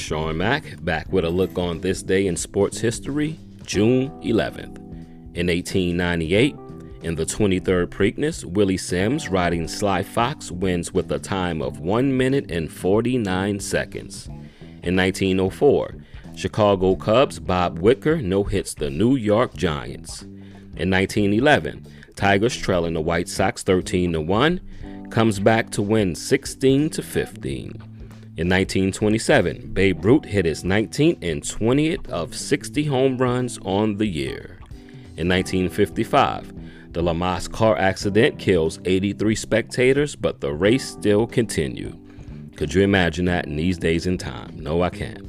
Shawn 0.07 0.37
Mac 0.37 0.85
back 0.85 1.13
with 1.13 1.25
a 1.25 1.31
look 1.31 1.59
on 1.59 1.81
this 1.81 2.01
day 2.01 2.29
in 2.29 2.37
sports 2.37 2.79
history, 2.79 3.37
June 3.65 4.09
11th. 4.23 4.77
In 5.35 5.49
1898, 5.49 6.55
in 7.03 7.17
the 7.17 7.27
23rd 7.27 7.89
Preakness, 7.89 8.45
Willie 8.45 8.77
Sims 8.77 9.29
riding 9.29 9.67
Sly 9.67 10.05
Fox 10.05 10.53
wins 10.53 10.95
with 10.95 11.11
a 11.11 11.19
time 11.19 11.61
of 11.61 11.81
1 11.81 12.17
minute 12.17 12.53
and 12.53 12.71
49 12.71 13.59
seconds. 13.59 14.29
In 14.85 14.95
1904, 14.95 15.97
Chicago 16.37 16.95
Cubs 16.95 17.41
Bob 17.41 17.81
Wicker 17.81 18.23
no 18.23 18.45
hits 18.45 18.75
the 18.75 18.91
New 18.91 19.17
York 19.17 19.55
Giants. 19.57 20.23
In 20.77 20.89
1911, 20.89 21.85
Tigers 22.15 22.57
trailing 22.57 22.95
the 22.95 23.01
White 23.01 23.29
Sox 23.29 23.65
13 23.65 24.13
to 24.13 24.21
1 24.21 25.09
comes 25.11 25.41
back 25.41 25.71
to 25.71 25.83
win 25.83 26.15
16 26.15 26.91
to 26.91 27.03
15. 27.03 27.96
In 28.37 28.51
1927, 28.51 29.73
Babe 29.73 30.05
Ruth 30.05 30.27
hit 30.27 30.45
his 30.45 30.63
19th 30.63 31.23
and 31.23 31.41
20th 31.41 32.07
of 32.11 32.35
60 32.35 32.85
home 32.85 33.17
runs 33.17 33.59
on 33.63 33.97
the 33.97 34.05
year. 34.05 34.59
In 35.17 35.27
1955, 35.27 36.93
the 36.93 37.01
Le 37.01 37.15
Mans 37.15 37.49
car 37.49 37.79
accident 37.79 38.39
kills 38.39 38.79
83 38.85 39.35
spectators, 39.37 40.15
but 40.15 40.43
the 40.43 40.53
race 40.53 40.87
still 40.87 41.27
continued. 41.27 41.99
Could 42.57 42.75
you 42.75 42.83
imagine 42.83 43.25
that 43.25 43.47
in 43.47 43.57
these 43.57 43.79
days 43.79 44.07
and 44.07 44.21
time? 44.21 44.53
No, 44.63 44.83
I 44.83 44.91
can't. 44.91 45.25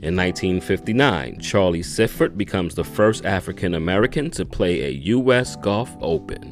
In 0.00 0.14
1959, 0.14 1.40
Charlie 1.40 1.82
Sifford 1.82 2.38
becomes 2.38 2.76
the 2.76 2.84
first 2.84 3.24
African 3.24 3.74
American 3.74 4.30
to 4.30 4.44
play 4.44 4.82
a 4.82 4.90
U.S. 4.90 5.56
Golf 5.56 5.90
Open. 6.00 6.44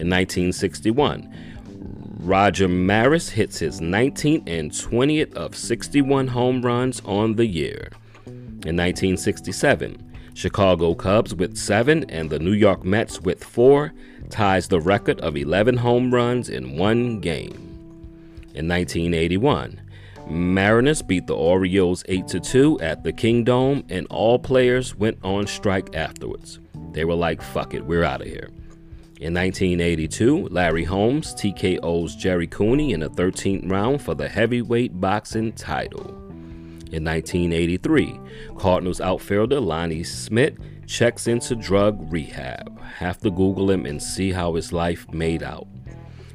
In 0.00 0.10
1961, 0.10 1.32
Roger 2.24 2.68
Maris 2.68 3.28
hits 3.28 3.58
his 3.58 3.82
19th 3.82 4.48
and 4.48 4.70
20th 4.70 5.34
of 5.34 5.54
61 5.54 6.28
home 6.28 6.62
runs 6.62 7.02
on 7.04 7.34
the 7.34 7.44
year. 7.44 7.90
In 8.26 8.78
1967, 8.78 10.12
Chicago 10.32 10.94
Cubs 10.94 11.34
with 11.34 11.54
seven 11.58 12.08
and 12.08 12.30
the 12.30 12.38
New 12.38 12.54
York 12.54 12.82
Mets 12.82 13.20
with 13.20 13.44
four 13.44 13.92
ties 14.30 14.68
the 14.68 14.80
record 14.80 15.20
of 15.20 15.36
11 15.36 15.76
home 15.76 16.14
runs 16.14 16.48
in 16.48 16.78
one 16.78 17.20
game. 17.20 17.52
In 18.54 18.68
1981, 18.68 19.82
Mariners 20.26 21.02
beat 21.02 21.26
the 21.26 21.36
Orioles 21.36 22.04
8 22.08 22.26
2 22.42 22.80
at 22.80 23.04
the 23.04 23.12
Kingdome, 23.12 23.84
and 23.90 24.06
all 24.08 24.38
players 24.38 24.94
went 24.94 25.18
on 25.22 25.46
strike 25.46 25.94
afterwards. 25.94 26.58
They 26.92 27.04
were 27.04 27.16
like, 27.16 27.42
fuck 27.42 27.74
it, 27.74 27.84
we're 27.84 28.04
out 28.04 28.22
of 28.22 28.28
here. 28.28 28.48
In 29.24 29.32
1982, 29.32 30.48
Larry 30.50 30.84
Holmes 30.84 31.34
TKO's 31.34 32.14
Gerry 32.14 32.46
Cooney 32.46 32.92
in 32.92 33.00
the 33.00 33.08
13th 33.08 33.70
round 33.70 34.02
for 34.02 34.14
the 34.14 34.28
heavyweight 34.28 35.00
boxing 35.00 35.54
title. 35.54 36.10
In 36.92 37.04
1983, 37.04 38.20
Cardinals 38.58 39.00
outfielder 39.00 39.60
Lonnie 39.60 40.04
Smith 40.04 40.58
checks 40.86 41.26
into 41.26 41.56
drug 41.56 42.12
rehab. 42.12 42.78
Have 42.82 43.16
to 43.20 43.30
Google 43.30 43.70
him 43.70 43.86
and 43.86 44.02
see 44.02 44.30
how 44.30 44.56
his 44.56 44.74
life 44.74 45.10
made 45.10 45.42
out. 45.42 45.68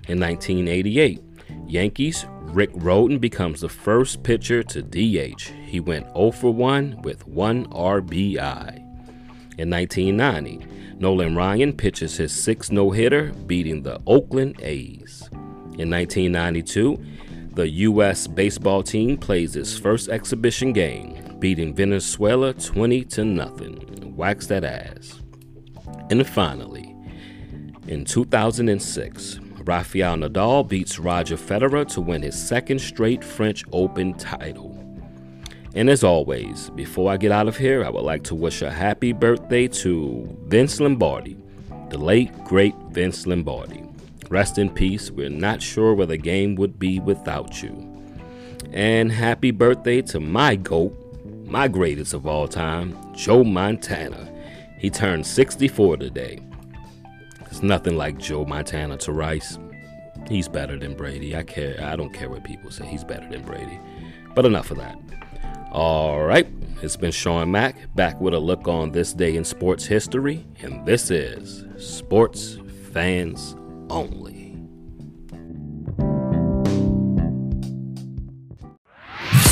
In 0.07 0.19
1988, 0.19 1.21
Yankees 1.67 2.25
Rick 2.41 2.73
Rhoden 2.73 3.21
becomes 3.21 3.61
the 3.61 3.69
first 3.69 4.23
pitcher 4.23 4.63
to 4.63 4.81
DH. 4.81 5.51
He 5.63 5.79
went 5.79 6.07
0 6.15 6.31
for 6.31 6.51
1 6.51 7.03
with 7.03 7.27
1 7.27 7.67
RBI. 7.67 8.88
In 9.59 9.69
1990, 9.71 10.95
Nolan 10.99 11.35
Ryan 11.35 11.73
pitches 11.73 12.15
his 12.15 12.31
sixth 12.31 12.71
no 12.71 12.91
hitter, 12.91 13.33
beating 13.45 13.83
the 13.83 13.99
Oakland 14.07 14.55
A's. 14.61 15.27
In 15.77 15.89
1992, 15.89 16.97
the 17.55 17.67
U.S. 17.67 18.25
baseball 18.25 18.83
team 18.83 19.17
plays 19.17 19.57
its 19.57 19.77
first 19.77 20.07
exhibition 20.07 20.71
game. 20.71 21.35
beating 21.39 21.73
Venezuela 21.73 22.53
20 22.53 23.03
to 23.03 23.25
nothing. 23.25 24.15
Wax 24.15 24.47
that 24.47 24.63
ass. 24.63 25.21
And 26.09 26.25
finally, 26.25 26.95
in 27.87 28.05
2006, 28.05 29.39
Rafael 29.65 30.15
Nadal 30.15 30.65
beats 30.69 30.99
Roger 30.99 31.35
Federer 31.35 31.85
to 31.89 31.99
win 31.99 32.21
his 32.21 32.41
second 32.41 32.79
straight 32.79 33.25
French 33.25 33.65
Open 33.73 34.13
title. 34.13 34.78
And 35.79 35.89
as 35.89 36.03
always, 36.03 36.69
before 36.71 37.09
I 37.09 37.15
get 37.15 37.31
out 37.31 37.47
of 37.47 37.55
here, 37.55 37.85
I 37.85 37.89
would 37.89 38.03
like 38.03 38.23
to 38.25 38.35
wish 38.35 38.61
a 38.61 38.69
happy 38.69 39.13
birthday 39.13 39.65
to 39.69 40.27
Vince 40.41 40.81
Lombardi, 40.81 41.37
the 41.89 41.97
late, 41.97 42.33
great 42.43 42.75
Vince 42.89 43.25
Lombardi. 43.25 43.85
Rest 44.29 44.57
in 44.57 44.69
peace. 44.69 45.09
We're 45.09 45.29
not 45.29 45.61
sure 45.61 45.93
where 45.93 46.05
the 46.05 46.17
game 46.17 46.55
would 46.55 46.79
be 46.79 46.99
without 46.99 47.63
you. 47.63 47.71
And 48.73 49.09
happy 49.09 49.51
birthday 49.51 50.01
to 50.01 50.19
my 50.19 50.57
GOAT, 50.57 50.93
my 51.45 51.69
greatest 51.69 52.13
of 52.13 52.27
all 52.27 52.49
time, 52.49 52.97
Joe 53.15 53.45
Montana. 53.45 54.29
He 54.79 54.89
turned 54.89 55.25
64 55.25 55.95
today. 55.95 56.41
There's 57.45 57.63
nothing 57.63 57.95
like 57.95 58.17
Joe 58.17 58.43
Montana 58.43 58.97
to 58.97 59.13
Rice. 59.13 59.57
He's 60.27 60.49
better 60.49 60.77
than 60.77 60.93
Brady. 60.93 61.37
I 61.37 61.43
care. 61.43 61.81
I 61.81 61.95
don't 61.95 62.11
care 62.11 62.29
what 62.29 62.43
people 62.43 62.69
say. 62.69 62.85
He's 62.85 63.05
better 63.05 63.29
than 63.29 63.43
Brady. 63.43 63.79
But 64.35 64.45
enough 64.45 64.71
of 64.71 64.77
that. 64.79 64.99
All 65.71 66.23
right, 66.23 66.47
it's 66.81 66.95
been 66.95 67.11
Shawn 67.11 67.51
Mac 67.51 67.93
back 67.95 68.19
with 68.19 68.33
a 68.33 68.39
look 68.39 68.67
on 68.67 68.91
this 68.91 69.13
day 69.13 69.35
in 69.35 69.43
sports 69.43 69.85
history, 69.85 70.45
and 70.61 70.83
this 70.85 71.11
is 71.11 71.63
Sports 71.77 72.57
Fans 72.91 73.55
Only. 73.89 74.55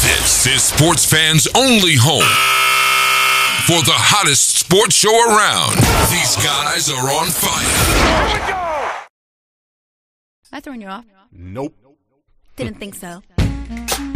This 0.02 0.48
is 0.48 0.64
sports 0.64 1.06
fans' 1.06 1.48
only 1.56 1.96
home 1.96 2.24
for 3.68 3.84
the 3.86 3.94
hottest 3.94 4.56
sports 4.60 4.96
show 4.96 5.14
around. 5.14 5.76
These 6.10 6.36
guys 6.38 6.90
are 6.90 7.12
on 7.12 7.28
fire. 7.28 9.08
I 10.52 10.60
throwing 10.62 10.82
you 10.82 10.88
off? 10.88 11.06
Nope. 11.32 11.76
Didn't 12.56 12.80
think 12.80 12.96
so. 12.96 13.22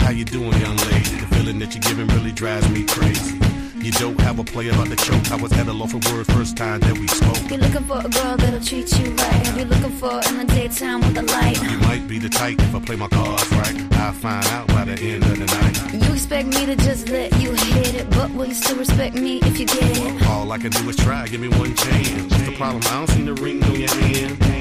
How 0.01 0.09
you 0.09 0.25
doing, 0.25 0.51
young 0.59 0.77
lady? 0.77 1.15
The 1.21 1.27
feeling 1.35 1.59
that 1.59 1.73
you're 1.73 1.81
giving 1.81 2.07
really 2.07 2.31
drives 2.31 2.69
me 2.69 2.83
crazy. 2.83 3.39
You 3.81 3.91
don't 3.93 4.19
have 4.21 4.37
a 4.39 4.43
play 4.43 4.67
about 4.69 4.89
the 4.89 4.95
choke. 4.95 5.31
I 5.31 5.35
was 5.37 5.51
at 5.53 5.67
a 5.67 5.73
loss 5.73 5.91
for 5.91 5.99
words 6.11 6.29
first 6.33 6.55
time 6.55 6.79
that 6.81 6.97
we 6.97 7.07
spoke. 7.07 7.49
You're 7.49 7.59
looking 7.59 7.83
for 7.85 7.97
a 7.97 8.09
girl 8.09 8.37
that'll 8.37 8.59
treat 8.59 8.91
you 8.99 9.11
right. 9.11 9.47
Have 9.47 9.57
you 9.57 9.65
looking 9.65 9.91
for 9.91 10.13
in 10.29 10.37
the 10.37 10.45
daytime 10.53 11.01
with 11.01 11.15
the 11.15 11.23
light? 11.23 11.61
You 11.63 11.77
might 11.79 12.07
be 12.07 12.19
the 12.19 12.29
type 12.29 12.59
if 12.59 12.75
I 12.75 12.79
play 12.79 12.95
my 12.95 13.07
cards 13.07 13.51
right. 13.53 13.93
I'll 13.93 14.13
find 14.13 14.45
out 14.47 14.67
by 14.67 14.85
the 14.85 14.93
end 14.93 15.23
of 15.23 15.39
the 15.39 15.45
night. 15.45 16.05
You 16.05 16.13
expect 16.13 16.49
me 16.49 16.65
to 16.67 16.75
just 16.75 17.09
let 17.09 17.31
you 17.41 17.53
hit 17.53 17.95
it, 17.95 18.09
but 18.11 18.29
will 18.31 18.45
you 18.45 18.53
still 18.53 18.77
respect 18.77 19.15
me 19.15 19.39
if 19.41 19.59
you 19.59 19.65
get 19.65 19.97
it? 19.97 20.27
All 20.27 20.51
I 20.51 20.59
can 20.59 20.71
do 20.71 20.87
is 20.89 20.95
try, 20.95 21.27
give 21.27 21.41
me 21.41 21.47
one 21.47 21.75
chance. 21.75 22.31
What's 22.31 22.45
the 22.45 22.55
problem? 22.55 22.83
I 22.85 22.97
don't 22.97 23.07
see 23.07 23.23
the 23.23 23.33
ring 23.33 23.63
on 23.63 23.79
your 23.79 23.89
hand. 23.89 24.60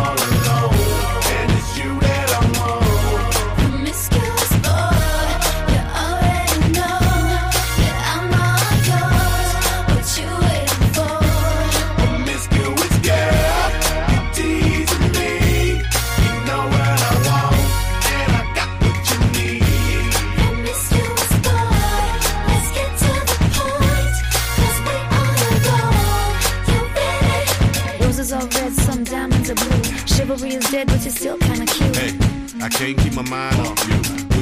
are 29.01 29.05
diamonds 29.05 29.49
are 29.49 29.55
blue. 29.55 29.83
Chivalry 30.05 30.49
is 30.55 30.69
dead, 30.69 30.87
but 30.87 31.01
you're 31.01 31.11
still 31.11 31.37
kinda 31.37 31.65
cute. 31.65 31.95
Hey, 31.95 32.17
I 32.61 32.69
can't 32.69 32.97
keep 32.97 33.13
my 33.13 33.23
mind 33.23 33.59
off 33.59 33.87
you. 33.87 34.10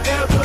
whatever 0.00 0.39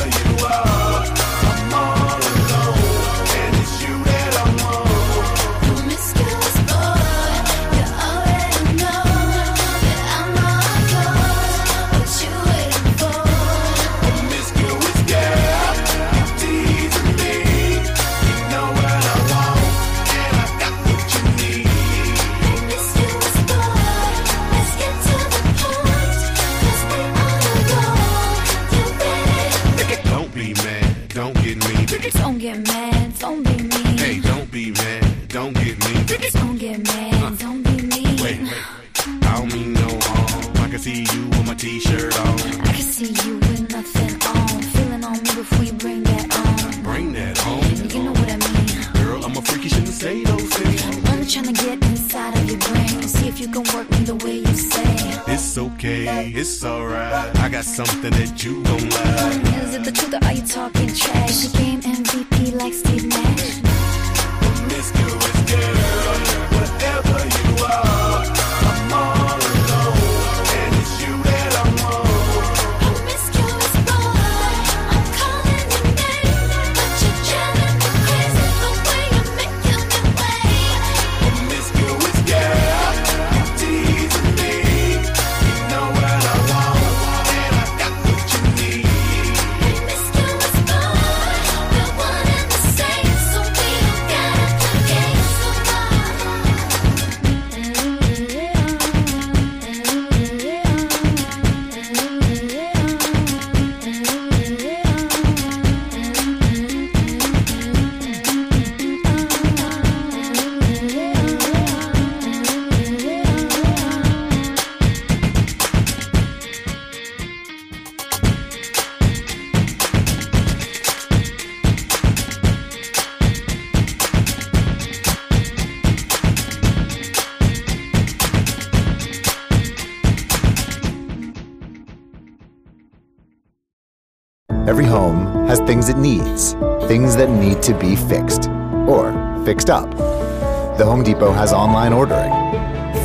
The 140.76 140.84
Home 140.84 141.02
Depot 141.02 141.32
has 141.32 141.54
online 141.54 141.94
ordering, 141.94 142.30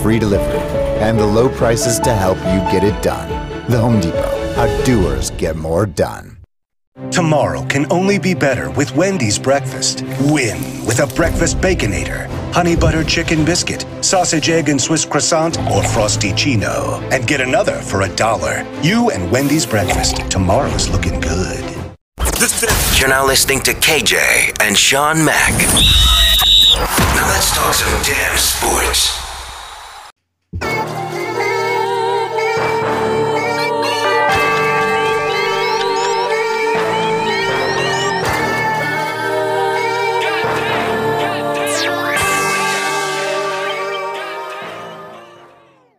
free 0.04 0.20
delivery, 0.20 0.60
and 1.00 1.18
the 1.18 1.26
low 1.26 1.48
prices 1.48 2.00
to 2.00 2.14
help 2.14 2.38
you 2.40 2.60
get 2.70 2.84
it 2.84 3.02
done. 3.02 3.30
The 3.70 3.78
Home 3.78 4.02
Depot, 4.02 4.54
how 4.56 4.68
doers 4.84 5.32
get 5.32 5.56
more 5.56 5.86
done. 5.86 6.38
Tomorrow 7.12 7.66
can 7.68 7.90
only 7.90 8.20
be 8.20 8.34
better 8.34 8.70
with 8.72 8.94
Wendy's 8.98 9.40
breakfast. 9.40 10.04
Win 10.24 10.86
with 10.86 11.00
a 11.00 11.08
breakfast 11.16 11.60
baconator, 11.60 12.30
honey 12.52 12.76
butter 12.76 13.06
chicken 13.06 13.46
biscuit, 13.46 13.86
sausage 14.02 14.50
egg 14.50 14.68
and 14.68 14.80
Swiss 14.80 15.06
croissant, 15.06 15.58
or 15.72 15.82
frosty 15.82 16.34
chino. 16.34 17.00
And 17.10 17.26
get 17.26 17.40
another 17.40 17.80
for 17.82 18.02
a 18.02 18.14
dollar. 18.18 18.68
You 18.82 19.12
and 19.12 19.32
Wendy's 19.32 19.66
breakfast. 19.66 20.30
Tomorrow's 20.30 20.90
looking 20.90 21.22
good. 21.22 21.64
You're 23.00 23.08
now 23.08 23.26
listening 23.26 23.62
to 23.62 23.72
KJ 23.72 24.62
and 24.62 24.78
Shawn 24.78 25.24
Mac. 25.24 26.11
Let's 27.24 27.56
talk 27.56 27.74
some 27.76 28.02
damn 28.02 28.38
sports. 28.38 29.22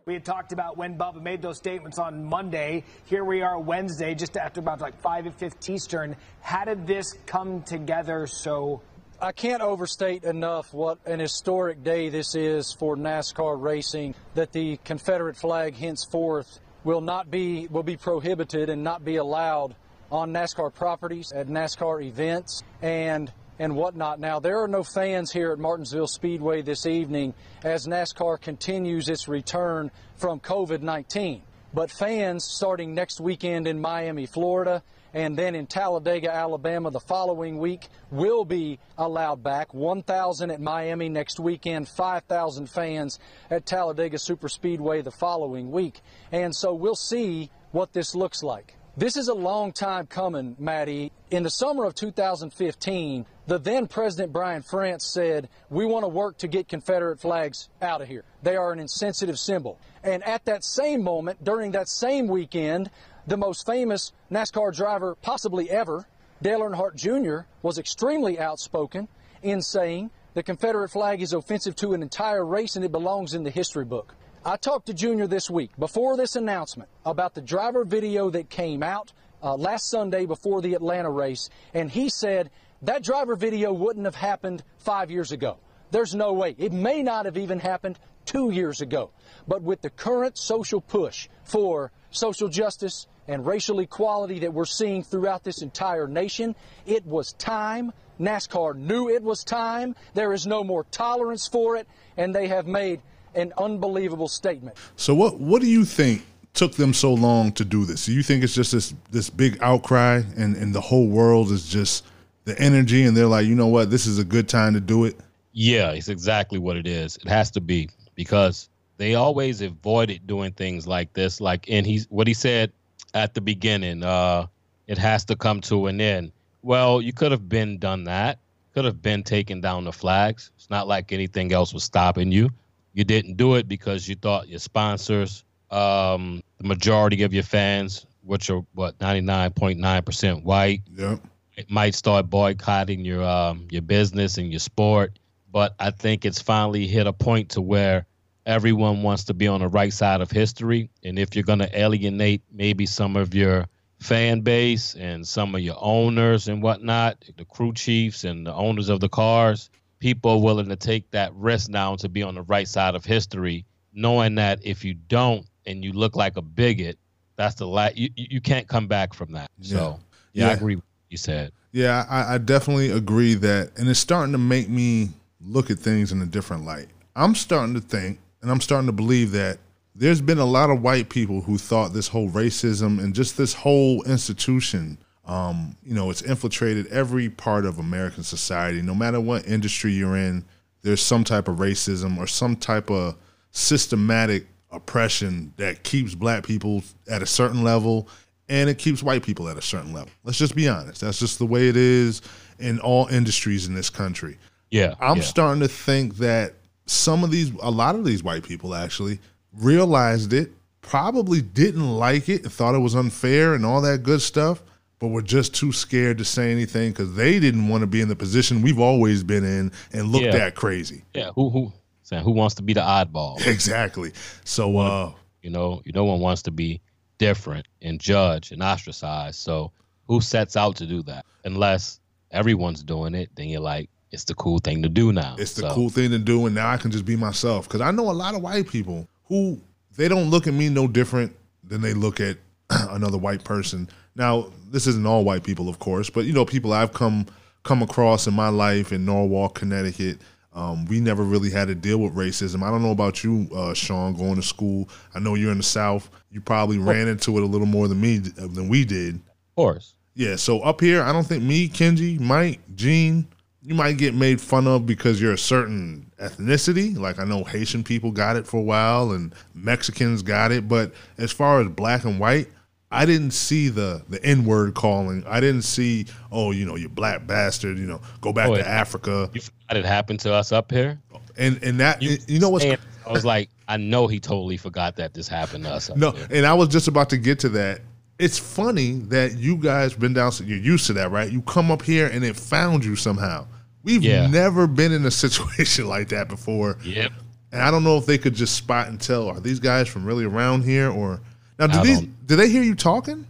We 0.05 0.15
had 0.15 0.25
talked 0.25 0.53
about 0.53 0.77
when 0.77 0.99
Bubba 0.99 1.23
made 1.23 1.41
those 1.41 1.57
statements 1.57 1.99
on 1.99 2.25
Monday. 2.25 2.83
Here 3.05 3.25
we 3.25 3.43
are 3.43 3.61
Wednesday, 3.61 4.17
just 4.17 4.37
after 4.37 4.59
about 4.59 4.81
like 4.81 5.01
5 5.01 5.27
and 5.27 5.35
5 5.35 5.53
Eastern. 5.71 6.17
How 6.41 6.65
did 6.65 6.87
this 6.87 7.15
come 7.27 7.63
together 7.63 8.27
so 8.27 8.83
I 9.23 9.31
can't 9.31 9.63
overstate 9.63 10.25
enough 10.25 10.75
what 10.75 10.99
an 11.07 11.21
historic 11.21 11.85
day 11.85 12.09
this 12.09 12.35
is 12.35 12.73
for 12.73 12.97
NASCAR 12.97 13.57
racing. 13.63 14.17
That 14.35 14.51
the 14.51 14.79
Confederate 14.79 15.37
flag 15.37 15.77
henceforth 15.77 16.59
will 16.83 17.01
not 17.01 17.31
be 17.31 17.69
will 17.69 17.85
be 17.85 17.97
prohibited 17.97 18.69
and 18.69 18.83
not 18.83 19.05
be 19.05 19.17
allowed 19.17 19.77
on 20.11 20.33
NASCAR 20.33 20.75
properties 20.75 21.31
at 21.31 21.47
NASCAR 21.47 22.03
events 22.03 22.65
and 22.83 23.33
and 23.61 23.77
whatnot. 23.77 24.19
Now 24.19 24.41
there 24.41 24.61
are 24.61 24.67
no 24.67 24.83
fans 24.83 25.31
here 25.31 25.53
at 25.53 25.61
Martinsville 25.61 26.09
Speedway 26.09 26.63
this 26.63 26.85
evening 26.85 27.33
as 27.63 27.87
NASCAR 27.87 28.41
continues 28.41 29.09
its 29.09 29.29
return 29.29 29.93
from 30.17 30.41
COVID-19. 30.41 31.43
But 31.73 31.93
fans 31.93 32.45
starting 32.45 32.93
next 32.93 33.21
weekend 33.21 33.69
in 33.69 33.81
Miami, 33.81 34.27
Florida, 34.27 34.83
and 35.15 35.37
then 35.37 35.55
in 35.55 35.67
Talladega, 35.67 36.33
Alabama 36.33 36.91
the 36.91 37.01
following 37.01 37.59
week 37.59 37.89
will 38.11 38.45
be 38.45 38.79
allowed 38.97 39.43
back. 39.43 39.75
1,000 39.75 40.51
at 40.51 40.61
Miami 40.61 41.09
next 41.09 41.39
weekend, 41.39 41.89
5,000 41.89 42.69
fans 42.69 43.19
at 43.51 43.67
Talladega 43.67 44.17
Superspeedway 44.17 45.05
the 45.05 45.11
following 45.11 45.71
week. 45.71 46.01
And 46.31 46.55
so 46.55 46.75
we'll 46.75 46.95
see 46.95 47.51
what 47.73 47.93
this 47.93 48.15
looks 48.15 48.43
like. 48.43 48.77
This 48.95 49.17
is 49.17 49.29
a 49.29 49.35
long 49.35 49.73
time 49.73 50.07
coming, 50.07 50.55
Maddie. 50.59 51.13
In 51.31 51.45
the 51.45 51.51
summer 51.51 51.87
of 51.87 51.95
2015, 51.95 53.25
the 53.47 53.59
then 53.59 53.87
President 53.87 54.35
Brian 54.35 54.61
France 54.61 55.07
said, 55.07 55.49
We 55.71 55.87
want 55.87 56.05
to 56.05 56.09
work 56.09 56.37
to 56.39 56.49
get 56.49 56.69
Confederate 56.69 57.19
flags 57.19 57.71
out 57.81 58.03
of 58.03 58.09
here. 58.09 58.25
They 58.43 58.55
are 58.55 58.71
an 58.71 58.79
insensitive 58.79 59.39
symbol. 59.39 59.79
And 60.05 60.23
at 60.25 60.45
that 60.45 60.63
same 60.63 61.03
moment, 61.03 61.43
during 61.43 61.73
that 61.73 61.89
same 61.89 62.29
weekend, 62.29 62.91
the 63.27 63.37
most 63.37 63.67
famous 63.67 64.13
NASCAR 64.31 64.75
driver 64.75 65.17
possibly 65.23 65.71
ever, 65.71 66.07
Dale 66.41 66.61
Earnhardt 66.61 66.97
Jr., 66.97 67.47
was 67.63 67.79
extremely 67.79 68.39
outspoken 68.39 69.09
in 69.43 69.63
saying 69.63 70.11
the 70.35 70.43
Confederate 70.43 70.89
flag 70.89 71.23
is 71.23 71.33
offensive 71.33 71.77
to 71.77 71.93
an 71.93 72.03
entire 72.03 72.45
race 72.45 72.77
and 72.77 72.85
it 72.85 72.93
belongs 72.93 73.35
in 73.35 73.45
the 73.45 73.51
history 73.51 73.85
book. 73.85 74.15
I 74.45 74.57
talked 74.57 74.87
to 74.87 74.95
Junior 74.95 75.29
this 75.29 75.49
week 75.49 75.71
before 75.79 76.17
this 76.17 76.35
announcement 76.35 76.89
about 77.07 77.35
the 77.35 77.41
driver 77.41 77.85
video 77.85 78.31
that 78.31 78.51
came 78.51 78.83
out 78.83 79.13
uh, 79.43 79.55
last 79.55 79.89
Sunday 79.89 80.27
before 80.27 80.61
the 80.61 80.75
Atlanta 80.75 81.11
race, 81.11 81.49
and 81.75 81.91
he 81.91 82.09
said 82.09 82.51
that 82.83 83.05
driver 83.05 83.37
video 83.37 83.73
wouldn't 83.73 84.05
have 84.05 84.17
happened 84.17 84.65
five 84.79 85.11
years 85.11 85.31
ago. 85.31 85.59
There's 85.93 86.15
no 86.15 86.33
way. 86.33 86.57
It 86.59 86.73
may 86.73 87.03
not 87.03 87.27
have 87.27 87.37
even 87.37 87.61
happened 87.61 87.99
two 88.25 88.51
years 88.51 88.81
ago. 88.81 89.11
But 89.47 89.63
with 89.63 89.83
the 89.83 89.91
current 89.91 90.39
social 90.39 90.81
push 90.81 91.29
for 91.45 91.93
social 92.11 92.49
justice 92.49 93.07
and 93.29 93.47
racial 93.47 93.81
equality 93.81 94.41
that 94.41 94.53
we're 94.53 94.65
seeing 94.65 95.03
throughout 95.03 95.45
this 95.45 95.63
entire 95.63 96.07
nation, 96.07 96.55
it 96.87 97.07
was 97.07 97.33
time. 97.35 97.93
NASCAR 98.21 98.77
knew 98.77 99.09
it 99.09 99.23
was 99.23 99.43
time. 99.43 99.95
There 100.15 100.33
is 100.33 100.47
no 100.47 100.63
more 100.63 100.85
tolerance 100.91 101.47
for 101.47 101.77
it, 101.77 101.89
and 102.17 102.35
they 102.35 102.49
have 102.49 102.67
made 102.67 103.01
an 103.35 103.53
unbelievable 103.59 104.29
statement. 104.29 104.77
So 104.97 105.15
what 105.15 105.41
what 105.41 105.63
do 105.63 105.69
you 105.69 105.85
think 105.85 106.25
took 106.55 106.75
them 106.75 106.93
so 106.93 107.15
long 107.15 107.53
to 107.53 107.65
do 107.65 107.85
this? 107.85 108.07
Do 108.07 108.13
you 108.13 108.23
think 108.23 108.45
it's 108.45 108.55
just 108.55 108.73
this 108.73 108.95
this 109.11 109.31
big 109.31 109.59
outcry 109.61 110.23
and, 110.37 110.57
and 110.57 110.75
the 110.75 110.81
whole 110.81 111.09
world 111.09 111.51
is 111.51 111.67
just 111.69 112.05
the 112.45 112.59
energy 112.59 113.05
and 113.05 113.17
they're 113.17 113.27
like, 113.27 113.47
you 113.47 113.55
know 113.55 113.69
what, 113.69 113.91
this 113.91 114.07
is 114.07 114.19
a 114.19 114.25
good 114.25 114.49
time 114.49 114.75
to 114.75 114.81
do 114.81 115.05
it? 115.05 115.19
Yeah, 115.53 115.93
it's 115.93 116.09
exactly 116.09 116.59
what 116.59 116.77
it 116.77 116.87
is. 116.87 117.17
It 117.17 117.29
has 117.29 117.51
to 117.53 117.61
be 117.61 117.91
because 118.15 118.69
they 118.97 119.15
always 119.15 119.61
avoided 119.61 120.27
doing 120.27 120.53
things 120.53 120.87
like 120.87 121.13
this. 121.13 121.41
Like, 121.41 121.69
and 121.71 121.87
he's 121.87 122.07
what 122.11 122.27
he 122.27 122.35
said 122.35 122.73
at 123.15 123.35
the 123.35 123.41
beginning. 123.41 124.03
Uh, 124.03 124.47
it 124.87 124.99
has 124.99 125.25
to 125.27 125.37
come 125.37 125.61
to 125.63 125.87
an 125.87 126.01
end. 126.01 126.33
Well, 126.63 127.01
you 127.01 127.13
could 127.13 127.33
have 127.33 127.49
been 127.49 127.79
done 127.79 128.05
that. 128.05 128.39
Could 128.75 128.85
have 128.85 129.03
been 129.03 129.23
taking 129.23 129.61
down 129.61 129.85
the 129.85 129.93
flags. 129.93 130.51
It's 130.57 130.71
not 130.71 130.89
like 130.89 131.13
anything 131.13 131.53
else 131.53 131.75
was 131.75 131.85
stopping 131.85 132.33
you. 132.33 132.51
You 132.95 133.05
didn't 133.05 133.37
do 133.37 133.55
it 133.57 133.69
because 133.69 134.09
you 134.09 134.15
thought 134.15 134.49
your 134.49 134.59
sponsors, 134.59 135.45
um, 135.71 136.43
the 136.59 136.69
majority 136.69 137.23
of 137.23 137.33
your 137.33 137.43
fans, 137.43 138.07
which 138.23 138.51
are 138.51 138.63
what 138.75 139.01
ninety 139.01 139.21
nine 139.21 139.51
point 139.51 139.79
nine 139.79 140.03
percent 140.03 140.45
white, 140.45 140.83
yep. 140.95 141.21
it 141.57 141.71
might 141.71 141.95
start 141.95 142.31
boycotting 142.31 143.05
your 143.05 143.23
um, 143.23 143.67
your 143.71 143.83
business 143.83 144.39
and 144.39 144.51
your 144.51 144.61
sport. 144.61 145.19
But 145.51 145.75
I 145.79 145.91
think 145.91 146.25
it's 146.25 146.41
finally 146.41 146.87
hit 146.87 147.07
a 147.07 147.13
point 147.13 147.51
to 147.51 147.61
where 147.61 148.07
everyone 148.47 149.03
wants 149.03 149.25
to 149.25 149.35
be 149.35 149.47
on 149.47 149.61
the 149.61 149.69
right 149.69 149.93
side 149.93 150.21
of 150.21 150.31
history. 150.31 150.91
And 151.03 151.19
if 151.19 151.35
you're 151.35 151.45
going 151.45 151.61
to 151.61 151.79
alienate 151.79 152.43
maybe 152.51 152.87
some 152.87 153.17
of 153.17 153.35
your 153.35 153.67
fan 154.01 154.41
base 154.41 154.95
and 154.95 155.27
some 155.27 155.55
of 155.55 155.61
your 155.61 155.77
owners 155.79 156.49
and 156.49 156.63
whatnot, 156.63 157.25
the 157.37 157.45
crew 157.45 157.73
chiefs 157.73 158.25
and 158.25 158.47
the 158.47 158.53
owners 158.53 158.89
of 158.89 159.01
the 159.01 159.09
cars, 159.09 159.71
people 160.01 160.33
are 160.33 160.41
willing 160.41 160.69
to 160.69 160.77
take 160.77 161.11
that 161.13 161.33
risk 161.35 161.71
now 161.71 161.95
to 161.97 162.09
be 162.09 162.23
on 162.23 162.35
the 162.35 162.43
right 162.43 162.67
side 162.67 162.95
of 162.95 163.05
history, 163.05 163.65
knowing 163.93 164.35
that 164.35 164.59
if 164.65 164.85
you 164.85 164.95
don't 164.95 165.47
and 165.67 165.85
you 165.85 165.93
look 165.93 166.17
like 166.17 166.37
a 166.37 166.43
bigot, 166.43 166.99
that's 167.37 167.55
the 167.55 167.67
la- 167.67 167.91
you, 167.95 168.11
you 168.17 168.41
can't 168.41 168.67
come 168.67 168.89
back 168.89 169.15
from 169.15 169.33
that. 169.33 169.49
So 169.61 170.01
yeah, 170.33 170.49
I 170.49 170.53
agree 170.53 170.75
with 170.75 170.85
what 170.85 171.11
you 171.11 171.17
said. 171.17 171.53
Yeah, 171.71 172.05
I, 172.11 172.35
I 172.35 172.39
definitely 172.39 172.91
agree 172.91 173.35
that, 173.35 173.79
and 173.79 173.89
it's 173.89 174.01
starting 174.01 174.33
to 174.33 174.39
make 174.39 174.69
me 174.69 175.11
look 175.41 175.71
at 175.71 175.79
things 175.79 176.13
in 176.13 176.21
a 176.21 176.27
different 176.27 176.65
light. 176.65 176.89
I'm 177.15 177.35
starting 177.35 177.75
to 177.75 177.81
think, 177.81 178.19
and 178.43 178.51
I'm 178.51 178.61
starting 178.61 178.87
to 178.87 178.93
believe 178.93 179.33
that 179.33 179.59
there's 179.95 180.21
been 180.21 180.39
a 180.39 180.45
lot 180.45 180.71
of 180.71 180.83
white 180.83 181.09
people 181.09 181.41
who 181.43 181.59
thought 181.59 181.93
this 181.93 182.09
whole 182.09 182.29
racism 182.31 183.03
and 183.03 183.15
just 183.15 183.37
this 183.37 183.55
whole 183.55 184.03
institution, 184.05 184.99
um, 185.27 185.77
you 185.85 185.95
know, 185.95 186.11
it's 186.11 186.23
infiltrated 186.23 186.87
every 186.89 187.29
part 187.29 187.65
of 187.65 187.79
American 187.79 188.23
society. 188.23 188.83
No 188.83 188.95
matter 188.95 189.21
what 189.21 189.47
industry 189.47 189.93
you're 189.93 190.17
in, 190.17 190.45
there's 190.83 191.03
some 191.03 191.25
type 191.25 191.47
of 191.47 191.59
racism 191.59 192.19
or 192.19 192.27
some 192.27 192.57
type 192.57 192.91
of 192.91 193.17
systematic 193.51 194.47
oppression 194.71 195.53
that 195.59 195.83
keeps 195.83 196.15
black 196.15 196.45
people 196.45 196.83
at 197.09 197.23
a 197.23 197.27
certain 197.27 197.63
level 197.63 198.09
and 198.49 198.69
it 198.69 198.79
keeps 198.79 199.03
white 199.03 199.23
people 199.23 199.49
at 199.49 199.57
a 199.57 199.63
certain 199.63 199.93
level. 199.93 200.11
Let's 200.25 200.39
just 200.39 200.57
be 200.57 200.69
honest. 200.69 201.03
That's 201.03 201.19
just 201.19 201.39
the 201.39 201.47
way 201.47 201.69
it 201.69 201.77
is 201.77 202.23
in 202.59 202.81
all 202.81 203.07
industries 203.09 203.67
in 203.67 203.75
this 203.75 203.91
country. 203.91 204.39
Yeah. 204.71 204.95
I'm 205.01 205.19
yeah. 205.19 205.23
starting 205.23 205.61
to 205.61 205.69
think 205.69 206.17
that 206.17 206.55
some 206.93 207.25
of 207.25 207.31
these, 207.31 207.51
a 207.63 207.71
lot 207.71 207.95
of 207.95 208.05
these 208.05 208.23
white 208.23 208.43
people 208.45 208.75
actually 208.75 209.19
realized 209.53 210.33
it, 210.33 210.51
probably 210.81 211.41
didn't 211.41 211.89
like 211.97 212.29
it, 212.29 212.43
and 212.43 212.53
thought 212.53 212.75
it 212.75 212.79
was 212.81 212.95
unfair 212.95 213.55
and 213.55 213.65
all 213.65 213.81
that 213.83 214.03
good 214.03 214.21
stuff, 214.21 214.63
but 214.99 215.09
were 215.09 215.23
just 215.23 215.55
too 215.55 215.73
scared 215.73 216.19
to 216.19 216.25
say 216.25 216.51
anything 216.53 216.91
because 216.91 217.15
they 217.15 217.39
didn't 217.41 217.69
want 217.69 217.83
to 217.83 217.87
be 217.87 218.01
in 218.01 218.09
the 218.09 218.17
position 218.17 218.63
we've 218.63 218.79
always 218.81 219.23
been 219.23 219.45
in 219.45 219.73
and 219.93 220.09
looked 220.09 220.27
Yeah. 220.27 220.47
at 220.47 220.55
crazy. 220.55 221.03
Yeah, 221.15 221.31
who 221.35 221.51
who 221.51 221.73
saying 222.03 222.25
who 222.25 222.33
wants 222.33 222.55
to 222.57 222.63
be 222.63 222.73
the 222.73 222.81
oddball? 222.81 223.45
Exactly. 223.47 224.13
So 224.45 224.79
uh 224.79 225.13
you 225.43 225.51
know, 225.51 225.83
you 225.85 225.93
no 225.93 226.05
one 226.05 226.21
wants 226.21 226.43
to 226.43 226.51
be 226.51 226.81
different 227.19 227.67
and 227.81 227.99
judged 228.01 228.53
and 228.53 228.63
ostracized. 228.63 229.37
So 229.41 229.73
who 230.09 230.21
sets 230.21 230.57
out 230.57 230.77
to 230.77 230.87
do 230.87 231.03
that? 231.05 231.25
Unless 231.45 232.01
everyone's 232.31 232.83
doing 232.83 233.15
it, 233.15 233.31
then 233.35 233.49
you're 233.49 233.61
like, 233.61 233.89
it's 234.13 234.25
the 234.25 234.35
cool 234.35 234.59
thing 234.59 234.83
to 234.83 234.89
do 234.89 235.13
now. 235.13 235.37
It's 235.39 235.55
the 235.55 235.63
So, 235.63 235.75
cool 235.75 235.89
thing 235.89 236.11
to 236.11 236.19
do, 236.19 236.47
and 236.47 236.55
now 236.55 236.71
I 236.71 236.77
can 236.77 236.91
just 236.91 237.05
be 237.05 237.17
myself. 237.17 237.67
Because 237.67 237.81
I 237.81 237.91
know 237.91 238.11
a 238.11 238.13
lot 238.13 238.35
of 238.35 238.43
white 238.43 238.69
people 238.69 239.09
who 239.25 239.61
they 239.97 240.09
don't 240.09 240.31
look 240.31 240.47
at 240.47 240.55
me 240.55 240.69
no 240.69 240.87
different 240.87 241.35
than 241.65 241.81
they 241.81 241.95
look 241.95 242.21
at 242.21 242.37
another 242.71 243.19
white 243.19 243.45
person 243.45 243.89
Now, 244.15 244.47
this 244.71 244.87
isn't 244.87 245.07
all 245.07 245.25
white 245.25 245.43
people, 245.45 245.69
of 245.69 245.79
course, 245.79 246.11
but 246.11 246.25
you 246.25 246.33
know, 246.33 246.45
people 246.45 246.73
I've 246.73 246.93
come 246.93 247.27
come 247.63 247.83
across 247.83 248.27
in 248.27 248.35
my 248.35 248.49
life 248.49 248.93
in 248.93 249.05
Norwalk, 249.05 249.55
Connecticut. 249.55 250.19
Um, 250.55 250.85
we 250.87 251.01
never 251.01 251.23
really 251.23 251.49
had 251.49 251.69
to 251.69 251.75
deal 251.75 251.99
with 251.99 252.15
racism. 252.15 252.63
I 252.63 252.71
don't 252.71 252.83
know 252.83 252.91
about 252.91 253.25
you, 253.25 253.49
uh, 253.55 253.73
Shawn, 253.73 254.15
going 254.15 254.35
to 254.37 254.43
school. 254.43 254.89
I 255.15 255.19
know 255.19 255.35
you're 255.35 255.51
in 255.53 255.59
the 255.59 255.63
South. 255.63 256.11
You 256.31 256.43
probably 256.43 256.77
ran 256.77 257.09
into 257.09 257.39
it 257.39 257.43
a 257.43 257.47
little 257.47 257.67
more 257.67 257.89
than 257.89 258.01
me 258.01 258.19
than 258.19 258.69
we 258.69 258.85
did. 258.85 259.15
Of 259.15 259.55
course. 259.57 259.95
Yeah. 260.15 260.37
So 260.37 260.61
up 260.61 260.81
here, 260.83 261.03
I 261.03 261.13
don't 261.13 261.27
think 261.27 261.43
me, 261.43 261.69
Kenji, 261.69 262.21
Mike, 262.21 262.61
Gene, 262.75 263.27
you 263.65 263.75
might 263.75 263.97
get 263.97 264.15
made 264.15 264.41
fun 264.41 264.67
of 264.67 264.87
because 264.87 265.21
you're 265.21 265.33
a 265.33 265.39
certain 265.39 266.11
ethnicity. 266.19 266.97
Like 266.97 267.19
I 267.19 267.25
know 267.25 267.45
Haitian 267.45 267.85
people 267.85 268.11
got 268.11 268.37
it 268.37 268.47
for 268.47 268.59
a 268.59 268.63
while 268.63 269.13
and 269.13 269.35
Mexicans 269.55 270.23
got 270.23 270.51
it, 270.53 270.69
but 270.69 270.93
as 271.19 271.31
far 271.33 271.61
as 271.61 271.69
black 271.69 272.05
and 272.05 272.19
white, 272.19 272.49
I 272.91 273.07
didn't 273.07 273.31
see 273.31 273.69
the 273.69 274.03
the 274.09 274.23
N 274.25 274.45
word 274.45 274.75
calling. 274.75 275.25
I 275.27 275.41
didn't 275.41 275.63
see, 275.63 276.07
oh, 276.31 276.51
you 276.51 276.67
know, 276.67 276.77
you 276.77 276.89
black 276.89 277.27
bastard. 277.27 277.79
You 277.79 277.87
know, 277.87 278.01
go 278.21 278.33
back 278.33 278.49
Oh, 278.49 278.55
to 278.55 278.61
it- 278.61 278.67
Africa. 278.67 279.31
You 279.33 279.41
forgot 279.41 279.77
it 279.77 279.85
happened 279.85 280.21
to 280.21 280.33
us 280.35 280.53
up 280.53 280.71
here. 280.71 280.99
And 281.39 281.59
and 281.63 281.81
that 281.81 282.03
you, 282.03 282.19
know 282.39 282.51
what's 282.51 282.65
I 282.65 282.77
was 283.11 283.25
like, 283.25 283.49
I 283.67 283.79
know 283.79 284.07
he 284.07 284.21
totally 284.21 284.57
forgot 284.59 284.97
that 284.97 285.15
this 285.15 285.27
happened 285.29 285.65
to 285.65 285.71
us. 285.71 285.89
Up 285.89 285.97
no, 285.97 286.11
there. 286.11 286.29
and 286.31 286.47
I 286.47 286.53
was 286.53 286.69
just 286.69 286.89
about 286.89 287.09
to 287.11 287.17
get 287.17 287.39
to 287.41 287.49
that. 287.51 287.81
It's 288.23 288.39
funny 288.39 288.93
that 289.09 289.37
you 289.37 289.57
guys 289.57 289.95
been 289.95 290.13
down. 290.13 290.31
You're 290.45 290.59
used 290.59 290.87
to 290.87 290.93
that, 290.93 291.11
right? 291.11 291.31
You 291.31 291.43
come 291.43 291.71
up 291.73 291.83
here 291.83 292.07
and 292.07 292.25
it 292.25 292.37
found 292.37 292.85
you 292.85 292.95
somehow. 292.95 293.47
We've 293.83 294.03
Yeah. 294.03 294.29
never 294.29 294.67
been 294.69 294.93
in 294.93 295.05
a 295.05 295.11
situation 295.25 295.89
like 295.89 296.09
that 296.11 296.29
before. 296.29 296.79
Yep. 296.85 297.11
And 297.51 297.61
I 297.63 297.71
don't 297.73 297.83
know 297.85 297.99
if 297.99 298.07
they 298.07 298.19
could 298.19 298.35
just 298.35 298.55
spot 298.55 298.87
and 298.89 299.01
tell 299.01 299.29
are 299.29 299.41
these 299.41 299.59
guys 299.59 299.89
from 299.89 300.05
really 300.05 300.25
around 300.25 300.63
here 300.63 300.89
or 300.91 301.21
now 301.59 301.67
do 301.67 301.81
I 301.81 301.83
these 301.85 301.99
don't- 302.01 302.27
do 302.29 302.37
they 302.37 302.49
hear 302.49 302.63
you 302.63 302.75
talking? 302.77 303.27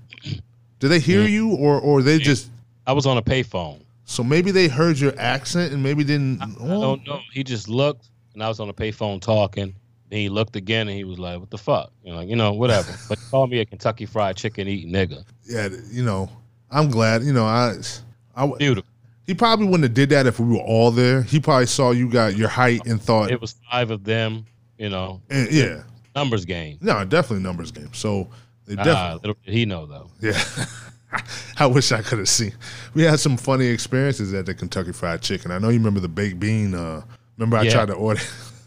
Do 0.79 0.89
they 0.89 0.99
hear 1.01 1.23
Yeah. 1.23 1.29
you 1.29 1.49
or 1.55 1.81
or 1.81 2.03
they 2.03 2.19
just 2.19 2.51
I 2.87 2.93
was 2.93 3.07
on 3.07 3.17
a 3.17 3.23
payphone. 3.23 3.81
so 4.05 4.23
maybe 4.23 4.51
they 4.51 4.69
heard 4.69 4.99
your 4.99 5.15
accent 5.19 5.73
and 5.73 5.83
maybe 5.83 6.05
didn't 6.05 6.43
I 6.43 6.47
don't 6.47 7.07
know. 7.07 7.21
He 7.33 7.43
just 7.45 7.69
looked, 7.69 8.09
and 8.35 8.43
I 8.43 8.49
was 8.49 8.61
on 8.61 8.67
the 8.69 8.75
payphone 8.75 9.21
talking. 9.23 9.75
Then 10.13 10.21
he 10.21 10.29
looked 10.29 10.57
again, 10.57 10.89
and 10.89 10.97
he 10.97 11.05
was 11.05 11.19
like, 11.19 11.41
"What 11.41 11.49
the 11.49 11.57
fuck?" 11.57 11.91
You 12.05 12.11
know, 12.13 12.19
like, 12.19 12.29
you 12.29 12.37
know, 12.37 12.53
whatever. 12.53 12.93
but 13.09 13.19
he 13.19 13.25
called 13.31 13.49
me 13.51 13.61
a 13.61 13.65
Kentucky 13.65 14.05
Fried 14.05 14.37
Chicken 14.37 14.69
eating 14.69 14.93
nigga. 14.93 15.25
yeah, 15.45 15.69
you 15.91 16.05
know, 16.05 16.29
I'm 16.71 16.91
glad, 16.91 17.23
you 17.23 17.33
know, 17.33 17.47
I 17.47 17.77
I 18.37 18.47
Beautiful. 18.59 18.91
He 19.27 19.33
probably 19.33 19.65
wouldn't 19.65 19.85
have 19.85 19.95
did 19.95 20.11
that 20.11 20.27
if 20.27 20.39
we 20.39 20.55
were 20.55 20.63
all 20.63 20.91
there. 20.91 21.23
He 21.23 21.41
probably 21.41 21.65
saw 21.65 21.93
you 21.93 22.11
got 22.11 22.37
your 22.37 22.51
height 22.51 22.85
and 22.87 23.01
thought 23.01 23.31
It 23.31 23.41
was 23.41 23.55
five 23.71 23.91
of 23.91 24.05
them. 24.05 24.45
You 24.77 24.91
know, 24.91 25.23
And- 25.31 25.51
yeah. 25.51 25.85
numbers 26.15 26.45
game. 26.45 26.77
No, 26.83 27.03
definitely 27.07 27.43
numbers 27.43 27.71
game. 27.71 27.89
So 27.95 28.29
they 28.67 28.75
definitely 28.77 29.15
little 29.23 29.37
did 29.47 29.55
he 29.55 29.65
know 29.65 29.87
though. 29.87 30.11
Yeah. 30.21 30.39
I 31.57 31.67
wish 31.67 31.91
I 31.93 32.03
could 32.03 32.19
have 32.19 32.29
seen. 32.29 32.53
We 32.95 33.03
had 33.03 33.19
some 33.21 33.37
funny 33.39 33.67
experiences 33.67 34.35
at 34.35 34.45
the 34.45 34.55
Kentucky 34.55 34.93
Fried 34.93 35.23
Chicken. 35.23 35.51
I 35.53 35.59
know 35.59 35.69
you 35.71 35.79
remember 35.79 36.01
the 36.01 36.09
baked 36.09 36.39
bean. 36.39 36.75
Uh, 36.75 37.03
remember 37.39 37.57
I 37.57 37.63
Yeah. 37.63 37.71
tried 37.73 37.87
to 37.89 37.95
order. 37.95 38.21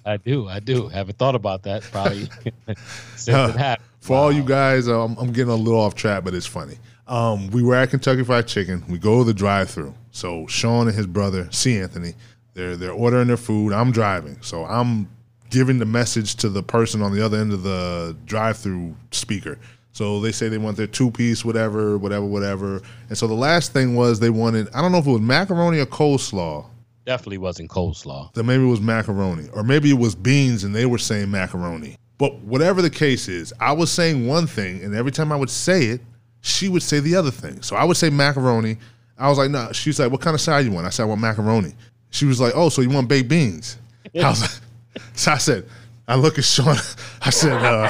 I 0.05 0.17
do, 0.17 0.47
I 0.47 0.59
do. 0.59 0.87
Haven't 0.87 1.17
thought 1.17 1.35
about 1.35 1.63
that 1.63 1.81
probably 1.83 2.29
since 3.15 3.29
Uh, 3.29 3.51
it 3.53 3.57
happened. 3.57 3.87
For 4.01 4.15
all 4.15 4.31
you 4.31 4.43
guys, 4.43 4.87
um, 4.87 5.17
I'm 5.19 5.31
getting 5.31 5.51
a 5.51 5.55
little 5.55 5.79
off 5.79 5.95
track, 5.95 6.23
but 6.23 6.35
it's 6.35 6.45
funny. 6.45 6.77
Um, 7.07 7.47
we 7.47 7.63
were 7.63 7.75
at 7.75 7.89
Kentucky 7.89 8.23
Fried 8.23 8.47
Chicken. 8.47 8.83
We 8.87 8.99
go 8.99 9.19
to 9.19 9.23
the 9.23 9.33
drive-through. 9.33 9.93
So 10.11 10.45
Shawn 10.47 10.87
and 10.87 10.95
his 10.95 11.07
brother, 11.07 11.47
C. 11.51 11.79
Anthony, 11.79 12.13
they're 12.53 12.75
they're 12.77 12.91
ordering 12.91 13.27
their 13.27 13.37
food. 13.37 13.73
I'm 13.73 13.91
driving, 13.91 14.37
so 14.41 14.63
I'm 14.65 15.09
giving 15.49 15.79
the 15.79 15.85
message 15.85 16.35
to 16.35 16.49
the 16.49 16.61
person 16.63 17.01
on 17.01 17.13
the 17.15 17.23
other 17.25 17.37
end 17.37 17.51
of 17.53 17.63
the 17.63 18.15
drive-through 18.25 18.95
speaker. 19.11 19.57
So 19.91 20.19
they 20.19 20.31
say 20.31 20.49
they 20.49 20.57
want 20.57 20.75
their 20.77 20.87
two-piece, 20.87 21.45
whatever, 21.45 21.97
whatever, 21.97 22.25
whatever. 22.25 22.81
And 23.09 23.17
so 23.17 23.27
the 23.27 23.33
last 23.33 23.71
thing 23.73 23.95
was 23.95 24.19
they 24.19 24.29
wanted. 24.29 24.67
I 24.75 24.81
don't 24.81 24.91
know 24.91 24.97
if 24.99 25.07
it 25.07 25.11
was 25.11 25.21
macaroni 25.21 25.79
or 25.79 25.85
coleslaw. 25.85 26.65
Definitely 27.05 27.37
wasn't 27.37 27.69
coleslaw. 27.69 28.33
Then 28.33 28.47
maybe 28.47 28.63
it 28.63 28.67
was 28.67 28.81
macaroni, 28.81 29.47
or 29.53 29.63
maybe 29.63 29.91
it 29.91 29.97
was 29.97 30.15
beans, 30.15 30.63
and 30.63 30.75
they 30.75 30.87
were 30.87 30.97
saying 30.97 31.29
macaroni. 31.29 31.97
But 32.17 32.39
whatever 32.39 32.81
the 32.81 32.89
case 32.89 33.27
is, 33.27 33.53
I 33.59 33.73
was 33.73 33.91
saying 33.91 34.25
one 34.25 34.47
thing, 34.47 34.81
and 34.83 34.95
every 34.95 35.11
time 35.11 35.31
I 35.31 35.35
would 35.35 35.49
say 35.49 35.85
it, 35.85 36.01
she 36.41 36.67
would 36.67 36.83
say 36.83 36.99
the 36.99 37.15
other 37.15 37.31
thing. 37.31 37.61
So 37.61 37.75
I 37.75 37.83
would 37.83 37.97
say 37.97 38.09
macaroni. 38.09 38.77
I 39.17 39.29
was 39.29 39.37
like, 39.37 39.51
no. 39.51 39.71
She's 39.71 39.99
like, 39.99 40.11
what 40.11 40.21
kind 40.21 40.33
of 40.33 40.41
side 40.41 40.65
you 40.65 40.71
want? 40.71 40.87
I 40.87 40.89
said, 40.89 41.03
I 41.03 41.05
want 41.05 41.21
macaroni. 41.21 41.73
She 42.09 42.25
was 42.25 42.39
like, 42.39 42.53
oh, 42.55 42.69
so 42.69 42.81
you 42.81 42.89
want 42.89 43.07
baked 43.07 43.29
beans? 43.29 43.77
I 44.15 44.29
was 44.29 44.41
like, 44.41 44.51
so 45.13 45.31
I 45.31 45.37
said, 45.37 45.65
I 46.07 46.15
look 46.15 46.37
at 46.37 46.45
Shawn. 46.45 46.77
I 47.21 47.29
said, 47.29 47.53
uh, 47.53 47.89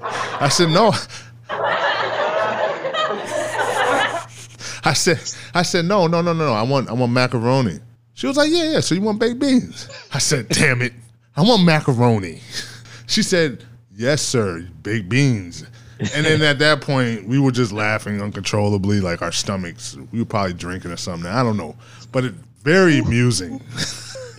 I 0.00 0.48
said 0.48 0.70
no. 0.70 0.92
I 4.84 4.92
said, 4.92 5.20
I 5.52 5.62
said, 5.62 5.84
no, 5.84 6.06
no, 6.06 6.22
no, 6.22 6.32
no, 6.32 6.46
no. 6.46 6.52
I 6.52 6.62
want, 6.62 6.88
I 6.88 6.92
want 6.92 7.12
macaroni. 7.12 7.80
She 8.16 8.26
was 8.26 8.38
like, 8.38 8.50
yeah, 8.50 8.72
yeah. 8.72 8.80
So 8.80 8.94
you 8.94 9.02
want 9.02 9.20
baked 9.20 9.38
beans? 9.38 9.90
I 10.12 10.18
said, 10.18 10.48
damn 10.48 10.80
it, 10.80 10.94
I 11.36 11.42
want 11.42 11.64
macaroni. 11.64 12.40
She 13.06 13.22
said, 13.22 13.62
yes, 13.94 14.22
sir, 14.22 14.66
baked 14.82 15.10
beans. 15.10 15.66
And 16.14 16.24
then 16.24 16.40
at 16.40 16.58
that 16.58 16.80
point, 16.80 17.28
we 17.28 17.38
were 17.38 17.52
just 17.52 17.72
laughing 17.72 18.22
uncontrollably, 18.22 19.00
like 19.00 19.20
our 19.20 19.32
stomachs. 19.32 19.96
We 20.12 20.18
were 20.20 20.24
probably 20.24 20.54
drinking 20.54 20.92
or 20.92 20.96
something. 20.96 21.30
I 21.30 21.42
don't 21.42 21.58
know, 21.58 21.76
but 22.10 22.24
it 22.24 22.34
very 22.62 22.98
amusing. 22.98 23.60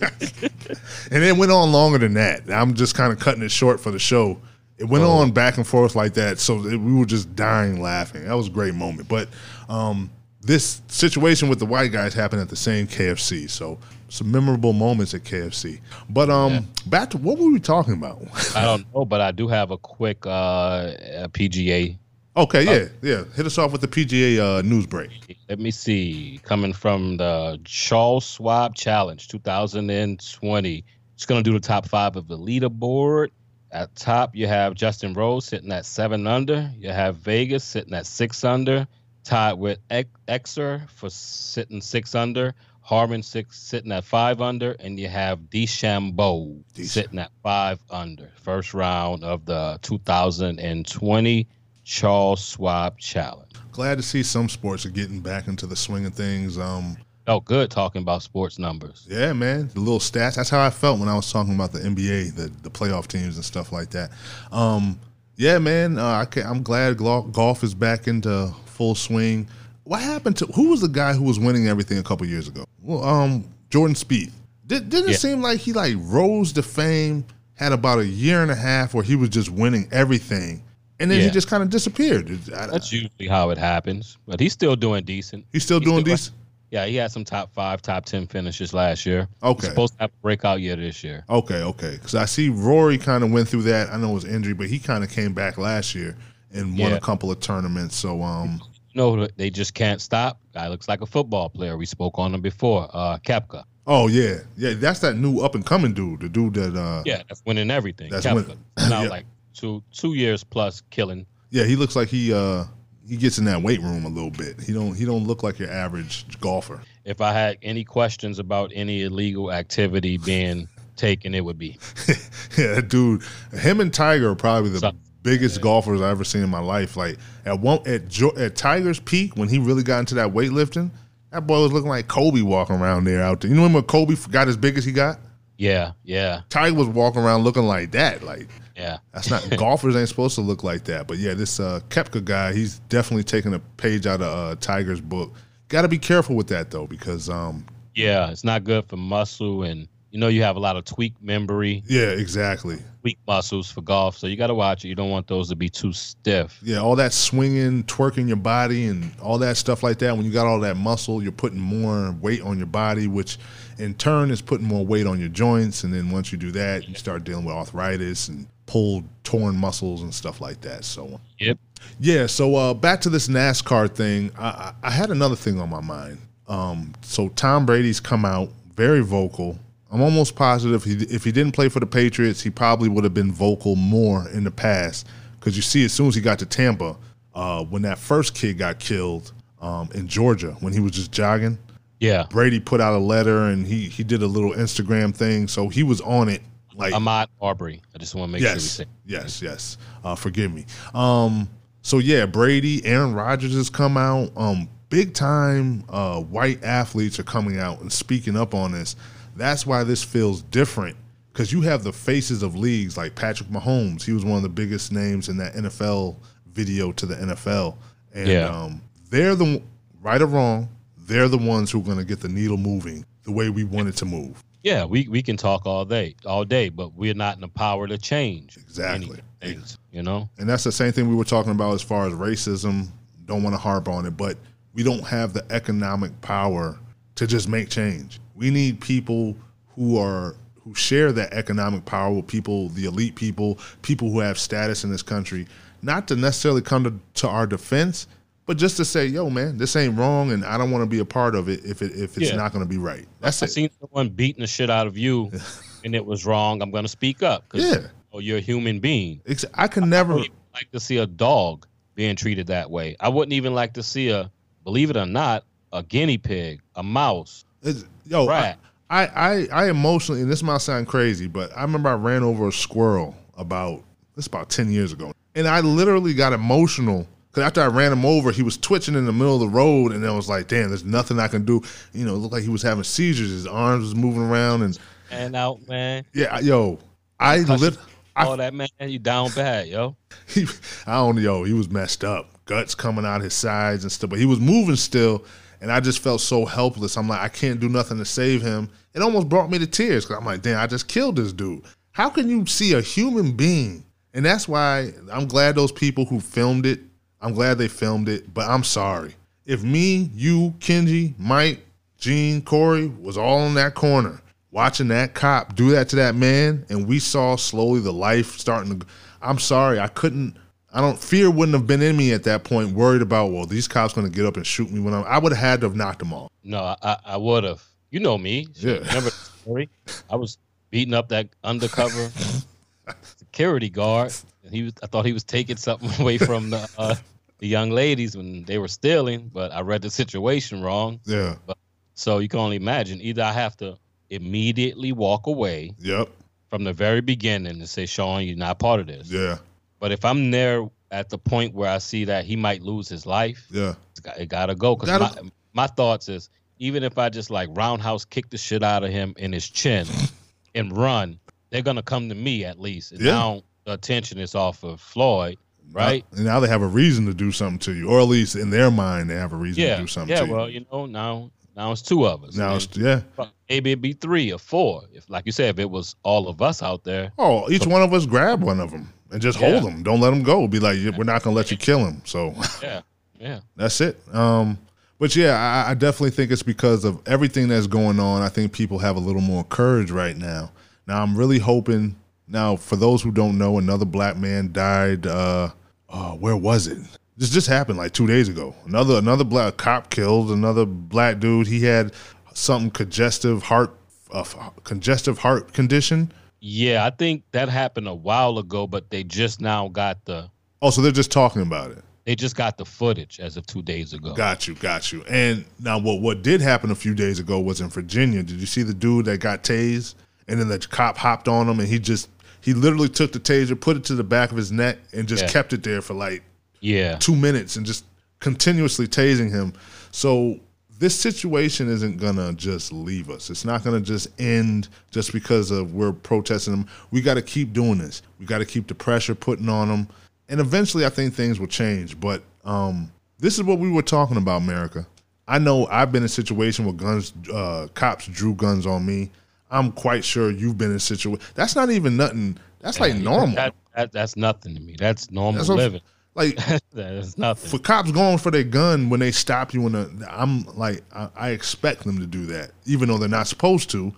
and 0.00 1.22
it 1.24 1.36
went 1.36 1.52
on 1.52 1.70
longer 1.70 1.98
than 1.98 2.14
that. 2.14 2.50
I'm 2.50 2.74
just 2.74 2.96
kind 2.96 3.12
of 3.12 3.20
cutting 3.20 3.42
it 3.42 3.52
short 3.52 3.78
for 3.78 3.92
the 3.92 3.98
show. 4.00 4.40
It 4.76 4.84
went 4.84 5.04
on 5.04 5.30
back 5.30 5.56
and 5.56 5.66
forth 5.66 5.94
like 5.94 6.14
that, 6.14 6.40
so 6.40 6.56
we 6.56 6.94
were 6.94 7.06
just 7.06 7.34
dying 7.36 7.80
laughing. 7.80 8.24
That 8.24 8.34
was 8.34 8.48
a 8.48 8.50
great 8.50 8.74
moment. 8.74 9.08
But 9.08 9.28
um, 9.68 10.10
this 10.48 10.80
situation 10.88 11.50
with 11.50 11.58
the 11.58 11.66
white 11.66 11.92
guys 11.92 12.14
happened 12.14 12.40
at 12.40 12.48
the 12.48 12.56
same 12.56 12.86
KFC, 12.86 13.50
so 13.50 13.78
some 14.08 14.32
memorable 14.32 14.72
moments 14.72 15.12
at 15.12 15.22
KFC. 15.22 15.78
But 16.08 16.30
um, 16.30 16.66
back 16.86 17.10
to 17.10 17.18
what 17.18 17.38
were 17.38 17.50
we 17.52 17.60
talking 17.60 17.92
about? 17.92 18.22
I 18.56 18.64
don't 18.64 18.86
know, 18.94 19.04
but 19.04 19.20
I 19.20 19.30
do 19.30 19.46
have 19.46 19.70
a 19.70 19.76
quick 19.76 20.24
uh, 20.24 20.30
uh, 20.30 21.28
PGA. 21.28 21.98
Okay, 22.34 22.64
yeah, 22.64 22.88
yeah. 23.02 23.24
Hit 23.36 23.44
us 23.44 23.58
off 23.58 23.72
with 23.72 23.82
the 23.82 23.88
PGA 23.88 24.38
uh, 24.38 24.62
news 24.62 24.86
break. 24.86 25.10
Let 25.50 25.58
me 25.58 25.70
see. 25.70 26.40
Coming 26.44 26.72
from 26.72 27.18
the 27.18 27.60
Charles 27.64 28.24
Schwab 28.24 28.74
Challenge 28.74 29.28
2020. 29.28 30.84
It's 31.14 31.26
going 31.26 31.44
to 31.44 31.50
do 31.50 31.52
the 31.52 31.60
top 31.60 31.86
five 31.86 32.16
of 32.16 32.26
the 32.26 32.38
leaderboard. 32.38 33.28
At 33.70 33.94
top, 33.96 34.34
you 34.34 34.46
have 34.46 34.74
Justin 34.74 35.12
Rose 35.12 35.44
sitting 35.44 35.70
at 35.72 35.84
seven 35.84 36.26
under. 36.26 36.72
You 36.78 36.88
have 36.88 37.16
Vegas 37.16 37.64
sitting 37.64 37.92
at 37.92 38.06
six 38.06 38.42
under, 38.44 38.88
tied 39.28 39.52
with 39.52 39.78
Exer 39.88 40.88
for 40.90 41.10
sitting 41.10 41.82
six 41.82 42.14
under. 42.14 42.54
Harmon 42.80 43.22
six 43.22 43.58
sitting 43.58 43.92
at 43.92 44.02
five 44.02 44.40
under, 44.40 44.72
and 44.80 44.98
you 44.98 45.08
have 45.08 45.40
DeChambeau 45.40 46.64
sitting 46.74 47.18
at 47.18 47.30
five 47.42 47.78
under. 47.90 48.30
First 48.36 48.72
round 48.72 49.22
of 49.24 49.44
the 49.44 49.78
2020 49.82 51.46
Charles 51.84 52.40
Schwab 52.40 52.98
Challenge. 52.98 53.52
Glad 53.72 53.96
to 53.96 54.02
see 54.02 54.22
some 54.22 54.48
sports 54.48 54.86
are 54.86 54.90
getting 54.90 55.20
back 55.20 55.46
into 55.46 55.66
the 55.66 55.76
swing 55.76 56.06
of 56.06 56.14
things. 56.14 56.56
Um, 56.56 56.96
Felt 57.26 57.44
good 57.44 57.70
talking 57.70 58.00
about 58.00 58.22
sports 58.22 58.58
numbers. 58.58 59.06
Yeah, 59.06 59.34
man, 59.34 59.68
the 59.74 59.80
little 59.80 59.98
stats. 59.98 60.36
That's 60.36 60.48
how 60.48 60.64
I 60.64 60.70
felt 60.70 60.98
when 60.98 61.10
I 61.10 61.14
was 61.14 61.30
talking 61.30 61.54
about 61.54 61.72
the 61.72 61.80
NBA, 61.80 62.34
the 62.34 62.50
the 62.62 62.70
playoff 62.70 63.06
teams 63.06 63.36
and 63.36 63.44
stuff 63.44 63.70
like 63.72 63.90
that. 63.90 64.10
Um, 64.50 64.98
yeah, 65.36 65.58
man, 65.58 65.98
uh, 65.98 66.20
I 66.20 66.24
can, 66.24 66.46
I'm 66.46 66.62
glad 66.62 66.96
golf 66.96 67.62
is 67.62 67.74
back 67.74 68.08
into 68.08 68.54
full 68.78 68.94
swing. 68.94 69.48
What 69.82 70.00
happened 70.00 70.36
to 70.36 70.46
who 70.46 70.70
was 70.70 70.80
the 70.80 70.88
guy 70.88 71.12
who 71.12 71.24
was 71.24 71.38
winning 71.38 71.66
everything 71.66 71.98
a 71.98 72.02
couple 72.02 72.24
years 72.26 72.46
ago? 72.46 72.64
Well, 72.80 73.02
um, 73.04 73.44
Jordan 73.70 73.96
Spieth. 73.96 74.30
Did, 74.66 74.88
didn't 74.88 75.08
Yeah. 75.08 75.14
it 75.14 75.18
seem 75.18 75.42
like 75.42 75.58
he 75.58 75.72
like 75.72 75.94
rose 75.98 76.52
to 76.52 76.62
fame? 76.62 77.24
Had 77.54 77.72
about 77.72 77.98
a 77.98 78.06
year 78.06 78.40
and 78.42 78.52
a 78.52 78.54
half 78.54 78.94
where 78.94 79.02
he 79.02 79.16
was 79.16 79.30
just 79.30 79.50
winning 79.50 79.88
everything, 79.90 80.62
and 81.00 81.10
then 81.10 81.20
he 81.20 81.28
just 81.28 81.48
kind 81.48 81.60
of 81.60 81.70
disappeared. 81.70 82.30
I- 82.56 82.68
That's 82.68 82.92
usually 82.92 83.26
how 83.26 83.50
it 83.50 83.58
happens. 83.58 84.16
But 84.28 84.38
he's 84.38 84.52
still 84.52 84.76
doing 84.76 85.02
decent. 85.04 85.44
He's 85.52 85.64
still 85.64 85.80
doing 85.80 86.04
decent? 86.04 86.36
Yeah, 86.70 86.86
he 86.86 86.94
had 86.94 87.10
some 87.10 87.24
top 87.24 87.52
five, 87.52 87.82
top 87.82 88.04
ten 88.04 88.28
finishes 88.28 88.72
last 88.72 89.04
year. 89.06 89.26
Okay. 89.42 89.60
He's 89.66 89.70
supposed 89.70 89.94
to 89.94 90.02
have 90.02 90.10
a 90.10 90.22
breakout 90.22 90.60
year 90.60 90.76
this 90.76 91.02
year. 91.02 91.24
Okay, 91.28 91.62
okay. 91.62 91.92
Because 91.94 92.14
I 92.14 92.26
see 92.26 92.48
Rory 92.50 92.96
kind 92.98 93.24
of 93.24 93.32
went 93.32 93.48
through 93.48 93.62
that. 93.62 93.90
I 93.90 93.96
know 93.96 94.10
it 94.10 94.14
was 94.14 94.24
injury, 94.24 94.52
but 94.54 94.68
he 94.68 94.78
kind 94.78 95.02
of 95.02 95.10
came 95.10 95.32
back 95.32 95.58
last 95.58 95.96
year 95.96 96.16
and 96.52 96.78
won 96.78 96.90
Yeah. 96.92 96.96
a 96.96 97.00
couple 97.00 97.30
of 97.32 97.40
tournaments. 97.40 97.96
So, 97.96 98.22
um, 98.22 98.60
You 98.92 98.98
know, 99.16 99.26
they 99.36 99.50
just 99.50 99.74
can't 99.74 100.00
stop. 100.00 100.40
Guy 100.54 100.68
looks 100.68 100.88
like 100.88 101.00
a 101.02 101.06
football 101.06 101.48
player. 101.50 101.76
We 101.76 101.86
spoke 101.86 102.18
on 102.18 102.34
him 102.34 102.40
before. 102.40 102.88
Uh, 102.92 103.18
Koepka. 103.18 103.64
oh 103.86 104.08
yeah, 104.08 104.38
yeah. 104.56 104.74
That's 104.74 105.00
that 105.00 105.16
new 105.16 105.40
up 105.40 105.54
and 105.54 105.64
coming 105.64 105.92
dude, 105.94 106.20
the 106.20 106.28
dude 106.28 106.54
that, 106.54 106.76
uh, 106.76 107.02
Yeah, 107.06 107.22
that's 107.28 107.42
winning 107.46 107.70
everything. 107.70 108.10
That's 108.10 108.26
Koepka. 108.26 108.34
winning. 108.34 108.64
Now, 108.88 109.02
Yeah. 109.02 109.08
like 109.08 109.26
two 109.54 109.82
two 109.92 110.14
years 110.14 110.42
plus 110.44 110.82
killing. 110.90 111.26
yeah, 111.50 111.64
he 111.64 111.76
looks 111.76 111.94
like 111.96 112.08
he, 112.08 112.32
uh, 112.32 112.64
he 113.08 113.16
gets 113.16 113.38
in 113.38 113.44
that 113.46 113.62
weight 113.62 113.80
room 113.80 114.04
a 114.04 114.08
little 114.08 114.30
bit. 114.30 114.60
He 114.60 114.72
don't, 114.72 114.94
he 114.94 115.04
don't 115.06 115.26
look 115.26 115.42
like 115.42 115.58
your 115.58 115.70
average 115.70 116.38
golfer. 116.40 116.82
If 117.04 117.20
I 117.22 117.32
had 117.32 117.56
any 117.62 117.82
questions 117.84 118.38
about 118.38 118.70
any 118.74 119.02
illegal 119.02 119.50
activity 119.50 120.18
being 120.18 120.68
taken, 120.96 121.34
it 121.34 121.42
would 121.44 121.56
be. 121.58 121.78
yeah, 122.58 122.80
dude. 122.82 123.22
Him 123.52 123.80
and 123.80 123.92
Tiger 123.94 124.30
are 124.30 124.34
probably 124.34 124.70
the 124.70 124.94
biggest 125.22 125.60
golfers 125.60 126.00
I 126.00 126.10
ever 126.10 126.24
seen 126.24 126.42
in 126.42 126.50
my 126.50 126.60
life. 126.60 126.96
Like 126.96 127.18
at 127.44 127.60
one 127.60 127.80
at 127.86 128.08
Jo- 128.08 128.36
at 128.36 128.56
Tiger's 128.56 129.00
peak 129.00 129.36
when 129.36 129.48
he 129.48 129.58
really 129.58 129.82
got 129.82 130.00
into 130.00 130.14
that 130.16 130.32
weightlifting, 130.32 130.90
that 131.30 131.46
boy 131.46 131.60
was 131.62 131.72
looking 131.72 131.90
like 131.90 132.08
Kobe 132.08 132.42
walking 132.42 132.76
around 132.76 133.04
there 133.04 133.22
out 133.22 133.40
there. 133.40 133.50
You 133.50 133.56
know 133.56 133.68
when 133.68 133.82
Kobe 133.82 134.16
got 134.30 134.48
as 134.48 134.56
big 134.56 134.78
as 134.78 134.84
he 134.84 134.92
got? 134.92 135.18
Yeah, 135.56 135.92
yeah, 136.04 136.42
Tiger 136.50 136.76
was 136.76 136.86
walking 136.86 137.20
around 137.20 137.42
looking 137.42 137.64
like 137.64 137.90
that. 137.90 138.22
Like 138.22 138.48
yeah. 138.76 138.98
that's 139.12 139.28
not 139.28 139.48
golfers 139.58 139.96
ain't 139.96 140.08
supposed 140.08 140.36
to 140.36 140.40
look 140.40 140.62
like 140.62 140.84
that. 140.84 141.08
But 141.08 141.18
yeah, 141.18 141.34
this 141.34 141.58
uh, 141.60 141.80
Koepka 141.88 142.24
guy, 142.24 142.52
he's 142.52 142.78
definitely 142.88 143.24
taking 143.24 143.54
a 143.54 143.58
page 143.58 144.06
out 144.06 144.22
of 144.22 144.52
uh, 144.52 144.56
Tiger's 144.60 145.00
book. 145.00 145.34
Got 145.68 145.82
to 145.82 145.88
be 145.88 145.98
careful 145.98 146.36
with 146.36 146.48
that 146.48 146.70
though, 146.70 146.86
because 146.86 147.28
um, 147.28 147.66
Yeah, 147.94 148.30
it's 148.30 148.44
not 148.44 148.64
good 148.64 148.86
for 148.86 148.96
muscle, 148.96 149.64
and 149.64 149.88
you 150.10 150.18
know 150.18 150.28
you 150.28 150.42
have 150.42 150.56
a 150.56 150.60
lot 150.60 150.76
of 150.76 150.84
tweak 150.84 151.14
memory, 151.22 151.82
yeah, 151.86 152.08
exactly. 152.10 152.78
weak 153.02 153.18
muscles 153.26 153.70
for 153.70 153.82
golf, 153.82 154.16
so 154.16 154.26
you 154.26 154.36
got 154.36 154.46
to 154.48 154.54
watch 154.54 154.84
it. 154.84 154.88
You 154.88 154.94
don't 154.94 155.10
want 155.10 155.26
those 155.26 155.48
to 155.50 155.56
be 155.56 155.68
too 155.68 155.92
stiff. 155.92 156.58
Yeah, 156.62 156.78
all 156.78 156.96
that 156.96 157.12
swinging, 157.12 157.84
twerking 157.84 158.26
your 158.28 158.36
body, 158.38 158.86
and 158.86 159.12
all 159.20 159.38
that 159.38 159.56
stuff 159.56 159.82
like 159.82 159.98
that. 159.98 160.16
When 160.16 160.24
you 160.24 160.32
got 160.32 160.46
all 160.46 160.60
that 160.60 160.76
muscle, 160.76 161.22
you're 161.22 161.32
putting 161.32 161.60
more 161.60 162.12
weight 162.20 162.40
on 162.42 162.56
your 162.58 162.66
body, 162.66 163.06
which 163.06 163.38
in 163.78 163.94
turn 163.94 164.30
is 164.30 164.40
putting 164.40 164.66
more 164.66 164.84
weight 164.84 165.06
on 165.06 165.20
your 165.20 165.28
joints. 165.28 165.84
And 165.84 165.92
then 165.92 166.10
once 166.10 166.32
you 166.32 166.38
do 166.38 166.50
that, 166.52 166.88
you 166.88 166.94
start 166.94 167.24
dealing 167.24 167.44
with 167.44 167.54
arthritis 167.54 168.28
and 168.28 168.46
pulled, 168.66 169.04
torn 169.24 169.56
muscles 169.56 170.02
and 170.02 170.12
stuff 170.14 170.40
like 170.40 170.60
that. 170.62 170.84
So, 170.84 171.20
Yep. 171.38 171.58
yeah. 172.00 172.26
So 172.26 172.56
uh, 172.56 172.74
back 172.74 173.00
to 173.02 173.10
this 173.10 173.28
NASCAR 173.28 173.94
thing. 173.94 174.32
I, 174.38 174.48
I 174.48 174.72
I 174.84 174.90
had 174.90 175.10
another 175.10 175.36
thing 175.36 175.60
on 175.60 175.68
my 175.70 175.80
mind. 175.80 176.18
Um, 176.48 176.92
so 177.02 177.28
Tom 177.30 177.66
Brady's 177.66 178.00
come 178.00 178.24
out 178.24 178.50
very 178.74 179.00
vocal. 179.00 179.58
I'm 179.90 180.02
almost 180.02 180.36
positive 180.36 180.84
he, 180.84 180.94
if 180.94 181.24
he 181.24 181.32
didn't 181.32 181.52
play 181.52 181.68
for 181.68 181.80
the 181.80 181.86
Patriots, 181.86 182.42
he 182.42 182.50
probably 182.50 182.88
would 182.88 183.04
have 183.04 183.14
been 183.14 183.32
vocal 183.32 183.74
more 183.76 184.28
in 184.30 184.44
the 184.44 184.50
past. 184.50 185.06
Because 185.38 185.56
you 185.56 185.62
see, 185.62 185.84
as 185.84 185.92
soon 185.92 186.08
as 186.08 186.14
he 186.14 186.20
got 186.20 186.38
to 186.40 186.46
Tampa, 186.46 186.96
uh, 187.34 187.64
when 187.64 187.82
that 187.82 187.98
first 187.98 188.34
kid 188.34 188.58
got 188.58 188.78
killed 188.78 189.32
um, 189.60 189.88
in 189.94 190.06
Georgia, 190.08 190.56
when 190.60 190.72
he 190.72 190.80
was 190.80 190.92
just 190.92 191.10
jogging, 191.12 191.58
Yeah. 192.00 192.26
Brady 192.28 192.60
put 192.60 192.80
out 192.80 192.94
a 192.94 192.98
letter 192.98 193.44
and 193.44 193.66
he 193.66 193.88
he 193.88 194.04
did 194.04 194.22
a 194.22 194.26
little 194.26 194.52
Instagram 194.52 195.14
thing. 195.14 195.48
So 195.48 195.68
he 195.68 195.82
was 195.82 196.00
on 196.00 196.28
it. 196.28 196.42
Like 196.74 196.92
Ahmaud 196.94 197.26
Arbery. 197.40 197.80
I 197.94 197.98
just 197.98 198.14
want 198.14 198.28
to 198.28 198.32
make 198.32 198.42
sure 198.42 198.50
we 198.50 198.54
yes, 198.54 198.70
say. 198.70 198.84
yes, 199.06 199.42
yes. 199.42 199.78
Uh, 200.04 200.14
forgive 200.14 200.52
me. 200.52 200.64
Um, 200.94 201.48
so 201.82 201.98
yeah, 201.98 202.26
Brady, 202.26 202.84
Aaron 202.84 203.14
Rodgers 203.14 203.54
has 203.54 203.70
come 203.70 203.96
out. 203.96 204.30
Um, 204.36 204.68
big 204.90 205.14
time 205.14 205.84
uh, 205.88 206.20
white 206.20 206.62
athletes 206.62 207.18
are 207.18 207.24
coming 207.24 207.58
out 207.58 207.80
and 207.80 207.92
speaking 207.92 208.36
up 208.36 208.54
on 208.54 208.72
this. 208.72 208.94
That's 209.38 209.64
why 209.66 209.84
this 209.84 210.02
feels 210.04 210.42
different 210.42 210.96
because 211.32 211.52
you 211.52 211.60
have 211.62 211.84
the 211.84 211.92
faces 211.92 212.42
of 212.42 212.56
leagues 212.56 212.96
like 212.96 213.14
Patrick 213.14 213.48
Mahomes. 213.48 214.02
He 214.02 214.12
was 214.12 214.24
one 214.24 214.36
of 214.36 214.42
the 214.42 214.48
biggest 214.48 214.92
names 214.92 215.28
in 215.28 215.36
that 215.38 215.54
NFL 215.54 216.16
video 216.52 216.90
to 216.92 217.06
the 217.06 217.14
NFL, 217.14 217.76
and 218.12 218.28
Yeah. 218.28 218.48
um, 218.48 218.82
they're 219.10 219.34
the 219.36 219.62
right 220.02 220.20
or 220.20 220.26
wrong. 220.26 220.68
They're 220.96 221.28
the 221.28 221.38
ones 221.38 221.70
who 221.70 221.80
are 221.80 221.84
going 221.84 221.98
to 221.98 222.04
get 222.04 222.20
the 222.20 222.28
needle 222.28 222.56
moving 222.58 223.04
the 223.22 223.32
way 223.32 223.48
we 223.48 223.64
want 223.64 223.88
it 223.88 223.96
to 223.96 224.04
move. 224.04 224.42
Yeah, 224.64 224.84
we, 224.84 225.06
we 225.08 225.22
can 225.22 225.36
talk 225.36 225.64
all 225.66 225.84
day, 225.84 226.16
all 226.26 226.44
day, 226.44 226.68
but 226.68 226.92
we're 226.94 227.14
not 227.14 227.36
in 227.36 227.40
the 227.40 227.48
power 227.48 227.86
to 227.86 227.96
change 227.96 228.56
Exactly. 228.56 229.20
things. 229.40 229.78
You 229.92 230.02
know. 230.02 230.28
And 230.38 230.48
that's 230.48 230.64
the 230.64 230.72
same 230.72 230.90
thing 230.92 231.08
we 231.08 231.14
were 231.14 231.24
talking 231.24 231.52
about 231.52 231.74
as 231.74 231.82
far 231.82 232.06
as 232.06 232.12
racism. 232.12 232.88
Don't 233.24 233.42
want 233.44 233.54
to 233.54 233.58
harp 233.58 233.86
on 233.88 234.04
it, 234.04 234.16
but 234.16 234.36
we 234.74 234.82
don't 234.82 235.06
have 235.06 235.32
the 235.32 235.44
economic 235.50 236.18
power 236.20 236.76
to 237.14 237.26
just 237.26 237.48
make 237.48 237.68
change. 237.70 238.20
We 238.38 238.50
need 238.50 238.80
people 238.80 239.36
who 239.74 239.98
are 239.98 240.36
who 240.62 240.74
share 240.74 241.10
that 241.12 241.32
economic 241.32 241.84
power 241.86 242.12
with 242.14 242.26
people, 242.26 242.68
the 242.70 242.84
elite 242.84 243.14
people, 243.16 243.58
people 243.82 244.10
who 244.10 244.20
have 244.20 244.38
status 244.38 244.84
in 244.84 244.90
this 244.90 245.02
country, 245.02 245.46
not 245.82 246.06
to 246.08 246.16
necessarily 246.16 246.60
come 246.62 246.84
to, 246.84 246.94
to 247.22 247.28
our 247.28 247.46
defense, 247.46 248.06
but 248.46 248.56
just 248.58 248.76
to 248.76 248.84
say, 248.84 249.06
"Yo, 249.06 249.28
man, 249.28 249.58
this 249.58 249.74
ain't 249.76 249.98
wrong, 249.98 250.30
and 250.30 250.44
I 250.44 250.56
don't 250.56 250.70
want 250.70 250.82
to 250.82 250.86
be 250.88 251.00
a 251.00 251.04
part 251.04 251.34
of 251.34 251.48
it 251.48 251.64
if 251.64 251.82
it 251.82 251.92
if 251.96 252.16
it's 252.16 252.30
Yeah. 252.30 252.36
not 252.36 252.52
going 252.52 252.64
to 252.64 252.68
be 252.68 252.78
right." 252.78 253.06
That's 253.20 253.42
I 253.42 253.46
it. 253.46 253.50
seen 253.50 253.70
someone 253.80 254.08
beating 254.10 254.40
the 254.40 254.46
shit 254.46 254.70
out 254.70 254.86
of 254.86 254.96
you, 254.96 255.30
and 255.84 255.94
it 255.96 256.04
was 256.04 256.24
wrong. 256.24 256.62
I'm 256.62 256.70
going 256.70 256.84
to 256.84 256.88
speak 256.88 257.22
up. 257.24 257.44
Yeah. 257.54 257.88
oh, 258.12 258.20
you're 258.20 258.38
a 258.38 258.42
human 258.42 258.78
being. 258.78 259.20
Ex- 259.26 259.44
I 259.54 259.66
can 259.68 259.88
never. 259.90 260.14
wouldn't 260.14 260.26
even 260.30 260.38
like 260.54 260.70
to 260.72 260.80
see 260.80 260.98
a 260.98 261.06
dog 261.06 261.66
being 261.94 262.14
treated 262.14 262.46
that 262.46 262.70
way. 262.70 262.94
I 263.00 263.08
wouldn't 263.08 263.32
even 263.32 263.54
like 263.54 263.72
to 263.74 263.82
see 263.82 264.10
a, 264.10 264.30
believe 264.64 264.90
it 264.90 264.96
or 264.96 265.06
not, 265.06 265.44
a 265.72 265.82
guinea 265.82 266.18
pig, 266.18 266.60
a 266.76 266.82
mouse. 266.82 267.44
It's, 267.62 267.84
yo, 268.06 268.28
I. 268.28 268.56
I, 268.90 269.06
I, 269.06 269.48
I 269.52 269.68
emotionally, 269.70 270.22
and 270.22 270.30
this 270.30 270.42
might 270.42 270.62
sound 270.62 270.86
crazy, 270.88 271.26
but 271.26 271.54
I 271.54 271.60
remember 271.62 271.90
I 271.90 271.94
ran 271.94 272.22
over 272.22 272.48
a 272.48 272.52
squirrel 272.52 273.14
about 273.36 273.82
this 274.16 274.26
about 274.26 274.48
ten 274.48 274.70
years 274.72 274.92
ago, 274.92 275.12
and 275.34 275.46
I 275.46 275.60
literally 275.60 276.14
got 276.14 276.32
emotional 276.32 277.06
because 277.30 277.42
after 277.44 277.60
I 277.60 277.66
ran 277.66 277.92
him 277.92 278.06
over, 278.06 278.32
he 278.32 278.42
was 278.42 278.56
twitching 278.56 278.94
in 278.94 279.04
the 279.04 279.12
middle 279.12 279.34
of 279.34 279.40
the 279.40 279.48
road, 279.48 279.92
and 279.92 280.06
I 280.06 280.10
was 280.12 280.26
like, 280.30 280.48
"Damn, 280.48 280.68
there's 280.70 280.84
nothing 280.86 281.20
I 281.20 281.28
can 281.28 281.44
do." 281.44 281.60
You 281.92 282.06
know, 282.06 282.14
it 282.14 282.18
looked 282.18 282.32
like 282.32 282.44
he 282.44 282.48
was 282.48 282.62
having 282.62 282.82
seizures. 282.84 283.28
His 283.28 283.46
arms 283.46 283.84
was 283.84 283.94
moving 283.94 284.22
around, 284.22 284.62
and 284.62 284.78
And 285.10 285.36
out, 285.36 285.68
man. 285.68 286.06
yeah, 286.14 286.34
I- 286.36 286.40
yo, 286.40 286.78
I 287.20 287.40
lit. 287.40 287.76
All 288.16 288.38
that 288.38 288.54
man, 288.54 288.68
you 288.80 288.98
down 288.98 289.30
bad, 289.32 289.68
yo. 289.68 289.96
he, 290.26 290.46
I 290.86 290.94
don't 290.94 291.16
know, 291.16 291.20
yo, 291.20 291.44
he 291.44 291.52
was 291.52 291.68
messed 291.70 292.02
up, 292.04 292.30
guts 292.46 292.74
coming 292.74 293.04
out 293.04 293.20
his 293.20 293.34
sides 293.34 293.84
and 293.84 293.92
stuff, 293.92 294.08
but 294.10 294.18
he 294.18 294.24
was 294.24 294.40
moving 294.40 294.74
still, 294.76 295.24
and 295.60 295.72
I 295.72 295.80
just 295.80 296.00
felt 296.00 296.20
so 296.20 296.44
helpless. 296.44 296.96
I'm 296.96 297.08
like, 297.08 297.20
I 297.20 297.28
can't 297.28 297.60
do 297.60 297.68
nothing 297.68 297.98
to 297.98 298.04
save 298.04 298.42
him. 298.42 298.70
It 298.94 299.02
almost 299.02 299.28
brought 299.28 299.50
me 299.50 299.58
to 299.58 299.66
tears 299.66 300.04
because 300.04 300.18
I'm 300.18 300.26
like, 300.26 300.42
damn, 300.42 300.60
I 300.60 300.66
just 300.66 300.88
killed 300.88 301.16
this 301.16 301.32
dude. 301.32 301.62
How 301.92 302.10
can 302.10 302.28
you 302.28 302.46
see 302.46 302.74
a 302.74 302.80
human 302.80 303.32
being? 303.32 303.84
And 304.14 304.24
that's 304.24 304.48
why 304.48 304.92
I'm 305.12 305.26
glad 305.26 305.54
those 305.54 305.72
people 305.72 306.04
who 306.04 306.20
filmed 306.20 306.66
it, 306.66 306.80
I'm 307.20 307.34
glad 307.34 307.58
they 307.58 307.68
filmed 307.68 308.08
it, 308.08 308.32
but 308.32 308.48
I'm 308.48 308.64
sorry. 308.64 309.14
If 309.44 309.62
me, 309.62 310.10
you, 310.14 310.54
Kenji, 310.58 311.14
Mike, 311.18 311.60
Gene, 311.98 312.42
Corey 312.42 312.86
was 312.86 313.18
all 313.18 313.46
in 313.46 313.54
that 313.54 313.74
corner 313.74 314.20
watching 314.50 314.88
that 314.88 315.14
cop 315.14 315.54
do 315.54 315.70
that 315.70 315.88
to 315.90 315.96
that 315.96 316.14
man, 316.14 316.64
and 316.68 316.86
we 316.86 316.98
saw 316.98 317.36
slowly 317.36 317.80
the 317.80 317.92
life 317.92 318.38
starting 318.38 318.80
to. 318.80 318.86
I'm 319.20 319.38
sorry, 319.38 319.78
I 319.78 319.88
couldn't. 319.88 320.36
I 320.72 320.80
don't. 320.80 320.98
Fear 320.98 321.30
wouldn't 321.30 321.54
have 321.54 321.66
been 321.66 321.80
in 321.80 321.96
me 321.96 322.12
at 322.12 322.24
that 322.24 322.44
point. 322.44 322.72
Worried 322.72 323.02
about 323.02 323.32
well, 323.32 323.46
these 323.46 323.66
cops 323.66 323.94
going 323.94 324.10
to 324.10 324.14
get 324.14 324.26
up 324.26 324.36
and 324.36 324.46
shoot 324.46 324.70
me 324.70 324.80
when 324.80 324.92
I'm. 324.92 325.04
I 325.04 325.18
would 325.18 325.32
have 325.32 325.40
had 325.40 325.60
to 325.60 325.66
have 325.66 325.76
knocked 325.76 326.00
them 326.00 326.12
off. 326.12 326.30
No, 326.44 326.76
I, 326.82 326.96
I, 327.04 327.16
would 327.16 327.44
have. 327.44 327.62
You 327.90 328.00
know 328.00 328.18
me. 328.18 328.46
Yeah. 328.54 328.74
Remember 328.74 329.00
the 329.00 329.10
story? 329.10 329.68
I 330.10 330.16
was 330.16 330.36
beating 330.70 330.92
up 330.92 331.08
that 331.08 331.28
undercover 331.42 332.10
security 333.02 333.70
guard. 333.70 334.12
And 334.44 334.54
he 334.54 334.64
was. 334.64 334.74
I 334.82 334.86
thought 334.86 335.06
he 335.06 335.14
was 335.14 335.24
taking 335.24 335.56
something 335.56 335.90
away 336.00 336.18
from 336.18 336.50
the 336.50 336.68
uh, 336.76 336.94
the 337.38 337.48
young 337.48 337.70
ladies 337.70 338.16
when 338.16 338.44
they 338.44 338.58
were 338.58 338.68
stealing, 338.68 339.30
but 339.32 339.52
I 339.52 339.62
read 339.62 339.82
the 339.82 339.90
situation 339.90 340.62
wrong. 340.62 341.00
Yeah. 341.04 341.36
But, 341.46 341.56
so 341.94 342.18
you 342.18 342.28
can 342.28 342.40
only 342.40 342.56
imagine. 342.56 343.00
Either 343.00 343.22
I 343.22 343.32
have 343.32 343.56
to 343.58 343.78
immediately 344.10 344.92
walk 344.92 345.26
away. 345.26 345.72
Yep. 345.78 346.08
From 346.50 346.64
the 346.64 346.72
very 346.72 347.02
beginning 347.02 347.58
and 347.58 347.68
say, 347.68 347.84
Shawn, 347.84 348.24
you're 348.24 348.36
not 348.36 348.58
part 348.58 348.80
of 348.80 348.86
this. 348.86 349.10
Yeah. 349.10 349.38
But 349.80 349.92
if 349.92 350.04
I'm 350.04 350.30
there 350.30 350.68
at 350.90 351.08
the 351.08 351.18
point 351.18 351.54
where 351.54 351.70
I 351.70 351.78
see 351.78 352.04
that 352.04 352.24
he 352.24 352.36
might 352.36 352.62
lose 352.62 352.88
his 352.88 353.06
life, 353.06 353.46
Yeah. 353.50 353.74
it's 353.90 354.00
got, 354.00 354.18
it 354.18 354.26
gotta 354.28 354.54
go. 354.54 354.74
Because 354.76 355.00
my, 355.00 355.30
my 355.52 355.66
thoughts 355.66 356.08
is 356.08 356.30
even 356.58 356.82
if 356.82 356.98
I 356.98 357.08
just 357.08 357.30
like 357.30 357.48
roundhouse 357.52 358.04
kick 358.04 358.30
the 358.30 358.38
shit 358.38 358.62
out 358.62 358.82
of 358.84 358.90
him 358.90 359.14
in 359.16 359.32
his 359.32 359.48
chin 359.48 359.86
and 360.54 360.76
run, 360.76 361.18
they're 361.50 361.62
gonna 361.62 361.82
come 361.82 362.08
to 362.08 362.14
me 362.14 362.44
at 362.44 362.58
least. 362.58 362.92
And 362.92 363.00
Yeah. 363.00 363.12
now 363.12 363.42
the 363.64 363.74
attention 363.74 364.18
is 364.18 364.34
off 364.34 364.64
of 364.64 364.80
Floyd, 364.80 365.36
right? 365.72 366.04
And 366.12 366.24
now 366.24 366.40
they 366.40 366.48
have 366.48 366.62
a 366.62 366.66
reason 366.66 367.06
to 367.06 367.14
do 367.14 367.30
something 367.30 367.58
to 367.60 367.74
you, 367.74 367.88
or 367.88 368.00
at 368.00 368.08
least 368.08 368.34
in 368.34 368.50
their 368.50 368.70
mind, 368.70 369.10
they 369.10 369.14
have 369.14 369.32
a 369.32 369.36
reason 369.36 369.62
yeah, 369.62 369.76
to 369.76 369.82
do 369.82 369.86
something 369.86 370.10
yeah. 370.16 370.22
to 370.22 370.26
you. 370.26 370.32
Yeah, 370.32 370.36
well, 370.38 370.50
you 370.50 370.66
know 370.72 370.86
now 370.86 371.30
now 371.56 371.72
it's 371.72 371.82
two 371.82 372.06
of 372.06 372.24
us. 372.24 372.34
Now 372.36 372.54
And 372.54 372.62
it's 372.62 372.76
yeah. 372.76 373.00
maybe 373.48 373.72
it'd 373.72 373.82
be 373.82 373.92
three 373.92 374.32
or 374.32 374.38
four. 374.38 374.82
If 374.92 375.08
like 375.10 375.26
you 375.26 375.32
said, 375.32 375.50
if 375.50 375.58
it 375.58 375.70
was 375.70 375.94
all 376.02 376.28
of 376.28 376.40
us 376.42 376.62
out 376.62 376.84
there. 376.84 377.12
Oh, 377.18 377.48
each 377.50 377.66
one 377.66 377.82
of 377.82 377.92
us 377.92 378.06
grab 378.06 378.42
one 378.42 378.58
of 378.60 378.70
them 378.70 378.92
and 379.10 379.20
just 379.22 379.40
Yeah. 379.40 379.50
hold 379.58 379.64
them. 379.64 379.82
Don't 379.82 380.00
let 380.00 380.10
them 380.10 380.22
go. 380.22 380.46
Be 380.48 380.58
like, 380.60 380.78
we're 380.96 381.04
not 381.04 381.22
gonna 381.22 381.36
let 381.36 381.50
you 381.50 381.56
kill 381.56 381.84
him. 381.84 382.02
So 382.04 382.34
Yeah, 382.62 382.80
yeah. 383.18 383.40
That's 383.56 383.80
it. 383.80 384.00
Um, 384.14 384.58
but 384.98 385.14
yeah, 385.14 385.36
I, 385.66 385.70
I 385.70 385.74
definitely 385.74 386.10
think 386.10 386.30
it's 386.32 386.42
because 386.42 386.84
of 386.84 387.00
everything 387.06 387.48
that's 387.48 387.66
going 387.68 388.00
on. 388.00 388.22
I 388.22 388.28
think 388.28 388.52
people 388.52 388.78
have 388.80 388.96
a 388.96 389.00
little 389.00 389.22
more 389.22 389.44
courage 389.44 389.90
right 389.90 390.16
now. 390.16 390.50
Now, 390.86 391.02
I'm 391.02 391.16
really 391.16 391.38
hoping. 391.38 391.96
Now, 392.26 392.56
for 392.56 392.76
those 392.76 393.00
who 393.02 393.10
don't 393.12 393.38
know, 393.38 393.58
another 393.58 393.84
black 393.84 394.16
man 394.16 394.52
died. 394.52 395.06
Uh, 395.06 395.50
uh, 395.88 396.12
where 396.12 396.36
was 396.36 396.66
it? 396.66 396.78
This 397.16 397.30
just 397.30 397.46
happened 397.46 397.78
like 397.78 397.92
two 397.92 398.06
days 398.06 398.28
ago. 398.28 398.54
Another 398.66 398.96
another 398.98 399.24
black 399.24 399.56
cop 399.56 399.90
killed 399.90 400.30
another 400.30 400.64
black 400.66 401.18
dude. 401.20 401.46
He 401.46 401.64
had 401.64 401.92
something 402.34 402.70
congestive 402.70 403.42
heart, 403.44 403.74
uh, 404.12 404.24
congestive 404.64 405.18
heart 405.18 405.52
condition. 405.52 406.12
Yeah, 406.40 406.84
I 406.86 406.90
think 406.90 407.24
that 407.32 407.48
happened 407.48 407.88
a 407.88 407.94
while 407.94 408.38
ago, 408.38 408.66
but 408.66 408.90
they 408.90 409.02
just 409.04 409.40
now 409.40 409.68
got 409.68 410.04
the 410.04 410.30
Oh, 410.62 410.70
so 410.70 410.82
they're 410.82 410.92
just 410.92 411.10
talking 411.12 411.42
about 411.42 411.70
it. 411.72 411.82
they 412.04 412.14
just 412.16 412.34
got 412.36 412.58
the 412.58 412.64
footage 412.64 413.20
as 413.20 413.36
of 413.36 413.46
two 413.46 413.62
days 413.62 413.92
ago. 413.92 414.12
Got 414.14 414.48
you, 414.48 414.54
got 414.54 414.92
you. 414.92 415.02
And 415.08 415.44
now, 415.60 415.78
what 415.78 416.00
what 416.00 416.22
did 416.22 416.40
happen 416.40 416.70
a 416.70 416.74
few 416.74 416.94
days 416.94 417.18
ago 417.18 417.38
was 417.40 417.60
in 417.60 417.68
Virginia. 417.68 418.22
Did 418.22 418.40
you 418.40 418.46
see 418.46 418.62
the 418.62 418.74
dude 418.74 419.04
that 419.06 419.18
got 419.18 419.42
tased, 419.44 419.94
and 420.28 420.38
then 420.40 420.48
the 420.48 420.58
cop 420.58 420.96
hopped 420.96 421.28
on 421.28 421.48
him, 421.48 421.58
and 421.60 421.68
he 421.68 421.78
just 421.78 422.08
He 422.40 422.54
literally 422.54 422.88
took 422.88 423.10
the 423.12 423.18
taser, 423.20 423.60
put 423.60 423.76
it 423.76 423.84
to 423.86 423.94
the 423.96 424.04
back 424.04 424.30
of 424.30 424.36
his 424.36 424.52
neck, 424.52 424.78
and 424.92 425.08
just 425.08 425.24
Yeah. 425.24 425.28
kept 425.28 425.52
it 425.52 425.64
there 425.64 425.82
for 425.82 425.94
like 425.94 426.22
Yeah. 426.60 426.96
two 426.98 427.16
minutes 427.16 427.56
and 427.56 427.66
just 427.66 427.84
continuously 428.20 428.86
tasing 428.86 429.30
him. 429.30 429.52
So 429.90 430.38
this 430.78 430.94
situation 430.94 431.68
isn't 431.68 431.98
gonna 431.98 432.32
just 432.34 432.72
leave 432.72 433.10
us. 433.10 433.30
It's 433.30 433.44
not 433.44 433.64
gonna 433.64 433.80
just 433.80 434.08
end 434.20 434.68
just 434.90 435.12
because 435.12 435.50
of 435.50 435.74
we're 435.74 435.92
protesting 435.92 436.54
them. 436.54 436.68
We 436.90 437.00
got 437.00 437.14
to 437.14 437.22
keep 437.22 437.52
doing 437.52 437.78
this. 437.78 438.02
We 438.20 438.26
got 438.26 438.38
to 438.38 438.46
keep 438.46 438.68
the 438.68 438.74
pressure 438.74 439.14
putting 439.14 439.48
on 439.48 439.68
them, 439.68 439.88
and 440.28 440.40
eventually, 440.40 440.86
I 440.86 440.90
think 440.90 441.14
things 441.14 441.40
will 441.40 441.48
change. 441.48 441.98
But 441.98 442.22
um, 442.44 442.92
this 443.18 443.34
is 443.34 443.44
what 443.44 443.58
we 443.58 443.70
were 443.70 443.82
talking 443.82 444.16
about, 444.16 444.42
America. 444.42 444.86
I 445.26 445.38
know 445.38 445.66
I've 445.66 445.92
been 445.92 446.02
in 446.02 446.06
a 446.06 446.08
situation 446.08 446.64
where 446.64 446.74
guns, 446.74 447.12
uh, 447.32 447.68
cops 447.74 448.06
drew 448.06 448.34
guns 448.34 448.66
on 448.66 448.86
me. 448.86 449.10
I'm 449.50 449.72
quite 449.72 450.04
sure 450.04 450.30
you've 450.30 450.58
been 450.58 450.70
in 450.70 450.76
a 450.76 450.80
situation. 450.80 451.24
That's 451.34 451.54
not 451.56 451.70
even 451.70 451.96
nothing. 451.96 452.38
That's 452.60 452.80
like 452.80 452.94
Yeah, 452.94 453.00
normal. 453.00 453.36
That, 453.36 453.54
that, 453.74 453.92
that's 453.92 454.16
nothing 454.16 454.54
to 454.54 454.60
me. 454.60 454.76
That's 454.78 455.10
normal 455.10 455.38
That's 455.38 455.48
living. 455.48 455.80
Like 456.18 456.36
that's 456.72 457.16
nothing. 457.16 457.50
for 457.50 457.58
cops 457.58 457.90
going 457.90 458.18
for 458.18 458.30
their 458.30 458.44
gun 458.44 458.90
when 458.90 459.00
they 459.00 459.10
stop 459.12 459.54
you 459.54 459.66
in 459.66 460.04
I'm 460.10 460.44
like 460.56 460.82
I, 460.94 461.08
I 461.16 461.28
expect 461.30 461.84
them 461.84 461.98
to 462.00 462.06
do 462.06 462.26
that 462.26 462.50
even 462.66 462.88
though 462.88 462.98
they're 462.98 463.08
not 463.08 463.26
supposed 463.28 463.70
to 463.70 463.78
you're 463.78 463.92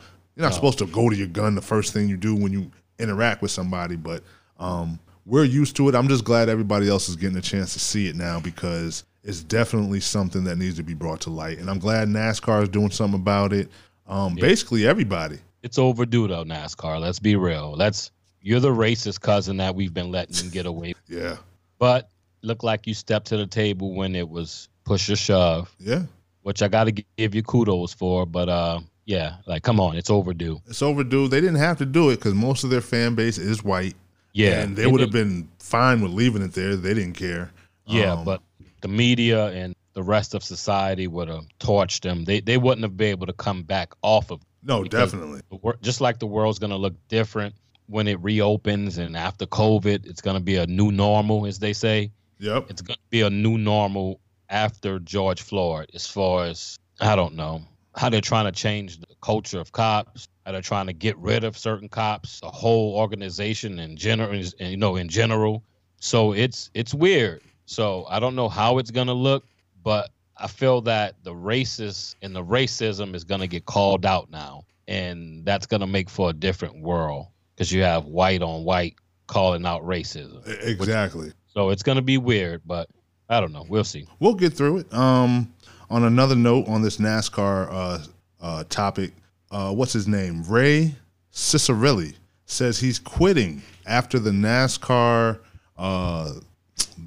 not 0.45 0.51
No. 0.51 0.55
supposed 0.55 0.79
to 0.79 0.87
go 0.87 1.09
to 1.11 1.17
your 1.17 1.27
gun 1.29 1.55
the 1.55 1.63
first 1.63 1.93
thing 1.93 2.09
you 2.09 2.17
do 2.17 2.37
when 2.37 2.53
you 2.53 2.71
interact 2.99 3.43
with 3.43 3.51
somebody 3.51 3.97
but 3.97 4.23
um 4.59 4.99
we're 5.27 5.45
used 5.45 5.75
to 5.77 5.89
it 5.89 5.95
i'm 5.95 6.09
just 6.09 6.25
glad 6.25 6.49
everybody 6.49 6.89
else 6.89 7.09
is 7.09 7.17
getting 7.17 7.37
a 7.39 7.43
chance 7.43 7.73
to 7.73 7.79
see 7.81 8.07
it 8.09 8.15
now 8.17 8.39
because 8.41 9.05
it's 9.25 9.43
definitely 9.43 10.01
something 10.01 10.45
that 10.45 10.57
needs 10.57 10.77
to 10.77 10.83
be 10.83 10.95
brought 10.95 11.21
to 11.23 11.31
light 11.31 11.59
and 11.59 11.69
i'm 11.71 11.79
glad 11.79 12.09
nascar 12.09 12.63
is 12.63 12.69
doing 12.69 12.91
something 12.91 13.19
about 13.21 13.53
it 13.53 13.69
um 14.07 14.35
Yeah. 14.37 14.43
basically 14.43 14.87
everybody 14.87 15.39
It's 15.63 15.79
overdue 15.79 16.27
though, 16.29 16.45
NASCAR. 16.45 17.01
Let's 17.01 17.19
be 17.21 17.37
real. 17.37 17.73
Let's 17.77 18.11
you're 18.43 18.61
the 18.61 18.71
racist 18.71 19.21
cousin 19.21 19.59
that 19.59 19.75
we've 19.75 19.93
been 19.93 20.11
letting 20.11 20.49
get 20.57 20.65
away. 20.67 20.95
yeah 21.09 21.37
But 21.81 22.09
looked 22.43 22.63
like 22.63 22.87
you 22.87 22.95
stepped 22.95 23.27
to 23.29 23.37
the 23.37 23.47
table 23.47 23.95
when 23.95 24.15
it 24.15 24.29
was 24.29 24.69
push 24.85 25.11
or 25.11 25.17
shove. 25.17 25.75
Yeah. 25.81 26.03
Which 26.43 26.63
I 26.63 26.69
got 26.69 26.85
to 26.85 26.93
give 26.93 27.35
you 27.35 27.43
kudos 27.43 27.93
for. 27.93 28.25
But 28.27 28.49
uh, 28.49 28.81
yeah, 29.07 29.37
like 29.47 29.63
come 29.65 29.81
on, 29.81 29.97
it's 29.97 30.11
overdue. 30.11 30.61
it's 30.67 30.83
overdue 30.83 31.27
they 31.27 31.41
didn't 31.41 31.57
have 31.57 31.79
to 31.79 31.87
do 31.87 32.11
it 32.11 32.17
because 32.17 32.35
most 32.35 32.63
of 32.63 32.71
their 32.71 32.81
fan 32.81 33.15
base 33.17 33.39
is 33.39 33.65
white 33.65 33.97
Yeah, 34.33 34.61
and 34.61 34.77
they 34.77 34.87
would 34.87 35.01
have 35.01 35.11
been 35.11 35.49
fine 35.59 36.01
with 36.01 36.13
leaving 36.13 36.43
it 36.43 36.53
there 36.53 36.77
they 36.77 36.95
didn't 36.95 37.15
care 37.15 37.51
Yeah, 37.87 38.13
Um, 38.13 38.25
but 38.25 38.41
the 38.83 38.89
media 38.89 39.49
and 39.49 39.75
the 39.95 40.03
rest 40.03 40.35
of 40.35 40.45
society 40.45 41.09
would 41.09 41.29
have 41.29 41.45
torched 41.59 42.03
them. 42.03 42.25
They 42.25 42.41
they 42.41 42.57
wouldn't 42.57 42.83
have 42.85 42.97
been 42.97 43.09
able 43.11 43.27
to 43.27 43.33
come 43.33 43.63
back 43.65 43.93
off 44.03 44.31
of. 44.31 44.41
No, 44.63 44.85
definitely. 44.85 45.41
the 45.51 45.75
Just 45.83 46.01
like 46.01 46.19
the 46.21 46.27
world's 46.27 46.59
gonna 46.59 46.77
look 46.77 46.95
different 47.09 47.55
when 47.91 48.07
it 48.07 48.23
reopens 48.23 48.99
and 48.99 49.17
after 49.17 49.47
COVID, 49.47 50.07
it's 50.07 50.21
gonna 50.21 50.41
be 50.41 50.57
a 50.57 50.67
new 50.67 50.93
normal, 50.93 51.45
as 51.47 51.59
they 51.59 51.73
say. 51.73 52.13
Yep. 52.39 52.71
It's 52.71 52.83
gonna 52.83 52.99
be 53.11 53.23
a 53.23 53.31
new 53.31 53.59
normal 53.59 54.21
after 54.49 55.01
George 55.01 55.43
Floyd, 55.43 55.91
as 55.93 56.07
far 56.07 56.45
as 56.45 56.79
I 57.01 57.17
don't 57.17 57.35
know 57.35 57.63
how 57.97 58.09
they're 58.09 58.21
trying 58.21 58.45
to 58.45 58.53
change 58.53 58.99
the 58.99 59.07
culture 59.21 59.59
of 59.59 59.73
cops. 59.73 60.29
How 60.47 60.53
they're 60.53 60.63
trying 60.63 60.87
to 60.87 60.93
get 60.93 61.19
rid 61.19 61.45
of 61.45 61.59
certain 61.59 61.89
cops, 61.89 62.41
a 62.43 62.51
whole 62.51 62.97
organization 62.97 63.79
in 63.79 63.97
general, 63.97 64.35
you 64.37 64.77
know, 64.77 64.97
in 64.97 65.09
general. 65.09 65.65
So 65.99 66.33
it's 66.33 66.71
it's 66.73 66.95
weird. 66.95 67.43
So 67.67 68.07
I 68.09 68.21
don't 68.21 68.37
know 68.37 68.49
how 68.49 68.79
it's 68.79 68.93
gonna 68.93 69.15
look, 69.15 69.45
but 69.83 70.11
I 70.37 70.47
feel 70.47 70.81
that 70.83 71.17
the 71.25 71.35
racist 71.35 72.15
and 72.23 72.35
the 72.35 72.45
racism 72.45 73.15
is 73.15 73.25
gonna 73.25 73.49
get 73.49 73.67
called 73.67 74.07
out 74.07 74.31
now, 74.31 74.65
and 74.87 75.45
that's 75.45 75.67
gonna 75.67 75.89
make 75.89 76.09
for 76.09 76.31
a 76.31 76.33
different 76.33 76.81
world 76.81 77.27
because 77.61 77.71
you 77.71 77.83
have 77.83 78.07
white 78.07 78.41
on 78.41 78.65
white 78.65 78.95
calling 79.27 79.67
out 79.67 79.85
racism. 79.85 80.41
exactly 80.65 81.31
So 81.49 81.69
it's 81.69 81.83
gonna 81.83 82.01
be 82.01 82.17
weird, 82.17 82.63
but 82.65 82.89
I 83.29 83.39
don't 83.39 83.53
know. 83.53 83.67
We'll 83.69 83.85
see. 83.85 84.07
We'll 84.19 84.35
get 84.35 84.55
through 84.55 84.79
it. 84.79 84.95
Um, 84.95 85.53
on 85.91 86.05
another 86.05 86.35
note, 86.35 86.67
on 86.69 86.81
this 86.81 86.97
NASCAR 86.97 87.69
uh, 87.71 87.99
uh, 88.41 88.65
topic, 88.71 89.13
uh, 89.51 89.75
what's 89.75 89.93
his 89.93 90.09
name? 90.09 90.43
Ray 90.45 90.95
Ciccarelli 91.35 92.15
says 92.47 92.79
he's 92.79 92.99
quitting 92.99 93.61
after 93.85 94.19
the 94.19 94.31
NASCAR, 94.31 95.41
uh, 95.77 96.33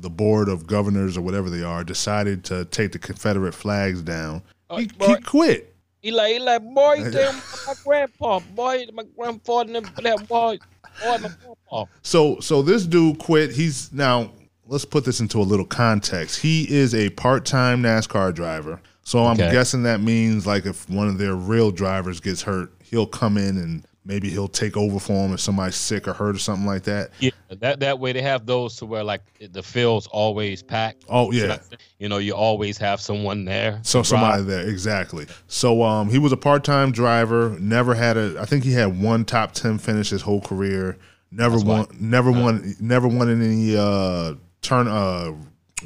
the 0.02 0.10
board 0.10 0.50
of 0.50 0.68
governors 0.68 1.18
or 1.18 1.22
whatever 1.22 1.50
they 1.50 1.64
are, 1.64 1.84
decided 1.84 2.44
to 2.46 2.66
take 2.66 2.92
the 2.92 3.00
Confederate 3.00 3.56
flags 3.56 4.04
down. 4.04 4.44
He, 4.70 4.88
he 5.02 5.16
quit. 5.22 5.73
Eli, 6.06 6.38
like, 6.40 6.62
boy, 6.62 7.04
damn, 7.12 7.36
my 7.66 7.74
grandpa, 7.86 8.40
boy, 8.40 8.86
my 8.94 9.04
grandfather, 9.18 9.74
and 9.76 9.92
that 10.02 10.28
boy, 10.28 10.58
boy, 11.00 11.18
my 11.18 11.30
grandpa. 11.42 11.86
So 12.02 12.40
so 12.40 12.62
this 12.62 12.86
dude 12.86 13.20
quit. 13.20 13.52
He's 13.52 13.92
now 13.94 14.32
let's 14.68 14.86
put 14.86 15.06
this 15.06 15.20
into 15.20 15.40
a 15.40 15.44
little 15.44 15.66
context. 15.66 16.40
He 16.42 16.70
is 16.74 16.94
a 16.96 17.10
part-time 17.12 17.84
NASCAR 17.84 18.34
driver. 18.34 18.80
So 19.04 19.26
I'm 19.26 19.34
Okay. 19.34 19.52
guessing 19.52 19.84
that 19.84 20.00
means 20.02 20.48
like 20.48 20.66
if 20.66 20.90
one 20.90 21.08
of 21.10 21.18
their 21.18 21.36
real 21.36 21.72
drivers 21.72 22.20
gets 22.22 22.42
hurt, 22.44 22.72
he'll 22.84 23.06
come 23.08 23.38
in 23.38 23.58
and 23.58 23.86
maybe 24.06 24.30
he'll 24.30 24.48
take 24.48 24.76
over 24.78 25.00
for 25.00 25.14
him 25.14 25.34
if 25.34 25.40
somebody's 25.40 25.76
sick 25.76 26.08
or 26.08 26.14
hurt 26.14 26.36
or 26.36 26.40
something 26.40 26.66
like 26.66 26.84
that. 26.84 27.12
Yeah, 27.20 27.32
that 27.60 27.80
that 27.80 28.00
way 28.00 28.12
they 28.12 28.22
have 28.22 28.46
those 28.46 28.76
to 28.78 28.86
where 28.86 29.04
like 29.04 29.22
the 29.52 29.64
field's 29.64 30.08
always 30.08 30.62
packed. 30.62 31.06
Oh, 31.10 31.32
yeah. 31.32 31.48
that- 31.48 31.78
you 32.00 32.10
know, 32.10 32.18
you 32.18 32.34
always 32.36 32.78
have 32.80 33.00
someone 33.00 33.46
there. 33.46 33.80
So 33.84 34.04
somebody 34.04 34.44
there, 34.44 34.68
exactly. 34.68 35.26
So 35.48 35.84
um, 35.84 36.10
he 36.10 36.18
was 36.20 36.34
a 36.34 36.38
part-time 36.38 36.92
driver. 36.92 37.56
Never 37.62 37.94
had 37.96 38.18
a. 38.18 38.36
I 38.42 38.46
think 38.46 38.66
he 38.66 38.74
had 38.74 39.02
one 39.02 39.24
top 39.24 39.54
ten 39.54 39.78
finish 39.78 40.10
his 40.10 40.22
whole 40.22 40.42
career. 40.42 40.98
Never 41.32 41.58
won. 41.58 41.88
Never 42.00 42.30
won. 42.32 42.76
Never 42.82 43.08
won 43.08 43.30
in 43.30 43.42
any 43.42 43.78
uh, 43.78 44.34
turn 44.62 44.90
uh, 44.90 45.32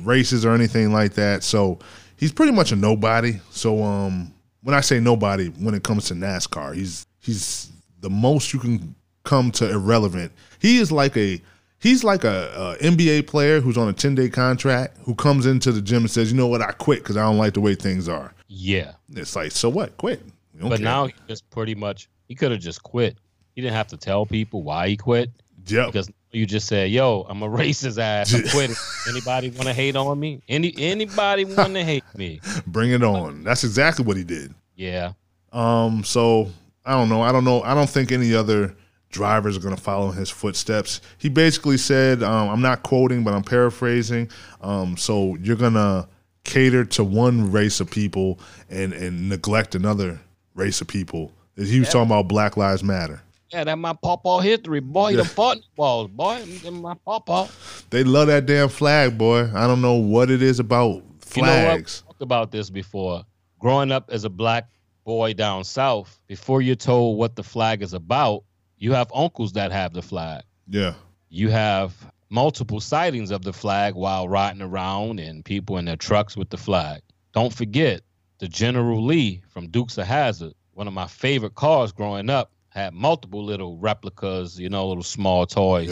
races 0.02 0.44
or 0.44 0.54
anything 0.56 0.92
like 0.92 1.14
that. 1.14 1.44
So 1.44 1.78
he's 2.16 2.32
pretty 2.32 2.52
much 2.52 2.72
a 2.72 2.76
nobody. 2.76 3.40
So 3.52 3.84
um, 3.84 4.34
when 4.64 4.74
I 4.74 4.82
say 4.82 5.00
nobody, 5.00 5.50
when 5.50 5.76
it 5.76 5.84
comes 5.84 6.06
to 6.08 6.16
NASCAR, 6.16 6.74
he's 6.74 7.06
he's 7.20 7.72
the 8.00 8.10
most 8.10 8.54
you 8.54 8.60
can 8.60 8.96
come 9.24 9.52
to 9.52 9.70
irrelevant. 9.70 10.32
He 10.60 10.78
is 10.78 10.92
like 10.92 11.16
a 11.18 11.42
he's 11.80 12.04
like 12.04 12.24
a, 12.24 12.78
a 12.82 12.84
NBA 12.84 13.28
player 13.28 13.60
who's 13.60 13.78
on 13.78 13.88
a 13.88 13.94
ten 13.94 14.16
day 14.16 14.30
contract 14.30 14.98
who 15.04 15.16
comes 15.16 15.46
into 15.46 15.72
the 15.72 15.82
gym 15.82 16.04
and 16.04 16.12
says, 16.12 16.32
"You 16.32 16.38
know 16.38 16.48
what? 16.48 16.62
I 16.62 16.72
quit 16.72 17.00
because 17.00 17.18
I 17.18 17.22
don't 17.22 17.38
like 17.38 17.54
the 17.54 17.62
way 17.62 17.76
things 17.76 18.08
are." 18.08 18.34
Yeah. 18.48 18.94
It's 19.14 19.36
like, 19.36 19.52
so 19.52 19.70
what? 19.70 19.98
Quit. 19.98 20.22
But 20.60 20.78
care. 20.78 20.80
now 20.80 21.06
he 21.08 21.14
just 21.28 21.50
pretty 21.50 21.76
much 21.76 22.10
he 22.28 22.36
could 22.36 22.52
have 22.52 22.60
just 22.60 22.82
quit. 22.82 23.18
He 23.56 23.62
didn't 23.62 23.76
have 23.76 23.88
to 23.88 23.98
tell 23.98 24.26
people 24.26 24.64
why 24.64 24.88
he 24.90 24.98
quit. 24.98 25.32
Yeah. 25.66 25.86
Because 25.86 26.10
you 26.32 26.46
just 26.46 26.68
said, 26.68 26.90
"Yo, 26.90 27.26
I'm 27.30 27.44
a 27.44 27.48
racist 27.50 28.00
ass. 28.00 28.34
I'm 28.34 28.44
quitting." 28.50 28.76
anybody 29.10 29.50
want 29.50 29.68
to 29.68 29.74
hate 29.74 29.96
on 29.96 30.20
me? 30.20 30.42
Any 30.48 30.74
anybody 30.78 31.46
want 31.46 31.74
to 31.74 31.84
hate 31.84 32.04
me? 32.16 32.40
bring 32.68 32.92
it 32.92 33.04
on. 33.04 33.44
That's 33.44 33.64
exactly 33.64 34.06
what 34.06 34.18
he 34.18 34.24
did. 34.24 34.54
Yeah. 34.76 35.14
Um, 35.52 36.04
so 36.04 36.50
I 36.88 36.92
don't 36.94 37.10
know. 37.10 37.22
I 37.22 37.32
don't 37.32 37.44
know. 37.44 37.62
I 37.64 37.74
don't 37.74 37.90
think 37.90 38.12
any 38.12 38.34
other 38.34 38.76
drivers 39.10 39.56
are 39.58 39.60
going 39.62 39.76
to 39.76 39.82
follow 39.82 40.10
in 40.12 40.18
his 40.18 40.30
footsteps. 40.30 41.02
He 41.18 41.30
basically 41.30 41.78
said, 41.78 42.24
um, 42.24 42.50
I'm 42.50 42.62
not 42.62 42.84
quoting, 42.84 43.24
but 43.24 43.34
I'm 43.34 43.44
paraphrasing. 43.44 44.30
Um, 44.62 44.98
so 44.98 45.36
you're 45.42 45.56
going 45.56 45.74
to 45.74 46.08
cater 46.44 46.86
to 46.86 47.04
one 47.04 47.52
race 47.52 47.80
of 47.80 47.90
people 47.92 48.40
and, 48.70 48.94
and 48.94 49.30
neglect 49.30 49.76
another 49.76 50.20
race 50.56 50.82
of 50.82 50.88
people. 50.88 51.32
He 51.56 51.80
was 51.80 51.88
Yeah. 51.90 51.94
talking 51.94 52.08
about 52.08 52.28
Black 52.28 52.58
Lives 52.58 52.84
Matter. 52.84 53.22
Yeah, 53.52 53.64
that 53.64 53.78
my 53.78 53.94
pawpaw 53.94 54.40
history, 54.40 54.82
boy. 54.82 55.10
Yeah. 55.12 55.18
The 55.18 55.26
fought 55.40 55.58
walls, 55.78 56.10
boy. 56.10 56.44
My 56.70 56.94
pawpaw. 57.06 57.48
They 57.90 58.04
love 58.04 58.28
that 58.28 58.46
damn 58.46 58.68
flag, 58.70 59.18
boy. 59.18 59.50
I 59.56 59.68
don't 59.68 59.82
know 59.82 59.94
what 59.94 60.30
it 60.30 60.42
is 60.42 60.60
about 60.60 61.02
flags. 61.22 61.36
You 61.38 61.42
know 61.44 61.48
flags. 61.48 62.02
talked 62.06 62.22
about 62.22 62.52
this 62.52 62.70
before. 62.70 63.24
Growing 63.60 63.92
up 63.92 64.10
as 64.12 64.26
a 64.26 64.30
black 64.30 64.68
boy 65.08 65.34
down 65.34 65.64
south, 65.64 66.20
before 66.28 66.62
you're 66.62 66.76
told 66.76 67.18
what 67.18 67.38
the 67.38 67.44
flag 67.44 67.82
is 67.82 67.94
about, 67.94 68.44
you 68.78 68.92
have 68.92 69.10
uncles 69.16 69.54
that 69.54 69.72
have 69.72 69.94
the 69.94 70.02
flag. 70.02 70.44
Yeah. 70.68 70.96
You 71.30 71.50
have 71.50 71.96
multiple 72.30 72.82
sightings 72.82 73.32
of 73.32 73.42
the 73.42 73.54
flag 73.54 73.96
while 73.96 74.28
riding 74.28 74.62
around 74.62 75.22
and 75.22 75.46
people 75.46 75.78
in 75.78 75.86
their 75.86 75.96
trucks 75.96 76.36
with 76.36 76.50
the 76.50 76.58
flag. 76.58 77.02
Don't 77.32 77.54
forget, 77.54 78.02
the 78.40 78.50
General 78.50 79.02
Lee 79.02 79.42
from 79.48 79.70
Dukes 79.70 79.98
of 79.98 80.06
Hazzard, 80.06 80.54
one 80.74 80.90
of 80.90 80.94
my 80.94 81.08
favorite 81.08 81.56
cars 81.56 81.94
growing 81.94 82.30
up, 82.30 82.52
had 82.68 82.94
multiple 82.94 83.42
little 83.46 83.78
replicas, 83.78 84.60
you 84.60 84.68
know, 84.68 84.90
little 84.90 85.04
small 85.04 85.46
toys 85.46 85.90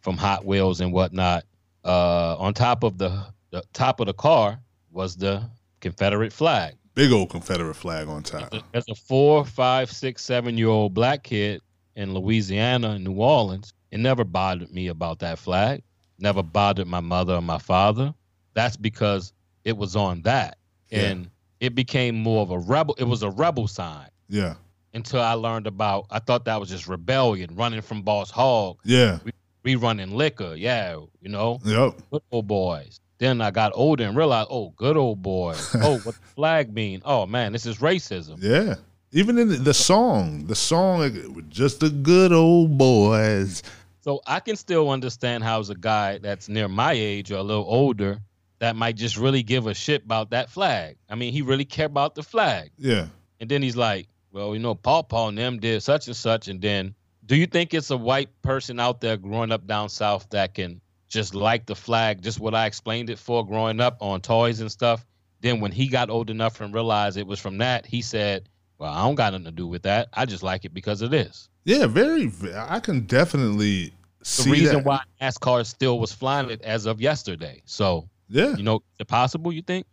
from 0.00 0.18
Hot 0.18 0.44
Wheels 0.44 0.82
and 0.82 0.92
whatnot. 0.92 1.44
Uh, 1.82 2.36
on 2.38 2.52
top 2.52 2.84
of 2.84 2.98
the, 2.98 3.24
the 3.52 3.62
top 3.72 4.00
of 4.00 4.06
the 4.06 4.12
car 4.12 4.60
was 4.92 5.16
the 5.16 5.48
Confederate 5.80 6.34
flag. 6.34 6.74
Big 6.94 7.12
old 7.12 7.30
Confederate 7.30 7.74
flag 7.74 8.08
on 8.08 8.22
top. 8.22 8.52
As 8.74 8.84
a 8.88 8.94
four, 8.94 9.44
five, 9.44 9.90
six, 9.90 10.22
seven 10.24 10.58
year 10.58 10.68
old 10.68 10.92
black 10.94 11.22
kid 11.22 11.60
in 11.96 12.14
Louisiana 12.14 12.90
and 12.90 13.04
New 13.04 13.14
Orleans, 13.14 13.72
it 13.90 13.98
never 13.98 14.24
bothered 14.24 14.72
me 14.72 14.88
about 14.88 15.20
that 15.20 15.38
flag. 15.38 15.82
Never 16.18 16.42
bothered 16.42 16.86
my 16.86 17.00
mother 17.00 17.34
or 17.34 17.42
my 17.42 17.58
father. 17.58 18.12
That's 18.54 18.76
because 18.76 19.32
it 19.64 19.76
was 19.76 19.96
on 19.96 20.22
that. 20.22 20.58
Yeah. 20.90 21.00
And 21.02 21.30
it 21.60 21.74
became 21.74 22.16
more 22.20 22.42
of 22.42 22.50
a 22.50 22.58
rebel. 22.58 22.94
It 22.98 23.04
was 23.04 23.22
a 23.22 23.30
rebel 23.30 23.68
sign. 23.68 24.08
Yeah. 24.28 24.54
until 24.94 25.20
I 25.20 25.32
learned 25.34 25.66
about. 25.66 26.06
I 26.10 26.18
thought 26.18 26.44
that 26.46 26.58
was 26.60 26.68
just 26.68 26.88
rebellion, 26.88 27.54
running 27.54 27.80
from 27.80 28.02
Boss 28.02 28.30
Hogg. 28.30 28.78
Yeah. 28.84 29.18
We 29.62 29.74
running 29.74 30.16
liquor, 30.16 30.54
yeah, 30.56 30.96
you 31.20 31.28
know. 31.28 31.60
Yep. 31.64 32.22
Old 32.32 32.46
boys. 32.46 32.98
Then 33.20 33.42
I 33.42 33.50
got 33.50 33.72
older 33.74 34.04
and 34.04 34.16
realized, 34.16 34.48
oh, 34.50 34.70
good 34.76 34.96
old 34.96 35.20
boy. 35.20 35.54
oh, 35.74 35.98
what 35.98 36.14
the 36.14 36.26
flag 36.34 36.74
mean? 36.74 37.02
Oh 37.04 37.26
man, 37.26 37.52
this 37.52 37.66
is 37.66 37.78
racism. 37.78 38.38
Yeah. 38.40 38.76
Even 39.12 39.38
in 39.38 39.62
the, 39.62 39.74
song, 39.74 40.46
the 40.46 40.54
song, 40.54 41.00
like, 41.00 41.48
just 41.48 41.80
the 41.80 41.90
good 41.90 42.32
old 42.32 42.78
boys. 42.78 43.62
So 44.00 44.22
I 44.26 44.40
can 44.40 44.56
still 44.56 44.88
understand 44.88 45.44
how 45.44 45.60
as 45.60 45.68
a 45.68 45.74
guy 45.74 46.18
that's 46.18 46.48
near 46.48 46.68
my 46.68 46.92
age 46.92 47.30
or 47.30 47.36
a 47.36 47.42
little 47.42 47.66
older 47.66 48.18
that 48.60 48.76
might 48.76 48.96
just 48.96 49.18
really 49.18 49.42
give 49.42 49.66
a 49.66 49.74
shit 49.74 50.04
about 50.04 50.30
that 50.30 50.48
flag. 50.48 50.96
I 51.08 51.16
mean, 51.16 51.32
he 51.32 51.42
really 51.42 51.64
care 51.64 51.86
about 51.86 52.14
the 52.14 52.22
flag. 52.22 52.70
Yeah. 52.78 53.06
And 53.40 53.50
then 53.50 53.62
he's 53.62 53.76
like, 53.76 54.08
well, 54.32 54.54
you 54.54 54.60
know, 54.60 54.74
Paul 54.74 55.02
Paul 55.02 55.30
and 55.30 55.38
them 55.38 55.58
did 55.58 55.82
such 55.82 56.06
and 56.06 56.16
such. 56.16 56.48
And 56.48 56.62
then 56.62 56.94
do 57.26 57.36
you 57.36 57.46
think 57.46 57.74
it's 57.74 57.90
a 57.90 57.96
white 57.96 58.30
person 58.42 58.80
out 58.80 59.00
there 59.00 59.16
growing 59.16 59.52
up 59.52 59.66
down 59.66 59.88
south 59.88 60.28
that 60.30 60.54
can 60.54 60.80
just 61.10 61.34
like 61.34 61.66
the 61.66 61.74
flag, 61.76 62.22
just 62.22 62.40
what 62.40 62.54
I 62.54 62.64
explained 62.64 63.10
it 63.10 63.18
for 63.18 63.44
growing 63.46 63.80
up 63.80 63.98
on 64.00 64.22
toys 64.22 64.60
and 64.60 64.72
stuff? 64.72 65.04
Then 65.42 65.60
when 65.60 65.72
he 65.72 65.88
got 65.88 66.08
old 66.08 66.30
enough 66.30 66.60
and 66.62 66.72
realized 66.72 67.18
it 67.18 67.26
was 67.26 67.38
from 67.40 67.58
that, 67.58 67.84
he 67.84 68.00
said, 68.00 68.48
Well, 68.78 68.90
I 68.92 69.02
don't 69.04 69.14
got 69.16 69.32
nothing 69.32 69.44
to 69.46 69.50
do 69.50 69.66
with 69.66 69.82
that. 69.82 70.08
I 70.14 70.24
just 70.24 70.42
like 70.42 70.64
it 70.64 70.72
because 70.72 71.02
of 71.02 71.10
this. 71.10 71.48
Yeah, 71.64 71.86
very. 71.86 72.32
I 72.56 72.80
can 72.80 73.00
definitely 73.00 73.92
see 74.22 74.44
The 74.44 74.50
reason 74.50 74.76
that. 74.76 74.84
why 74.86 75.00
NASCAR 75.20 75.66
still 75.66 75.98
was 75.98 76.12
flying 76.12 76.48
it 76.50 76.62
as 76.62 76.86
of 76.86 77.00
yesterday. 77.00 77.60
So 77.66 78.08
Yeah. 78.28 78.56
you 78.56 78.62
know, 78.62 78.76
is 78.76 79.00
it 79.00 79.08
possible, 79.08 79.52
you 79.52 79.62
think? 79.62 79.86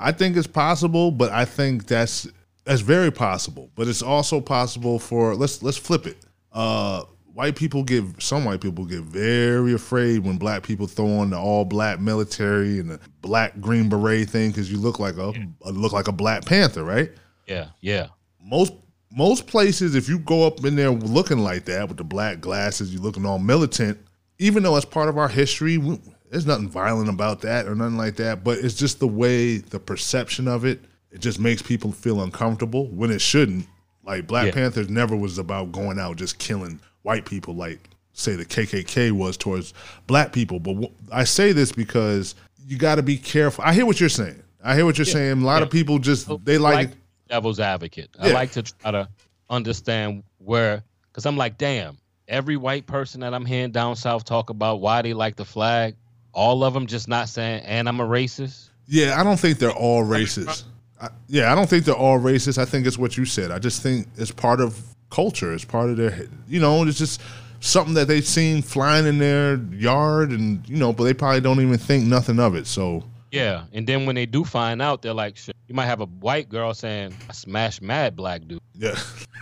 I 0.00 0.12
think 0.12 0.36
it's 0.36 0.46
possible, 0.46 1.10
but 1.10 1.30
I 1.32 1.44
think 1.44 1.86
that's 1.86 2.26
that's 2.64 2.80
very 2.80 3.10
possible. 3.12 3.70
But 3.76 3.86
it's 3.88 4.02
also 4.02 4.40
possible 4.40 4.98
for 4.98 5.34
let's 5.36 5.62
let's 5.62 5.76
flip 5.76 6.06
it. 6.06 6.16
Uh, 6.52 7.02
white 7.36 7.54
people 7.54 7.84
get 7.84 8.02
some 8.18 8.46
white 8.46 8.62
people 8.62 8.86
get 8.86 9.02
very 9.02 9.74
afraid 9.74 10.20
when 10.20 10.38
black 10.38 10.62
people 10.62 10.86
throw 10.86 11.18
on 11.18 11.28
the 11.28 11.38
all 11.38 11.66
black 11.66 12.00
military 12.00 12.78
and 12.78 12.90
the 12.90 13.00
black 13.20 13.60
green 13.60 13.90
beret 13.90 14.30
thing 14.30 14.50
because 14.50 14.72
you 14.72 14.78
look 14.78 14.98
like 14.98 15.18
a 15.18 15.34
look 15.66 15.92
like 15.92 16.08
a 16.08 16.12
black 16.12 16.46
panther, 16.46 16.82
right? 16.82 17.12
Yeah, 17.46 17.68
yeah. 17.80 18.06
Most 18.42 18.72
most 19.12 19.46
places, 19.46 19.94
if 19.94 20.08
you 20.08 20.18
go 20.18 20.46
up 20.46 20.64
in 20.64 20.76
there 20.76 20.90
looking 20.90 21.38
like 21.38 21.66
that 21.66 21.88
with 21.88 21.98
the 21.98 22.04
black 22.04 22.40
glasses, 22.40 22.92
you're 22.92 23.02
looking 23.02 23.26
all 23.26 23.38
militant. 23.38 23.98
Even 24.38 24.62
though 24.62 24.76
it's 24.76 24.86
part 24.86 25.10
of 25.10 25.18
our 25.18 25.28
history, 25.28 25.76
we, 25.76 26.00
there's 26.30 26.46
nothing 26.46 26.68
violent 26.70 27.10
about 27.10 27.42
that 27.42 27.66
or 27.66 27.74
nothing 27.74 27.98
like 27.98 28.16
that. 28.16 28.44
But 28.44 28.58
it's 28.58 28.74
just 28.74 28.98
the 28.98 29.08
way 29.08 29.58
the 29.58 29.78
perception 29.78 30.48
of 30.48 30.64
it. 30.64 30.80
It 31.10 31.20
just 31.20 31.38
makes 31.38 31.60
people 31.60 31.92
feel 31.92 32.22
uncomfortable 32.22 32.88
when 32.88 33.10
it 33.10 33.20
shouldn't. 33.20 33.66
Like 34.04 34.26
Black 34.26 34.46
Yeah. 34.46 34.52
Panthers 34.52 34.88
never 34.88 35.16
was 35.16 35.38
about 35.38 35.72
going 35.72 35.98
out 35.98 36.16
just 36.16 36.38
killing 36.38 36.80
white 37.06 37.24
people 37.24 37.54
like 37.54 37.78
say 38.14 38.34
the 38.34 38.44
KKK 38.44 39.12
was 39.12 39.36
towards 39.36 39.72
black 40.08 40.32
people. 40.32 40.58
But 40.58 40.74
wh- 40.74 40.92
I 41.12 41.22
say 41.22 41.52
this 41.52 41.70
because 41.70 42.34
you 42.66 42.76
got 42.76 42.96
to 42.96 43.02
be 43.02 43.16
careful. 43.16 43.62
I 43.64 43.72
hear 43.72 43.86
what 43.86 44.00
you're 44.00 44.08
saying. 44.08 44.42
I 44.64 44.74
hear 44.74 44.84
what 44.84 44.98
you're 44.98 45.06
Yeah. 45.06 45.12
saying. 45.12 45.42
A 45.42 45.46
lot 45.46 45.62
of 45.62 45.70
people 45.70 46.00
just 46.00 46.28
they 46.44 46.58
like, 46.58 46.90
devil's 47.28 47.60
advocate. 47.60 48.10
I 48.18 48.32
like 48.32 48.50
to 48.52 48.62
try 48.64 48.90
to 48.90 49.08
understand 49.48 50.24
where, 50.38 50.82
because 51.08 51.26
I'm 51.26 51.36
like, 51.36 51.58
damn, 51.58 51.96
every 52.26 52.56
white 52.56 52.86
person 52.86 53.20
that 53.20 53.32
I'm 53.34 53.46
hearing 53.46 53.70
down 53.70 53.94
south 53.94 54.24
talk 54.24 54.50
about 54.50 54.80
why 54.80 55.02
they 55.02 55.14
like 55.14 55.36
the 55.36 55.44
flag, 55.44 55.94
all 56.32 56.64
of 56.64 56.74
them 56.74 56.88
just 56.88 57.06
not 57.06 57.28
saying, 57.28 57.62
and 57.64 57.88
I'm 57.88 58.00
a 58.00 58.06
racist. 58.06 58.70
Yeah, 58.88 59.20
I 59.20 59.22
don't 59.22 59.38
think 59.38 59.58
they're 59.58 59.70
all 59.70 60.02
racist. 60.02 60.64
I, 61.00 61.10
yeah, 61.28 61.52
I 61.52 61.54
don't 61.54 61.68
think 61.70 61.84
they're 61.84 61.94
all 61.94 62.18
racist. 62.18 62.58
I 62.58 62.64
think 62.64 62.84
it's 62.86 62.98
what 62.98 63.16
you 63.16 63.24
said. 63.26 63.52
I 63.52 63.60
just 63.60 63.80
think 63.82 64.08
it's 64.16 64.32
part 64.32 64.60
of 64.60 64.82
culture. 65.10 65.52
It's 65.54 65.64
part 65.64 65.90
of 65.90 65.96
their, 65.96 66.26
you 66.48 66.60
know, 66.60 66.82
it's 66.84 66.98
just 66.98 67.20
something 67.60 67.94
that 67.94 68.06
they've 68.08 68.26
seen 68.26 68.62
flying 68.62 69.06
in 69.06 69.18
their 69.18 69.56
yard, 69.72 70.30
and 70.30 70.66
you 70.68 70.76
know, 70.76 70.92
but 70.92 71.04
they 71.04 71.14
probably 71.14 71.40
don't 71.40 71.60
even 71.60 71.78
think 71.78 72.04
nothing 72.06 72.38
of 72.38 72.54
it. 72.54 72.66
So 72.66 73.02
Yeah, 73.32 73.64
and 73.72 73.86
then 73.86 74.06
when 74.06 74.14
they 74.14 74.26
do 74.26 74.44
find 74.44 74.80
out, 74.82 75.02
they're 75.02 75.14
like, 75.14 75.36
shit. 75.36 75.56
You 75.68 75.74
might 75.74 75.86
have 75.86 76.00
a 76.00 76.06
white 76.06 76.48
girl 76.48 76.72
saying, 76.74 77.14
"I 77.28 77.32
smashed 77.32 77.82
mad 77.82 78.14
black 78.16 78.46
dude." 78.46 78.60
Yeah. 78.74 78.96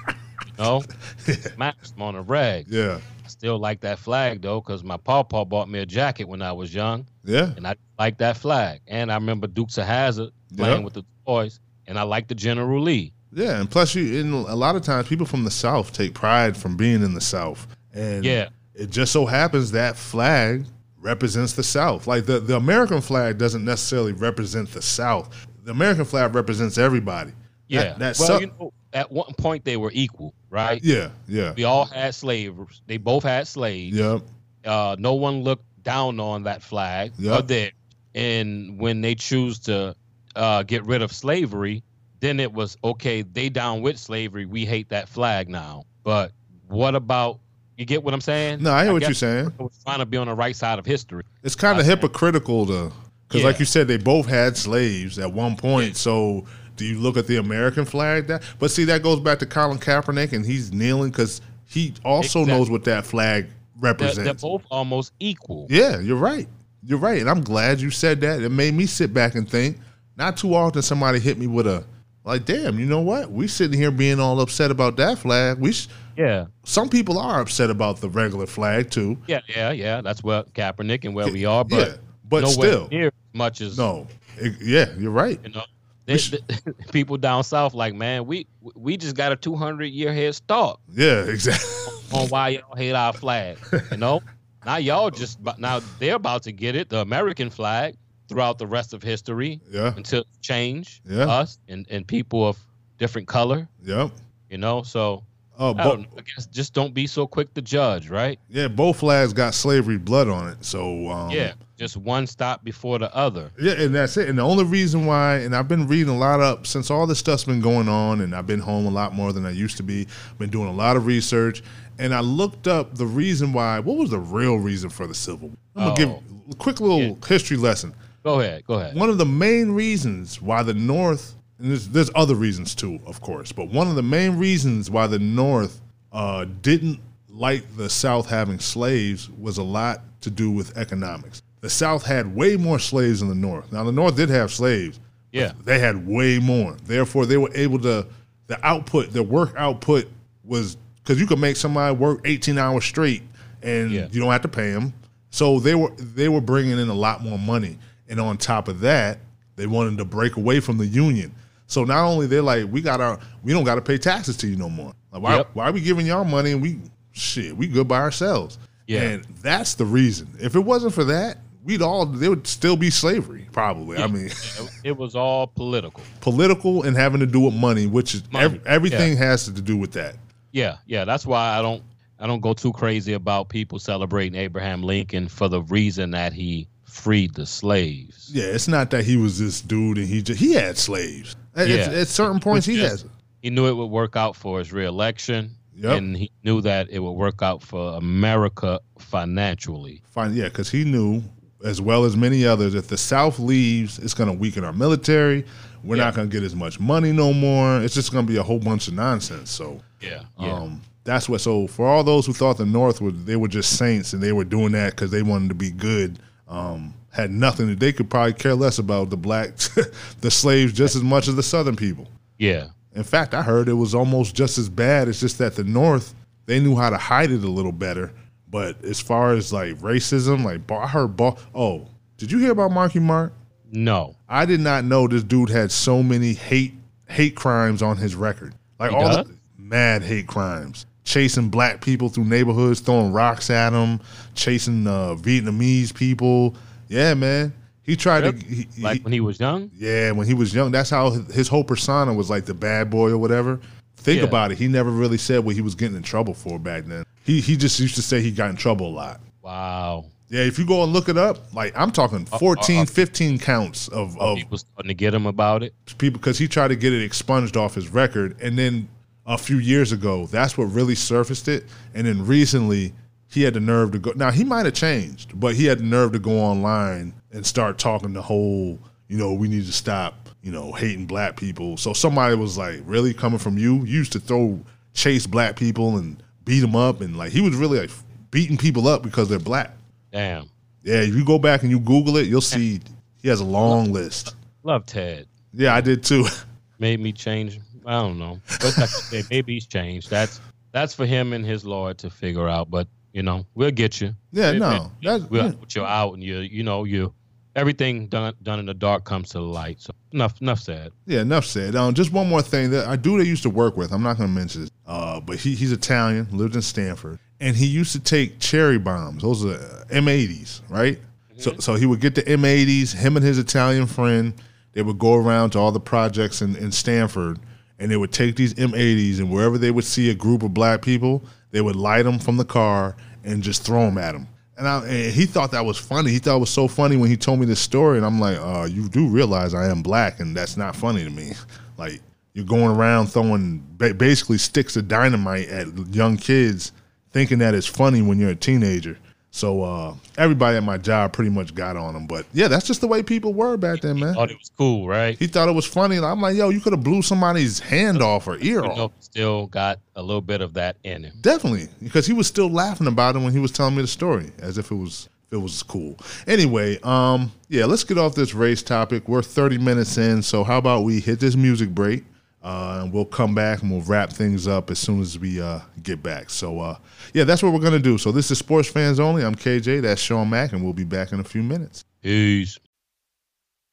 You 0.09 0.53
know, 0.59 0.83
smashed 1.19 1.95
him 1.95 2.03
on 2.03 2.15
a 2.15 2.23
rag. 2.23 2.67
Yeah. 2.69 3.01
I 3.25 3.29
still 3.29 3.59
like 3.59 3.81
that 3.81 3.99
flag 3.99 4.41
though, 4.43 4.61
because 4.61 4.85
my 4.85 4.97
pawpaw 4.97 5.45
bought 5.45 5.69
me 5.69 5.81
a 5.81 5.87
jacket 5.87 6.25
when 6.29 6.41
I 6.43 6.53
was 6.53 6.75
young. 6.75 7.07
Yeah. 7.25 7.53
And 7.57 7.67
I 7.67 7.75
like 7.99 8.19
that 8.19 8.37
flag. 8.37 8.81
And 8.87 9.11
I 9.11 9.17
remember 9.17 9.47
Dukes 9.47 9.77
of 9.79 9.87
Hazzard 9.87 10.31
playing 10.57 10.79
Yeah. 10.79 10.85
with 10.85 10.95
the 10.95 11.05
toys, 11.27 11.61
and 11.87 11.99
I 11.99 12.03
like 12.03 12.29
the 12.29 12.35
General 12.35 12.81
Lee. 12.83 13.13
Yeah, 13.35 13.61
and 13.61 13.71
plus, 13.71 13.95
you 13.95 14.21
in 14.21 14.33
a 14.33 14.55
lot 14.57 14.77
of 14.77 14.83
times 14.83 15.09
people 15.09 15.27
from 15.27 15.45
the 15.45 15.51
South 15.51 15.93
take 15.93 16.15
pride 16.15 16.57
from 16.57 16.77
being 16.77 17.03
in 17.03 17.15
the 17.15 17.21
South, 17.21 17.67
and 17.93 18.25
Yeah. 18.25 18.49
it 18.75 18.91
just 18.91 19.13
so 19.13 19.27
happens 19.27 19.73
that 19.73 19.97
flag 19.97 20.65
represents 21.01 21.53
the 21.53 21.63
South. 21.63 22.07
Like 22.07 22.27
the 22.27 22.41
the 22.41 22.57
American 22.57 23.01
flag 23.01 23.39
doesn't 23.39 23.65
necessarily 23.65 24.13
represent 24.13 24.71
the 24.73 24.83
South. 24.83 25.35
The 25.65 25.71
American 25.73 26.05
flag 26.05 26.35
represents 26.35 26.79
everybody. 26.79 27.33
Yeah. 27.69 27.95
That, 27.95 27.99
that 27.99 28.19
well, 28.19 28.41
you 28.41 28.47
know, 28.59 28.73
at 28.93 29.11
one 29.11 29.33
point 29.39 29.65
they 29.65 29.77
were 29.77 29.91
equal, 29.95 30.35
right? 30.51 30.83
Yeah, 30.85 31.11
yeah. 31.27 31.55
We 31.57 31.65
all 31.65 31.87
had 31.87 32.15
slaves. 32.15 32.83
They 32.87 32.97
both 32.99 33.23
had 33.25 33.49
slaves. 33.49 33.97
Yep. 33.97 34.23
Uh, 34.65 34.97
no 34.99 35.15
one 35.15 35.43
looked 35.43 35.65
down 35.83 36.21
on 36.21 36.45
that 36.45 36.63
flag. 36.63 37.13
Yep. 37.19 37.47
There. 37.49 37.71
And 38.15 38.79
when 38.79 39.01
they 39.01 39.15
choose 39.15 39.59
to 39.61 39.97
uh, 40.37 40.63
get 40.63 40.85
rid 40.85 41.03
of 41.03 41.13
slavery, 41.13 41.83
then 42.25 42.41
it 42.41 42.53
was 42.53 42.77
okay. 42.83 43.23
They 43.23 43.49
down 43.49 43.83
with 43.83 43.99
slavery. 43.99 44.47
We 44.47 44.65
hate 44.65 44.89
that 44.89 45.09
flag 45.09 45.49
now. 45.49 45.85
But 46.03 46.33
what 46.69 46.95
about? 46.95 47.39
You 47.77 47.85
get 47.85 48.03
what 48.05 48.15
I'm 48.15 48.21
saying? 48.21 48.63
No, 48.63 48.73
I 48.73 48.85
hear 48.85 48.93
what 48.93 49.03
you're 49.03 49.13
saying. 49.15 49.53
I 49.59 49.63
was 49.63 49.79
trying 49.85 49.99
to 49.99 50.07
be 50.07 50.17
on 50.17 50.29
the 50.29 50.35
right 50.35 50.55
side 50.55 50.79
of 50.79 50.87
history. 50.87 51.25
It's 51.43 51.57
kind 51.57 51.79
of 51.81 51.85
hypocritical 51.85 52.67
to, 52.67 52.93
because 53.29 53.43
like 53.45 53.59
you 53.59 53.65
said, 53.65 53.89
they 53.89 53.97
both 53.97 54.27
had 54.27 54.57
slaves 54.57 55.19
at 55.19 55.33
one 55.33 55.57
point. 55.57 55.97
So 55.97 56.45
do 56.77 56.85
you 56.85 57.01
look 57.01 57.17
at 57.17 57.27
the 57.27 57.37
American 57.39 57.85
flag? 57.85 58.29
That, 58.29 58.43
but 58.61 58.71
see, 58.71 58.85
that 58.85 59.03
goes 59.03 59.19
back 59.21 59.41
to 59.41 59.47
Colin 59.47 59.79
Kaepernick, 59.79 60.33
and 60.33 60.47
he's 60.47 60.73
kneeling 60.73 61.11
because 61.11 61.41
he 61.67 61.95
also 62.05 62.41
Exactly. 62.43 62.47
knows 62.47 62.71
what 62.71 62.85
that 62.85 63.05
flag 63.05 63.47
They're, 63.47 63.53
represents. 63.93 64.25
they're 64.43 64.51
both 64.51 64.63
almost 64.71 65.13
equal. 65.19 65.67
Yeah, 65.69 65.99
you're 65.99 66.17
right. 66.17 66.47
You're 66.85 66.99
right, 66.99 67.21
and 67.21 67.29
I'm 67.29 67.43
glad 67.43 67.81
you 67.81 67.91
said 67.91 68.21
that. 68.21 68.41
It 68.41 68.51
made 68.51 68.75
me 68.75 68.87
sit 68.87 69.13
back 69.13 69.35
and 69.35 69.49
think. 69.49 69.79
Not 70.17 70.37
too 70.37 70.55
often 70.55 70.81
somebody 70.83 71.19
hit 71.19 71.39
me 71.39 71.49
with 71.49 71.67
a 71.67 71.85
like, 72.25 72.45
damn, 72.45 72.79
you 72.79 72.87
know 72.87 73.01
what? 73.01 73.31
We 73.31 73.47
sitting 73.47 73.79
here 73.79 73.91
being 73.91 74.19
all 74.21 74.41
upset 74.41 74.71
about 74.71 74.97
that 74.97 75.19
flag. 75.19 75.59
We 75.59 75.73
sh- 75.73 75.89
Yeah. 76.17 76.47
some 76.65 76.89
people 76.89 77.19
are 77.19 77.41
upset 77.41 77.71
about 77.71 78.01
the 78.01 78.09
regular 78.09 78.47
flag 78.47 78.91
too. 78.91 79.19
Yeah, 79.27 79.41
yeah, 79.49 79.71
yeah. 79.73 80.01
That's 80.01 80.23
where 80.25 80.43
Kaepernick 80.55 81.05
and 81.05 81.15
where 81.15 81.31
we 81.31 81.45
are, 81.45 81.65
but 81.65 81.89
yeah, 81.89 81.95
but 82.29 82.47
still, 82.49 82.89
near 82.91 83.07
as 83.09 83.13
much 83.33 83.61
as 83.61 83.77
no, 83.79 84.07
It- 84.39 84.55
yeah, 84.63 84.87
you're 84.99 85.11
right. 85.11 85.39
You 85.45 85.51
know, 85.51 85.63
they, 86.07 86.17
the- 86.17 86.75
people 86.93 87.17
down 87.19 87.45
south 87.45 87.75
like, 87.75 87.95
man, 87.95 88.27
we 88.27 88.47
we 88.75 88.97
just 88.97 89.17
got 89.17 89.33
a 89.33 89.37
200 89.37 89.87
year 89.87 90.13
head 90.13 90.35
start 90.35 90.79
Yeah, 90.93 91.25
exactly. 91.25 92.19
on 92.19 92.29
why 92.29 92.49
y'all 92.51 92.77
hate 92.77 92.93
our 92.95 93.13
flag. 93.13 93.59
You 93.91 93.97
know, 93.97 94.23
now 94.67 94.77
y'all 94.77 95.11
just 95.11 95.39
now 95.59 95.81
they're 95.99 96.15
about 96.17 96.43
to 96.45 96.53
get 96.53 96.75
it, 96.77 96.89
the 96.89 96.99
American 97.01 97.51
flag, 97.51 97.97
throughout 98.29 98.59
the 98.59 98.67
rest 98.67 98.93
of 98.95 99.03
history. 99.03 99.61
Yeah. 99.71 99.93
until 99.97 100.25
change 100.41 101.03
Yeah. 101.09 101.25
us 101.27 101.59
and 101.69 101.87
and 101.91 102.07
people 102.07 102.47
of 102.47 102.59
different 102.99 103.29
color. 103.29 103.69
Yep. 103.85 104.11
You 104.51 104.59
know, 104.59 104.83
so 104.83 105.25
Oh, 105.57 105.71
I, 105.71 105.73
but- 105.75 105.85
don't 105.85 106.07
I 106.19 106.23
guess 106.23 106.47
just 106.47 106.73
don't 106.75 106.93
be 106.95 107.07
so 107.07 107.27
quick 107.29 107.55
to 107.55 107.63
judge, 107.63 108.09
right? 108.11 108.39
Yeah, 108.49 108.67
both 108.69 108.99
flags 108.99 109.33
got 109.33 109.55
slavery 109.55 109.99
blood 109.99 110.29
on 110.29 110.49
it. 110.49 110.65
So 110.65 111.09
um, 111.09 111.31
yeah, 111.31 111.53
just 111.79 111.97
one 111.97 112.27
stop 112.27 112.65
before 112.65 112.99
the 112.99 113.15
other. 113.15 113.51
Yeah, 113.61 113.75
and 113.75 113.95
that's 113.95 114.17
it. 114.17 114.29
And 114.29 114.37
the 114.39 114.43
only 114.43 114.65
reason 114.65 115.07
why, 115.07 115.37
and 115.39 115.55
I've 115.55 115.69
been 115.69 115.87
reading 115.87 116.09
a 116.13 116.19
lot 116.19 116.41
up 116.41 116.67
since 116.67 116.91
all 116.91 117.07
this 117.07 117.21
stuff's 117.21 117.45
been 117.45 117.61
going 117.61 117.89
on, 117.89 118.21
and 118.23 118.35
I've 118.35 118.49
been 118.49 118.59
home 118.59 118.87
a 118.87 118.91
lot 118.91 119.15
more 119.15 119.33
than 119.33 119.47
I 119.47 119.51
used 119.51 119.77
to 119.77 119.85
be. 119.85 120.09
Been 120.39 120.51
doing 120.51 120.67
a 120.69 120.73
lot 120.73 120.97
of 120.97 121.07
research, 121.07 121.63
and 122.01 122.13
I 122.13 122.19
looked 122.21 122.67
up 122.67 122.97
the 122.97 123.07
reason 123.07 123.53
why. 123.53 123.79
What 123.79 123.97
was 123.97 124.11
the 124.11 124.19
real 124.19 124.57
reason 124.57 124.91
for 124.91 125.07
the 125.07 125.15
Civil 125.15 125.49
War? 125.51 125.57
I'm 125.77 125.85
gonna 125.95 125.97
give 125.97 126.09
Oh. 126.11 126.23
a 126.51 126.55
quick 126.57 126.81
little 126.81 127.17
history 127.29 127.57
lesson. 127.59 127.95
Go 128.25 128.41
ahead, 128.41 128.65
go 128.65 128.75
ahead. 128.75 128.97
One 128.97 129.11
of 129.11 129.19
the 129.19 129.27
main 129.27 129.73
reasons 129.73 130.41
why 130.41 130.63
the 130.63 130.75
North, 130.75 131.35
and 131.59 131.71
there's, 131.71 131.89
there's 131.89 132.11
other 132.15 132.35
reasons 132.35 132.75
too, 132.75 132.99
of 133.07 133.21
course, 133.21 133.53
but 133.53 133.69
one 133.69 133.87
of 133.87 133.97
the 133.97 134.03
main 134.03 134.39
reasons 134.39 134.91
why 134.91 135.07
the 135.07 135.19
North 135.19 135.81
uh, 136.11 136.47
didn't 136.63 137.01
like 137.29 137.77
the 137.77 137.91
South 137.91 138.29
having 138.29 138.59
slaves 138.59 139.31
was 139.31 139.59
a 139.59 139.63
lot 139.63 140.01
to 140.23 140.31
do 140.31 140.51
with 140.51 140.77
economics. 140.79 141.43
The 141.61 141.71
South 141.71 142.05
had 142.05 142.35
way 142.35 142.57
more 142.57 142.79
slaves 142.79 143.21
than 143.21 143.29
the 143.29 143.35
North. 143.35 143.71
Now, 143.73 143.85
the 143.85 143.93
North 143.93 144.17
did 144.17 144.31
have 144.31 144.51
slaves. 144.51 145.01
Yeah. 145.33 145.53
They 145.65 145.79
had 145.79 146.07
way 146.07 146.39
more. 146.39 146.77
Therefore, 146.85 147.27
they 147.27 147.37
were 147.37 147.51
able 147.55 147.79
to, 147.81 148.07
the 148.47 148.67
output, 148.67 149.13
the 149.13 149.23
work 149.23 149.55
output 149.57 150.07
was, 150.45 150.77
because 151.03 151.21
you 151.21 151.27
could 151.27 151.39
make 151.39 151.57
somebody 151.57 151.95
work 151.95 152.21
18 152.25 152.57
hours 152.57 152.85
straight 152.85 153.23
and 153.63 153.91
you 154.13 154.21
don't 154.21 154.31
have 154.31 154.43
to 154.43 154.49
pay 154.49 154.71
them. 154.71 154.93
So 155.31 155.59
they 155.59 155.75
were 155.75 155.91
they 155.97 156.29
were 156.29 156.41
bringing 156.41 156.79
in 156.79 156.89
a 156.89 156.95
lot 156.95 157.21
more 157.21 157.39
money, 157.39 157.77
and 158.09 158.21
on 158.21 158.37
top 158.37 158.69
of 158.69 158.81
that, 158.81 159.19
they 159.57 159.67
wanted 159.67 159.99
to 159.99 160.05
break 160.05 160.37
away 160.37 160.61
from 160.61 160.79
the 160.79 160.87
union. 160.87 161.35
So 161.67 161.85
not 161.85 162.05
only 162.05 162.27
they're 162.27 162.43
like, 162.43 162.67
we 162.71 162.81
got 162.83 163.01
our, 163.01 163.19
we 163.43 163.53
don't 163.53 163.65
got 163.65 163.77
to 163.77 163.81
pay 163.83 163.97
taxes 163.99 164.37
to 164.39 164.47
you 164.47 164.57
no 164.57 164.69
more. 164.69 164.93
Like, 165.13 165.23
why, 165.23 165.37
Yep. 165.37 165.51
why 165.55 165.69
are 165.69 165.73
we 165.73 165.81
giving 165.81 166.07
y'all 166.07 166.25
money 166.25 166.53
and 166.53 166.61
we, 166.61 166.79
shit, 167.13 167.57
we 167.57 167.67
good 167.67 167.89
by 167.89 167.99
ourselves. 167.99 168.59
Yeah. 168.87 169.03
And 169.03 169.25
that's 169.43 169.75
the 169.75 169.87
reason. 169.87 170.29
If 170.41 170.57
it 170.57 170.61
wasn't 170.61 170.93
for 170.93 171.05
that, 171.05 171.39
we'd 171.65 171.81
all, 171.81 172.05
there 172.05 172.29
would 172.31 172.47
still 172.47 172.77
be 172.77 172.91
slavery, 172.91 173.49
probably. 173.53 173.97
I 173.97 174.07
mean, 174.09 174.27
It, 174.27 174.71
it 174.85 174.97
was 174.97 175.15
all 175.15 175.47
political. 175.47 176.03
political 176.21 176.83
and 176.83 176.95
having 176.97 177.21
to 177.21 177.27
do 177.27 177.41
with 177.41 177.55
money, 177.55 177.87
which 177.87 178.15
is 178.15 178.23
Money, 178.31 178.45
ev- 178.57 178.67
everything 178.67 179.13
yeah. 179.15 179.25
has 179.25 179.45
to 179.47 179.53
do 179.63 179.77
with 179.77 179.93
that. 179.93 180.17
Yeah, 180.53 180.77
yeah. 180.87 181.05
That's 181.07 181.25
why 181.25 181.59
I 181.59 181.63
don't 181.63 181.83
I 182.21 182.27
don't 182.29 182.41
go 182.41 182.53
too 182.55 182.73
crazy 182.73 183.15
about 183.15 183.49
people 183.49 183.79
celebrating 183.79 184.39
Abraham 184.39 184.83
Lincoln 184.83 185.27
for 185.29 185.49
the 185.49 185.63
reason 185.63 186.13
that 186.13 186.33
he 186.33 186.69
freed 186.95 187.35
the 187.35 187.45
slaves. 187.45 188.31
Yeah, 188.33 188.45
it's 188.45 188.69
not 188.69 188.91
that 188.91 189.05
he 189.05 189.17
was 189.17 189.39
this 189.39 189.61
dude 189.61 189.99
and 189.99 190.07
he 190.07 190.23
just, 190.23 190.39
he 190.41 190.53
had 190.55 190.79
slaves. 190.79 191.35
At, 191.57 191.69
Yeah. 191.69 191.77
at, 191.77 191.95
at 191.95 192.09
certain 192.09 192.41
points, 192.41 192.67
he 192.67 192.77
just- 192.77 193.03
has. 193.03 193.11
He 193.43 193.51
knew 193.51 193.67
it 193.67 193.75
would 193.75 193.91
work 193.91 194.17
out 194.17 194.37
for 194.37 194.59
his 194.59 194.73
reelection. 194.73 195.51
Yep. 195.77 195.99
And 195.99 196.17
he 196.17 196.31
knew 196.45 196.61
that 196.63 196.89
it 196.89 197.01
would 197.01 197.13
work 197.13 197.43
out 197.43 197.61
for 197.63 197.95
America 197.97 198.81
financially. 198.99 200.01
Fine, 200.11 200.35
yeah, 200.35 200.45
because 200.45 200.71
he 200.71 200.85
knew, 200.85 201.23
as 201.65 201.81
well 201.81 202.05
as 202.05 202.17
many 202.17 202.47
others, 202.47 202.75
if 202.75 202.87
the 202.87 202.97
South 202.97 203.39
leaves, 203.41 203.99
it's 203.99 204.15
going 204.15 204.29
to 204.31 204.39
weaken 204.39 204.65
our 204.65 204.73
military. 204.73 205.45
We're 205.83 205.97
not 205.97 206.15
going 206.15 206.31
to 206.31 206.33
get 206.33 206.43
as 206.45 206.55
much 206.55 206.79
money 206.81 207.13
no 207.13 207.33
more. 207.35 207.81
It's 207.83 207.93
just 207.95 208.13
going 208.13 208.25
to 208.27 208.33
be 208.33 208.39
a 208.39 208.43
whole 208.43 208.61
bunch 208.61 208.89
of 208.89 208.95
nonsense. 208.95 209.51
So, 209.51 209.81
Yeah. 210.01 210.23
um, 210.39 210.81
that's 211.03 211.29
what. 211.29 211.41
So, 211.43 211.67
for 211.67 211.87
all 211.87 212.03
those 212.05 212.25
who 212.25 212.33
thought 212.33 212.57
the 212.57 212.65
North 212.65 213.01
would, 213.03 213.27
they 213.27 213.37
were 213.37 213.49
just 213.49 213.77
saints 213.77 214.13
and 214.15 214.23
they 214.23 214.33
were 214.33 214.45
doing 214.45 214.73
that 214.73 214.93
because 214.93 215.11
they 215.11 215.23
wanted 215.23 215.49
to 215.51 215.55
be 215.55 215.71
good. 215.71 216.19
Um, 216.55 216.95
had 217.11 217.31
nothing. 217.31 217.69
That 217.69 217.81
they 217.81 217.93
could 217.93 218.11
probably 218.11 218.33
care 218.35 218.55
less 218.55 218.79
about 218.79 219.11
the 219.11 219.17
black, 219.17 219.57
the 220.21 220.31
slaves, 220.31 220.73
just 220.73 220.97
as 220.97 221.03
much 221.03 221.29
as 221.29 221.37
the 221.37 221.43
Southern 221.43 221.77
people. 221.77 222.09
Yeah. 222.39 222.69
In 222.95 223.03
fact, 223.05 223.35
I 223.35 223.43
heard 223.43 223.69
it 223.69 223.75
was 223.75 223.95
almost 223.95 224.35
just 224.35 224.57
as 224.59 224.69
bad. 224.69 225.09
It's 225.09 225.21
just 225.21 225.39
that 225.39 225.57
the 225.57 225.65
North 225.65 226.15
they 226.47 226.61
knew 226.61 226.77
how 226.77 226.91
to 226.91 226.99
hide 226.99 227.31
it 227.31 227.43
a 227.43 227.49
little 227.49 227.73
better. 227.73 228.13
But 228.49 228.85
as 228.85 229.01
far 229.01 229.33
as 229.33 229.53
like 229.53 229.77
racism, 229.79 230.45
like 230.45 230.71
I 230.71 230.87
heard, 230.87 231.17
Ba- 231.17 231.37
oh, 231.55 231.89
did 232.19 232.31
you 232.31 232.39
hear 232.39 232.53
about 232.53 232.71
Marky 232.71 233.01
Mark? 233.01 233.33
No, 233.73 234.15
I 234.29 234.45
did 234.45 234.61
not 234.61 234.85
know 234.85 235.09
this 235.09 235.25
dude 235.25 235.51
had 235.51 235.73
so 235.73 236.03
many 236.03 236.35
hate 236.35 236.75
hate 237.09 237.35
crimes 237.35 237.83
on 237.83 237.97
his 237.97 238.15
record. 238.15 238.55
Like 238.79 238.91
He 238.91 238.97
all 238.97 239.09
does? 239.09 239.27
the 239.27 239.35
mad 239.59 240.03
hate 240.03 240.29
crimes, 240.29 240.87
chasing 241.05 241.49
black 241.49 241.81
people 241.81 242.09
through 242.09 242.25
neighborhoods, 242.25 242.81
throwing 242.81 243.13
rocks 243.13 243.51
at 243.51 243.71
them, 243.71 244.01
chasing 244.35 244.87
uh, 244.87 245.15
Vietnamese 245.19 245.95
people. 245.95 246.55
Yeah, 246.89 247.15
man. 247.15 247.53
He 247.83 247.97
tried 247.97 248.23
to 248.23 248.33
he, 248.47 248.67
like 248.81 249.03
when 249.03 249.13
he 249.13 249.21
was 249.21 249.39
young. 249.39 249.71
yeah, 249.77 250.11
when 250.13 250.27
he 250.27 250.33
was 250.35 250.55
young, 250.55 250.71
that's 250.71 250.89
how 250.91 251.11
his 251.11 251.49
whole 251.49 251.65
persona 251.65 252.15
was 252.15 252.31
like 252.31 252.47
the 252.47 252.55
bad 252.55 252.89
boy 252.91 253.11
or 253.11 253.19
whatever. 253.19 253.61
Think 253.97 254.21
Yeah. 254.23 254.27
about 254.29 254.53
it. 254.53 254.59
He 254.59 254.69
never 254.69 254.91
really 254.91 255.19
said 255.19 255.45
what 255.45 255.55
he 255.55 255.61
was 255.61 255.75
getting 255.75 255.97
in 255.97 256.03
trouble 256.03 256.33
for 256.35 256.59
back 256.59 256.85
then. 256.87 257.05
He 257.25 257.41
he 257.43 257.57
just 257.57 257.79
used 257.79 257.95
to 257.97 258.03
say 258.03 258.23
he 258.23 258.31
got 258.31 258.49
in 258.51 258.57
trouble 258.57 258.89
a 258.89 258.95
lot. 258.95 259.21
Wow. 259.43 260.07
Yeah, 260.31 260.41
if 260.45 260.59
you 260.59 260.65
go 260.67 260.83
and 260.83 260.93
look 260.95 261.11
it 261.11 261.19
up, 261.19 261.53
like 261.55 261.75
I'm 261.77 261.91
talking 261.91 262.27
Uh, 262.33 262.39
14, 262.39 262.81
uh, 262.81 262.85
15 262.87 263.39
counts 263.39 263.89
of, 263.89 264.19
of 264.19 264.39
People 264.39 264.57
starting 264.59 264.89
to 264.89 264.95
get 264.95 265.13
him 265.15 265.27
about 265.27 265.63
it. 265.63 265.75
people 265.99 266.19
because 266.19 266.39
he 266.39 266.49
tried 266.49 266.69
to 266.69 266.77
get 266.77 266.93
it 266.95 267.03
expunged 267.03 267.57
off 267.57 267.75
his 267.75 267.89
record 267.89 268.35
and 268.41 268.59
then 268.59 268.89
a 269.27 269.39
few 269.39 269.59
years 269.59 269.93
ago 269.93 270.27
that's 270.27 270.59
what 270.59 270.65
really 270.65 270.95
surfaced 270.95 271.49
it 271.49 271.65
and 271.95 272.07
then 272.07 272.25
recently 272.27 272.93
he 273.29 273.43
had 273.43 273.55
the 273.55 273.61
nerve 273.61 273.91
to 273.93 273.99
go 273.99 274.13
now 274.17 274.31
he 274.31 274.45
might 274.45 274.65
have 274.67 274.75
changed 274.75 275.39
but 275.39 275.55
he 275.55 275.65
had 275.65 275.79
the 275.79 275.85
nerve 275.85 276.13
to 276.13 276.19
go 276.19 276.33
online 276.39 277.13
and 277.33 277.45
start 277.45 277.79
talking 277.79 278.13
the 278.13 278.21
whole 278.23 278.79
you 279.09 279.17
know 279.17 279.33
we 279.33 279.49
need 279.49 279.65
to 279.65 279.73
stop 279.73 280.29
you 280.43 280.53
know 280.53 280.73
hating 280.73 281.07
black 281.07 281.37
people 281.37 281.77
so 281.77 281.93
somebody 281.93 282.37
was 282.37 282.59
like 282.59 282.81
really 282.85 283.15
coming 283.15 283.39
from 283.39 283.57
you 283.57 283.77
you 283.79 283.99
used 283.99 284.13
to 284.13 284.21
throw 284.21 284.61
chase 284.93 285.27
black 285.27 285.57
people 285.57 285.97
and 285.97 286.23
beat 286.45 286.61
them 286.61 286.77
up 286.77 287.01
and 287.01 287.17
like 287.17 287.33
he 287.33 287.41
was 287.41 287.57
really 287.57 287.81
like 287.81 287.91
beating 288.31 288.59
people 288.59 288.87
up 288.87 289.03
because 289.03 289.29
they're 289.29 289.39
black 289.39 289.73
Damn. 290.13 290.51
yeah 290.83 291.01
if 291.01 291.15
you 291.15 291.25
go 291.25 291.39
back 291.39 291.63
and 291.63 291.71
you 291.71 291.81
google 291.81 292.19
it 292.19 292.27
you'll 292.27 292.41
see 292.43 292.81
he 293.23 293.29
has 293.29 293.41
a 293.41 293.45
long 293.45 293.91
list 293.93 294.35
Love 294.63 294.85
Ted. 294.85 295.27
yeah 295.53 295.75
i 295.75 295.81
did 295.81 296.05
too 296.05 296.27
Made 296.81 297.01
me 297.01 297.13
change. 297.13 297.61
I 297.87 298.01
don't 298.01 298.19
know. 298.19 298.41
But 298.61 298.77
like 298.79 299.31
maybe 299.31 299.55
he's 299.55 299.67
changed. 299.67 300.11
That's 300.11 300.41
that's 300.73 300.95
for 300.95 301.07
him 301.07 301.33
and 301.33 301.45
his 301.45 301.65
lord 301.65 301.99
to 301.99 302.11
figure 302.11 302.49
out. 302.49 302.71
But 302.71 302.89
you 303.13 303.23
know, 303.23 303.47
we'll 303.55 303.71
get 303.71 304.01
you. 304.01 304.15
Yeah, 304.33 304.53
We- 304.53 304.59
no, 304.59 304.91
that's- 305.03 305.29
we'll 305.31 305.47
yeah. 305.47 305.53
put 305.53 305.75
you 305.75 305.85
out, 305.85 306.15
and 306.15 306.23
you 306.23 306.39
you 306.39 306.63
know 306.63 306.85
you 306.85 307.13
everything 307.57 308.09
done 308.09 308.35
done 308.43 308.59
in 308.59 308.67
the 308.67 308.75
dark 308.75 309.05
comes 309.05 309.29
to 309.31 309.39
the 309.39 309.45
light. 309.45 309.81
So 309.81 309.93
enough 310.13 310.41
enough 310.41 310.61
said. 310.61 310.93
Yeah, 311.07 311.21
enough 311.21 311.45
said. 311.45 311.77
Um, 311.77 311.95
just 311.95 312.13
one 312.13 312.29
more 312.29 312.43
thing 312.43 312.71
that 312.71 312.87
I 312.87 312.97
do 312.97 313.19
that 313.19 313.27
used 313.27 313.43
to 313.45 313.51
work 313.51 313.77
with. 313.77 313.93
I'm 313.93 314.03
not 314.03 314.17
going 314.19 314.29
to 314.31 314.35
mention 314.35 314.63
this, 314.63 314.71
uh, 314.87 315.21
but 315.21 315.37
he, 315.39 315.55
he's 315.55 315.71
Italian, 315.73 316.27
lived 316.33 316.57
in 316.57 316.63
Stanford, 316.63 317.19
and 317.41 317.57
he 317.57 317.67
used 317.67 317.93
to 317.93 318.01
take 318.01 318.41
cherry 318.41 318.79
bombs. 318.79 319.23
Those 319.23 319.45
are 319.45 319.59
M80s, 319.91 320.63
right? 320.69 320.99
So, 321.37 321.55
so 321.59 321.75
he 321.75 321.85
would 321.87 322.01
get 322.01 322.15
the 322.15 322.23
M80s. 322.23 322.95
Him 322.95 323.17
and 323.17 323.25
his 323.25 323.39
Italian 323.39 323.87
friend, 323.87 324.35
they 324.73 324.83
would 324.83 324.99
go 325.01 325.15
around 325.15 325.51
to 325.51 325.59
all 325.59 325.73
the 325.73 325.81
projects 325.81 326.43
in, 326.43 326.55
in 326.57 326.71
Stanford, 326.71 327.41
and 327.79 327.91
they 327.91 327.97
would 327.97 328.13
take 328.13 328.37
these 328.37 328.55
M80s, 328.55 329.19
and 329.19 329.31
wherever 329.31 329.59
they 329.59 329.71
would 329.71 329.85
see 329.85 330.11
a 330.11 330.15
group 330.15 330.43
of 330.43 330.55
black 330.55 330.83
people, 330.83 331.23
they 331.51 331.61
would 331.61 331.77
light 331.77 332.03
them 332.03 332.19
from 332.19 332.37
the 332.37 332.45
car 332.45 332.97
and 333.25 333.43
just 333.43 333.65
throw 333.65 333.85
them 333.87 333.99
at 333.99 334.13
them. 334.13 334.29
And, 334.57 334.69
I, 334.69 334.87
and 334.87 335.13
he 335.13 335.27
thought 335.27 335.51
that 335.51 335.65
was 335.65 335.79
funny. 335.79 336.13
He 336.13 336.19
thought 336.19 336.37
it 336.37 336.41
was 336.41 336.51
so 336.51 336.69
funny 336.69 336.97
when 336.97 337.11
he 337.11 337.17
told 337.17 337.41
me 337.41 337.47
this 337.47 337.61
story, 337.61 337.97
and 337.97 338.07
I'm 338.07 338.21
like, 338.21 338.39
uh, 338.39 338.69
"You 338.71 338.89
do 338.89 339.09
realize 339.09 339.53
I 339.53 339.69
am 339.69 339.83
black, 339.83 340.21
and 340.21 340.37
that's 340.37 340.57
not 340.57 340.77
funny 340.77 341.05
to 341.05 341.11
me. 341.11 341.33
Like 341.77 342.01
you're 342.35 342.45
going 342.45 342.77
around 342.77 343.09
throwing 343.09 343.61
ba- 343.79 343.95
basically 343.95 344.39
sticks 344.39 344.77
of 344.77 344.87
dynamite 344.87 345.49
at 345.49 345.67
young 345.93 346.17
kids, 346.17 346.71
thinking 347.11 347.39
that 347.39 347.53
it's 347.53 347.67
funny 347.67 348.01
when 348.01 348.21
you're 348.21 348.31
a 348.31 348.37
teenager." 348.37 348.97
So 349.35 349.65
uh, 349.65 349.95
everybody 350.17 350.57
at 350.57 350.63
my 350.63 350.79
job 350.79 351.13
pretty 351.13 351.29
much 351.29 351.57
got 351.57 351.77
on 351.77 351.97
him. 351.97 352.07
But 352.07 352.25
yeah, 352.33 352.47
that's 352.47 352.65
just 352.65 352.81
the 352.81 352.87
way 352.87 353.03
people 353.03 353.35
were 353.35 353.57
back 353.57 353.81
then, 353.81 353.99
man. 353.99 354.15
Thought 354.15 354.31
it 354.31 354.39
was 354.39 354.53
cool, 354.57 354.87
right? 354.87 355.19
He 355.19 355.27
thought 355.27 355.49
it 355.49 355.57
was 355.57 355.67
funny. 355.67 355.99
I'm 355.99 356.21
like, 356.21 356.37
yo, 356.37 356.51
you 356.51 356.61
could 356.61 356.73
have 356.73 356.85
blew 356.85 357.03
somebody's 357.03 357.59
hand 357.59 358.01
off 358.01 358.29
or 358.29 358.39
ear 358.39 358.65
off. 358.65 358.93
still 359.01 359.49
got 359.49 359.81
a 359.97 360.03
little 360.05 360.21
bit 360.21 360.41
of 360.41 360.55
that 360.55 360.77
in 360.85 361.03
him. 361.03 361.15
Definitely, 361.21 361.67
because 361.83 362.07
he 362.07 362.13
was 362.13 362.29
still 362.29 362.49
laughing 362.49 362.87
about 362.87 363.17
it 363.17 363.19
when 363.19 363.33
he 363.33 363.41
was 363.41 363.51
telling 363.51 363.75
me 363.75 363.83
the 363.83 363.89
story, 363.89 364.31
as 364.39 364.57
if 364.57 364.71
it 364.71 364.77
was 364.77 365.09
it 365.33 365.39
was 365.39 365.65
cool. 365.65 365.99
Anyway, 366.29 366.79
um, 366.85 367.33
yeah, 367.49 367.65
let's 367.65 367.83
get 367.83 367.99
off 367.99 368.15
this 368.15 368.35
race 368.35 368.63
topic. 368.63 369.09
We're 369.09 369.21
30 369.23 369.59
minutes 369.59 369.99
in, 369.99 370.23
so 370.23 370.45
how 370.45 370.59
about 370.59 370.85
we 370.85 371.01
hit 371.01 371.19
this 371.19 371.35
music 371.35 371.71
break, 371.71 372.05
uh, 372.45 372.81
and 372.83 372.93
we'll 372.93 373.07
come 373.07 373.35
back 373.35 373.63
and 373.63 373.71
we'll 373.71 373.81
wrap 373.81 374.13
things 374.13 374.47
up 374.47 374.71
as 374.71 374.79
soon 374.79 375.01
as 375.01 375.19
we 375.19 375.41
uh, 375.41 375.61
get 375.83 376.03
back. 376.03 376.29
So, 376.29 376.61
uh, 376.61 376.77
yeah, 377.15 377.25
that's 377.25 377.43
what 377.43 377.53
we're 377.55 377.61
gonna 377.61 377.79
do. 377.79 377.97
So 377.97 378.13
this 378.13 378.31
is 378.31 378.39
Sports 378.39 378.69
Fans 378.69 379.01
Only. 379.01 379.25
I'm 379.25 379.35
KJ. 379.35 379.81
That's 379.81 380.01
Sean 380.01 380.29
Mack, 380.29 380.53
and 380.53 380.63
we'll 380.63 380.75
be 380.75 380.85
back 380.85 381.13
in 381.13 381.21
a 381.21 381.25
few 381.25 381.43
minutes. 381.43 381.85
Peace. 382.03 382.59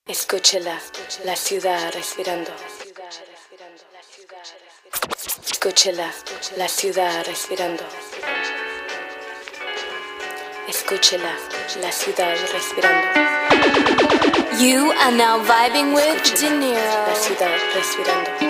Escúchela, 0.08 0.80
la 1.26 1.36
ciudad 1.36 1.94
respirando. 1.94 2.52
Escúchela, 5.44 6.12
la 6.58 6.68
ciudad 6.68 7.26
respirando. 7.28 7.84
Escúchela, 10.68 11.34
la 11.82 11.92
ciudad 11.92 12.36
respirando. 12.54 13.32
You 14.60 14.92
are 14.92 15.12
now 15.12 15.44
vibing 15.44 15.94
with 15.94 16.24
De 16.40 16.50
Niro. 16.50 17.08
La 17.08 17.16
ciudad 17.16 17.58
respirando. 17.76 18.41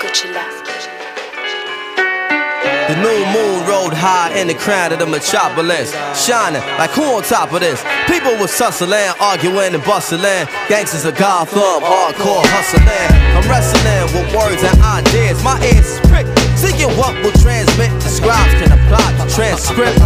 Escúchela. 0.00 0.77
The 2.88 2.96
new 3.04 3.20
moon 3.36 3.68
rode 3.68 3.92
high 3.92 4.32
in 4.32 4.48
the 4.48 4.54
crown 4.54 4.96
of 4.96 4.98
the 4.98 5.04
metropolis, 5.04 5.92
shining 6.16 6.64
like 6.80 6.88
who 6.96 7.04
on 7.04 7.22
top 7.22 7.52
of 7.52 7.60
this? 7.60 7.84
People 8.08 8.32
was 8.40 8.48
tussling, 8.56 9.12
arguing 9.20 9.76
and 9.76 9.84
bustling. 9.84 10.48
Gangsters 10.72 11.04
of 11.04 11.12
Gotham, 11.12 11.84
hardcore 11.84 12.40
hustling. 12.48 12.88
I'm 13.36 13.44
wrestling 13.44 14.08
with 14.16 14.32
words 14.32 14.64
and 14.64 14.80
ideas. 14.80 15.36
My 15.44 15.60
ears 15.68 15.84
is 15.84 16.00
pricked, 16.08 16.32
seeking 16.56 16.88
what 16.96 17.12
will 17.20 17.36
transmit. 17.36 17.92
The 18.00 18.08
scribes 18.08 18.56
can 18.56 18.72
apply 18.72 19.04
the 19.20 19.28
transcript. 19.36 20.00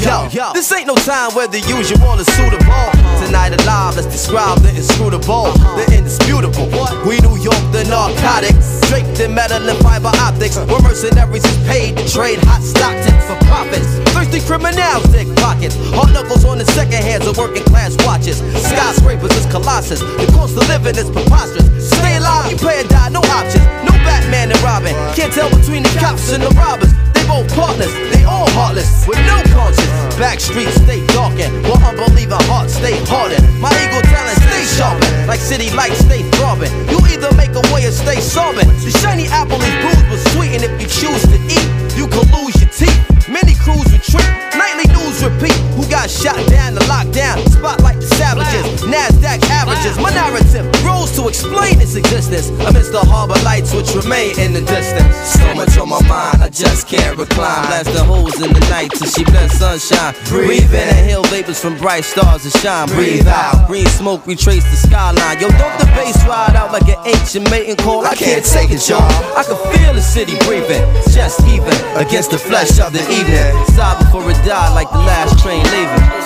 Yo, 0.00 0.24
yo, 0.32 0.52
this 0.56 0.72
ain't 0.72 0.88
no 0.88 0.96
time 0.96 1.36
where 1.36 1.46
the 1.46 1.60
usual 1.60 2.16
is 2.16 2.28
suitable. 2.32 2.88
Tonight 3.20 3.52
alive, 3.52 4.00
let's 4.00 4.08
describe 4.08 4.64
the 4.64 4.72
inscrutable, 4.72 5.52
the 5.76 5.84
indisputable. 5.92 6.72
We 7.04 7.20
New 7.20 7.36
York, 7.36 7.60
the 7.76 7.84
narcotics, 7.84 8.80
draped 8.88 9.20
in 9.20 9.36
metal 9.36 9.60
and 9.60 9.76
fiber 9.84 10.08
optics. 10.24 10.56
Where 10.56 10.80
mercenaries 10.80 11.44
paid 11.68 12.00
to 12.00 12.13
trade 12.14 12.38
hot 12.46 12.62
Stockton 12.62 13.18
for 13.26 13.34
profits. 13.50 13.98
Thirsty 14.14 14.38
criminals 14.46 15.02
dig 15.10 15.26
pockets. 15.42 15.74
Hard 15.90 16.14
knuckles 16.14 16.44
on 16.44 16.58
the 16.58 16.64
second 16.64 17.02
hands 17.02 17.26
of 17.26 17.36
working 17.36 17.64
class 17.64 17.96
watches. 18.06 18.38
Skyscrapers 18.70 19.34
is 19.34 19.46
colossus. 19.50 19.98
The 19.98 20.30
cost 20.30 20.56
of 20.56 20.68
living 20.68 20.94
is 20.94 21.10
preposterous. 21.10 21.66
Stay 21.90 22.16
alive, 22.16 22.52
you 22.52 22.56
pay 22.56 22.84
or 22.84 22.86
die, 22.86 23.08
no 23.08 23.18
options. 23.18 23.66
No 23.82 23.92
Batman 24.06 24.52
and 24.52 24.62
Robin. 24.62 24.94
Can't 25.18 25.32
tell 25.32 25.50
between 25.50 25.82
the 25.82 25.90
cops 25.98 26.30
and 26.30 26.44
the 26.44 26.50
robbers. 26.54 26.94
Both 27.28 27.48
partners, 27.54 27.92
they 28.12 28.24
all 28.24 28.48
heartless, 28.50 29.06
with 29.06 29.18
no 29.26 29.42
conscience. 29.52 30.16
Back 30.16 30.40
streets 30.40 30.74
stay 30.82 31.04
darkened, 31.08 31.52
while 31.64 31.82
unbelieving 31.82 32.38
hearts 32.50 32.74
stay 32.74 32.94
hardened. 33.06 33.44
My 33.60 33.72
ego 33.82 34.00
talent 34.06 34.38
stay 34.44 34.64
sharpened. 34.76 35.26
like 35.26 35.40
city 35.40 35.70
lights 35.70 35.98
stay 35.98 36.22
throbbing. 36.36 36.70
You 36.90 36.98
either 37.08 37.32
make 37.34 37.54
a 37.54 37.64
way 37.72 37.86
or 37.86 37.92
stay 37.92 38.20
sobbing. 38.20 38.68
The 38.84 38.92
shiny 39.02 39.26
apple 39.28 39.60
is 39.60 39.74
bruised 39.82 40.06
but 40.08 40.20
sweet, 40.32 40.52
and 40.54 40.62
if 40.64 40.72
you 40.80 40.88
choose 40.88 41.22
to 41.32 41.38
eat, 41.48 41.68
you 41.96 42.06
can 42.08 42.24
lose 42.36 42.54
your 42.60 42.70
teeth. 42.70 43.13
Many 43.28 43.54
crews 43.54 43.88
retreat, 43.88 44.28
nightly 44.52 44.84
news 44.92 45.24
repeat. 45.24 45.56
Who 45.80 45.88
got 45.88 46.10
shot 46.10 46.36
down, 46.52 46.74
the 46.74 46.84
lockdown, 46.92 47.40
spotlight 47.48 47.96
the 47.96 48.06
savages, 48.20 48.84
NASDAQ 48.84 49.40
averages. 49.48 49.96
My 49.96 50.12
narrative 50.12 50.70
grows 50.84 51.16
to 51.16 51.28
explain 51.28 51.80
its 51.80 51.94
existence 51.96 52.48
amidst 52.68 52.92
the 52.92 53.00
harbor 53.00 53.40
lights 53.42 53.72
which 53.72 53.94
remain 53.94 54.38
in 54.38 54.52
the 54.52 54.60
distance. 54.60 55.16
So 55.32 55.54
much 55.54 55.72
on 55.78 55.88
my 55.88 56.02
mind, 56.06 56.42
I 56.44 56.50
just 56.50 56.86
can't 56.86 57.16
recline. 57.16 57.64
Blast 57.64 57.92
the 57.92 58.04
holes 58.04 58.36
in 58.44 58.52
the 58.52 58.60
night 58.68 58.92
till 58.92 59.08
she 59.08 59.24
blends 59.24 59.56
sunshine. 59.56 60.14
Breathe 60.28 60.74
in, 60.74 60.84
and 60.84 60.98
inhale 60.98 61.24
vapors 61.24 61.58
from 61.58 61.78
bright 61.78 62.04
stars 62.04 62.44
that 62.44 62.52
shine. 62.60 62.88
Breathe 62.88 63.26
out, 63.26 63.66
green 63.66 63.86
smoke 63.86 64.26
retrace 64.26 64.64
the 64.68 64.76
skyline. 64.76 65.40
Yo, 65.40 65.48
don't 65.56 65.78
the 65.80 65.88
bass 65.96 66.20
ride 66.28 66.54
out 66.54 66.72
like 66.72 66.88
an 66.92 67.00
ancient 67.08 67.48
mating 67.50 67.76
call? 67.76 68.04
I 68.04 68.14
can't 68.14 68.44
take 68.44 68.70
it, 68.70 68.84
y'all. 68.86 69.00
I 69.32 69.42
can 69.42 69.56
feel 69.72 69.94
the 69.94 70.02
city 70.04 70.36
breathing, 70.44 70.84
just 71.08 71.40
even 71.48 71.72
against 71.96 72.30
the 72.30 72.38
flesh 72.38 72.78
of 72.78 72.92
the 72.92 73.02
evening. 73.20 73.54
Sigh 73.74 73.96
before 73.98 74.30
it 74.30 74.38
die 74.44 74.74
like 74.74 74.90
the 74.90 74.98
last 74.98 75.38
train 75.38 75.62
leaving. 75.64 76.23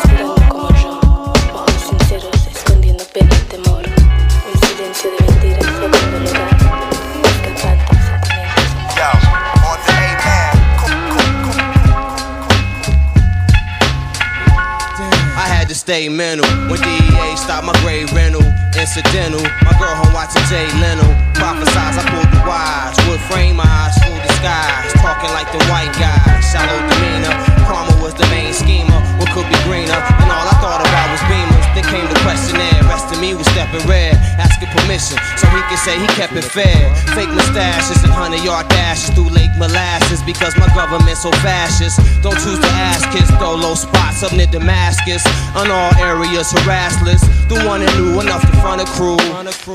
Stay 15.89 16.07
mental 16.07 16.45
when 16.69 16.77
DEA 16.85 17.33
stopped 17.41 17.65
my 17.65 17.73
grade 17.81 18.13
rental. 18.13 18.45
Incidental, 18.77 19.41
my 19.65 19.73
girl 19.81 19.97
home 19.97 20.13
watching 20.13 20.45
Jay 20.45 20.69
Leno. 20.85 21.09
Prophesize, 21.33 21.97
I 21.97 22.05
pulled 22.13 22.29
the 22.29 22.45
wise. 22.45 22.93
Wood 23.09 23.17
frame 23.33 23.57
eyes, 23.57 23.97
full 24.05 24.21
disguise. 24.21 24.93
Talking 25.01 25.33
like 25.33 25.49
the 25.49 25.65
white 25.73 25.89
guy, 25.97 26.21
Shallow 26.45 26.77
demeanor. 26.93 27.33
Karma 27.65 27.97
was 28.05 28.13
the 28.13 28.29
main 28.29 28.53
schemer. 28.53 29.01
What 29.17 29.33
could 29.33 29.49
be 29.49 29.57
greener? 29.65 29.97
And 29.97 30.29
all 30.29 30.45
I 30.45 30.57
thought 30.61 30.85
about 30.85 31.09
was 31.09 31.25
beamers. 31.25 31.58
Then 31.79 31.95
came 31.95 32.09
the 32.11 32.19
questionnaire. 32.27 32.83
Rest 32.91 33.07
of 33.15 33.23
me 33.23 33.39
was 33.39 33.47
stepping 33.55 33.87
red. 33.87 34.19
Asking 34.35 34.67
permission 34.75 35.15
so 35.39 35.47
he 35.55 35.63
could 35.71 35.79
say 35.79 35.95
he 35.95 36.11
kept 36.19 36.35
it 36.35 36.43
fair. 36.43 36.91
Fake 37.15 37.31
mustaches 37.31 38.03
and 38.03 38.11
hundred 38.11 38.43
yard 38.43 38.67
dashes 38.67 39.15
through 39.15 39.31
Lake 39.31 39.55
Molasses 39.55 40.19
because 40.27 40.59
my 40.59 40.67
government 40.75 41.15
so 41.15 41.31
fascist. 41.39 42.03
Don't 42.19 42.35
choose 42.43 42.59
to 42.59 42.73
ask 42.75 43.07
kids, 43.15 43.31
throw 43.39 43.55
low 43.55 43.79
spots 43.79 44.27
up 44.27 44.35
near 44.35 44.51
Damascus. 44.51 45.23
On 45.55 45.71
all 45.71 45.95
areas, 46.03 46.51
harassless. 46.51 47.23
The 47.47 47.63
one 47.63 47.87
and 47.87 47.95
knew 47.95 48.19
enough 48.19 48.43
to 48.43 48.55
front 48.59 48.83
a 48.83 48.87
crew. 48.99 49.23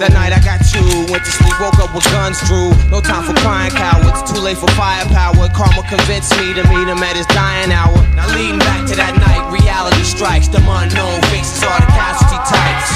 That 0.04 0.12
night 0.12 0.36
I 0.36 0.44
got 0.44 0.60
you, 0.76 0.84
went 1.08 1.24
to 1.24 1.32
sleep, 1.32 1.56
woke 1.64 1.80
up 1.80 1.96
with 1.96 2.04
guns 2.12 2.36
drew. 2.52 2.76
No 2.92 3.00
time 3.00 3.24
for 3.24 3.36
crying 3.40 3.72
cowards, 3.72 4.28
too 4.28 4.44
late 4.44 4.60
for 4.60 4.68
firepower. 4.76 5.48
Karma 5.56 5.88
convinced 5.88 6.36
me 6.36 6.52
to 6.52 6.68
meet 6.68 6.84
him 6.84 7.00
at 7.00 7.16
his 7.16 7.28
dying 7.32 7.72
hour. 7.72 7.96
Now 8.12 8.28
leading 8.36 8.60
back 8.60 8.84
to 8.92 8.96
that 9.00 9.16
night, 9.16 9.56
reality 9.74 10.04
strikes. 10.04 10.48
The 10.48 10.60
unknown 10.60 11.20
faces 11.34 11.64
are 11.64 11.80
the 11.82 11.90
casualty 11.98 12.38
types. 12.46 12.90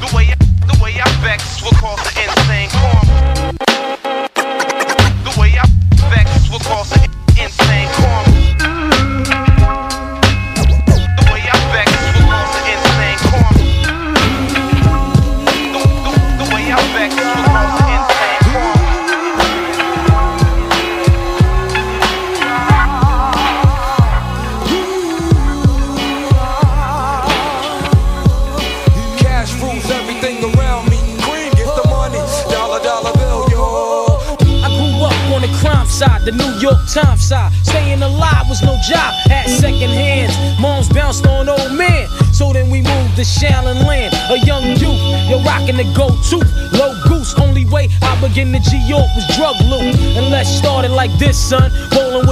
The 0.00 0.16
way 0.16 0.32
I, 0.32 0.36
the 0.72 0.78
way 0.82 0.92
I 0.98 1.08
vex 1.20 1.62
will 1.62 1.76
cause 1.76 2.00
an 2.16 2.21
Times 36.92 37.26
side. 37.26 37.50
Staying 37.64 38.02
alive 38.02 38.44
was 38.50 38.60
no 38.60 38.76
job, 38.86 39.14
at 39.30 39.48
second 39.48 39.88
hands. 39.88 40.36
Moms 40.60 40.90
bounced 40.90 41.26
on 41.26 41.48
old 41.48 41.72
men. 41.72 42.06
So 42.34 42.52
then 42.52 42.68
we 42.68 42.82
moved 42.82 43.16
to 43.16 43.22
Shallon 43.22 43.86
Land, 43.86 44.12
a 44.28 44.38
young 44.44 44.76
youth. 44.76 45.00
You're 45.28 45.40
rocking 45.40 45.78
the 45.78 45.88
go 45.96 46.12
to 46.12 46.36
low 46.76 46.92
goose. 47.08 47.32
Only 47.40 47.64
way 47.64 47.88
I 48.02 48.20
began 48.20 48.52
to 48.52 48.60
G 48.60 48.76
York 48.86 49.08
was 49.16 49.26
drug 49.36 49.56
loot. 49.72 49.94
And 50.16 50.28
let's 50.30 50.50
start 50.50 50.84
it 50.84 50.90
like 50.90 51.12
this, 51.18 51.38
son. 51.38 51.72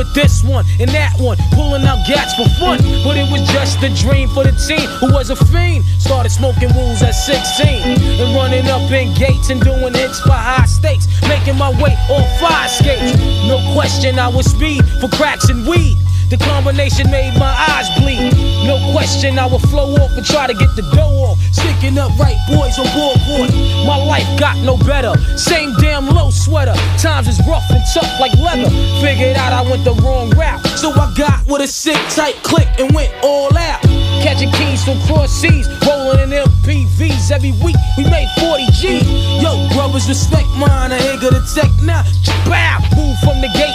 With 0.01 0.15
this 0.15 0.43
one 0.43 0.65
and 0.81 0.89
that 0.91 1.13
one, 1.21 1.37
pulling 1.53 1.85
out 1.85 2.01
gats 2.09 2.33
for 2.33 2.49
fun. 2.57 2.79
But 3.05 3.21
it 3.21 3.31
was 3.31 3.43
just 3.53 3.83
a 3.85 3.93
dream 3.93 4.31
for 4.31 4.45
the 4.45 4.53
team 4.57 4.89
who 4.97 5.13
was 5.13 5.29
a 5.29 5.37
fiend. 5.37 5.85
Started 6.01 6.31
smoking 6.31 6.73
rules 6.73 7.03
at 7.03 7.13
16 7.13 7.69
and 7.69 8.35
running 8.35 8.67
up 8.69 8.91
in 8.91 9.13
gates 9.13 9.51
and 9.51 9.61
doing 9.61 9.93
hits 9.93 10.19
for 10.21 10.33
high 10.33 10.65
stakes. 10.65 11.07
Making 11.29 11.59
my 11.59 11.71
way 11.83 11.93
on 12.09 12.25
fire 12.41 12.69
skates. 12.69 13.13
No 13.45 13.61
question, 13.75 14.19
I 14.19 14.29
was 14.29 14.51
speed 14.51 14.89
for 15.01 15.09
cracks 15.09 15.51
and 15.51 15.69
weed. 15.69 15.99
The 16.31 16.39
combination 16.39 17.11
made 17.11 17.37
my 17.39 17.53
eyes 17.69 17.89
bleed. 18.01 18.50
No 18.71 18.79
question, 18.93 19.37
I 19.37 19.47
would 19.47 19.63
flow 19.63 19.97
off 19.97 20.13
and 20.15 20.25
try 20.25 20.47
to 20.47 20.55
get 20.55 20.77
the 20.77 20.83
dough 20.95 21.27
off. 21.27 21.43
Sticking 21.51 21.99
up 21.99 22.17
right 22.21 22.39
boys 22.47 22.79
on 22.79 22.87
board. 23.27 23.51
My 23.83 23.99
life 23.99 24.31
got 24.39 24.57
no 24.59 24.77
better. 24.87 25.19
Same 25.37 25.75
damn 25.83 26.07
low 26.07 26.31
sweater. 26.31 26.75
Times 26.97 27.27
is 27.27 27.41
rough 27.49 27.69
and 27.71 27.83
tough 27.93 28.07
like 28.21 28.31
leather. 28.39 28.71
Figured 29.03 29.37
out 29.37 29.53
I 29.53 29.69
went 29.69 29.83
the 29.83 29.95
wrong 30.07 30.31
route. 30.39 30.65
So 30.79 30.93
I 30.93 31.13
got 31.19 31.45
with 31.49 31.63
a 31.63 31.67
sick 31.67 31.99
tight 32.15 32.37
click 32.45 32.69
and 32.79 32.95
went 32.95 33.13
all 33.25 33.51
out. 33.59 33.83
Catching 34.23 34.53
keys 34.53 34.85
from 34.85 35.01
cross 35.03 35.33
seas, 35.33 35.67
rolling 35.83 36.31
in 36.31 36.31
MPVs 36.31 37.33
every 37.33 37.51
week. 37.67 37.75
We 37.99 38.05
made 38.05 38.31
40 38.39 38.71
G. 38.71 39.03
Yo, 39.43 39.67
brothers, 39.75 40.07
respect 40.07 40.47
mine. 40.55 40.93
I 40.93 40.99
ain't 41.11 41.21
gonna 41.21 41.43
take 41.57 41.75
now. 41.83 42.05
Bow, 42.47 42.79
move 42.95 43.19
from 43.19 43.41
the 43.43 43.51
gate 43.59 43.70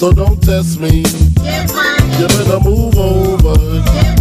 So 0.00 0.12
don't 0.12 0.42
test 0.42 0.80
me. 0.80 1.04
You 2.16 2.26
better 2.26 2.58
move 2.64 2.96
over. 2.96 3.52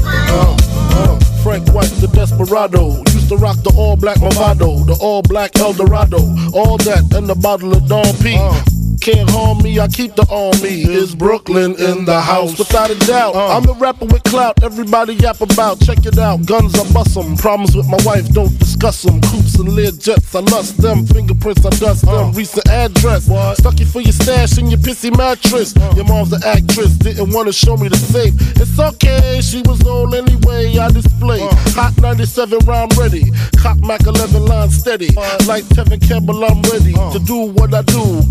Uh, 0.04 0.58
uh, 0.68 1.20
Frank 1.42 1.70
White, 1.70 1.88
the 2.02 2.10
desperado. 2.12 2.98
Used 3.14 3.30
to 3.30 3.38
rock 3.38 3.56
the 3.64 3.74
all 3.78 3.96
black 3.96 4.18
Movado, 4.18 4.86
the 4.86 4.98
all 5.02 5.22
black 5.22 5.58
Eldorado. 5.58 6.18
All 6.54 6.76
that 6.80 7.14
and 7.16 7.30
the 7.30 7.36
bottle 7.36 7.72
of 7.72 7.88
Don 7.88 8.14
P. 8.18 8.79
can't 9.00 9.30
harm 9.30 9.60
me, 9.64 9.80
I 9.80 9.88
keep 9.88 10.16
the 10.16 10.26
army. 10.30 10.84
Is 10.84 11.16
Brooklyn 11.16 11.76
in 11.80 12.06
the 12.06 12.20
house? 12.20 12.58
Without 12.58 12.90
a 12.90 12.96
doubt, 13.08 13.36
uh. 13.36 13.56
I'm 13.58 13.64
the 13.64 13.74
rapper 13.76 14.06
with 14.06 14.24
clout. 14.24 14.62
Everybody 14.64 15.14
yap 15.16 15.42
about. 15.42 15.80
Check 15.82 16.06
it 16.06 16.18
out. 16.18 16.46
Guns 16.46 16.76
I 16.76 16.84
bust 16.92 17.18
'em. 17.18 17.38
Problems 17.38 17.76
with 17.76 17.88
my 17.88 17.98
wife, 18.04 18.28
don't 18.30 18.58
discuss 18.60 19.06
'em. 19.06 19.22
Coops 19.22 19.56
and 19.56 19.70
lead 19.70 20.00
jets, 20.00 20.36
I 20.36 20.40
lust 20.40 20.78
them. 20.82 21.06
Fingerprints, 21.08 21.66
I 21.66 21.70
dust 21.70 22.06
them. 22.06 22.30
Uh. 22.30 22.32
Recent 22.32 22.68
address. 22.70 23.26
Stuck 23.58 23.80
you 23.80 23.86
for 23.86 24.02
your 24.02 24.14
stash 24.14 24.58
in 24.58 24.70
your 24.70 24.80
pissy 24.80 25.16
mattress. 25.16 25.76
Uh. 25.76 25.94
Your 25.96 26.06
mom's 26.06 26.34
an 26.34 26.44
actress, 26.44 26.92
didn't 26.98 27.32
wanna 27.32 27.54
show 27.54 27.78
me 27.78 27.88
the 27.88 27.98
safe. 27.98 28.34
It's 28.60 28.78
okay, 28.80 29.40
she 29.42 29.62
was 29.64 29.82
old 29.86 30.14
anyway. 30.14 30.78
I 30.78 30.90
display 30.92 31.40
hot 31.76 31.94
97 32.02 32.60
round 32.66 32.98
ready. 32.98 33.32
Cock 33.58 33.78
Mac 33.84 34.06
11 34.06 34.46
line 34.46 34.70
steady. 34.70 35.10
Like 35.48 35.64
Tevin 35.76 36.02
Campbell, 36.08 36.44
I'm 36.44 36.62
ready 36.64 36.94
to 36.94 37.20
do 37.20 37.52
what 37.58 37.74
I 37.74 37.82
do 37.84 38.24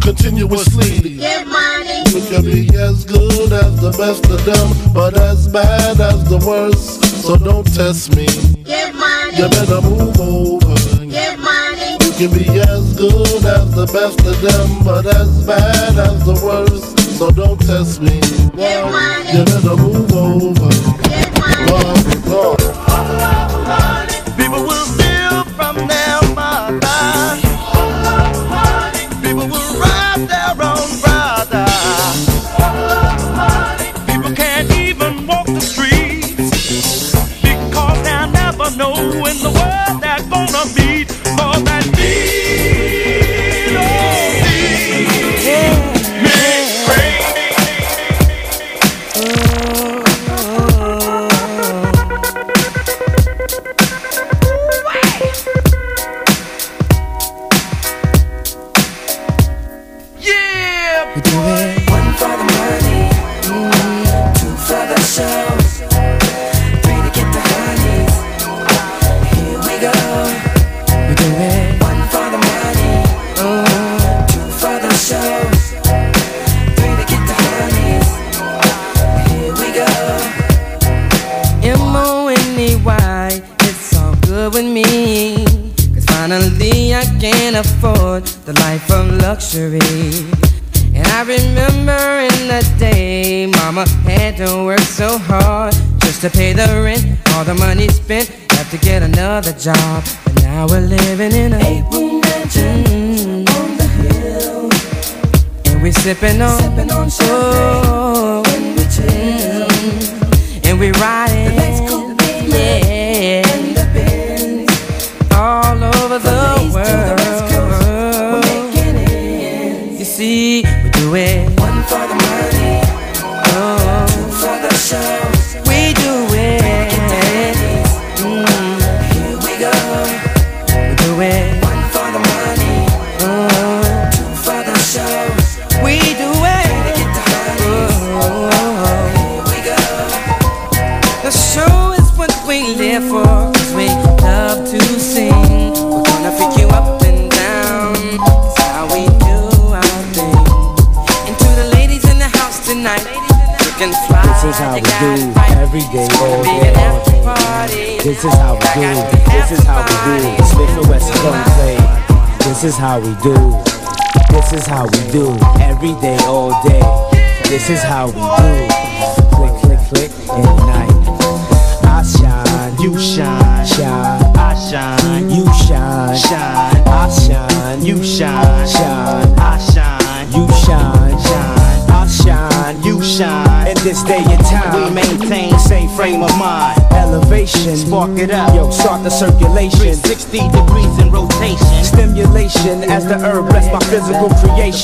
continuously. 0.65 1.17
Get 1.19 1.47
money. 1.47 2.03
You 2.09 2.21
can 2.29 2.45
be 2.45 2.77
as 2.77 3.05
good 3.05 3.53
as 3.53 3.81
the 3.81 3.91
best 3.93 4.25
of 4.27 4.45
them, 4.45 4.93
but 4.93 5.19
as 5.19 5.49
bad 5.49 6.01
as 6.01 6.29
the 6.29 6.39
worst. 6.47 7.05
So 7.23 7.37
don't 7.37 7.67
test 7.67 8.15
me. 8.17 8.27
Get 8.65 8.95
money. 8.95 9.37
You 9.37 9.49
better 9.49 9.81
move 9.81 10.19
over. 10.21 11.07
Get 11.07 11.39
money. 11.39 11.93
You 12.05 12.13
can 12.13 12.31
be 12.39 12.61
as 12.61 12.97
good 12.97 13.45
as 13.45 13.75
the 13.75 13.87
best 13.93 14.21
of 14.27 14.41
them, 14.41 14.85
but 14.85 15.07
as 15.07 15.47
bad 15.47 15.99
as 15.99 16.25
the 16.25 16.35
worst. 16.45 16.99
So 17.19 17.31
don't 17.31 17.61
test 17.61 18.01
me. 18.01 18.21
Get 18.57 18.85
money. 18.85 19.39
You 19.39 19.45
better 19.45 19.77
move 19.77 20.13
over. 20.13 20.71
Get 21.09 21.39
money. 21.39 22.68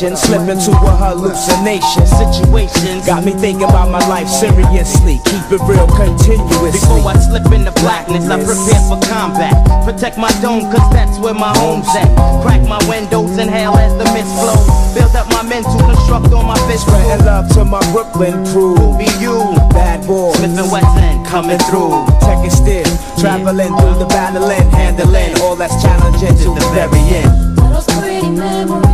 Creation. 0.04 0.16
Slip 0.16 0.48
into 0.48 0.70
a 0.72 0.92
hallucination. 0.96 2.06
Situations 2.06 3.06
got 3.06 3.24
me 3.24 3.32
thinking 3.32 3.64
about 3.64 3.90
my 3.90 4.02
life 4.08 4.28
seriously. 4.28 5.20
Keep 5.24 5.52
it 5.52 5.62
real 5.64 5.86
continuously. 5.88 6.72
Before 6.72 7.08
I 7.08 7.16
slip 7.16 7.46
into 7.52 7.72
blackness, 7.80 8.28
I 8.28 8.36
prepare 8.42 8.82
for 8.88 9.00
combat. 9.08 9.54
Protect 9.84 10.18
my 10.18 10.30
dome, 10.40 10.70
cause 10.72 10.84
that's 10.92 11.18
where 11.18 11.34
my 11.34 11.56
home's 11.58 11.88
at. 11.96 12.08
Crack 12.42 12.62
my 12.68 12.80
windows, 12.88 13.38
inhale 13.38 13.76
as 13.76 13.92
the 13.96 14.04
mist 14.12 14.32
flows. 14.40 14.66
Build 14.94 15.14
up 15.16 15.28
my 15.30 15.42
mental, 15.42 15.78
construct 15.80 16.32
on 16.32 16.46
my 16.46 16.58
fist. 16.68 16.86
Spreading 16.86 17.24
love 17.24 17.48
to 17.54 17.64
my 17.64 17.80
Brooklyn 17.92 18.44
crew. 18.52 18.76
Who 18.76 18.98
be 18.98 19.08
you? 19.20 19.36
Bad 19.72 20.06
boy. 20.06 20.32
Smith 20.34 20.58
and 20.58 20.70
Wesson 20.70 21.24
coming 21.26 21.58
through. 21.70 22.04
Tech 22.20 22.38
and 22.38 22.52
stiff. 22.52 22.88
Traveling 23.18 23.72
through 23.78 23.96
the 23.98 24.06
battling, 24.08 24.68
handling 24.70 25.40
all 25.40 25.56
that's 25.56 25.82
challenging 25.82 26.36
to 26.44 26.48
the 26.52 26.66
very 26.74 27.00
end. 27.14 27.56
Those 27.74 27.86
pretty 27.98 28.30
memories, 28.30 28.93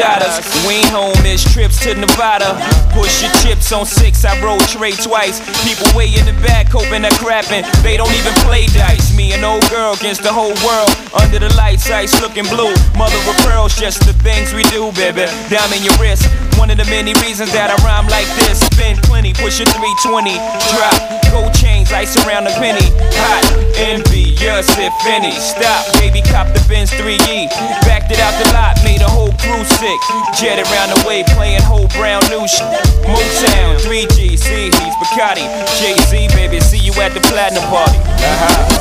like 0.00 0.20
chrome 0.20 0.20
dollars. 0.20 0.49
We 0.66 0.84
ain't 0.84 0.92
home, 0.92 1.16
it's 1.24 1.44
trips 1.52 1.80
to 1.84 1.94
Nevada. 1.94 2.58
Push 2.92 3.22
your 3.22 3.32
chips 3.40 3.72
on 3.72 3.86
six, 3.86 4.24
I 4.24 4.36
roll 4.44 4.58
trade 4.68 4.98
twice. 5.00 5.40
People 5.64 5.88
way 5.96 6.12
in 6.12 6.26
the 6.26 6.36
back 6.44 6.68
hoping 6.68 7.02
they're 7.02 7.20
crapping. 7.22 7.64
They 7.82 7.96
don't 7.96 8.12
even 8.12 8.34
play 8.44 8.66
dice. 8.66 9.14
Me 9.16 9.32
and 9.32 9.44
old 9.44 9.64
girl 9.70 9.94
against 9.94 10.22
the 10.22 10.32
whole 10.32 10.54
world. 10.66 10.92
Under 11.14 11.38
the 11.38 11.52
lights, 11.56 11.90
ice 11.90 12.20
looking 12.20 12.44
blue. 12.46 12.74
Mother 12.96 13.16
of 13.24 13.36
pearls, 13.46 13.76
just 13.76 14.04
the 14.06 14.12
things 14.20 14.52
we 14.52 14.62
do, 14.68 14.92
baby. 14.92 15.24
Diamond 15.48 15.84
your 15.84 15.96
wrist. 15.96 16.28
One 16.58 16.68
of 16.68 16.76
the 16.76 16.84
many 16.92 17.14
reasons 17.24 17.52
that 17.52 17.72
I 17.72 17.76
rhyme 17.80 18.06
like 18.12 18.28
this. 18.44 18.60
Spend 18.60 19.00
plenty, 19.08 19.32
push 19.32 19.60
a 19.60 19.64
320. 19.64 20.36
Drop 20.76 21.20
gold 21.30 21.54
chains, 21.54 21.90
ice 21.92 22.18
around 22.26 22.44
the 22.44 22.54
penny. 22.60 22.84
Hot, 23.16 23.44
envious 23.78 24.68
if 24.76 24.94
any. 25.06 25.32
Stop, 25.32 25.88
baby, 25.96 26.20
cop 26.20 26.52
the 26.52 26.60
Benz 26.68 26.90
3E. 26.90 27.48
Backed 27.86 28.10
it 28.10 28.20
out 28.20 28.34
the 28.42 28.52
lot, 28.52 28.76
made 28.84 29.00
a 29.00 29.08
whole 29.08 29.32
crew 29.40 29.64
sick. 29.64 30.00
Around 30.58 30.90
the 30.90 31.04
way, 31.06 31.22
playing 31.36 31.62
whole 31.62 31.86
brown 31.88 32.22
new 32.30 32.46
shit. 32.48 32.66
Motown, 33.06 33.76
3G, 33.78 34.38
see, 34.38 34.64
he's 34.66 34.96
Bacardi. 34.98 35.46
Jay 35.78 35.94
Z, 36.08 36.28
baby, 36.34 36.60
see 36.60 36.78
you 36.78 36.92
at 37.00 37.14
the 37.14 37.20
platinum 37.20 37.62
party. 37.70 37.98
Uh-huh. 37.98 38.80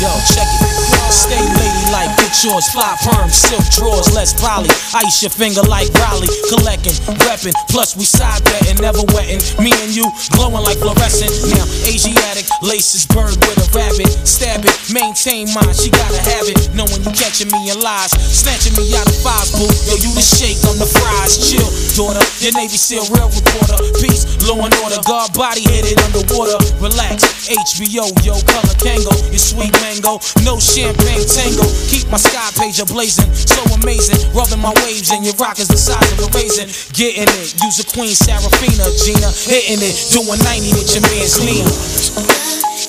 Yo, 0.00 0.10
check 0.32 0.46
it. 0.46 0.97
Stay 1.08 1.40
ladylike, 1.40 2.12
yours, 2.44 2.68
fly 2.68 2.92
perm, 3.00 3.32
silk 3.32 3.64
drawers, 3.72 4.12
less 4.12 4.36
poly. 4.36 4.68
Ice 4.92 5.24
your 5.24 5.32
finger 5.32 5.64
like 5.64 5.88
Raleigh, 6.04 6.28
collecting, 6.52 6.92
reppin', 7.24 7.56
plus 7.72 7.96
we 7.96 8.04
side 8.04 8.44
betting, 8.44 8.76
never 8.76 9.00
wetting. 9.16 9.40
Me 9.56 9.72
and 9.80 9.88
you 9.88 10.04
glowing 10.36 10.60
like 10.60 10.76
fluorescent. 10.76 11.32
Now, 11.48 11.64
Asiatic, 11.88 12.44
laces 12.60 13.08
bird 13.08 13.32
with 13.40 13.56
a 13.56 13.68
rabbit. 13.72 14.12
Stab 14.28 14.68
it, 14.68 14.76
maintain 14.92 15.48
mine, 15.56 15.72
she 15.72 15.88
gotta 15.88 16.20
have 16.20 16.44
it. 16.44 16.60
Knowing 16.76 17.00
you 17.00 17.12
catching 17.16 17.48
me 17.48 17.72
in 17.72 17.80
lies, 17.80 18.12
snatching 18.12 18.76
me 18.76 18.92
out 18.92 19.08
of 19.08 19.16
fives, 19.24 19.56
boo. 19.56 19.64
Yo, 19.88 19.96
you 19.96 20.12
the 20.12 20.20
shake, 20.20 20.60
I'm 20.68 20.76
the 20.76 20.84
fries. 20.84 21.40
Chill, 21.40 21.64
daughter, 21.96 22.20
your 22.44 22.52
Navy 22.52 22.76
SEAL 22.76 23.08
real 23.16 23.32
reporter. 23.32 23.80
Peace, 24.04 24.28
law 24.44 24.60
and 24.60 24.76
order, 24.84 25.00
guard 25.08 25.32
body 25.32 25.64
it 25.72 25.96
underwater. 26.04 26.60
Relax, 26.84 27.24
HBO, 27.48 28.12
yo, 28.20 28.36
color 28.44 28.76
Kango, 28.76 29.16
your 29.32 29.40
sweet 29.40 29.72
mango, 29.80 30.20
no 30.44 30.60
champagne 30.60 30.97
tango. 31.28 31.64
Keep 31.88 32.08
my 32.10 32.16
sky 32.16 32.50
page 32.56 32.80
blazing, 32.88 33.28
so 33.34 33.60
amazing. 33.74 34.18
Rubbing 34.32 34.60
my 34.60 34.72
waves 34.84 35.10
and 35.10 35.24
your 35.24 35.34
rock 35.36 35.58
is 35.58 35.68
the 35.68 35.76
size 35.76 36.00
of 36.12 36.18
a 36.24 36.28
raisin. 36.32 36.68
Getting 36.94 37.28
it, 37.38 37.54
use 37.62 37.78
a 37.80 37.86
Queen 37.92 38.14
Serafina, 38.14 38.88
Gina. 39.04 39.30
Hitting 39.46 39.82
it, 39.84 39.94
doing 40.10 40.40
90 40.40 40.72
with 40.72 40.88
your 40.94 41.02
man's 41.04 41.38
Nina. 41.44 41.70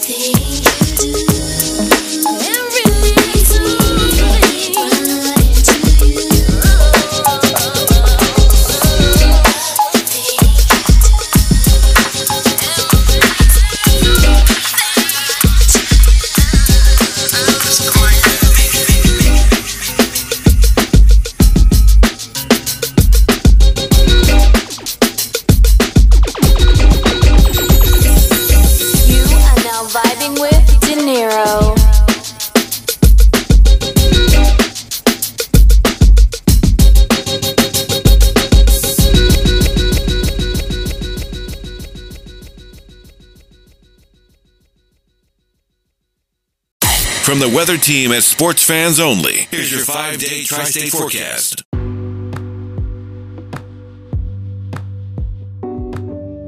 You 0.09 1.48
From 47.29 47.37
the 47.37 47.47
weather 47.47 47.77
team 47.77 48.11
at 48.11 48.23
Sports 48.23 48.63
Fans 48.63 48.99
Only, 48.99 49.41
here's 49.51 49.71
your 49.71 49.85
five 49.85 50.17
day 50.17 50.43
tri 50.45 50.63
state 50.63 50.89
forecast. 50.89 51.63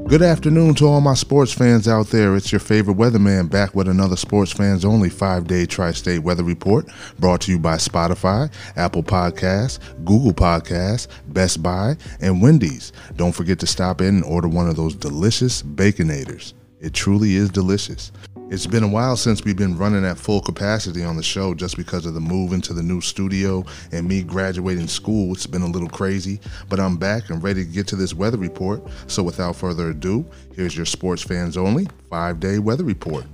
Good 0.08 0.22
afternoon 0.22 0.74
to 0.74 0.86
all 0.86 1.00
my 1.00 1.14
sports 1.14 1.52
fans 1.52 1.86
out 1.86 2.08
there. 2.08 2.34
It's 2.34 2.50
your 2.50 2.58
favorite 2.58 2.96
weatherman 2.96 3.48
back 3.48 3.76
with 3.76 3.86
another 3.86 4.16
Sports 4.16 4.50
Fans 4.50 4.84
Only 4.84 5.08
five 5.08 5.46
day 5.46 5.66
tri 5.66 5.92
state 5.92 6.18
weather 6.18 6.42
report 6.42 6.88
brought 7.20 7.42
to 7.42 7.52
you 7.52 7.60
by 7.60 7.76
Spotify, 7.76 8.52
Apple 8.74 9.04
Podcasts, 9.04 9.78
Google 10.04 10.32
Podcasts, 10.34 11.06
Best 11.28 11.62
Buy, 11.62 11.96
and 12.20 12.42
Wendy's. 12.42 12.92
Don't 13.14 13.30
forget 13.30 13.60
to 13.60 13.68
stop 13.68 14.00
in 14.00 14.16
and 14.16 14.24
order 14.24 14.48
one 14.48 14.68
of 14.68 14.74
those 14.74 14.96
delicious 14.96 15.62
Baconators. 15.62 16.54
It 16.80 16.92
truly 16.92 17.36
is 17.36 17.50
delicious. 17.50 18.10
It's 18.52 18.66
been 18.66 18.82
a 18.82 18.88
while 18.88 19.16
since 19.16 19.42
we've 19.46 19.56
been 19.56 19.78
running 19.78 20.04
at 20.04 20.18
full 20.18 20.42
capacity 20.42 21.02
on 21.02 21.16
the 21.16 21.22
show 21.22 21.54
just 21.54 21.74
because 21.74 22.04
of 22.04 22.12
the 22.12 22.20
move 22.20 22.52
into 22.52 22.74
the 22.74 22.82
new 22.82 23.00
studio 23.00 23.64
and 23.92 24.06
me 24.06 24.22
graduating 24.22 24.88
school. 24.88 25.32
It's 25.32 25.46
been 25.46 25.62
a 25.62 25.66
little 25.66 25.88
crazy, 25.88 26.38
but 26.68 26.78
I'm 26.78 26.98
back 26.98 27.30
and 27.30 27.42
ready 27.42 27.64
to 27.64 27.70
get 27.70 27.86
to 27.86 27.96
this 27.96 28.12
weather 28.12 28.36
report. 28.36 28.82
So 29.06 29.22
without 29.22 29.56
further 29.56 29.88
ado, 29.88 30.26
here's 30.54 30.76
your 30.76 30.84
sports 30.84 31.22
fans 31.22 31.56
only 31.56 31.88
five 32.10 32.40
day 32.40 32.58
weather 32.58 32.84
report. 32.84 33.24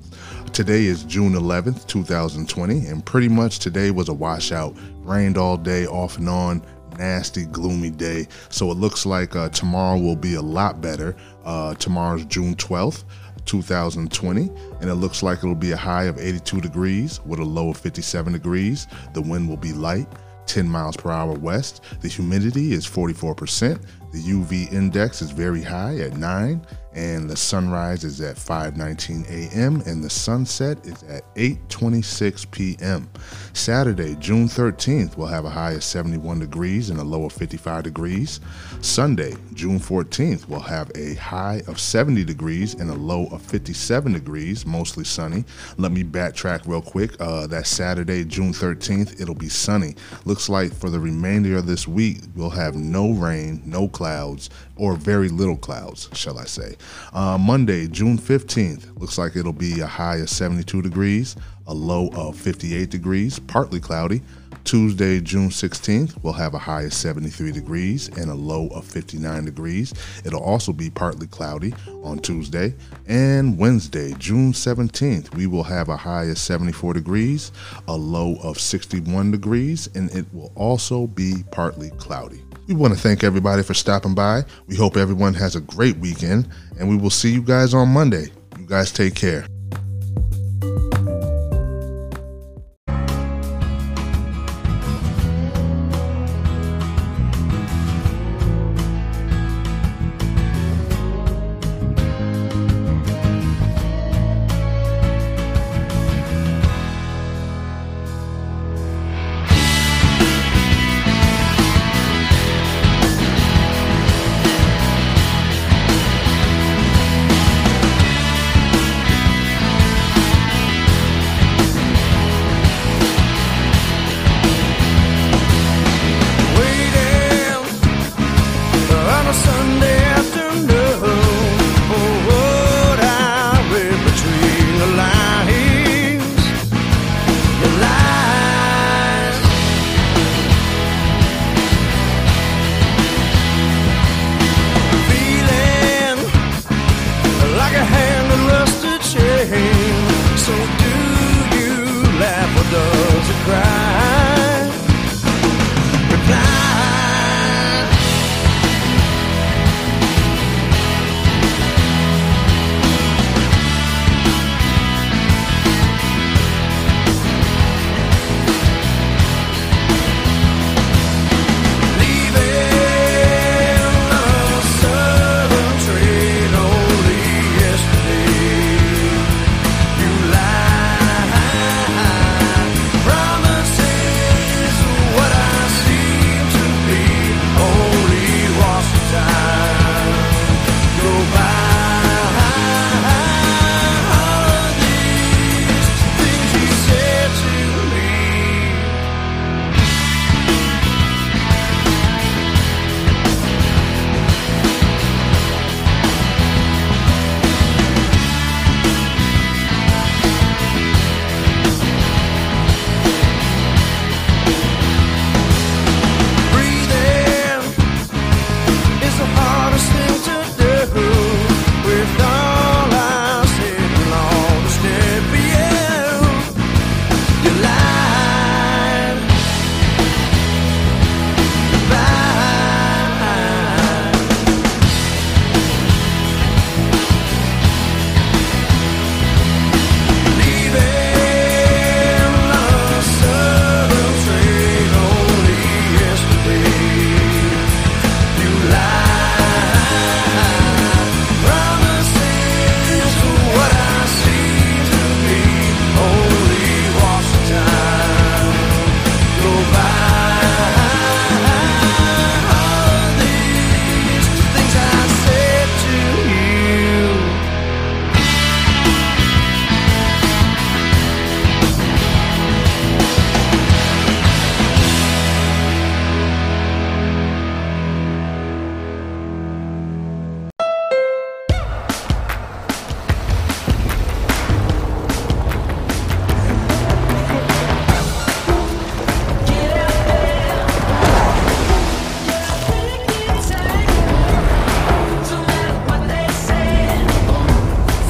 Today 0.52 0.84
is 0.84 1.02
June 1.02 1.32
11th, 1.32 1.88
2020, 1.88 2.86
and 2.86 3.04
pretty 3.04 3.28
much 3.28 3.58
today 3.58 3.90
was 3.90 4.08
a 4.08 4.14
washout. 4.14 4.76
Rained 5.00 5.36
all 5.36 5.56
day, 5.56 5.84
off 5.88 6.18
and 6.18 6.28
on, 6.28 6.62
nasty, 6.96 7.46
gloomy 7.46 7.90
day. 7.90 8.28
So 8.50 8.70
it 8.70 8.74
looks 8.74 9.04
like 9.04 9.34
uh, 9.34 9.48
tomorrow 9.48 9.98
will 9.98 10.16
be 10.16 10.34
a 10.34 10.42
lot 10.42 10.80
better. 10.80 11.16
Uh, 11.44 11.74
tomorrow's 11.74 12.24
June 12.26 12.54
12th. 12.54 13.04
2020, 13.48 14.50
and 14.80 14.90
it 14.90 14.94
looks 14.94 15.22
like 15.22 15.38
it'll 15.38 15.54
be 15.54 15.72
a 15.72 15.76
high 15.76 16.04
of 16.04 16.18
82 16.18 16.60
degrees 16.60 17.20
with 17.24 17.40
a 17.40 17.44
low 17.44 17.70
of 17.70 17.78
57 17.78 18.32
degrees. 18.32 18.86
The 19.14 19.22
wind 19.22 19.48
will 19.48 19.56
be 19.56 19.72
light, 19.72 20.06
10 20.46 20.68
miles 20.68 20.96
per 20.96 21.10
hour 21.10 21.32
west. 21.32 21.82
The 22.00 22.08
humidity 22.08 22.72
is 22.72 22.86
44%. 22.86 23.82
The 24.12 24.18
UV 24.18 24.72
index 24.72 25.22
is 25.22 25.30
very 25.30 25.62
high 25.62 25.98
at 25.98 26.16
9, 26.16 26.66
and 26.98 27.30
the 27.30 27.36
sunrise 27.36 28.02
is 28.02 28.20
at 28.20 28.34
5:19 28.34 29.30
a.m. 29.30 29.80
and 29.86 30.02
the 30.02 30.10
sunset 30.10 30.84
is 30.84 31.00
at 31.04 31.22
8:26 31.36 32.50
p.m. 32.50 33.08
Saturday, 33.52 34.16
June 34.16 34.48
13th, 34.48 35.16
will 35.16 35.26
have 35.26 35.44
a 35.44 35.50
high 35.50 35.72
of 35.72 35.84
71 35.84 36.40
degrees 36.40 36.90
and 36.90 36.98
a 36.98 37.04
low 37.04 37.24
of 37.24 37.32
55 37.32 37.84
degrees. 37.84 38.40
Sunday, 38.80 39.36
June 39.54 39.78
14th, 39.78 40.48
will 40.48 40.60
have 40.60 40.90
a 40.96 41.14
high 41.14 41.62
of 41.68 41.78
70 41.78 42.24
degrees 42.24 42.74
and 42.74 42.90
a 42.90 42.94
low 42.94 43.26
of 43.26 43.42
57 43.42 44.12
degrees, 44.12 44.66
mostly 44.66 45.04
sunny. 45.04 45.44
Let 45.76 45.92
me 45.92 46.02
backtrack 46.02 46.66
real 46.66 46.82
quick. 46.82 47.12
Uh, 47.20 47.46
that 47.46 47.68
Saturday, 47.68 48.24
June 48.24 48.52
13th, 48.52 49.20
it'll 49.20 49.34
be 49.36 49.48
sunny. 49.48 49.94
Looks 50.24 50.48
like 50.48 50.72
for 50.72 50.90
the 50.90 50.98
remainder 50.98 51.56
of 51.58 51.66
this 51.66 51.86
week, 51.86 52.18
we'll 52.34 52.50
have 52.50 52.74
no 52.74 53.12
rain, 53.12 53.62
no 53.64 53.86
clouds 53.88 54.50
or 54.78 54.94
very 54.94 55.28
little 55.28 55.56
clouds, 55.56 56.08
shall 56.12 56.38
I 56.38 56.44
say. 56.44 56.76
Uh, 57.12 57.36
Monday, 57.38 57.86
June 57.88 58.18
15th, 58.18 58.98
looks 58.98 59.18
like 59.18 59.36
it'll 59.36 59.52
be 59.52 59.80
a 59.80 59.86
high 59.86 60.16
of 60.16 60.30
72 60.30 60.82
degrees, 60.82 61.36
a 61.66 61.74
low 61.74 62.08
of 62.14 62.36
58 62.36 62.88
degrees, 62.88 63.38
partly 63.38 63.80
cloudy. 63.80 64.22
Tuesday, 64.64 65.18
June 65.20 65.48
16th, 65.48 66.22
we'll 66.22 66.34
have 66.34 66.52
a 66.52 66.58
high 66.58 66.82
of 66.82 66.92
73 66.92 67.52
degrees 67.52 68.08
and 68.18 68.30
a 68.30 68.34
low 68.34 68.68
of 68.68 68.84
59 68.84 69.46
degrees. 69.46 69.94
It'll 70.26 70.42
also 70.42 70.74
be 70.74 70.90
partly 70.90 71.26
cloudy 71.26 71.72
on 72.02 72.18
Tuesday. 72.18 72.74
And 73.06 73.56
Wednesday, 73.56 74.14
June 74.18 74.52
17th, 74.52 75.34
we 75.34 75.46
will 75.46 75.62
have 75.62 75.88
a 75.88 75.96
high 75.96 76.24
of 76.24 76.38
74 76.38 76.94
degrees, 76.94 77.50
a 77.86 77.96
low 77.96 78.36
of 78.42 78.60
61 78.60 79.30
degrees, 79.30 79.88
and 79.94 80.10
it 80.14 80.26
will 80.34 80.52
also 80.54 81.06
be 81.06 81.44
partly 81.50 81.90
cloudy. 81.92 82.42
We 82.68 82.74
want 82.74 82.92
to 82.92 83.00
thank 83.00 83.24
everybody 83.24 83.62
for 83.62 83.72
stopping 83.72 84.14
by. 84.14 84.44
We 84.66 84.76
hope 84.76 84.98
everyone 84.98 85.32
has 85.34 85.56
a 85.56 85.60
great 85.62 85.96
weekend, 85.96 86.50
and 86.78 86.86
we 86.86 86.98
will 86.98 87.08
see 87.08 87.32
you 87.32 87.40
guys 87.40 87.72
on 87.72 87.88
Monday. 87.88 88.26
You 88.58 88.66
guys 88.66 88.92
take 88.92 89.14
care. 89.14 89.46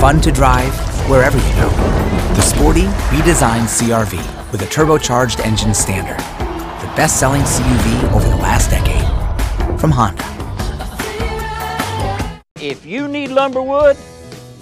Fun 0.08 0.22
to 0.22 0.32
drive 0.32 0.72
wherever 1.06 1.36
you 1.36 1.54
go. 1.56 1.68
The 2.34 2.40
sporty, 2.40 2.84
redesigned 3.12 3.68
CRV 3.68 4.16
with 4.50 4.62
a 4.62 4.64
turbocharged 4.64 5.44
engine 5.44 5.74
standard. 5.74 6.16
The 6.16 6.90
best 6.96 7.20
selling 7.20 7.42
CUV 7.42 8.14
over 8.14 8.26
the 8.26 8.36
last 8.36 8.70
decade. 8.70 9.04
From 9.78 9.90
Honda. 9.90 10.24
If 12.58 12.86
you 12.86 13.06
need 13.06 13.32
lumber 13.32 13.60
wood, 13.60 13.98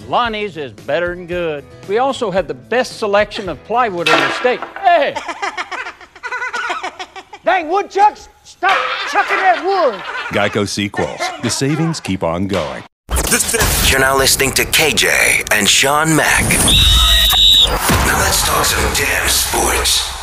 Lonnie's 0.09 0.57
is 0.57 0.73
better 0.73 1.15
than 1.15 1.27
good. 1.27 1.63
We 1.87 1.99
also 1.99 2.29
have 2.29 2.49
the 2.49 2.53
best 2.53 2.99
selection 2.99 3.47
of 3.47 3.63
plywood 3.63 4.09
in 4.09 4.19
the 4.19 4.31
state. 4.33 4.59
Hey! 4.59 5.15
Dang, 7.45 7.69
woodchucks! 7.69 8.27
Stop 8.43 8.77
chucking 9.11 9.37
that 9.37 9.63
wood! 9.63 10.01
Geico 10.37 10.67
Sequels. 10.67 11.21
The 11.41 11.49
savings 11.49 12.01
keep 12.01 12.21
on 12.21 12.47
going. 12.47 12.83
You're 13.29 13.99
now 13.99 14.17
listening 14.17 14.53
to 14.53 14.63
KJ 14.63 15.51
and 15.51 15.67
Sean 15.67 16.15
Mack. 16.15 16.43
Now 18.07 18.19
let's 18.21 18.41
talk 18.47 18.63
some 18.63 18.93
damn 18.93 19.27
sports. 19.27 20.13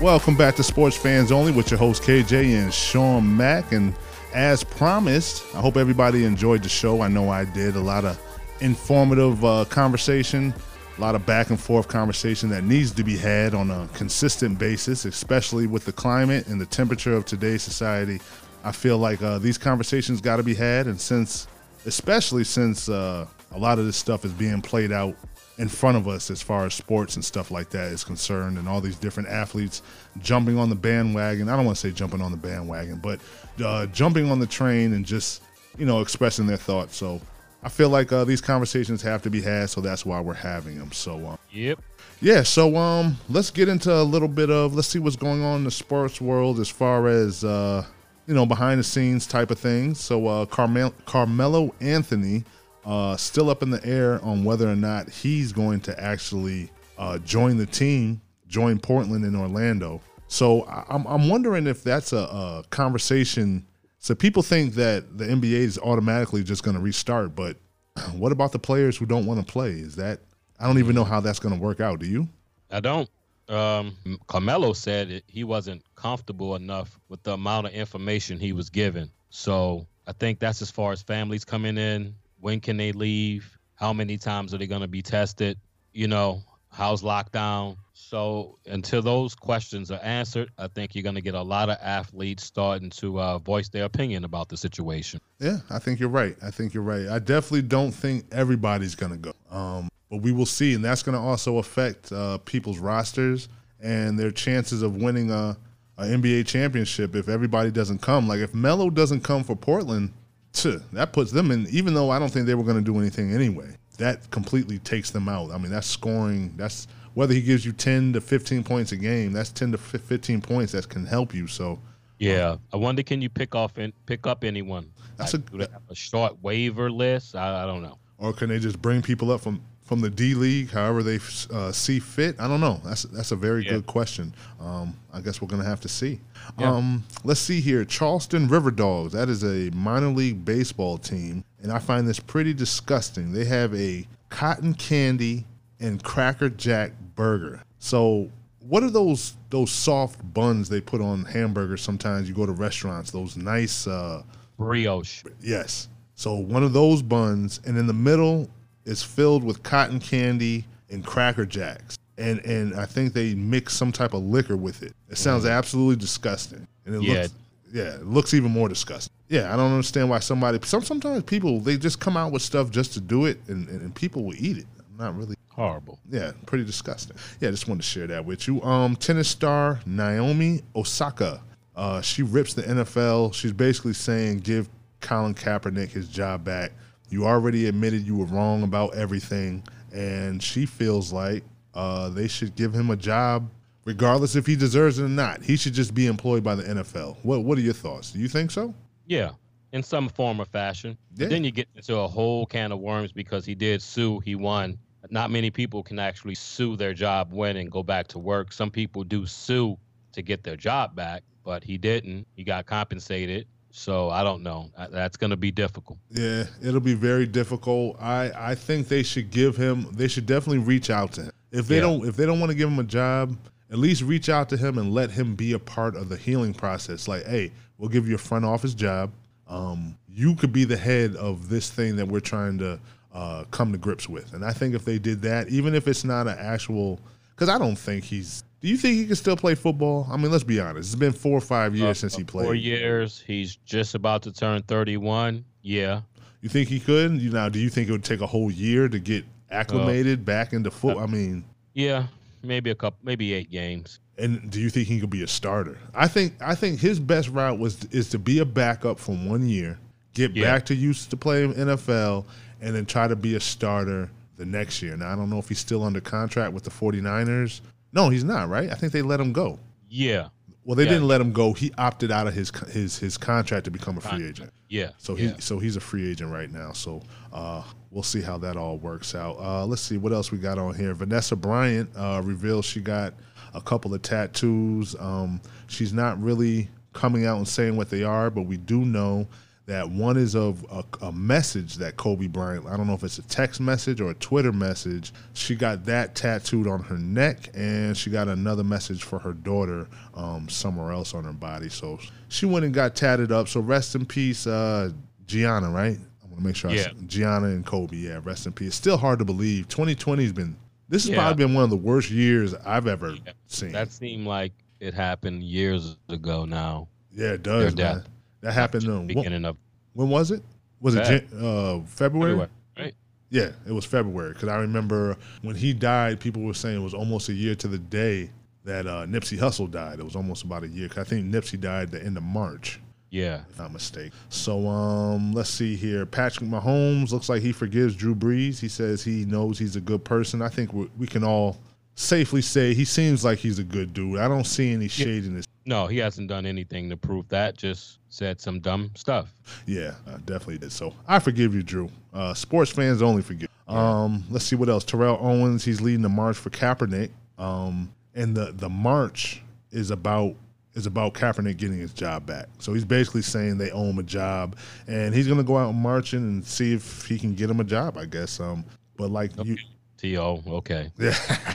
Welcome 0.00 0.36
back 0.36 0.54
to 0.54 0.62
Sports 0.62 0.96
Fans 0.96 1.32
Only 1.32 1.50
with 1.50 1.72
your 1.72 1.78
host 1.78 2.04
KJ 2.04 2.62
and 2.62 2.72
Sean 2.72 3.36
Mack. 3.36 3.72
And 3.72 3.92
as 4.34 4.62
promised, 4.62 5.44
I 5.54 5.60
hope 5.60 5.76
everybody 5.76 6.24
enjoyed 6.24 6.62
the 6.62 6.68
show. 6.68 7.02
I 7.02 7.08
know 7.08 7.30
I 7.30 7.44
did. 7.44 7.76
A 7.76 7.80
lot 7.80 8.04
of 8.04 8.18
informative 8.60 9.44
uh, 9.44 9.64
conversation, 9.68 10.54
a 10.96 11.00
lot 11.00 11.14
of 11.14 11.24
back 11.26 11.50
and 11.50 11.58
forth 11.58 11.88
conversation 11.88 12.48
that 12.50 12.64
needs 12.64 12.92
to 12.92 13.04
be 13.04 13.16
had 13.16 13.54
on 13.54 13.70
a 13.70 13.88
consistent 13.94 14.58
basis, 14.58 15.04
especially 15.04 15.66
with 15.66 15.84
the 15.84 15.92
climate 15.92 16.46
and 16.46 16.60
the 16.60 16.66
temperature 16.66 17.14
of 17.14 17.24
today's 17.24 17.62
society. 17.62 18.20
I 18.62 18.72
feel 18.72 18.98
like 18.98 19.22
uh, 19.22 19.38
these 19.38 19.58
conversations 19.58 20.20
got 20.20 20.36
to 20.36 20.42
be 20.42 20.54
had, 20.54 20.86
and 20.86 21.00
since, 21.00 21.46
especially 21.86 22.44
since 22.44 22.88
uh, 22.88 23.26
a 23.52 23.58
lot 23.58 23.78
of 23.78 23.86
this 23.86 23.96
stuff 23.96 24.24
is 24.24 24.32
being 24.32 24.60
played 24.60 24.92
out 24.92 25.16
in 25.60 25.68
front 25.68 25.96
of 25.96 26.08
us 26.08 26.30
as 26.30 26.40
far 26.40 26.64
as 26.66 26.74
sports 26.74 27.16
and 27.16 27.24
stuff 27.24 27.50
like 27.50 27.68
that 27.70 27.92
is 27.92 28.02
concerned, 28.02 28.58
and 28.58 28.68
all 28.68 28.80
these 28.80 28.96
different 28.96 29.28
athletes 29.28 29.82
jumping 30.22 30.58
on 30.58 30.70
the 30.70 30.74
bandwagon. 30.74 31.48
I 31.48 31.56
don't 31.56 31.66
want 31.66 31.76
to 31.76 31.80
say 31.88 31.92
jumping 31.92 32.20
on 32.22 32.30
the 32.32 32.38
bandwagon, 32.38 32.96
but 32.96 33.20
uh, 33.64 33.86
jumping 33.86 34.30
on 34.30 34.40
the 34.40 34.46
train 34.46 34.92
and 34.94 35.04
just 35.04 35.42
you 35.78 35.84
know 35.86 36.00
expressing 36.00 36.46
their 36.46 36.56
thoughts. 36.56 36.96
So 36.96 37.20
I 37.62 37.68
feel 37.68 37.90
like 37.90 38.10
uh, 38.10 38.24
these 38.24 38.40
conversations 38.40 39.02
have 39.02 39.20
to 39.22 39.30
be 39.30 39.42
had, 39.42 39.68
so 39.70 39.80
that's 39.80 40.04
why 40.06 40.20
we're 40.20 40.34
having 40.34 40.78
them. 40.78 40.92
So 40.92 41.14
um, 41.26 41.38
Yep. 41.52 41.78
yeah, 42.22 42.42
so 42.42 42.76
um, 42.76 43.18
let's 43.28 43.50
get 43.50 43.68
into 43.68 43.92
a 43.94 44.02
little 44.02 44.28
bit 44.28 44.50
of 44.50 44.74
let's 44.74 44.88
see 44.88 44.98
what's 44.98 45.16
going 45.16 45.42
on 45.42 45.58
in 45.58 45.64
the 45.64 45.70
sports 45.70 46.20
world 46.20 46.58
as 46.58 46.68
far 46.70 47.06
as 47.08 47.44
uh, 47.44 47.84
you 48.26 48.34
know 48.34 48.46
behind 48.46 48.80
the 48.80 48.84
scenes 48.84 49.26
type 49.26 49.50
of 49.50 49.58
things. 49.58 50.00
So 50.00 50.26
uh, 50.26 50.46
Carmel- 50.46 50.94
Carmelo 51.04 51.74
Anthony 51.82 52.44
uh, 52.90 53.16
still 53.16 53.48
up 53.48 53.62
in 53.62 53.70
the 53.70 53.82
air 53.86 54.22
on 54.24 54.42
whether 54.42 54.68
or 54.68 54.74
not 54.74 55.08
he's 55.08 55.52
going 55.52 55.80
to 55.80 56.02
actually 56.02 56.68
uh, 56.98 57.18
join 57.18 57.56
the 57.56 57.64
team, 57.64 58.20
join 58.48 58.80
Portland 58.80 59.24
and 59.24 59.36
Orlando. 59.36 60.00
So 60.26 60.66
I'm 60.66 61.06
I'm 61.06 61.28
wondering 61.28 61.68
if 61.68 61.84
that's 61.84 62.12
a, 62.12 62.18
a 62.18 62.64
conversation. 62.70 63.64
So 64.00 64.16
people 64.16 64.42
think 64.42 64.74
that 64.74 65.16
the 65.16 65.24
NBA 65.24 65.52
is 65.52 65.78
automatically 65.78 66.42
just 66.42 66.64
going 66.64 66.76
to 66.76 66.82
restart, 66.82 67.36
but 67.36 67.56
what 68.12 68.32
about 68.32 68.50
the 68.50 68.58
players 68.58 68.96
who 68.96 69.06
don't 69.06 69.24
want 69.24 69.44
to 69.44 69.50
play? 69.50 69.70
Is 69.70 69.94
that 69.96 70.18
I 70.58 70.66
don't 70.66 70.78
even 70.78 70.96
know 70.96 71.04
how 71.04 71.20
that's 71.20 71.38
going 71.38 71.54
to 71.54 71.60
work 71.60 71.78
out. 71.78 72.00
Do 72.00 72.06
you? 72.06 72.28
I 72.72 72.80
don't. 72.80 73.08
Um, 73.48 73.96
Carmelo 74.26 74.72
said 74.72 75.22
he 75.28 75.44
wasn't 75.44 75.84
comfortable 75.94 76.56
enough 76.56 76.98
with 77.08 77.22
the 77.22 77.34
amount 77.34 77.68
of 77.68 77.72
information 77.72 78.40
he 78.40 78.52
was 78.52 78.68
given. 78.68 79.12
So 79.30 79.86
I 80.08 80.12
think 80.12 80.40
that's 80.40 80.60
as 80.60 80.72
far 80.72 80.90
as 80.90 81.02
families 81.02 81.44
coming 81.44 81.78
in. 81.78 82.16
When 82.40 82.60
can 82.60 82.76
they 82.76 82.92
leave? 82.92 83.58
How 83.74 83.92
many 83.92 84.18
times 84.18 84.52
are 84.52 84.58
they 84.58 84.66
going 84.66 84.82
to 84.82 84.88
be 84.88 85.02
tested? 85.02 85.58
You 85.92 86.08
know, 86.08 86.42
how's 86.70 87.02
lockdown? 87.02 87.76
So 87.92 88.58
until 88.66 89.02
those 89.02 89.34
questions 89.34 89.90
are 89.90 90.00
answered, 90.02 90.50
I 90.58 90.68
think 90.68 90.94
you're 90.94 91.02
going 91.02 91.14
to 91.14 91.20
get 91.20 91.34
a 91.34 91.42
lot 91.42 91.70
of 91.70 91.76
athletes 91.80 92.44
starting 92.44 92.90
to 92.90 93.20
uh, 93.20 93.38
voice 93.38 93.68
their 93.68 93.84
opinion 93.84 94.24
about 94.24 94.48
the 94.48 94.56
situation. 94.56 95.20
Yeah, 95.38 95.58
I 95.70 95.78
think 95.78 96.00
you're 96.00 96.08
right. 96.08 96.36
I 96.42 96.50
think 96.50 96.74
you're 96.74 96.82
right. 96.82 97.06
I 97.08 97.18
definitely 97.18 97.62
don't 97.62 97.92
think 97.92 98.24
everybody's 98.32 98.94
going 98.94 99.12
to 99.12 99.18
go. 99.18 99.32
Um, 99.56 99.88
but 100.10 100.22
we 100.22 100.32
will 100.32 100.46
see, 100.46 100.74
and 100.74 100.84
that's 100.84 101.02
going 101.02 101.16
to 101.16 101.20
also 101.20 101.58
affect 101.58 102.10
uh, 102.10 102.38
people's 102.38 102.78
rosters 102.78 103.48
and 103.80 104.18
their 104.18 104.30
chances 104.30 104.82
of 104.82 104.96
winning 104.96 105.30
a, 105.30 105.56
a 105.96 106.04
NBA 106.04 106.46
championship 106.46 107.14
if 107.14 107.28
everybody 107.28 107.70
doesn't 107.70 108.00
come. 108.02 108.26
Like 108.26 108.40
if 108.40 108.52
Melo 108.52 108.90
doesn't 108.90 109.20
come 109.20 109.44
for 109.44 109.54
Portland, 109.54 110.12
tch, 110.52 110.66
that 110.92 111.12
puts 111.12 111.30
them 111.30 111.50
in. 111.50 111.66
Even 111.70 111.94
though 111.94 112.10
I 112.10 112.18
don't 112.18 112.30
think 112.30 112.46
they 112.46 112.54
were 112.54 112.64
going 112.64 112.76
to 112.76 112.92
do 112.92 112.98
anything 112.98 113.32
anyway, 113.32 113.76
that 113.98 114.30
completely 114.30 114.78
takes 114.78 115.10
them 115.10 115.28
out. 115.28 115.50
I 115.50 115.58
mean, 115.58 115.70
that's 115.70 115.86
scoring. 115.86 116.54
That's 116.56 116.86
whether 117.14 117.34
he 117.34 117.42
gives 117.42 117.64
you 117.66 117.72
ten 117.72 118.12
to 118.14 118.20
fifteen 118.20 118.62
points 118.64 118.92
a 118.92 118.96
game. 118.96 119.32
That's 119.32 119.50
ten 119.50 119.72
to 119.72 119.78
fifteen 119.78 120.40
points 120.40 120.72
that 120.72 120.88
can 120.88 121.06
help 121.06 121.34
you. 121.34 121.46
So 121.46 121.72
um. 121.72 121.78
Yeah, 122.18 122.56
I 122.72 122.76
wonder 122.76 123.02
can 123.02 123.22
you 123.22 123.30
pick 123.30 123.54
off 123.54 123.78
and 123.78 123.92
pick 124.06 124.26
up 124.26 124.44
anyone? 124.44 124.90
That's 125.16 125.32
Like, 125.34 125.50
do 125.50 125.58
they 125.58 125.66
have 125.72 125.82
a 125.88 125.94
short 125.94 126.36
waiver 126.42 126.90
list. 126.90 127.34
I, 127.34 127.62
I 127.62 127.66
don't 127.66 127.82
know. 127.82 127.98
or 128.18 128.32
can 128.32 128.48
they 128.50 128.58
just 128.58 128.80
bring 128.82 129.00
people 129.02 129.30
up 129.32 129.40
from 129.40 129.62
from 129.90 130.00
the 130.00 130.08
D 130.08 130.34
League, 130.34 130.70
however 130.70 131.02
they 131.02 131.18
uh, 131.52 131.72
see 131.72 131.98
fit? 131.98 132.36
I 132.38 132.46
don't 132.46 132.60
know. 132.60 132.80
That's 132.84 133.02
that's 133.02 133.32
a 133.32 133.36
very 133.36 133.64
good 133.64 133.86
question. 133.86 134.32
Um, 134.60 134.94
I 135.12 135.20
guess 135.20 135.42
we're 135.42 135.48
gonna 135.48 135.64
have 135.64 135.80
to 135.80 135.88
see. 135.88 136.20
Yeah. 136.60 136.70
Um, 136.70 137.02
let's 137.24 137.40
see 137.40 137.60
here. 137.60 137.84
Charleston 137.84 138.46
River 138.46 138.70
Dogs. 138.70 139.12
That 139.14 139.28
is 139.28 139.42
a 139.42 139.68
minor 139.74 140.06
league 140.06 140.44
baseball 140.44 140.96
team, 140.96 141.42
and 141.60 141.72
I 141.72 141.80
find 141.80 142.06
this 142.06 142.20
pretty 142.20 142.54
disgusting. 142.54 143.32
They 143.32 143.44
have 143.46 143.74
a 143.74 144.06
cotton 144.28 144.74
candy 144.74 145.44
and 145.80 146.00
cracker 146.02 146.48
jack 146.48 146.92
burger. 147.16 147.60
So. 147.80 148.30
What 148.68 148.84
are 148.84 148.90
those 148.90 149.36
those 149.48 149.72
soft 149.72 150.20
buns 150.34 150.68
they 150.68 150.82
put 150.82 151.00
on 151.00 151.24
hamburgers? 151.24 151.80
Sometimes 151.80 152.28
you 152.28 152.34
go 152.34 152.44
to 152.46 152.52
restaurants. 152.52 153.10
Those 153.10 153.36
nice 153.36 153.86
uh, 153.86 154.22
brioche. 154.58 155.24
Yes. 155.40 155.88
So 156.14 156.34
one 156.34 156.62
of 156.62 156.74
those 156.74 157.02
buns, 157.02 157.60
and 157.64 157.78
in 157.78 157.86
the 157.86 157.94
middle 157.94 158.48
is 158.84 159.02
filled 159.02 159.44
with 159.44 159.62
cotton 159.62 160.00
candy 160.00 160.64
and 160.90 161.04
cracker 161.04 161.46
jacks, 161.46 161.96
and 162.18 162.38
and 162.44 162.74
I 162.74 162.86
think 162.86 163.12
they 163.12 163.34
mix 163.34 163.74
some 163.74 163.92
type 163.92 164.14
of 164.14 164.22
liquor 164.22 164.56
with 164.56 164.82
it. 164.82 164.94
It 165.08 165.18
sounds 165.18 165.46
absolutely 165.46 165.96
disgusting, 165.96 166.66
and 166.86 166.94
it 166.96 167.02
Yeah. 167.02 167.22
looks 167.22 167.34
yeah, 167.72 167.94
it 167.94 168.06
looks 168.06 168.34
even 168.34 168.50
more 168.50 168.68
disgusting. 168.68 169.12
Yeah, 169.28 169.52
I 169.54 169.56
don't 169.56 169.70
understand 169.70 170.10
why 170.10 170.18
somebody. 170.18 170.58
Some 170.64 170.82
sometimes 170.82 171.22
people 171.24 171.60
they 171.60 171.76
just 171.76 172.00
come 172.00 172.16
out 172.16 172.32
with 172.32 172.42
stuff 172.42 172.70
just 172.70 172.92
to 172.94 173.00
do 173.00 173.26
it, 173.26 173.38
and, 173.48 173.68
and, 173.68 173.80
and 173.82 173.94
people 173.94 174.24
will 174.24 174.34
eat 174.36 174.58
it. 174.58 174.66
I'm 174.78 174.96
not 174.96 175.16
really 175.16 175.36
horrible. 175.48 175.98
Yeah, 176.10 176.32
pretty 176.46 176.64
disgusting. 176.64 177.16
Yeah, 177.40 177.48
I 177.48 177.50
just 177.52 177.68
wanted 177.68 177.82
to 177.82 177.88
share 177.88 178.06
that 178.08 178.24
with 178.24 178.48
you. 178.48 178.60
Um, 178.62 178.96
tennis 178.96 179.28
star 179.28 179.78
Naomi 179.86 180.62
Osaka. 180.74 181.42
Uh, 181.76 182.00
she 182.00 182.22
rips 182.24 182.54
the 182.54 182.62
NFL. 182.62 183.32
She's 183.34 183.52
basically 183.52 183.92
saying, 183.94 184.38
"Give 184.40 184.68
Colin 185.00 185.34
Kaepernick 185.34 185.90
his 185.90 186.08
job 186.08 186.44
back. 186.44 186.72
You 187.10 187.26
already 187.26 187.66
admitted 187.66 188.06
you 188.06 188.16
were 188.16 188.26
wrong 188.26 188.62
about 188.62 188.94
everything, 188.94 189.64
and 189.92 190.42
she 190.42 190.64
feels 190.64 191.12
like 191.12 191.42
uh, 191.74 192.08
they 192.08 192.28
should 192.28 192.54
give 192.54 192.72
him 192.72 192.90
a 192.90 192.96
job, 192.96 193.50
regardless 193.84 194.36
if 194.36 194.46
he 194.46 194.56
deserves 194.56 194.98
it 194.98 195.04
or 195.04 195.08
not. 195.08 195.42
He 195.42 195.56
should 195.56 195.74
just 195.74 195.92
be 195.92 196.06
employed 196.06 196.42
by 196.44 196.54
the 196.54 196.62
NFL. 196.62 197.16
What 197.22 197.44
What 197.44 197.58
are 197.58 197.62
your 197.62 197.74
thoughts? 197.74 198.12
Do 198.12 198.20
you 198.20 198.28
think 198.28 198.50
so? 198.50 198.72
Yeah, 199.06 199.30
in 199.72 199.82
some 199.82 200.08
form 200.08 200.40
or 200.40 200.44
fashion. 200.44 200.96
Yeah. 201.16 201.28
then 201.28 201.44
you 201.44 201.50
get 201.50 201.68
into 201.74 201.98
a 201.98 202.06
whole 202.06 202.46
can 202.46 202.72
of 202.72 202.78
worms 202.78 203.12
because 203.12 203.44
he 203.44 203.54
did 203.54 203.82
sue, 203.82 204.20
he 204.20 204.34
won. 204.34 204.78
Not 205.10 205.30
many 205.30 205.50
people 205.50 205.82
can 205.82 205.98
actually 205.98 206.34
sue 206.34 206.76
their 206.76 206.92
job 206.92 207.32
win 207.32 207.56
and 207.56 207.70
go 207.70 207.82
back 207.82 208.06
to 208.08 208.18
work. 208.18 208.52
Some 208.52 208.70
people 208.70 209.02
do 209.02 209.26
sue 209.26 209.78
to 210.12 210.22
get 210.22 210.44
their 210.44 210.56
job 210.56 210.94
back, 210.94 211.22
but 211.44 211.64
he 211.64 211.78
didn't. 211.78 212.26
He 212.36 212.44
got 212.44 212.66
compensated. 212.66 213.46
So 213.70 214.10
I 214.10 214.24
don't 214.24 214.42
know. 214.42 214.70
That's 214.90 215.16
going 215.16 215.30
to 215.30 215.36
be 215.36 215.50
difficult. 215.50 215.98
Yeah, 216.10 216.44
it'll 216.62 216.80
be 216.80 216.94
very 216.94 217.26
difficult. 217.26 217.96
I 218.00 218.32
I 218.36 218.54
think 218.54 218.88
they 218.88 219.02
should 219.02 219.30
give 219.30 219.56
him. 219.56 219.86
They 219.92 220.08
should 220.08 220.26
definitely 220.26 220.58
reach 220.58 220.90
out 220.90 221.12
to 221.14 221.22
him. 221.22 221.32
If 221.52 221.66
they 221.68 221.76
Yeah. 221.76 221.82
don't, 221.82 222.06
if 222.08 222.16
they 222.16 222.26
don't 222.26 222.40
want 222.40 222.50
to 222.50 222.56
give 222.56 222.68
him 222.68 222.78
a 222.78 222.84
job, 222.84 223.36
at 223.70 223.78
least 223.78 224.02
reach 224.02 224.28
out 224.28 224.48
to 224.50 224.56
him 224.56 224.78
and 224.78 224.92
let 224.92 225.10
him 225.10 225.34
be 225.36 225.52
a 225.52 225.58
part 225.58 225.94
of 225.94 226.08
the 226.08 226.16
healing 226.16 226.52
process. 226.54 227.06
Like, 227.08 227.24
hey, 227.26 227.52
we'll 227.78 227.88
give 227.88 228.08
you 228.08 228.16
a 228.16 228.18
front 228.18 228.44
office 228.44 228.74
job. 228.74 229.12
Um, 229.48 229.96
you 230.08 230.34
could 230.36 230.52
be 230.52 230.64
the 230.64 230.76
head 230.76 231.14
of 231.16 231.48
this 231.48 231.70
thing 231.70 231.96
that 231.96 232.06
we're 232.06 232.20
trying 232.20 232.58
to 232.58 232.78
uh, 233.12 233.44
come 233.50 233.72
to 233.72 233.78
grips 233.78 234.08
with. 234.08 234.32
And 234.34 234.44
I 234.44 234.52
think 234.52 234.74
if 234.74 234.84
they 234.84 234.98
did 234.98 235.22
that, 235.22 235.48
even 235.48 235.74
if 235.74 235.88
it's 235.88 236.04
not 236.04 236.26
an 236.28 236.36
actual, 236.38 237.00
because 237.34 237.48
I 237.48 237.58
don't 237.58 237.76
think 237.76 238.04
he's. 238.04 238.42
Do 238.60 238.68
you 238.68 238.76
think 238.76 238.96
he 238.96 239.06
can 239.06 239.16
still 239.16 239.36
play 239.36 239.54
football? 239.54 240.06
I 240.10 240.16
mean, 240.16 240.30
let's 240.30 240.44
be 240.44 240.60
honest. 240.60 240.90
It's 240.92 240.94
been 240.98 241.12
four 241.12 241.38
or 241.38 241.40
five 241.40 241.74
years 241.74 241.90
uh, 241.98 242.00
since 242.00 242.16
he 242.16 242.22
uh, 242.22 242.26
played. 242.26 242.44
Four 242.44 242.54
years. 242.54 243.22
He's 243.26 243.56
just 243.56 243.94
about 243.94 244.22
to 244.22 244.32
turn 244.32 244.62
31. 244.62 245.44
Yeah. 245.62 246.02
You 246.42 246.48
think 246.48 246.68
he 246.68 246.78
could? 246.80 247.12
You 247.20 247.30
know, 247.30 247.48
do 247.48 247.58
you 247.58 247.70
think 247.70 247.88
it 247.88 247.92
would 247.92 248.04
take 248.04 248.20
a 248.20 248.26
whole 248.26 248.50
year 248.50 248.88
to 248.88 248.98
get 248.98 249.24
acclimated 249.50 250.24
back 250.24 250.52
into 250.52 250.70
foot? 250.70 250.96
Uh, 250.96 251.00
I 251.00 251.06
mean, 251.06 251.44
Yeah. 251.74 252.06
Maybe 252.42 252.70
a 252.70 252.74
couple, 252.74 252.98
maybe 253.02 253.34
eight 253.34 253.50
games. 253.50 254.00
and 254.16 254.50
do 254.50 254.60
you 254.60 254.70
think 254.70 254.88
he 254.88 254.98
could 254.98 255.10
be 255.10 255.22
a 255.22 255.26
starter? 255.26 255.76
I 255.94 256.08
think 256.08 256.32
I 256.40 256.54
think 256.54 256.80
his 256.80 256.98
best 256.98 257.28
route 257.28 257.58
was 257.58 257.84
is 257.90 258.08
to 258.10 258.18
be 258.18 258.38
a 258.38 258.46
backup 258.46 258.98
for 258.98 259.14
one 259.14 259.46
year, 259.46 259.78
get 260.14 260.34
Yeah. 260.34 260.44
back 260.44 260.64
to 260.66 260.74
used 260.74 261.10
to 261.10 261.18
play 261.18 261.44
in 261.44 261.52
NFL, 261.52 262.24
and 262.62 262.74
then 262.74 262.86
try 262.86 263.08
to 263.08 263.16
be 263.16 263.34
a 263.34 263.40
starter 263.40 264.10
the 264.38 264.46
next 264.46 264.80
year. 264.80 264.96
Now 264.96 265.12
I 265.12 265.16
don't 265.16 265.28
know 265.28 265.38
if 265.38 265.50
he's 265.50 265.58
still 265.58 265.82
under 265.82 266.00
contract 266.00 266.54
with 266.54 266.64
the 266.64 266.70
49ers. 266.70 267.60
No, 267.92 268.08
he's 268.08 268.24
not, 268.24 268.48
right? 268.48 268.70
I 268.70 268.74
think 268.74 268.92
they 268.92 269.02
let 269.02 269.20
him 269.20 269.32
go. 269.32 269.58
Yeah. 269.88 270.28
Well, 270.64 270.76
they 270.76 270.84
Yeah. 270.84 270.90
didn't 270.90 271.08
let 271.08 271.20
him 271.20 271.32
go. 271.32 271.52
He 271.52 271.72
opted 271.78 272.12
out 272.12 272.26
of 272.26 272.34
his 272.34 272.52
his 272.70 272.98
his 272.98 273.16
contract 273.18 273.64
to 273.64 273.70
become 273.70 273.96
a 273.98 274.00
free 274.00 274.26
agent. 274.26 274.52
Yeah, 274.68 274.90
So 274.98 275.16
yeah. 275.16 275.32
he 275.34 275.40
so 275.40 275.58
he's 275.58 275.74
a 275.76 275.80
free 275.80 276.08
agent 276.10 276.30
right 276.30 276.50
now. 276.50 276.72
So 276.72 277.02
uh, 277.32 277.62
we'll 277.90 278.04
see 278.04 278.20
how 278.20 278.38
that 278.38 278.56
all 278.56 278.78
works 278.78 279.14
out. 279.14 279.36
Uh, 279.40 279.66
let's 279.66 279.82
see 279.82 279.96
what 279.96 280.12
else 280.12 280.30
we 280.30 280.38
got 280.38 280.58
on 280.58 280.74
here. 280.74 280.94
Vanessa 280.94 281.34
Bryant 281.34 281.90
uh, 281.96 282.20
reveals 282.22 282.66
she 282.66 282.80
got 282.80 283.14
a 283.54 283.60
couple 283.60 283.92
of 283.94 284.02
tattoos. 284.02 284.94
Um, 285.00 285.40
she's 285.66 285.92
not 285.92 286.22
really 286.22 286.68
coming 286.92 287.26
out 287.26 287.38
and 287.38 287.48
saying 287.48 287.76
what 287.76 287.90
they 287.90 288.04
are, 288.04 288.30
but 288.30 288.42
we 288.42 288.56
do 288.58 288.84
know 288.84 289.26
that 289.70 289.88
one 289.88 290.16
is 290.16 290.34
of 290.34 290.66
a, 290.72 290.84
a 291.06 291.12
message 291.12 291.76
that 291.76 291.96
Kobe 291.96 292.26
Bryant, 292.26 292.66
I 292.66 292.76
don't 292.76 292.88
know 292.88 292.94
if 292.94 293.04
it's 293.04 293.18
a 293.18 293.22
text 293.22 293.60
message 293.60 294.00
or 294.00 294.10
a 294.10 294.14
Twitter 294.14 294.50
message. 294.52 295.12
She 295.34 295.54
got 295.54 295.84
that 295.84 296.16
tattooed 296.16 296.66
on 296.66 296.82
her 296.82 296.98
neck, 296.98 297.50
and 297.54 297.96
she 297.96 298.10
got 298.10 298.26
another 298.26 298.64
message 298.64 299.04
for 299.04 299.20
her 299.20 299.32
daughter 299.32 299.86
um, 300.14 300.48
somewhere 300.48 300.90
else 300.92 301.14
on 301.14 301.22
her 301.22 301.32
body. 301.32 301.68
So 301.68 302.00
she 302.28 302.46
went 302.46 302.64
and 302.64 302.74
got 302.74 302.96
tatted 302.96 303.30
up. 303.30 303.46
So 303.46 303.60
rest 303.60 303.94
in 303.94 304.06
peace, 304.06 304.44
uh, 304.46 304.90
Gianna, 305.26 305.70
right? 305.70 305.96
I 306.22 306.26
want 306.26 306.38
to 306.38 306.44
make 306.44 306.56
sure 306.56 306.72
Yeah. 306.72 306.84
say 306.84 306.92
Gianna 307.06 307.46
and 307.46 307.64
Kobe. 307.64 307.96
Yeah, 307.96 308.20
rest 308.24 308.46
in 308.46 308.52
peace. 308.52 308.68
It's 308.68 308.76
still 308.76 308.96
hard 308.96 309.20
to 309.20 309.24
believe. 309.24 309.68
2020 309.68 310.24
has 310.24 310.32
been, 310.32 310.56
this 310.88 311.04
has 311.04 311.10
Yeah. 311.10 311.16
probably 311.18 311.44
been 311.44 311.54
one 311.54 311.62
of 311.62 311.70
the 311.70 311.76
worst 311.76 312.10
years 312.10 312.54
I've 312.66 312.88
ever 312.88 313.14
seen. 313.46 313.70
That 313.70 313.92
seemed 313.92 314.26
like 314.26 314.52
it 314.80 314.94
happened 314.94 315.44
years 315.44 315.96
ago 316.08 316.44
now. 316.44 316.88
Yeah, 317.12 317.34
it 317.34 317.44
does, 317.44 317.72
Their 317.74 317.84
man. 317.86 317.96
death. 317.98 318.08
That 318.40 318.52
happened 318.52 318.84
in 318.84 319.06
Beginning 319.06 319.44
of 319.44 319.56
when 319.94 320.08
was 320.08 320.30
it? 320.30 320.42
Was 320.80 320.94
it 320.94 321.04
Feb. 321.04 321.32
Uh, 321.34 321.84
February? 321.86 322.32
February, 322.32 322.48
right? 322.78 322.94
Yeah, 323.28 323.50
it 323.66 323.72
was 323.72 323.84
February 323.84 324.32
because 324.32 324.48
I 324.48 324.56
remember 324.56 325.16
when 325.42 325.56
he 325.56 325.72
died, 325.72 326.20
people 326.20 326.42
were 326.42 326.54
saying 326.54 326.80
it 326.80 326.84
was 326.84 326.94
almost 326.94 327.28
a 327.28 327.32
year 327.34 327.54
to 327.56 327.68
the 327.68 327.78
day 327.78 328.30
that 328.64 328.86
uh, 328.86 329.06
Nipsey 329.06 329.38
Hussle 329.38 329.70
died. 329.70 330.00
It 330.00 330.04
was 330.04 330.16
almost 330.16 330.44
about 330.44 330.64
a 330.64 330.68
year. 330.68 330.88
Cause 330.88 330.98
I 330.98 331.04
think 331.04 331.26
Nipsey 331.26 331.60
died 331.60 331.90
the 331.90 332.02
end 332.02 332.16
of 332.16 332.22
March. 332.22 332.80
Yeah. 333.10 333.42
If 333.50 333.58
not 333.58 333.72
mistaken. 333.72 334.12
So 334.28 334.66
um, 334.68 335.32
let's 335.32 335.50
see 335.50 335.76
here. 335.76 336.06
Patrick 336.06 336.48
Mahomes 336.48 337.10
looks 337.12 337.28
like 337.28 337.42
he 337.42 337.52
forgives 337.52 337.96
Drew 337.96 338.14
Brees. 338.14 338.60
He 338.60 338.68
says 338.68 339.02
he 339.02 339.24
knows 339.24 339.58
he's 339.58 339.76
a 339.76 339.80
good 339.80 340.04
person. 340.04 340.42
I 340.42 340.48
think 340.48 340.72
we, 340.72 340.88
we 340.96 341.06
can 341.06 341.24
all 341.24 341.58
safely 341.96 342.40
say 342.40 342.72
he 342.72 342.84
seems 342.84 343.24
like 343.24 343.38
he's 343.38 343.58
a 343.58 343.64
good 343.64 343.92
dude. 343.92 344.18
I 344.18 344.28
don't 344.28 344.46
see 344.46 344.72
any 344.72 344.88
shade 344.88 345.24
in 345.24 345.34
his. 345.36 345.46
No, 345.70 345.86
he 345.86 345.98
hasn't 345.98 346.26
done 346.26 346.46
anything 346.46 346.90
to 346.90 346.96
prove 346.96 347.28
that. 347.28 347.56
Just 347.56 348.00
said 348.08 348.40
some 348.40 348.58
dumb 348.58 348.90
stuff. 348.96 349.32
Yeah, 349.66 349.94
I 350.04 350.16
definitely 350.18 350.58
did. 350.58 350.72
So 350.72 350.92
I 351.06 351.20
forgive 351.20 351.54
you, 351.54 351.62
Drew. 351.62 351.88
Uh, 352.12 352.34
sports 352.34 352.72
fans 352.72 353.02
only 353.02 353.22
forgive. 353.22 353.48
Um, 353.68 354.24
let's 354.30 354.44
see 354.44 354.56
what 354.56 354.68
else. 354.68 354.84
Terrell 354.84 355.16
Owens, 355.20 355.64
he's 355.64 355.80
leading 355.80 356.02
the 356.02 356.08
march 356.08 356.36
for 356.36 356.50
Kaepernick. 356.50 357.10
Um, 357.38 357.94
and 358.16 358.36
the 358.36 358.50
the 358.50 358.68
march 358.68 359.42
is 359.70 359.92
about 359.92 360.34
is 360.74 360.86
about 360.86 361.14
Kaepernick 361.14 361.56
getting 361.56 361.78
his 361.78 361.92
job 361.92 362.26
back. 362.26 362.48
So 362.58 362.74
he's 362.74 362.84
basically 362.84 363.22
saying 363.22 363.58
they 363.58 363.70
owe 363.70 363.90
him 363.90 364.00
a 364.00 364.02
job, 364.02 364.56
and 364.88 365.14
he's 365.14 365.28
gonna 365.28 365.44
go 365.44 365.56
out 365.56 365.70
marching 365.70 366.18
and 366.18 366.44
see 366.44 366.74
if 366.74 367.06
he 367.06 367.16
can 367.16 367.36
get 367.36 367.48
him 367.48 367.60
a 367.60 367.64
job. 367.64 367.96
I 367.96 368.06
guess. 368.06 368.40
Um, 368.40 368.64
but 368.96 369.12
like 369.12 369.30
you, 369.44 369.56
To 369.98 370.16
okay. 370.18 370.90
yeah. 370.98 371.14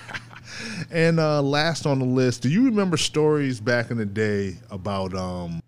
and 0.92 1.20
uh, 1.20 1.42
last 1.42 1.86
on 1.86 2.00
the 2.00 2.06
list, 2.06 2.42
do 2.42 2.50
you 2.50 2.66
remember 2.66 2.98
stories 2.98 3.60
back 3.60 3.92
in 3.92 3.98
the 3.98 4.06
day 4.06 4.58
about? 4.72 5.14
Um, 5.14 5.62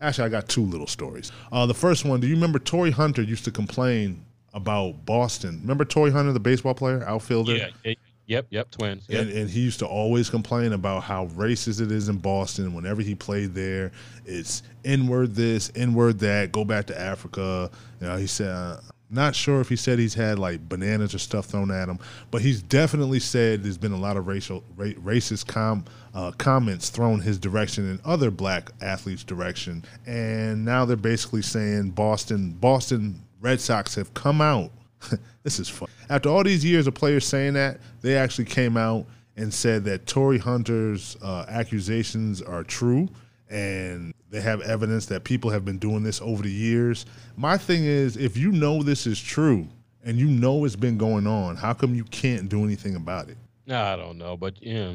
actually, 0.00 0.26
I 0.26 0.28
got 0.28 0.48
two 0.48 0.64
little 0.64 0.86
stories. 0.86 1.32
Uh, 1.52 1.66
the 1.66 1.74
first 1.74 2.04
one, 2.04 2.20
do 2.20 2.26
you 2.26 2.34
remember 2.34 2.58
Torrey 2.58 2.90
Hunter 2.90 3.22
used 3.22 3.44
to 3.44 3.50
complain 3.50 4.24
about 4.52 5.04
Boston? 5.04 5.60
Remember 5.62 5.84
Torrey 5.84 6.10
Hunter, 6.10 6.32
the 6.32 6.40
baseball 6.40 6.74
player, 6.74 7.04
outfielder? 7.04 7.56
Yeah. 7.56 7.68
yeah, 7.84 7.94
Yep. 8.26 8.46
Yep. 8.50 8.70
Twins. 8.70 9.04
Yep. 9.08 9.20
And, 9.22 9.30
and 9.32 9.50
he 9.50 9.60
used 9.60 9.78
to 9.80 9.86
always 9.86 10.30
complain 10.30 10.72
about 10.72 11.02
how 11.02 11.26
racist 11.28 11.80
it 11.80 11.92
is 11.92 12.08
in 12.08 12.16
Boston. 12.16 12.72
Whenever 12.74 13.02
he 13.02 13.14
played 13.14 13.54
there, 13.54 13.92
it's 14.24 14.62
inward 14.82 15.34
this, 15.34 15.70
inward 15.74 16.18
that. 16.20 16.50
Go 16.50 16.64
back 16.64 16.86
to 16.86 16.98
Africa. 16.98 17.70
You 18.00 18.06
know, 18.06 18.16
he 18.16 18.26
said, 18.26 18.48
uh, 18.48 18.80
not 19.14 19.34
sure 19.34 19.60
if 19.60 19.68
he 19.68 19.76
said 19.76 19.98
he's 19.98 20.14
had 20.14 20.38
like 20.38 20.68
bananas 20.68 21.14
or 21.14 21.18
stuff 21.18 21.46
thrown 21.46 21.70
at 21.70 21.88
him, 21.88 21.98
but 22.30 22.42
he's 22.42 22.62
definitely 22.62 23.20
said 23.20 23.62
there's 23.62 23.78
been 23.78 23.92
a 23.92 23.98
lot 23.98 24.16
of 24.16 24.26
racial 24.26 24.62
ra- 24.76 24.88
racist 25.00 25.46
com, 25.46 25.84
uh, 26.14 26.32
comments 26.32 26.90
thrown 26.90 27.20
his 27.20 27.38
direction 27.38 27.88
and 27.88 28.00
other 28.04 28.30
black 28.30 28.70
athletes' 28.80 29.24
direction. 29.24 29.84
And 30.06 30.64
now 30.64 30.84
they're 30.84 30.96
basically 30.96 31.42
saying 31.42 31.90
Boston, 31.90 32.50
Boston 32.52 33.22
Red 33.40 33.60
Sox 33.60 33.94
have 33.94 34.12
come 34.14 34.40
out. 34.40 34.70
this 35.42 35.58
is 35.58 35.68
fun. 35.68 35.88
After 36.08 36.28
all 36.28 36.42
these 36.44 36.64
years 36.64 36.86
of 36.86 36.94
players 36.94 37.26
saying 37.26 37.54
that, 37.54 37.80
they 38.00 38.16
actually 38.16 38.46
came 38.46 38.76
out 38.76 39.06
and 39.36 39.52
said 39.52 39.84
that 39.84 40.06
Torii 40.06 40.38
Hunter's 40.38 41.16
uh, 41.22 41.44
accusations 41.48 42.40
are 42.40 42.62
true 42.62 43.08
and 43.54 44.12
they 44.30 44.40
have 44.40 44.60
evidence 44.62 45.06
that 45.06 45.22
people 45.22 45.50
have 45.50 45.64
been 45.64 45.78
doing 45.78 46.02
this 46.02 46.20
over 46.20 46.42
the 46.42 46.50
years. 46.50 47.06
My 47.36 47.56
thing 47.56 47.84
is, 47.84 48.16
if 48.16 48.36
you 48.36 48.50
know 48.50 48.82
this 48.82 49.06
is 49.06 49.22
true 49.22 49.68
and 50.04 50.18
you 50.18 50.26
know 50.26 50.64
it's 50.64 50.74
been 50.74 50.98
going 50.98 51.28
on, 51.28 51.54
how 51.54 51.72
come 51.72 51.94
you 51.94 52.02
can't 52.04 52.48
do 52.48 52.64
anything 52.64 52.96
about 52.96 53.28
it? 53.28 53.36
No, 53.66 53.80
I 53.80 53.94
don't 53.94 54.18
know, 54.18 54.36
but 54.36 54.60
yeah, 54.60 54.94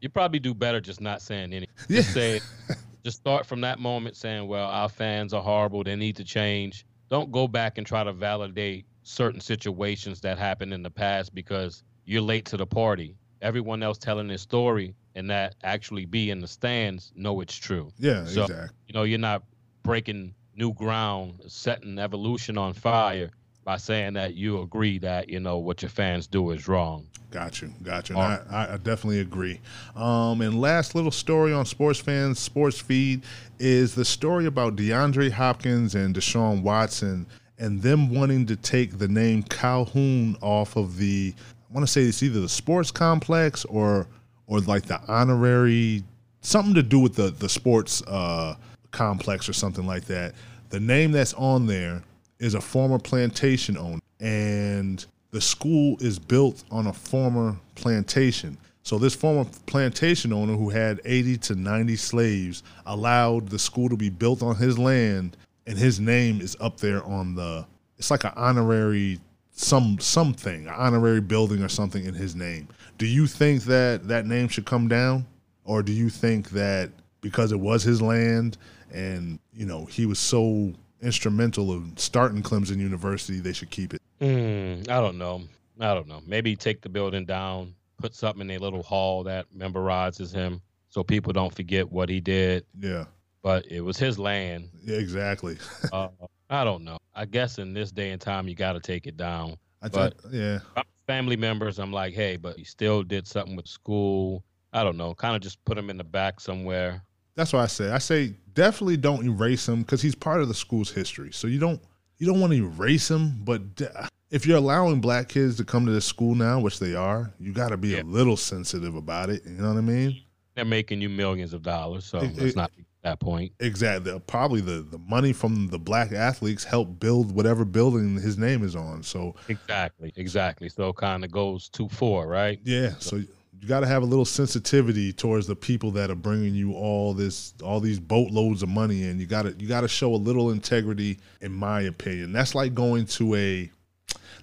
you 0.00 0.08
probably 0.08 0.40
do 0.40 0.52
better 0.52 0.80
just 0.80 1.00
not 1.00 1.22
saying 1.22 1.52
anything. 1.52 1.68
Just 1.88 2.12
say, 2.12 2.40
just 3.04 3.18
start 3.18 3.46
from 3.46 3.60
that 3.60 3.78
moment 3.78 4.16
saying, 4.16 4.48
"Well, 4.48 4.68
our 4.68 4.88
fans 4.88 5.32
are 5.32 5.42
horrible. 5.42 5.84
They 5.84 5.96
need 5.96 6.16
to 6.16 6.24
change." 6.24 6.84
Don't 7.08 7.30
go 7.30 7.46
back 7.46 7.78
and 7.78 7.86
try 7.86 8.02
to 8.02 8.12
validate 8.12 8.84
certain 9.02 9.40
situations 9.40 10.20
that 10.22 10.38
happened 10.38 10.72
in 10.74 10.82
the 10.82 10.90
past 10.90 11.34
because 11.34 11.84
you're 12.04 12.22
late 12.22 12.46
to 12.46 12.56
the 12.56 12.66
party. 12.66 13.16
Everyone 13.42 13.82
else 13.82 13.98
telling 13.98 14.28
their 14.28 14.38
story 14.38 14.94
and 15.14 15.28
that 15.30 15.56
actually 15.62 16.06
be 16.06 16.30
in 16.30 16.40
the 16.40 16.48
stands 16.48 17.12
know 17.14 17.40
it's 17.40 17.56
true. 17.56 17.90
Yeah, 17.98 18.24
So, 18.24 18.44
exactly. 18.44 18.76
You 18.86 18.94
know, 18.94 19.02
you're 19.02 19.18
not 19.18 19.42
breaking 19.82 20.34
new 20.56 20.72
ground, 20.72 21.40
setting 21.48 21.98
evolution 21.98 22.56
on 22.56 22.72
fire 22.72 23.30
by 23.64 23.76
saying 23.76 24.14
that 24.14 24.34
you 24.34 24.60
agree 24.60 24.98
that 24.98 25.28
you 25.28 25.40
know 25.40 25.58
what 25.58 25.82
your 25.82 25.88
fans 25.88 26.26
do 26.26 26.50
is 26.50 26.66
wrong. 26.68 27.06
Got 27.30 27.62
you, 27.62 27.72
got 27.82 28.10
you. 28.10 28.16
I, 28.16 28.74
I 28.74 28.76
definitely 28.76 29.20
agree. 29.20 29.60
Um, 29.96 30.42
and 30.42 30.60
last 30.60 30.94
little 30.94 31.10
story 31.10 31.52
on 31.52 31.64
Sports 31.64 31.98
Fans 31.98 32.38
Sports 32.38 32.78
Feed 32.78 33.22
is 33.58 33.94
the 33.94 34.04
story 34.04 34.44
about 34.46 34.76
DeAndre 34.76 35.30
Hopkins 35.30 35.94
and 35.94 36.14
Deshaun 36.14 36.62
Watson 36.62 37.26
and 37.58 37.80
them 37.80 38.14
wanting 38.14 38.44
to 38.46 38.56
take 38.56 38.98
the 38.98 39.08
name 39.08 39.42
Calhoun 39.44 40.36
off 40.40 40.76
of 40.76 40.98
the. 40.98 41.34
Want 41.72 41.86
to 41.86 41.90
say 41.90 42.02
it's 42.02 42.22
either 42.22 42.40
the 42.40 42.48
sports 42.48 42.90
complex 42.90 43.64
or 43.64 44.06
or 44.46 44.60
like 44.60 44.84
the 44.84 45.00
honorary 45.08 46.04
something 46.42 46.74
to 46.74 46.82
do 46.82 46.98
with 46.98 47.14
the 47.14 47.30
the 47.30 47.48
sports 47.48 48.02
uh, 48.06 48.56
complex 48.90 49.48
or 49.48 49.52
something 49.52 49.86
like 49.86 50.04
that. 50.06 50.34
The 50.68 50.80
name 50.80 51.12
that's 51.12 51.34
on 51.34 51.66
there 51.66 52.02
is 52.38 52.54
a 52.54 52.60
former 52.60 52.98
plantation 52.98 53.78
owner, 53.78 54.00
and 54.20 55.04
the 55.30 55.40
school 55.40 55.96
is 56.00 56.18
built 56.18 56.64
on 56.70 56.88
a 56.88 56.92
former 56.92 57.56
plantation. 57.74 58.58
So 58.82 58.98
this 58.98 59.14
former 59.14 59.48
plantation 59.66 60.32
owner 60.32 60.54
who 60.54 60.68
had 60.68 61.00
80 61.04 61.36
to 61.38 61.54
90 61.54 61.96
slaves 61.96 62.62
allowed 62.84 63.48
the 63.48 63.58
school 63.58 63.88
to 63.88 63.96
be 63.96 64.10
built 64.10 64.42
on 64.42 64.56
his 64.56 64.76
land 64.78 65.36
and 65.66 65.78
his 65.78 66.00
name 66.00 66.40
is 66.40 66.56
up 66.60 66.78
there 66.78 67.04
on 67.04 67.34
the 67.34 67.64
it's 67.96 68.10
like 68.10 68.24
an 68.24 68.32
honorary 68.34 69.20
some 69.52 69.98
something, 70.00 70.68
honorary 70.68 71.20
building 71.20 71.62
or 71.62 71.68
something 71.68 72.04
in 72.04 72.14
his 72.14 72.34
name. 72.34 72.68
Do 72.98 73.06
you 73.06 73.26
think 73.26 73.64
that 73.64 74.08
that 74.08 74.26
name 74.26 74.48
should 74.48 74.64
come 74.64 74.88
down 74.88 75.26
or 75.64 75.82
do 75.82 75.92
you 75.92 76.08
think 76.10 76.50
that 76.50 76.90
because 77.20 77.52
it 77.52 77.60
was 77.60 77.82
his 77.82 78.02
land 78.02 78.58
and, 78.92 79.38
you 79.52 79.66
know, 79.66 79.84
he 79.84 80.06
was 80.06 80.18
so 80.18 80.72
instrumental 81.00 81.72
in 81.74 81.96
starting 81.96 82.42
Clemson 82.42 82.78
University, 82.78 83.40
they 83.40 83.52
should 83.52 83.70
keep 83.70 83.94
it? 83.94 84.02
Mm, 84.20 84.88
I 84.88 85.00
don't 85.00 85.18
know. 85.18 85.42
I 85.80 85.94
don't 85.94 86.08
know. 86.08 86.22
Maybe 86.26 86.56
take 86.56 86.80
the 86.80 86.88
building 86.88 87.24
down, 87.24 87.74
put 87.98 88.14
something 88.14 88.48
in 88.48 88.56
a 88.56 88.58
little 88.58 88.82
hall 88.82 89.24
that 89.24 89.46
memorizes 89.56 90.32
him 90.32 90.60
so 90.88 91.02
people 91.02 91.32
don't 91.32 91.54
forget 91.54 91.90
what 91.90 92.08
he 92.08 92.20
did. 92.20 92.64
Yeah. 92.78 93.04
But 93.42 93.66
it 93.66 93.80
was 93.80 93.98
his 93.98 94.18
land. 94.18 94.68
Yeah, 94.84 94.98
exactly. 94.98 95.56
uh, 95.92 96.08
I 96.52 96.64
don't 96.64 96.84
know. 96.84 96.98
I 97.14 97.24
guess 97.24 97.58
in 97.58 97.72
this 97.72 97.90
day 97.90 98.10
and 98.10 98.20
time, 98.20 98.46
you 98.46 98.54
got 98.54 98.74
to 98.74 98.80
take 98.80 99.06
it 99.06 99.16
down. 99.16 99.56
I 99.80 99.88
thought, 99.88 100.12
yeah. 100.30 100.58
family 101.06 101.34
members, 101.34 101.78
I'm 101.78 101.92
like, 101.92 102.12
hey, 102.12 102.36
but 102.36 102.58
he 102.58 102.64
still 102.64 103.02
did 103.02 103.26
something 103.26 103.56
with 103.56 103.66
school. 103.66 104.44
I 104.74 104.84
don't 104.84 104.98
know. 104.98 105.14
Kind 105.14 105.34
of 105.34 105.40
just 105.40 105.64
put 105.64 105.78
him 105.78 105.88
in 105.88 105.96
the 105.96 106.04
back 106.04 106.40
somewhere. 106.40 107.02
That's 107.36 107.54
what 107.54 107.60
I 107.60 107.66
say. 107.66 107.90
I 107.90 107.96
say 107.98 108.34
definitely 108.52 108.98
don't 108.98 109.24
erase 109.24 109.66
him 109.66 109.80
because 109.80 110.02
he's 110.02 110.14
part 110.14 110.42
of 110.42 110.48
the 110.48 110.54
school's 110.54 110.90
history. 110.90 111.32
So 111.32 111.46
you 111.46 111.58
don't 111.58 111.80
you 112.18 112.26
don't 112.26 112.38
want 112.38 112.52
to 112.52 112.58
erase 112.58 113.10
him, 113.10 113.40
but 113.42 113.74
de- 113.74 114.08
if 114.30 114.44
you're 114.46 114.58
allowing 114.58 115.00
black 115.00 115.30
kids 115.30 115.56
to 115.56 115.64
come 115.64 115.86
to 115.86 115.92
this 115.92 116.04
school 116.04 116.34
now, 116.34 116.60
which 116.60 116.78
they 116.78 116.94
are, 116.94 117.32
you 117.40 117.52
got 117.54 117.70
to 117.70 117.78
be 117.78 117.98
a 117.98 118.04
little 118.04 118.36
sensitive 118.36 118.94
about 118.94 119.30
it. 119.30 119.42
You 119.46 119.52
know 119.52 119.68
what 119.68 119.78
I 119.78 119.80
mean? 119.80 120.20
They're 120.54 120.66
making 120.66 121.00
you 121.00 121.08
millions 121.08 121.54
of 121.54 121.62
dollars, 121.62 122.04
so 122.04 122.18
It- 122.18 122.36
let's 122.36 122.50
it- 122.50 122.56
not 122.56 122.70
that 123.02 123.20
point. 123.20 123.52
Exactly. 123.60 124.12
Uh, 124.12 124.18
probably 124.20 124.60
the 124.60 124.82
the 124.82 124.98
money 124.98 125.32
from 125.32 125.68
the 125.68 125.78
black 125.78 126.12
athletes 126.12 126.64
helped 126.64 126.98
build 127.00 127.34
whatever 127.34 127.64
building 127.64 128.14
his 128.14 128.38
name 128.38 128.62
is 128.64 128.76
on. 128.76 129.02
So 129.02 129.34
Exactly, 129.48 130.12
exactly. 130.16 130.68
So 130.68 130.92
kind 130.92 131.24
of 131.24 131.30
goes 131.30 131.68
two 131.68 131.88
four, 131.88 132.26
right? 132.26 132.60
yeah, 132.64 132.94
so 132.98 133.16
you 133.62 133.68
got 133.68 133.80
to 133.80 133.86
have 133.86 134.02
a 134.02 134.06
little 134.06 134.24
sensitivity 134.24 135.12
towards 135.12 135.46
the 135.46 135.54
people 135.54 135.92
that 135.92 136.10
are 136.10 136.16
bringing 136.16 136.54
you 136.54 136.72
all 136.74 137.14
this 137.14 137.54
all 137.62 137.78
these 137.78 138.00
boatloads 138.00 138.62
of 138.62 138.68
money 138.68 139.04
and 139.04 139.20
you 139.20 139.26
got 139.26 139.42
to 139.42 139.52
you 139.58 139.68
got 139.68 139.82
to 139.82 139.88
show 139.88 140.12
a 140.14 140.16
little 140.16 140.50
integrity 140.50 141.18
in 141.40 141.52
my 141.52 141.82
opinion 141.82 142.32
that's 142.32 142.56
like 142.56 142.74
going 142.74 143.06
to 143.06 143.36
a 143.36 143.70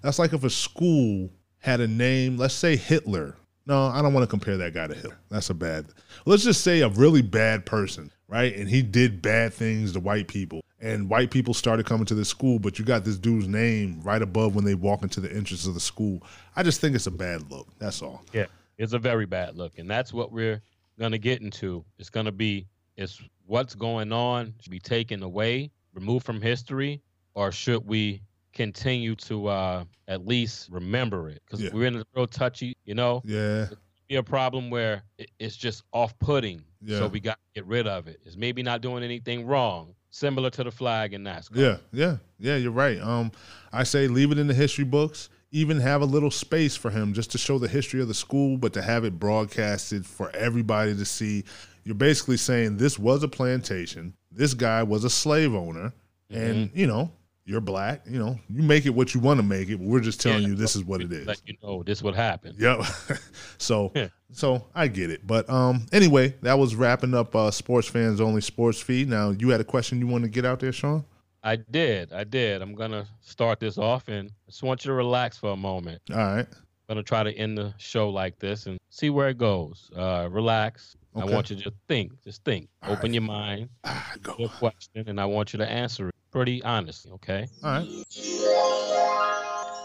that's 0.02 0.20
like 0.20 0.32
if 0.32 0.46
a 0.46 0.50
school 0.50 1.30
had 1.58 1.82
a 1.82 1.88
name 1.88 2.38
let's 2.38 2.54
say 2.54 2.78
hitler 2.78 3.36
no 3.66 3.88
i 3.88 4.02
don't 4.02 4.14
want 4.14 4.24
to 4.24 4.30
compare 4.30 4.56
that 4.56 4.74
guy 4.74 4.88
to 4.88 4.94
hitler 4.94 5.18
that's 5.30 5.50
a 5.50 5.54
bad 5.54 5.86
let's 6.26 6.46
just 6.46 6.64
say 6.64 6.80
a 6.80 6.88
really 6.90 7.22
bad 7.22 7.66
person 7.66 8.10
right? 8.30 8.56
And 8.56 8.70
he 8.70 8.82
did 8.82 9.22
bad 9.22 9.54
things 9.54 9.92
to 9.94 10.00
white 10.00 10.28
people. 10.28 10.62
And 10.82 11.10
white 11.10 11.30
people 11.30 11.54
started 11.54 11.86
coming 11.86 12.06
to 12.06 12.16
the 12.16 12.24
school, 12.24 12.58
but 12.58 12.80
you 12.80 12.86
got 12.86 13.04
this 13.04 13.18
dude's 13.18 13.48
name 13.50 14.00
right 14.02 14.22
above 14.22 14.56
when 14.56 14.64
they 14.64 14.76
walk 14.76 15.04
into 15.04 15.20
the 15.20 15.30
entrance 15.30 15.66
of 15.66 15.74
the 15.74 15.80
school. 15.82 16.24
I 16.56 16.64
just 16.64 16.80
think 16.80 16.96
it's 16.96 17.08
a 17.08 17.12
bad 17.12 17.52
look. 17.52 17.68
That's 17.80 18.02
all. 18.02 18.24
Yeah, 18.32 18.46
it's 18.78 18.94
a 18.94 19.00
very 19.00 19.26
bad 19.26 19.58
look, 19.58 19.78
and 19.78 19.90
that's 19.90 20.14
what 20.14 20.32
we're 20.32 20.62
gonna 20.98 21.18
get 21.18 21.42
into. 21.42 21.84
It's 21.98 22.10
gonna 22.10 22.32
be 22.32 22.66
it's 22.96 23.22
what's 23.46 23.76
going 23.76 24.14
on 24.14 24.54
should 24.62 24.72
be 24.72 24.80
taken 24.80 25.22
away, 25.24 25.72
removed 25.94 26.26
from 26.26 26.40
history, 26.42 27.02
or 27.34 27.52
should 27.52 27.86
we 27.86 28.22
continue 28.54 29.16
to 29.16 29.48
uh, 29.48 29.84
at 30.08 30.26
least 30.26 30.70
remember 30.72 31.30
it? 31.30 31.42
Because 31.46 31.62
Yeah. 31.62 31.70
we're 31.74 31.88
in 31.88 31.96
a 31.98 32.06
real 32.16 32.28
touchy, 32.28 32.76
you 32.86 32.94
know. 32.96 33.22
Yeah. 33.26 33.68
Be 34.08 34.16
a 34.16 34.24
problem 34.24 34.70
where 34.70 35.04
it's 35.40 35.56
just 35.56 35.84
off-putting, 35.94 36.62
Yeah. 36.82 37.00
so 37.00 37.08
we 37.08 37.20
got 37.20 37.34
to 37.36 37.62
get 37.62 37.66
rid 37.68 37.88
of 37.88 38.08
it. 38.08 38.20
It's 38.26 38.38
maybe 38.38 38.64
not 38.64 38.82
doing 38.82 39.04
anything 39.04 39.46
wrong, 39.46 39.96
similar 40.10 40.50
to 40.52 40.64
the 40.64 40.72
flag 40.72 41.14
in 41.14 41.24
NASCAR. 41.24 41.56
Yeah, 41.56 41.78
yeah, 41.92 42.18
yeah. 42.40 42.56
You're 42.56 42.72
right. 42.72 43.00
Um, 43.02 43.32
I 43.74 43.84
say 43.84 44.08
leave 44.08 44.32
it 44.32 44.38
in 44.40 44.48
the 44.48 44.54
history 44.54 44.86
books. 44.86 45.30
Even 45.52 45.80
have 45.80 46.02
a 46.02 46.06
little 46.06 46.30
space 46.32 46.76
for 46.76 46.92
him 46.92 47.14
just 47.14 47.32
to 47.32 47.38
show 47.40 47.58
the 47.58 47.68
history 47.68 48.02
of 48.02 48.08
the 48.08 48.14
school, 48.14 48.58
but 48.58 48.72
to 48.74 48.82
have 48.84 49.04
it 49.04 49.18
broadcasted 49.20 50.06
for 50.06 50.30
everybody 50.36 50.96
to 50.96 51.06
see. 51.06 51.44
You're 51.84 51.96
basically 51.96 52.38
saying 52.38 52.78
this 52.78 53.00
was 53.00 53.24
a 53.24 53.28
plantation. 53.28 54.14
This 54.32 54.54
guy 54.54 54.84
was 54.84 55.04
a 55.04 55.10
slave 55.10 55.56
owner, 55.56 55.92
and 56.30 56.70
you 56.74 56.86
know 56.86 57.12
you're 57.50 57.62
black. 57.62 58.04
You 58.08 58.20
know 58.20 58.40
you 58.50 58.62
make 58.62 58.86
it 58.86 58.92
what 58.92 59.14
you 59.16 59.20
want 59.20 59.40
to 59.40 59.44
make 59.44 59.70
it. 59.70 59.78
But 59.78 59.88
we're 59.88 60.00
just 60.00 60.22
telling 60.22 60.44
Yeah, 60.44 60.50
you 60.50 60.56
this 60.56 60.76
is 60.76 60.84
what 60.84 61.02
it 61.02 61.12
is. 61.12 61.26
Let 61.26 61.42
you 61.46 61.56
know 61.64 61.82
this 61.84 62.04
would 62.04 62.16
happen. 62.16 62.56
Yep. 62.58 62.82
so 63.58 63.92
so 64.32 64.66
I 64.76 64.88
get 64.88 65.10
it. 65.10 65.26
But 65.26 65.50
um 65.50 65.88
anyway, 65.92 66.36
that 66.44 66.60
was 66.60 66.76
wrapping 66.76 67.14
up 67.16 67.36
uh 67.36 67.50
sports 67.52 67.88
fans 67.88 68.22
only 68.22 68.42
sports 68.42 68.80
feed. 68.80 69.10
Now 69.10 69.32
you 69.32 69.50
had 69.50 69.60
a 69.60 69.66
question 69.66 70.00
you 70.00 70.08
want 70.08 70.24
to 70.26 70.30
get 70.30 70.46
out 70.46 70.60
there, 70.60 70.72
Shawn? 70.72 71.04
I 71.44 71.56
did. 71.56 72.14
I 72.14 72.24
did. 72.24 72.62
I'm 72.62 72.76
gonna 72.76 73.08
start 73.22 73.60
this 73.60 73.78
off, 73.78 74.08
and 74.10 74.30
I 74.30 74.52
just 74.52 74.62
want 74.62 74.84
you 74.86 74.90
to 74.90 74.94
relax 74.94 75.38
for 75.38 75.52
a 75.52 75.58
moment. 75.58 76.02
All 76.12 76.18
right. 76.18 76.46
I'm 76.90 76.96
gonna 76.96 77.04
try 77.04 77.24
to 77.24 77.32
end 77.32 77.58
the 77.58 77.74
show 77.78 78.10
like 78.10 78.38
this 78.40 78.68
and 78.68 78.78
see 78.90 79.10
where 79.10 79.30
it 79.30 79.38
goes. 79.38 79.90
Uh, 79.96 80.28
relax. 80.30 80.96
I 81.16 81.26
want 81.26 81.50
you 81.50 81.56
to 81.56 81.64
just 81.64 81.76
think. 81.88 82.12
Just 82.24 82.44
think. 82.44 82.70
Open 82.88 83.14
your 83.14 83.24
mind. 83.24 83.70
Ah, 83.84 84.14
go. 84.22 84.36
Your 84.38 84.50
question, 84.50 85.06
and 85.08 85.20
I 85.20 85.26
want 85.26 85.54
you 85.54 85.58
to 85.58 85.70
answer 85.70 86.10
it 86.10 86.16
pretty 86.32 86.64
honestly. 86.64 87.12
Okay. 87.14 87.48
All 87.64 87.72
right. 87.72 87.88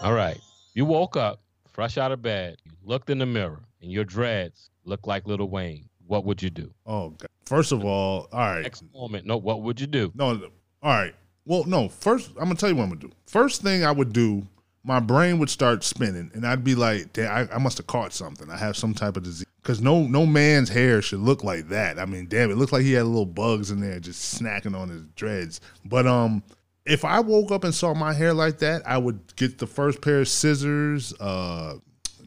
All 0.03 0.13
right. 0.13 0.39
You 0.73 0.85
woke 0.85 1.17
up 1.17 1.41
fresh 1.71 1.97
out 1.97 2.11
of 2.11 2.21
bed. 2.21 2.57
You 2.65 2.71
looked 2.83 3.09
in 3.09 3.17
the 3.17 3.25
mirror, 3.25 3.63
and 3.81 3.91
your 3.91 4.03
dreads 4.03 4.69
look 4.83 5.07
like 5.07 5.27
Lil 5.27 5.47
Wayne. 5.49 5.89
What 6.07 6.25
would 6.25 6.41
you 6.41 6.49
do? 6.49 6.71
Oh, 6.85 7.09
God. 7.09 7.27
first 7.45 7.71
of 7.71 7.83
all, 7.83 8.27
all 8.31 8.39
right. 8.39 8.61
Next 8.61 8.83
moment. 8.93 9.25
No. 9.25 9.37
What 9.37 9.61
would 9.63 9.79
you 9.79 9.87
do? 9.87 10.11
No, 10.15 10.27
all 10.29 10.91
right. 10.91 11.15
Well, 11.45 11.63
no. 11.65 11.89
First, 11.89 12.29
I'm 12.37 12.45
gonna 12.45 12.55
tell 12.55 12.69
you 12.69 12.75
what 12.75 12.83
I'm 12.83 12.89
gonna 12.89 13.01
do. 13.01 13.11
First 13.27 13.61
thing 13.61 13.83
I 13.83 13.91
would 13.91 14.13
do, 14.13 14.47
my 14.83 14.99
brain 14.99 15.39
would 15.39 15.49
start 15.49 15.83
spinning, 15.83 16.31
and 16.33 16.45
I'd 16.45 16.63
be 16.63 16.75
like, 16.75 17.13
"Damn, 17.13 17.49
I, 17.49 17.55
I 17.55 17.57
must 17.57 17.77
have 17.77 17.87
caught 17.87 18.13
something. 18.13 18.49
I 18.49 18.57
have 18.57 18.77
some 18.77 18.93
type 18.93 19.17
of 19.17 19.23
disease." 19.23 19.45
Because 19.65 19.81
no, 19.81 20.03
no 20.03 20.27
man's 20.27 20.69
hair 20.69 21.01
should 21.01 21.21
look 21.21 21.43
like 21.43 21.69
that. 21.69 21.97
I 21.97 22.05
mean, 22.05 22.27
damn, 22.27 22.51
it 22.51 22.55
looks 22.55 22.71
like 22.71 22.83
he 22.83 22.93
had 22.93 23.05
little 23.05 23.25
bugs 23.25 23.71
in 23.71 23.79
there 23.79 23.99
just 23.99 24.39
snacking 24.39 24.79
on 24.79 24.89
his 24.89 25.07
dreads. 25.15 25.59
But 25.83 26.05
um, 26.05 26.43
if 26.85 27.03
I 27.03 27.19
woke 27.19 27.49
up 27.49 27.63
and 27.63 27.73
saw 27.73 27.95
my 27.95 28.13
hair 28.13 28.31
like 28.31 28.59
that, 28.59 28.83
I 28.87 28.99
would 28.99 29.35
get 29.35 29.57
the 29.57 29.65
first 29.65 30.03
pair 30.03 30.19
of 30.19 30.27
scissors, 30.27 31.19
uh, 31.19 31.79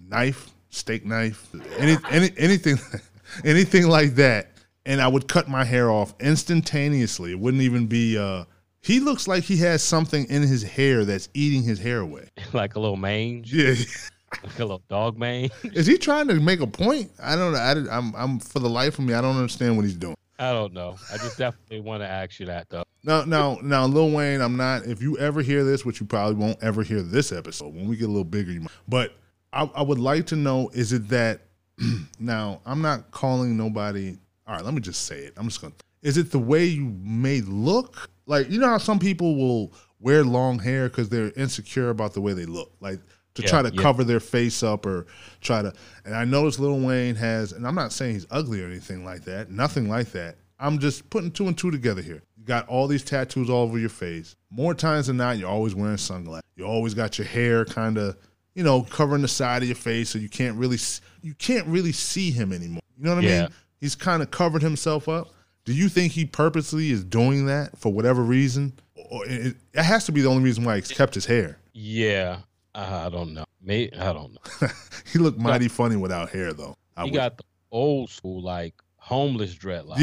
knife, 0.08 0.50
steak 0.70 1.06
knife, 1.06 1.46
any, 1.76 1.96
any 2.10 2.32
anything, 2.36 2.76
anything 3.44 3.86
like 3.86 4.16
that, 4.16 4.50
and 4.84 5.00
I 5.00 5.06
would 5.06 5.28
cut 5.28 5.46
my 5.48 5.64
hair 5.64 5.92
off 5.92 6.14
instantaneously. 6.18 7.30
It 7.30 7.38
wouldn't 7.38 7.62
even 7.62 7.86
be. 7.86 8.18
Uh, 8.18 8.46
he 8.82 8.98
looks 8.98 9.28
like 9.28 9.44
he 9.44 9.58
has 9.58 9.80
something 9.80 10.24
in 10.26 10.42
his 10.42 10.64
hair 10.64 11.04
that's 11.04 11.28
eating 11.34 11.62
his 11.62 11.78
hair 11.78 12.00
away. 12.00 12.30
like 12.52 12.74
a 12.74 12.80
little 12.80 12.96
mange. 12.96 13.52
Yeah. 13.52 13.74
Like 14.44 14.58
a 14.58 14.62
little 14.64 14.82
dog 14.88 15.18
mange. 15.18 15.50
Is 15.64 15.86
he 15.86 15.96
trying 15.98 16.28
to 16.28 16.34
make 16.34 16.60
a 16.60 16.66
point? 16.66 17.10
I 17.22 17.34
don't 17.34 17.52
know. 17.52 17.58
I, 17.58 17.74
did- 17.74 17.88
I'm, 17.88 18.14
I'm 18.14 18.38
for 18.38 18.58
the 18.58 18.68
life 18.68 18.98
of 18.98 19.04
me, 19.04 19.14
I 19.14 19.20
don't 19.20 19.36
understand 19.36 19.76
what 19.76 19.84
he's 19.84 19.96
doing. 19.96 20.14
I 20.38 20.52
don't 20.52 20.72
know. 20.72 20.96
I 21.12 21.16
just 21.16 21.36
definitely 21.38 21.80
want 21.80 22.02
to 22.02 22.08
ask 22.08 22.38
you 22.38 22.46
that 22.46 22.68
though. 22.68 22.84
Now, 23.02 23.24
now, 23.24 23.58
now, 23.62 23.86
Lil 23.86 24.10
Wayne, 24.10 24.40
I'm 24.40 24.56
not. 24.56 24.84
If 24.86 25.02
you 25.02 25.18
ever 25.18 25.42
hear 25.42 25.64
this, 25.64 25.84
which 25.84 26.00
you 26.00 26.06
probably 26.06 26.34
won't 26.36 26.62
ever 26.62 26.82
hear 26.82 27.02
this 27.02 27.32
episode, 27.32 27.74
when 27.74 27.88
we 27.88 27.96
get 27.96 28.04
a 28.04 28.08
little 28.08 28.22
bigger, 28.22 28.52
you 28.52 28.60
might. 28.60 28.70
But 28.86 29.16
I, 29.52 29.68
I 29.74 29.82
would 29.82 29.98
like 29.98 30.26
to 30.26 30.36
know: 30.36 30.70
is 30.74 30.92
it 30.92 31.08
that? 31.08 31.40
now, 32.20 32.60
I'm 32.66 32.82
not 32.82 33.10
calling 33.10 33.56
nobody. 33.56 34.16
All 34.46 34.54
right, 34.54 34.64
let 34.64 34.74
me 34.74 34.80
just 34.80 35.06
say 35.06 35.20
it. 35.20 35.32
I'm 35.36 35.48
just 35.48 35.60
gonna. 35.60 35.74
Is 36.02 36.16
it 36.16 36.30
the 36.30 36.38
way 36.38 36.64
you 36.66 36.94
may 37.02 37.40
look? 37.40 38.08
Like 38.26 38.48
you 38.50 38.60
know 38.60 38.68
how 38.68 38.78
some 38.78 38.98
people 39.00 39.34
will 39.36 39.72
wear 40.00 40.22
long 40.22 40.58
hair 40.60 40.88
because 40.88 41.08
they're 41.08 41.32
insecure 41.36 41.90
about 41.90 42.14
the 42.14 42.20
way 42.20 42.32
they 42.32 42.46
look, 42.46 42.72
like 42.80 43.00
to 43.38 43.42
Yeah, 43.44 43.48
try 43.48 43.62
to 43.62 43.74
yeah. 43.74 43.82
cover 43.82 44.04
their 44.04 44.20
face 44.20 44.62
up 44.62 44.86
or 44.86 45.06
try 45.40 45.62
to. 45.62 45.72
And 46.04 46.14
I 46.14 46.24
noticed 46.24 46.58
Lil 46.60 46.78
Wayne 46.78 47.14
has, 47.16 47.52
and 47.52 47.66
I'm 47.66 47.74
not 47.74 47.92
saying 47.92 48.14
he's 48.14 48.26
ugly 48.30 48.62
or 48.62 48.66
anything 48.66 49.04
like 49.04 49.24
that. 49.24 49.50
Nothing 49.50 49.88
like 49.88 50.12
that. 50.12 50.36
I'm 50.60 50.78
just 50.78 51.08
putting 51.10 51.30
two 51.30 51.46
and 51.46 51.56
two 51.56 51.70
together 51.70 52.02
here. 52.02 52.22
You 52.36 52.44
got 52.44 52.68
all 52.68 52.86
these 52.88 53.04
tattoos 53.04 53.48
all 53.48 53.62
over 53.62 53.78
your 53.78 53.88
face. 53.88 54.34
More 54.50 54.74
times 54.74 55.06
than 55.06 55.16
not, 55.16 55.38
you're 55.38 55.48
always 55.48 55.74
wearing 55.74 55.96
sunglasses. 55.96 56.44
You 56.56 56.64
always 56.66 56.94
got 56.94 57.16
your 57.18 57.26
hair 57.28 57.64
kind 57.64 57.96
of, 57.96 58.16
you 58.54 58.64
know, 58.64 58.82
covering 58.82 59.22
the 59.22 59.28
side 59.28 59.62
of 59.62 59.68
your 59.68 59.76
face, 59.76 60.10
so 60.10 60.18
you 60.18 60.28
can't 60.28 60.56
really 60.56 60.78
you 61.22 61.34
can't 61.34 61.66
really 61.66 61.92
see 61.92 62.30
him 62.30 62.52
anymore. 62.52 62.80
You 62.96 63.04
know 63.04 63.14
what 63.14 63.24
I 63.24 63.28
Yeah. 63.28 63.40
mean? 63.42 63.48
He's 63.80 63.94
kind 63.94 64.22
of 64.22 64.30
covered 64.32 64.62
himself 64.62 65.08
up. 65.08 65.32
Do 65.64 65.72
you 65.72 65.88
think 65.88 66.12
he 66.12 66.24
purposely 66.24 66.90
is 66.90 67.04
doing 67.04 67.46
that 67.46 67.78
for 67.78 67.92
whatever 67.92 68.22
reason? 68.22 68.72
Or 68.96 69.24
it, 69.26 69.54
it 69.74 69.82
has 69.82 70.06
to 70.06 70.12
be 70.12 70.22
the 70.22 70.28
only 70.28 70.42
reason 70.42 70.64
why 70.64 70.76
he's 70.76 70.88
kept 70.88 71.14
his 71.14 71.26
hair. 71.26 71.58
Yeah, 71.72 72.38
I 72.82 73.08
don't 73.10 73.34
know. 73.34 73.44
Maybe 73.60 73.94
I 73.96 74.12
don't 74.12 74.32
know. 74.32 74.68
He 75.12 75.18
looked 75.18 75.38
mighty 75.38 75.68
funny 75.68 75.96
without 75.96 76.28
hair, 76.30 76.52
though. 76.52 76.76
I 76.96 77.04
he 77.04 77.10
would- 77.10 77.16
got 77.16 77.38
the 77.38 77.44
old 77.70 78.10
school 78.10 78.42
like 78.42 78.74
homeless 78.96 79.54
dreadlocks. 79.54 79.98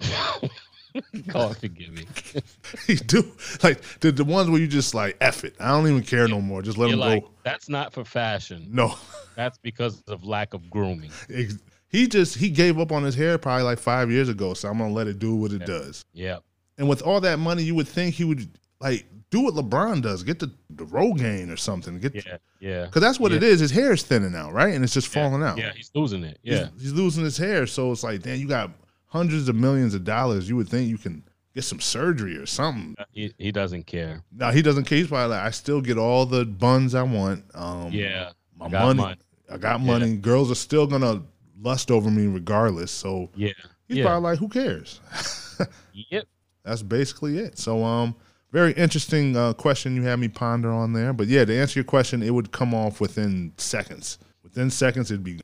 Yeah. 0.00 0.48
God 1.28 1.56
forgive 1.58 1.92
me. 1.92 2.04
he 2.86 2.96
do 2.96 3.30
like 3.62 3.80
the, 4.00 4.10
the 4.10 4.24
ones 4.24 4.50
where 4.50 4.58
you 4.60 4.66
just 4.66 4.92
like 4.94 5.16
F 5.20 5.44
it. 5.44 5.54
I 5.60 5.68
don't 5.68 5.86
even 5.86 6.02
care 6.02 6.26
no 6.26 6.40
more. 6.40 6.62
Just 6.62 6.78
let 6.78 6.86
You're 6.88 6.94
him 6.94 7.00
like, 7.00 7.22
go. 7.22 7.30
that's 7.44 7.68
not 7.68 7.92
for 7.92 8.04
fashion. 8.04 8.66
No. 8.70 8.94
That's 9.36 9.56
because 9.58 10.02
of 10.08 10.24
lack 10.24 10.52
of 10.52 10.68
grooming. 10.68 11.10
He 11.88 12.06
just 12.08 12.36
he 12.36 12.50
gave 12.50 12.78
up 12.80 12.90
on 12.92 13.02
his 13.04 13.14
hair 13.14 13.38
probably 13.38 13.62
like 13.64 13.78
five 13.78 14.10
years 14.10 14.28
ago. 14.28 14.54
So 14.54 14.68
I'm 14.68 14.78
gonna 14.78 14.92
let 14.92 15.06
it 15.06 15.18
do 15.18 15.34
what 15.36 15.52
it 15.52 15.64
does. 15.64 16.04
Yeah. 16.12 16.38
And 16.78 16.88
with 16.88 17.02
all 17.02 17.20
that 17.20 17.38
money, 17.38 17.62
you 17.62 17.74
would 17.76 17.88
think 17.88 18.14
he 18.14 18.24
would 18.24 18.48
like 18.80 19.06
do 19.30 19.40
what 19.42 19.54
LeBron 19.54 20.02
does, 20.02 20.22
get 20.22 20.38
the 20.38 20.50
the 20.70 20.84
Rogaine 20.86 21.52
or 21.52 21.56
something. 21.56 21.98
Get 22.00 22.14
Yeah. 22.14 22.36
Yeah. 22.60 22.84
because 22.86 23.02
that's 23.02 23.20
what 23.20 23.32
it 23.32 23.42
Yeah. 23.42 23.48
is. 23.50 23.60
His 23.60 23.70
hair 23.70 23.92
is 23.92 24.02
thinning 24.02 24.34
out, 24.34 24.52
right? 24.52 24.74
And 24.74 24.82
it's 24.82 24.94
just 24.94 25.08
falling 25.08 25.42
out. 25.42 25.58
Yeah, 25.58 25.72
he's 25.74 25.90
losing 25.94 26.24
it. 26.24 26.38
Yeah. 26.42 26.68
he's, 26.78 26.92
losing 26.92 27.24
his 27.24 27.36
hair. 27.36 27.66
So 27.66 27.92
it's 27.92 28.02
like, 28.02 28.22
damn, 28.22 28.38
you 28.40 28.48
got 28.48 28.70
hundreds 29.06 29.48
of 29.48 29.56
millions 29.56 29.94
of 29.94 30.04
dollars. 30.04 30.48
You 30.48 30.56
would 30.56 30.68
think 30.68 30.88
you 30.88 30.98
can 30.98 31.22
get 31.54 31.64
some 31.64 31.80
surgery 31.80 32.36
or 32.36 32.46
something. 32.46 32.94
He, 33.12 33.34
he 33.38 33.52
doesn't 33.52 33.86
care. 33.86 34.22
No, 34.32 34.50
he 34.50 34.62
doesn't 34.62 34.84
care. 34.84 34.98
He's 34.98 35.08
probably 35.08 35.36
like, 35.36 35.44
I 35.46 35.50
still 35.50 35.80
get 35.80 35.98
all 35.98 36.24
the 36.26 36.44
buns 36.44 36.94
I 36.94 37.02
want. 37.02 37.44
Um, 37.54 37.90
Yeah, 37.92 38.30
my 38.56 38.66
I 38.66 38.68
got 38.70 38.82
money, 38.86 39.00
money. 39.00 39.16
I 39.52 39.56
got 39.58 39.80
Yeah. 39.80 39.86
money. 39.86 40.16
Girls 40.16 40.50
are 40.50 40.54
still 40.56 40.86
gonna 40.86 41.22
lust 41.60 41.90
over 41.90 42.10
me 42.10 42.26
regardless. 42.26 42.90
So 42.92 43.30
Yeah. 43.34 43.52
he's 43.88 43.98
yeah. 43.98 44.04
probably 44.06 44.30
like, 44.30 44.38
who 44.38 44.48
cares? 44.48 45.00
Yep. 45.92 46.24
That's 46.64 46.82
basically 46.82 47.38
it. 47.38 47.58
So 47.58 47.84
um, 47.84 48.14
very 48.52 48.72
interesting 48.72 49.36
uh, 49.36 49.52
question 49.52 49.94
you 49.94 50.02
had 50.02 50.18
me 50.18 50.28
ponder 50.28 50.70
on 50.70 50.92
there. 50.92 51.12
But 51.12 51.28
yeah, 51.28 51.44
to 51.44 51.56
answer 51.56 51.78
your 51.78 51.84
question, 51.84 52.22
it 52.22 52.30
would 52.30 52.52
come 52.52 52.74
off 52.74 53.00
within 53.00 53.52
seconds. 53.56 54.18
Within 54.42 54.70
seconds, 54.70 55.10
it'd 55.10 55.24
be. 55.24 55.40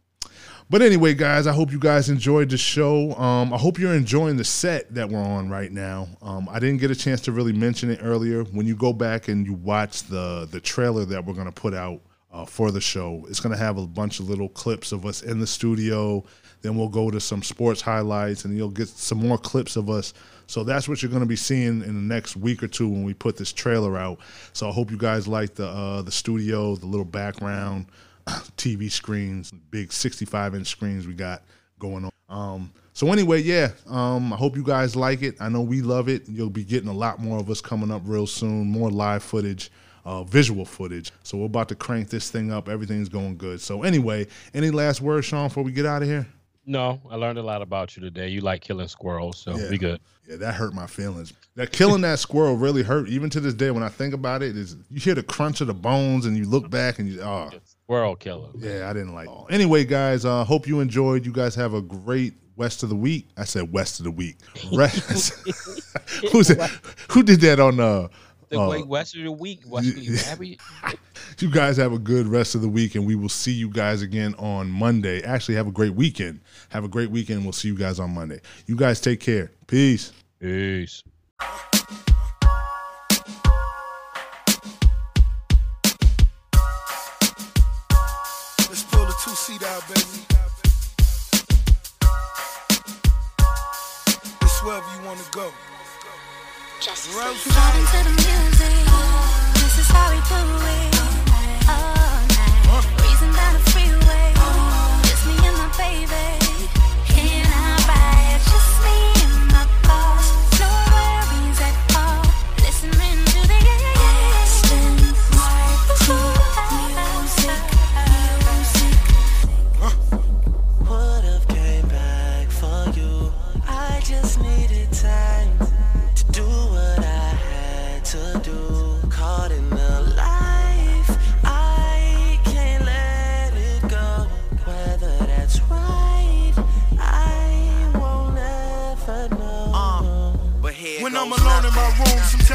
But 0.68 0.82
anyway, 0.82 1.14
guys, 1.14 1.46
I 1.46 1.52
hope 1.52 1.70
you 1.70 1.78
guys 1.78 2.08
enjoyed 2.08 2.50
the 2.50 2.58
show. 2.58 3.12
Um, 3.12 3.54
I 3.54 3.56
hope 3.56 3.78
you're 3.78 3.94
enjoying 3.94 4.36
the 4.36 4.44
set 4.44 4.92
that 4.94 5.08
we're 5.08 5.22
on 5.22 5.48
right 5.48 5.70
now. 5.70 6.08
Um, 6.20 6.48
I 6.50 6.58
didn't 6.58 6.78
get 6.78 6.90
a 6.90 6.96
chance 6.96 7.20
to 7.22 7.32
really 7.32 7.52
mention 7.52 7.88
it 7.88 8.00
earlier. 8.02 8.42
When 8.42 8.66
you 8.66 8.74
go 8.74 8.92
back 8.92 9.28
and 9.28 9.46
you 9.46 9.54
watch 9.54 10.02
the 10.04 10.48
the 10.50 10.60
trailer 10.60 11.04
that 11.04 11.24
we're 11.24 11.34
gonna 11.34 11.52
put 11.52 11.72
out 11.72 12.00
uh, 12.32 12.44
for 12.44 12.72
the 12.72 12.80
show, 12.80 13.24
it's 13.28 13.38
gonna 13.38 13.56
have 13.56 13.78
a 13.78 13.86
bunch 13.86 14.18
of 14.18 14.28
little 14.28 14.48
clips 14.48 14.90
of 14.90 15.06
us 15.06 15.22
in 15.22 15.38
the 15.38 15.46
studio. 15.46 16.24
Then 16.62 16.76
we'll 16.76 16.88
go 16.88 17.12
to 17.12 17.20
some 17.20 17.44
sports 17.44 17.80
highlights, 17.80 18.44
and 18.44 18.56
you'll 18.56 18.70
get 18.70 18.88
some 18.88 19.18
more 19.18 19.38
clips 19.38 19.76
of 19.76 19.88
us. 19.88 20.14
So 20.46 20.64
that's 20.64 20.88
what 20.88 21.02
you're 21.02 21.12
gonna 21.12 21.26
be 21.26 21.36
seeing 21.36 21.82
in 21.82 21.94
the 21.94 22.14
next 22.14 22.36
week 22.36 22.62
or 22.62 22.68
two 22.68 22.88
when 22.88 23.04
we 23.04 23.14
put 23.14 23.36
this 23.36 23.52
trailer 23.52 23.96
out. 23.96 24.18
So 24.52 24.68
I 24.68 24.72
hope 24.72 24.90
you 24.90 24.98
guys 24.98 25.26
like 25.26 25.54
the 25.54 25.68
uh, 25.68 26.02
the 26.02 26.12
studio, 26.12 26.76
the 26.76 26.86
little 26.86 27.04
background. 27.04 27.86
TV 28.56 28.90
screens, 28.90 29.52
big 29.70 29.92
65 29.92 30.54
inch 30.54 30.66
screens 30.66 31.06
we 31.06 31.14
got 31.14 31.42
going 31.78 32.04
on. 32.04 32.10
Um, 32.28 32.72
so 32.92 33.12
anyway, 33.12 33.42
yeah, 33.42 33.70
um, 33.86 34.32
I 34.32 34.36
hope 34.36 34.56
you 34.56 34.64
guys 34.64 34.96
like 34.96 35.22
it. 35.22 35.36
I 35.40 35.48
know 35.48 35.60
we 35.60 35.82
love 35.82 36.08
it. 36.08 36.28
You'll 36.28 36.50
be 36.50 36.64
getting 36.64 36.88
a 36.88 36.94
lot 36.94 37.20
more 37.20 37.38
of 37.38 37.50
us 37.50 37.60
coming 37.60 37.90
up 37.90 38.02
real 38.04 38.26
soon, 38.26 38.66
more 38.66 38.90
live 38.90 39.22
footage, 39.22 39.70
uh, 40.04 40.24
visual 40.24 40.64
footage. 40.64 41.12
So 41.22 41.38
we're 41.38 41.46
about 41.46 41.68
to 41.68 41.74
crank 41.74 42.08
this 42.08 42.30
thing 42.30 42.50
up. 42.50 42.68
Everything's 42.68 43.08
going 43.08 43.36
good. 43.36 43.60
So 43.60 43.82
anyway, 43.82 44.26
any 44.54 44.70
last 44.70 45.00
words, 45.00 45.26
Shawn, 45.26 45.48
before 45.48 45.62
we 45.62 45.72
get 45.72 45.86
out 45.86 46.02
of 46.02 46.08
here? 46.08 46.26
No, 46.68 47.00
I 47.08 47.14
learned 47.14 47.38
a 47.38 47.42
lot 47.42 47.62
about 47.62 47.96
you 47.96 48.02
today. 48.02 48.28
You 48.28 48.40
like 48.40 48.60
killing 48.60 48.88
squirrels, 48.88 49.38
so 49.38 49.56
Yeah. 49.56 49.70
we 49.70 49.78
good. 49.78 50.00
Yeah, 50.28 50.36
that 50.36 50.54
hurt 50.54 50.74
my 50.74 50.88
feelings. 50.88 51.32
That 51.54 51.70
killing 51.70 52.00
that 52.00 52.18
squirrel 52.18 52.56
really 52.56 52.82
hurt. 52.82 53.08
Even 53.08 53.30
to 53.30 53.38
this 53.40 53.54
day, 53.54 53.70
when 53.70 53.84
I 53.84 53.88
think 53.88 54.12
about 54.12 54.42
it, 54.42 54.56
is 54.56 54.76
you 54.90 54.98
hear 54.98 55.14
the 55.14 55.22
crunch 55.22 55.60
of 55.60 55.68
the 55.68 55.74
bones 55.74 56.26
and 56.26 56.36
you 56.36 56.44
look 56.44 56.68
back 56.68 56.98
and 56.98 57.08
you 57.08 57.20
oh 57.22 57.50
Squirrel 57.64 58.16
killer. 58.16 58.48
yeah, 58.56 58.90
I 58.90 58.92
didn't 58.92 59.14
like. 59.14 59.28
It. 59.28 59.54
Anyway, 59.54 59.84
guys, 59.84 60.24
uh, 60.24 60.42
hope 60.42 60.66
you 60.66 60.80
enjoyed. 60.80 61.24
You 61.24 61.30
guys 61.32 61.54
have 61.54 61.72
a 61.74 61.80
great 61.80 62.34
West 62.56 62.82
of 62.82 62.88
the 62.88 62.96
week. 62.96 63.28
I 63.36 63.44
said 63.44 63.72
West 63.72 64.00
of 64.00 64.04
the 64.04 64.10
week. 64.10 64.36
Who's 66.32 66.48
that? 66.48 66.70
Who 67.10 67.22
did 67.22 67.40
that 67.42 67.60
on 67.60 67.78
uh, 67.78 68.08
The 68.48 68.60
uh, 68.60 68.68
way 68.68 68.82
West 68.82 69.16
of 69.16 69.24
the 69.24 69.32
week, 69.32 69.60
Wesley 69.66 70.16
Abbey. 70.26 70.58
you 71.38 71.50
guys 71.50 71.76
have 71.78 71.92
a 71.92 71.98
good 71.98 72.28
rest 72.28 72.54
of 72.54 72.62
the 72.62 72.68
week, 72.68 72.94
and 72.94 73.04
we 73.04 73.16
will 73.16 73.28
see 73.28 73.52
you 73.52 73.68
guys 73.68 74.02
again 74.02 74.34
on 74.38 74.70
Monday. 74.70 75.22
Actually, 75.22 75.56
have 75.56 75.66
a 75.66 75.72
great 75.72 75.94
weekend. 75.94 76.40
Have 76.68 76.84
a 76.84 76.88
great 76.88 77.10
weekend. 77.10 77.42
We'll 77.42 77.52
see 77.52 77.68
you 77.68 77.76
guys 77.76 77.98
on 77.98 78.14
Monday. 78.14 78.40
You 78.66 78.76
guys 78.76 79.00
take 79.00 79.20
care. 79.20 79.50
Peace. 79.66 80.12
Peace. 80.38 81.02
Let's 88.68 88.82
pull 88.84 89.06
the 89.06 89.14
two 89.24 89.30
seat 89.30 89.62
out, 89.64 89.82
baby. 89.88 90.24
It's 94.42 94.62
wherever 94.62 94.86
you 95.00 95.04
wanna 95.04 95.22
go. 95.32 95.50
Just 96.86 97.12
Rose 97.16 97.42
Vibing 97.42 97.84
to 97.90 97.98
the 98.04 98.10
music. 98.14 98.86
This 99.54 99.76
is 99.76 99.88
how 99.88 100.08
we 100.08 100.20
do 100.28 100.38
it. 100.70 100.94
All 101.68 102.22
night. 102.30 103.34
Down 103.34 103.54
the 103.54 103.60
freeway. 103.72 104.32
Just 105.02 105.26
me 105.26 105.34
and 105.48 105.58
my 105.58 105.66
baby. 105.76 106.45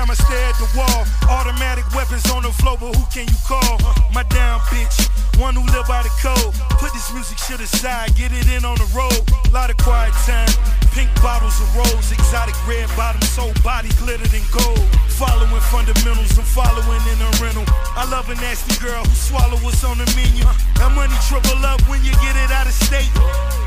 I 0.10 0.16
stare 0.16 0.50
at 0.50 0.58
the 0.58 0.70
wall. 0.74 1.06
Automatic 1.30 1.86
weapons 1.94 2.26
on 2.32 2.44
the 2.44 2.52
floor, 2.52 2.78
but 2.80 2.96
who 2.96 3.06
can 3.14 3.28
you 3.28 3.40
call? 3.46 3.78
My 4.14 4.24
down 4.34 4.60
bitch, 4.72 4.98
one 5.40 5.54
who 5.54 5.66
live 5.76 5.86
by 5.88 6.02
the 6.02 6.14
code. 6.18 6.54
Put 6.82 6.94
this 6.94 7.12
music 7.14 7.38
shit 7.38 7.60
aside, 7.60 8.16
get 8.16 8.32
it 8.32 8.48
in 8.50 8.66
on 8.66 8.78
the 8.82 8.88
road. 8.96 9.22
Lot 9.52 9.70
of 9.70 9.78
quiet 9.78 10.14
time, 10.26 10.50
pink 10.96 11.12
bottles 11.22 11.60
of 11.62 11.70
rose, 11.76 12.12
exotic 12.12 12.56
red 12.68 12.90
bottoms, 12.98 13.30
soul 13.30 13.54
body 13.64 13.90
glittered 14.00 14.34
in 14.34 14.44
gold. 14.50 14.82
Following 15.22 15.62
fundamentals, 15.70 16.34
I'm 16.40 16.48
following 16.50 17.04
in 17.12 17.20
a 17.22 17.30
rental. 17.38 17.66
I 17.94 18.10
love 18.10 18.30
a 18.30 18.36
nasty 18.36 18.74
girl 18.82 19.04
who 19.04 19.14
swallow 19.14 19.58
what's 19.62 19.84
on 19.84 19.98
the 20.00 20.08
menu. 20.18 20.44
That 20.82 20.92
money 20.96 21.14
triple 21.30 21.62
up 21.66 21.82
when 21.86 22.04
you 22.04 22.12
get 22.26 22.34
it 22.40 22.50
out 22.50 22.66
of 22.66 22.74
state. 22.74 23.12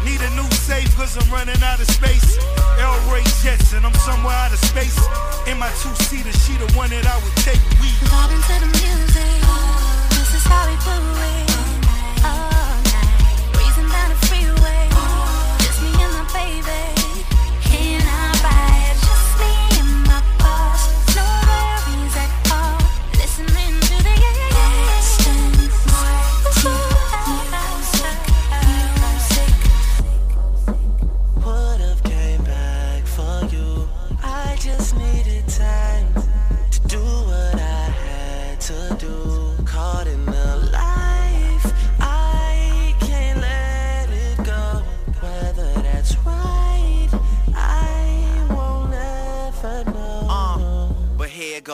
Need 0.05 0.21
a 0.21 0.31
new 0.37 0.49
safe 0.53 0.95
cause 0.97 1.17
I'm 1.17 1.31
running 1.33 1.61
out 1.63 1.81
of 1.81 1.89
space. 1.91 2.39
El 2.79 2.93
Ray 3.11 3.25
and 3.75 3.85
I'm 3.87 3.95
somewhere 3.95 4.35
out 4.35 4.53
of 4.53 4.59
space. 4.59 4.99
In 5.47 5.59
my 5.59 5.71
two 5.83 5.95
seater, 6.05 6.33
she 6.33 6.55
the 6.57 6.71
one 6.77 6.91
that 6.91 7.07
I 7.07 7.17
would 7.23 7.37
take. 7.37 7.61
We 7.81 7.89
Vibing 8.09 8.43
to 8.49 8.57
the 8.61 8.67
music. 8.67 9.41
This 10.11 10.35
is 10.35 10.45
how 10.45 10.67
we 10.69 10.77
do 10.85 11.41
it. 11.41 11.44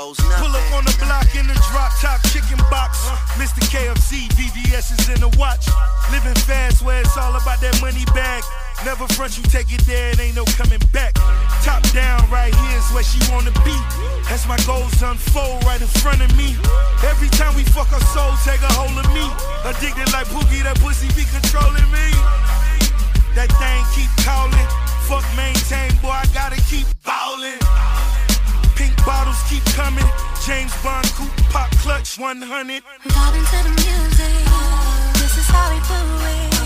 Goes 0.01 0.19
nothing. 0.25 0.41
Pull 0.41 0.57
up 0.57 0.73
on 0.73 0.85
the 0.89 0.97
block 1.05 1.29
in 1.37 1.47
the 1.47 1.59
drop 1.69 1.93
top 2.01 2.21
chicken 2.33 2.59
box. 2.73 3.05
Mr. 3.37 3.61
KFC, 3.69 4.29
VVS 4.33 4.97
is 4.97 5.09
in 5.13 5.21
the 5.21 5.29
watch. 5.37 5.69
Living 6.11 6.37
fast 6.49 6.83
where 6.83 7.01
it's 7.01 7.17
all 7.17 7.37
about 7.37 7.61
that 7.61 7.77
money 7.81 8.05
bag. 8.17 8.43
Never 8.85 9.05
front 9.13 9.37
you 9.37 9.45
take 9.45 9.69
it 9.73 9.85
there, 9.85 10.11
it 10.13 10.21
ain't 10.21 10.37
no 10.37 10.45
coming 10.57 10.81
back. 10.93 11.13
Top 11.61 11.85
down, 11.93 12.25
right 12.31 12.55
here's 12.55 12.89
where 12.97 13.05
she 13.05 13.21
wanna 13.29 13.53
be. 13.61 13.77
As 14.33 14.49
my 14.49 14.57
goals 14.65 14.97
unfold 15.03 15.65
right 15.69 15.81
in 15.81 15.93
front 16.01 16.25
of 16.25 16.31
me. 16.37 16.57
Every 17.05 17.29
time 17.37 17.53
we 17.55 17.65
fuck 17.65 17.93
our 17.93 18.05
soul, 18.17 18.33
take 18.41 18.63
a 18.65 18.73
hold 18.73 18.97
of 18.97 19.09
me. 19.13 19.27
Addicted 19.69 20.09
like 20.17 20.27
Pookie, 20.33 20.65
that 20.65 20.81
pussy 20.81 21.13
be 21.13 21.29
controlling 21.29 21.89
me. 21.93 22.09
That 23.37 23.53
thing 23.61 23.81
keep 23.93 24.11
calling. 24.25 24.69
Fuck 25.05 25.27
maintain, 25.37 25.93
boy, 26.01 26.17
I 26.17 26.25
gotta 26.33 26.61
keep 26.71 26.87
ballin'. 27.05 27.61
Bottles 29.05 29.43
keep 29.49 29.65
coming. 29.77 30.05
James 30.45 30.73
Bond 30.83 31.07
coupe 31.17 31.31
pop 31.51 31.71
clutch 31.83 32.19
100. 32.19 32.83
Vibing 33.05 33.47
to 33.51 33.59
the 33.65 33.71
music. 33.71 34.45
This 35.21 35.37
is 35.39 35.47
how 35.49 35.71
we 35.73 35.81
do 35.89 36.57
it. 36.57 36.60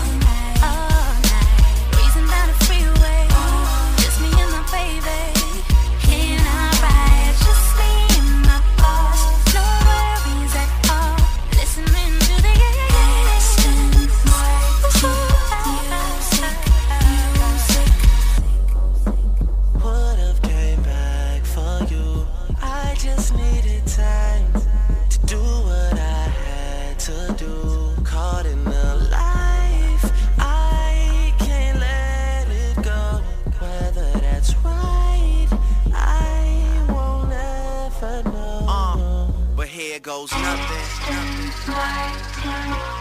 Goes 40.05 40.31
nothing. 40.33 40.85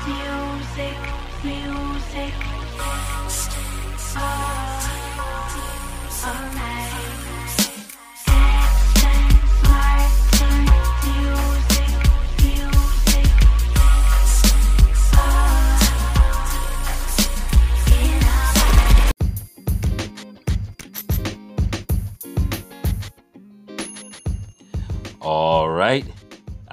Music, 0.09 0.97
music. 1.44 2.35
All, 25.20 25.64
all 25.64 25.68
right. 25.68 26.23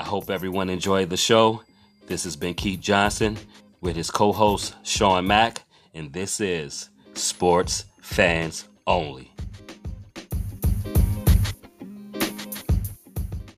I 0.01 0.03
hope 0.03 0.31
everyone 0.31 0.71
enjoyed 0.71 1.11
the 1.11 1.15
show. 1.15 1.61
This 2.07 2.23
has 2.23 2.35
been 2.35 2.55
Keith 2.55 2.79
Johnson 2.79 3.37
with 3.81 3.95
his 3.95 4.09
co 4.09 4.33
host, 4.33 4.73
Shawn 4.81 5.27
Mac, 5.27 5.63
and 5.93 6.11
this 6.11 6.41
is 6.41 6.89
Sports 7.13 7.85
Fans 8.01 8.67
Only. 8.87 9.30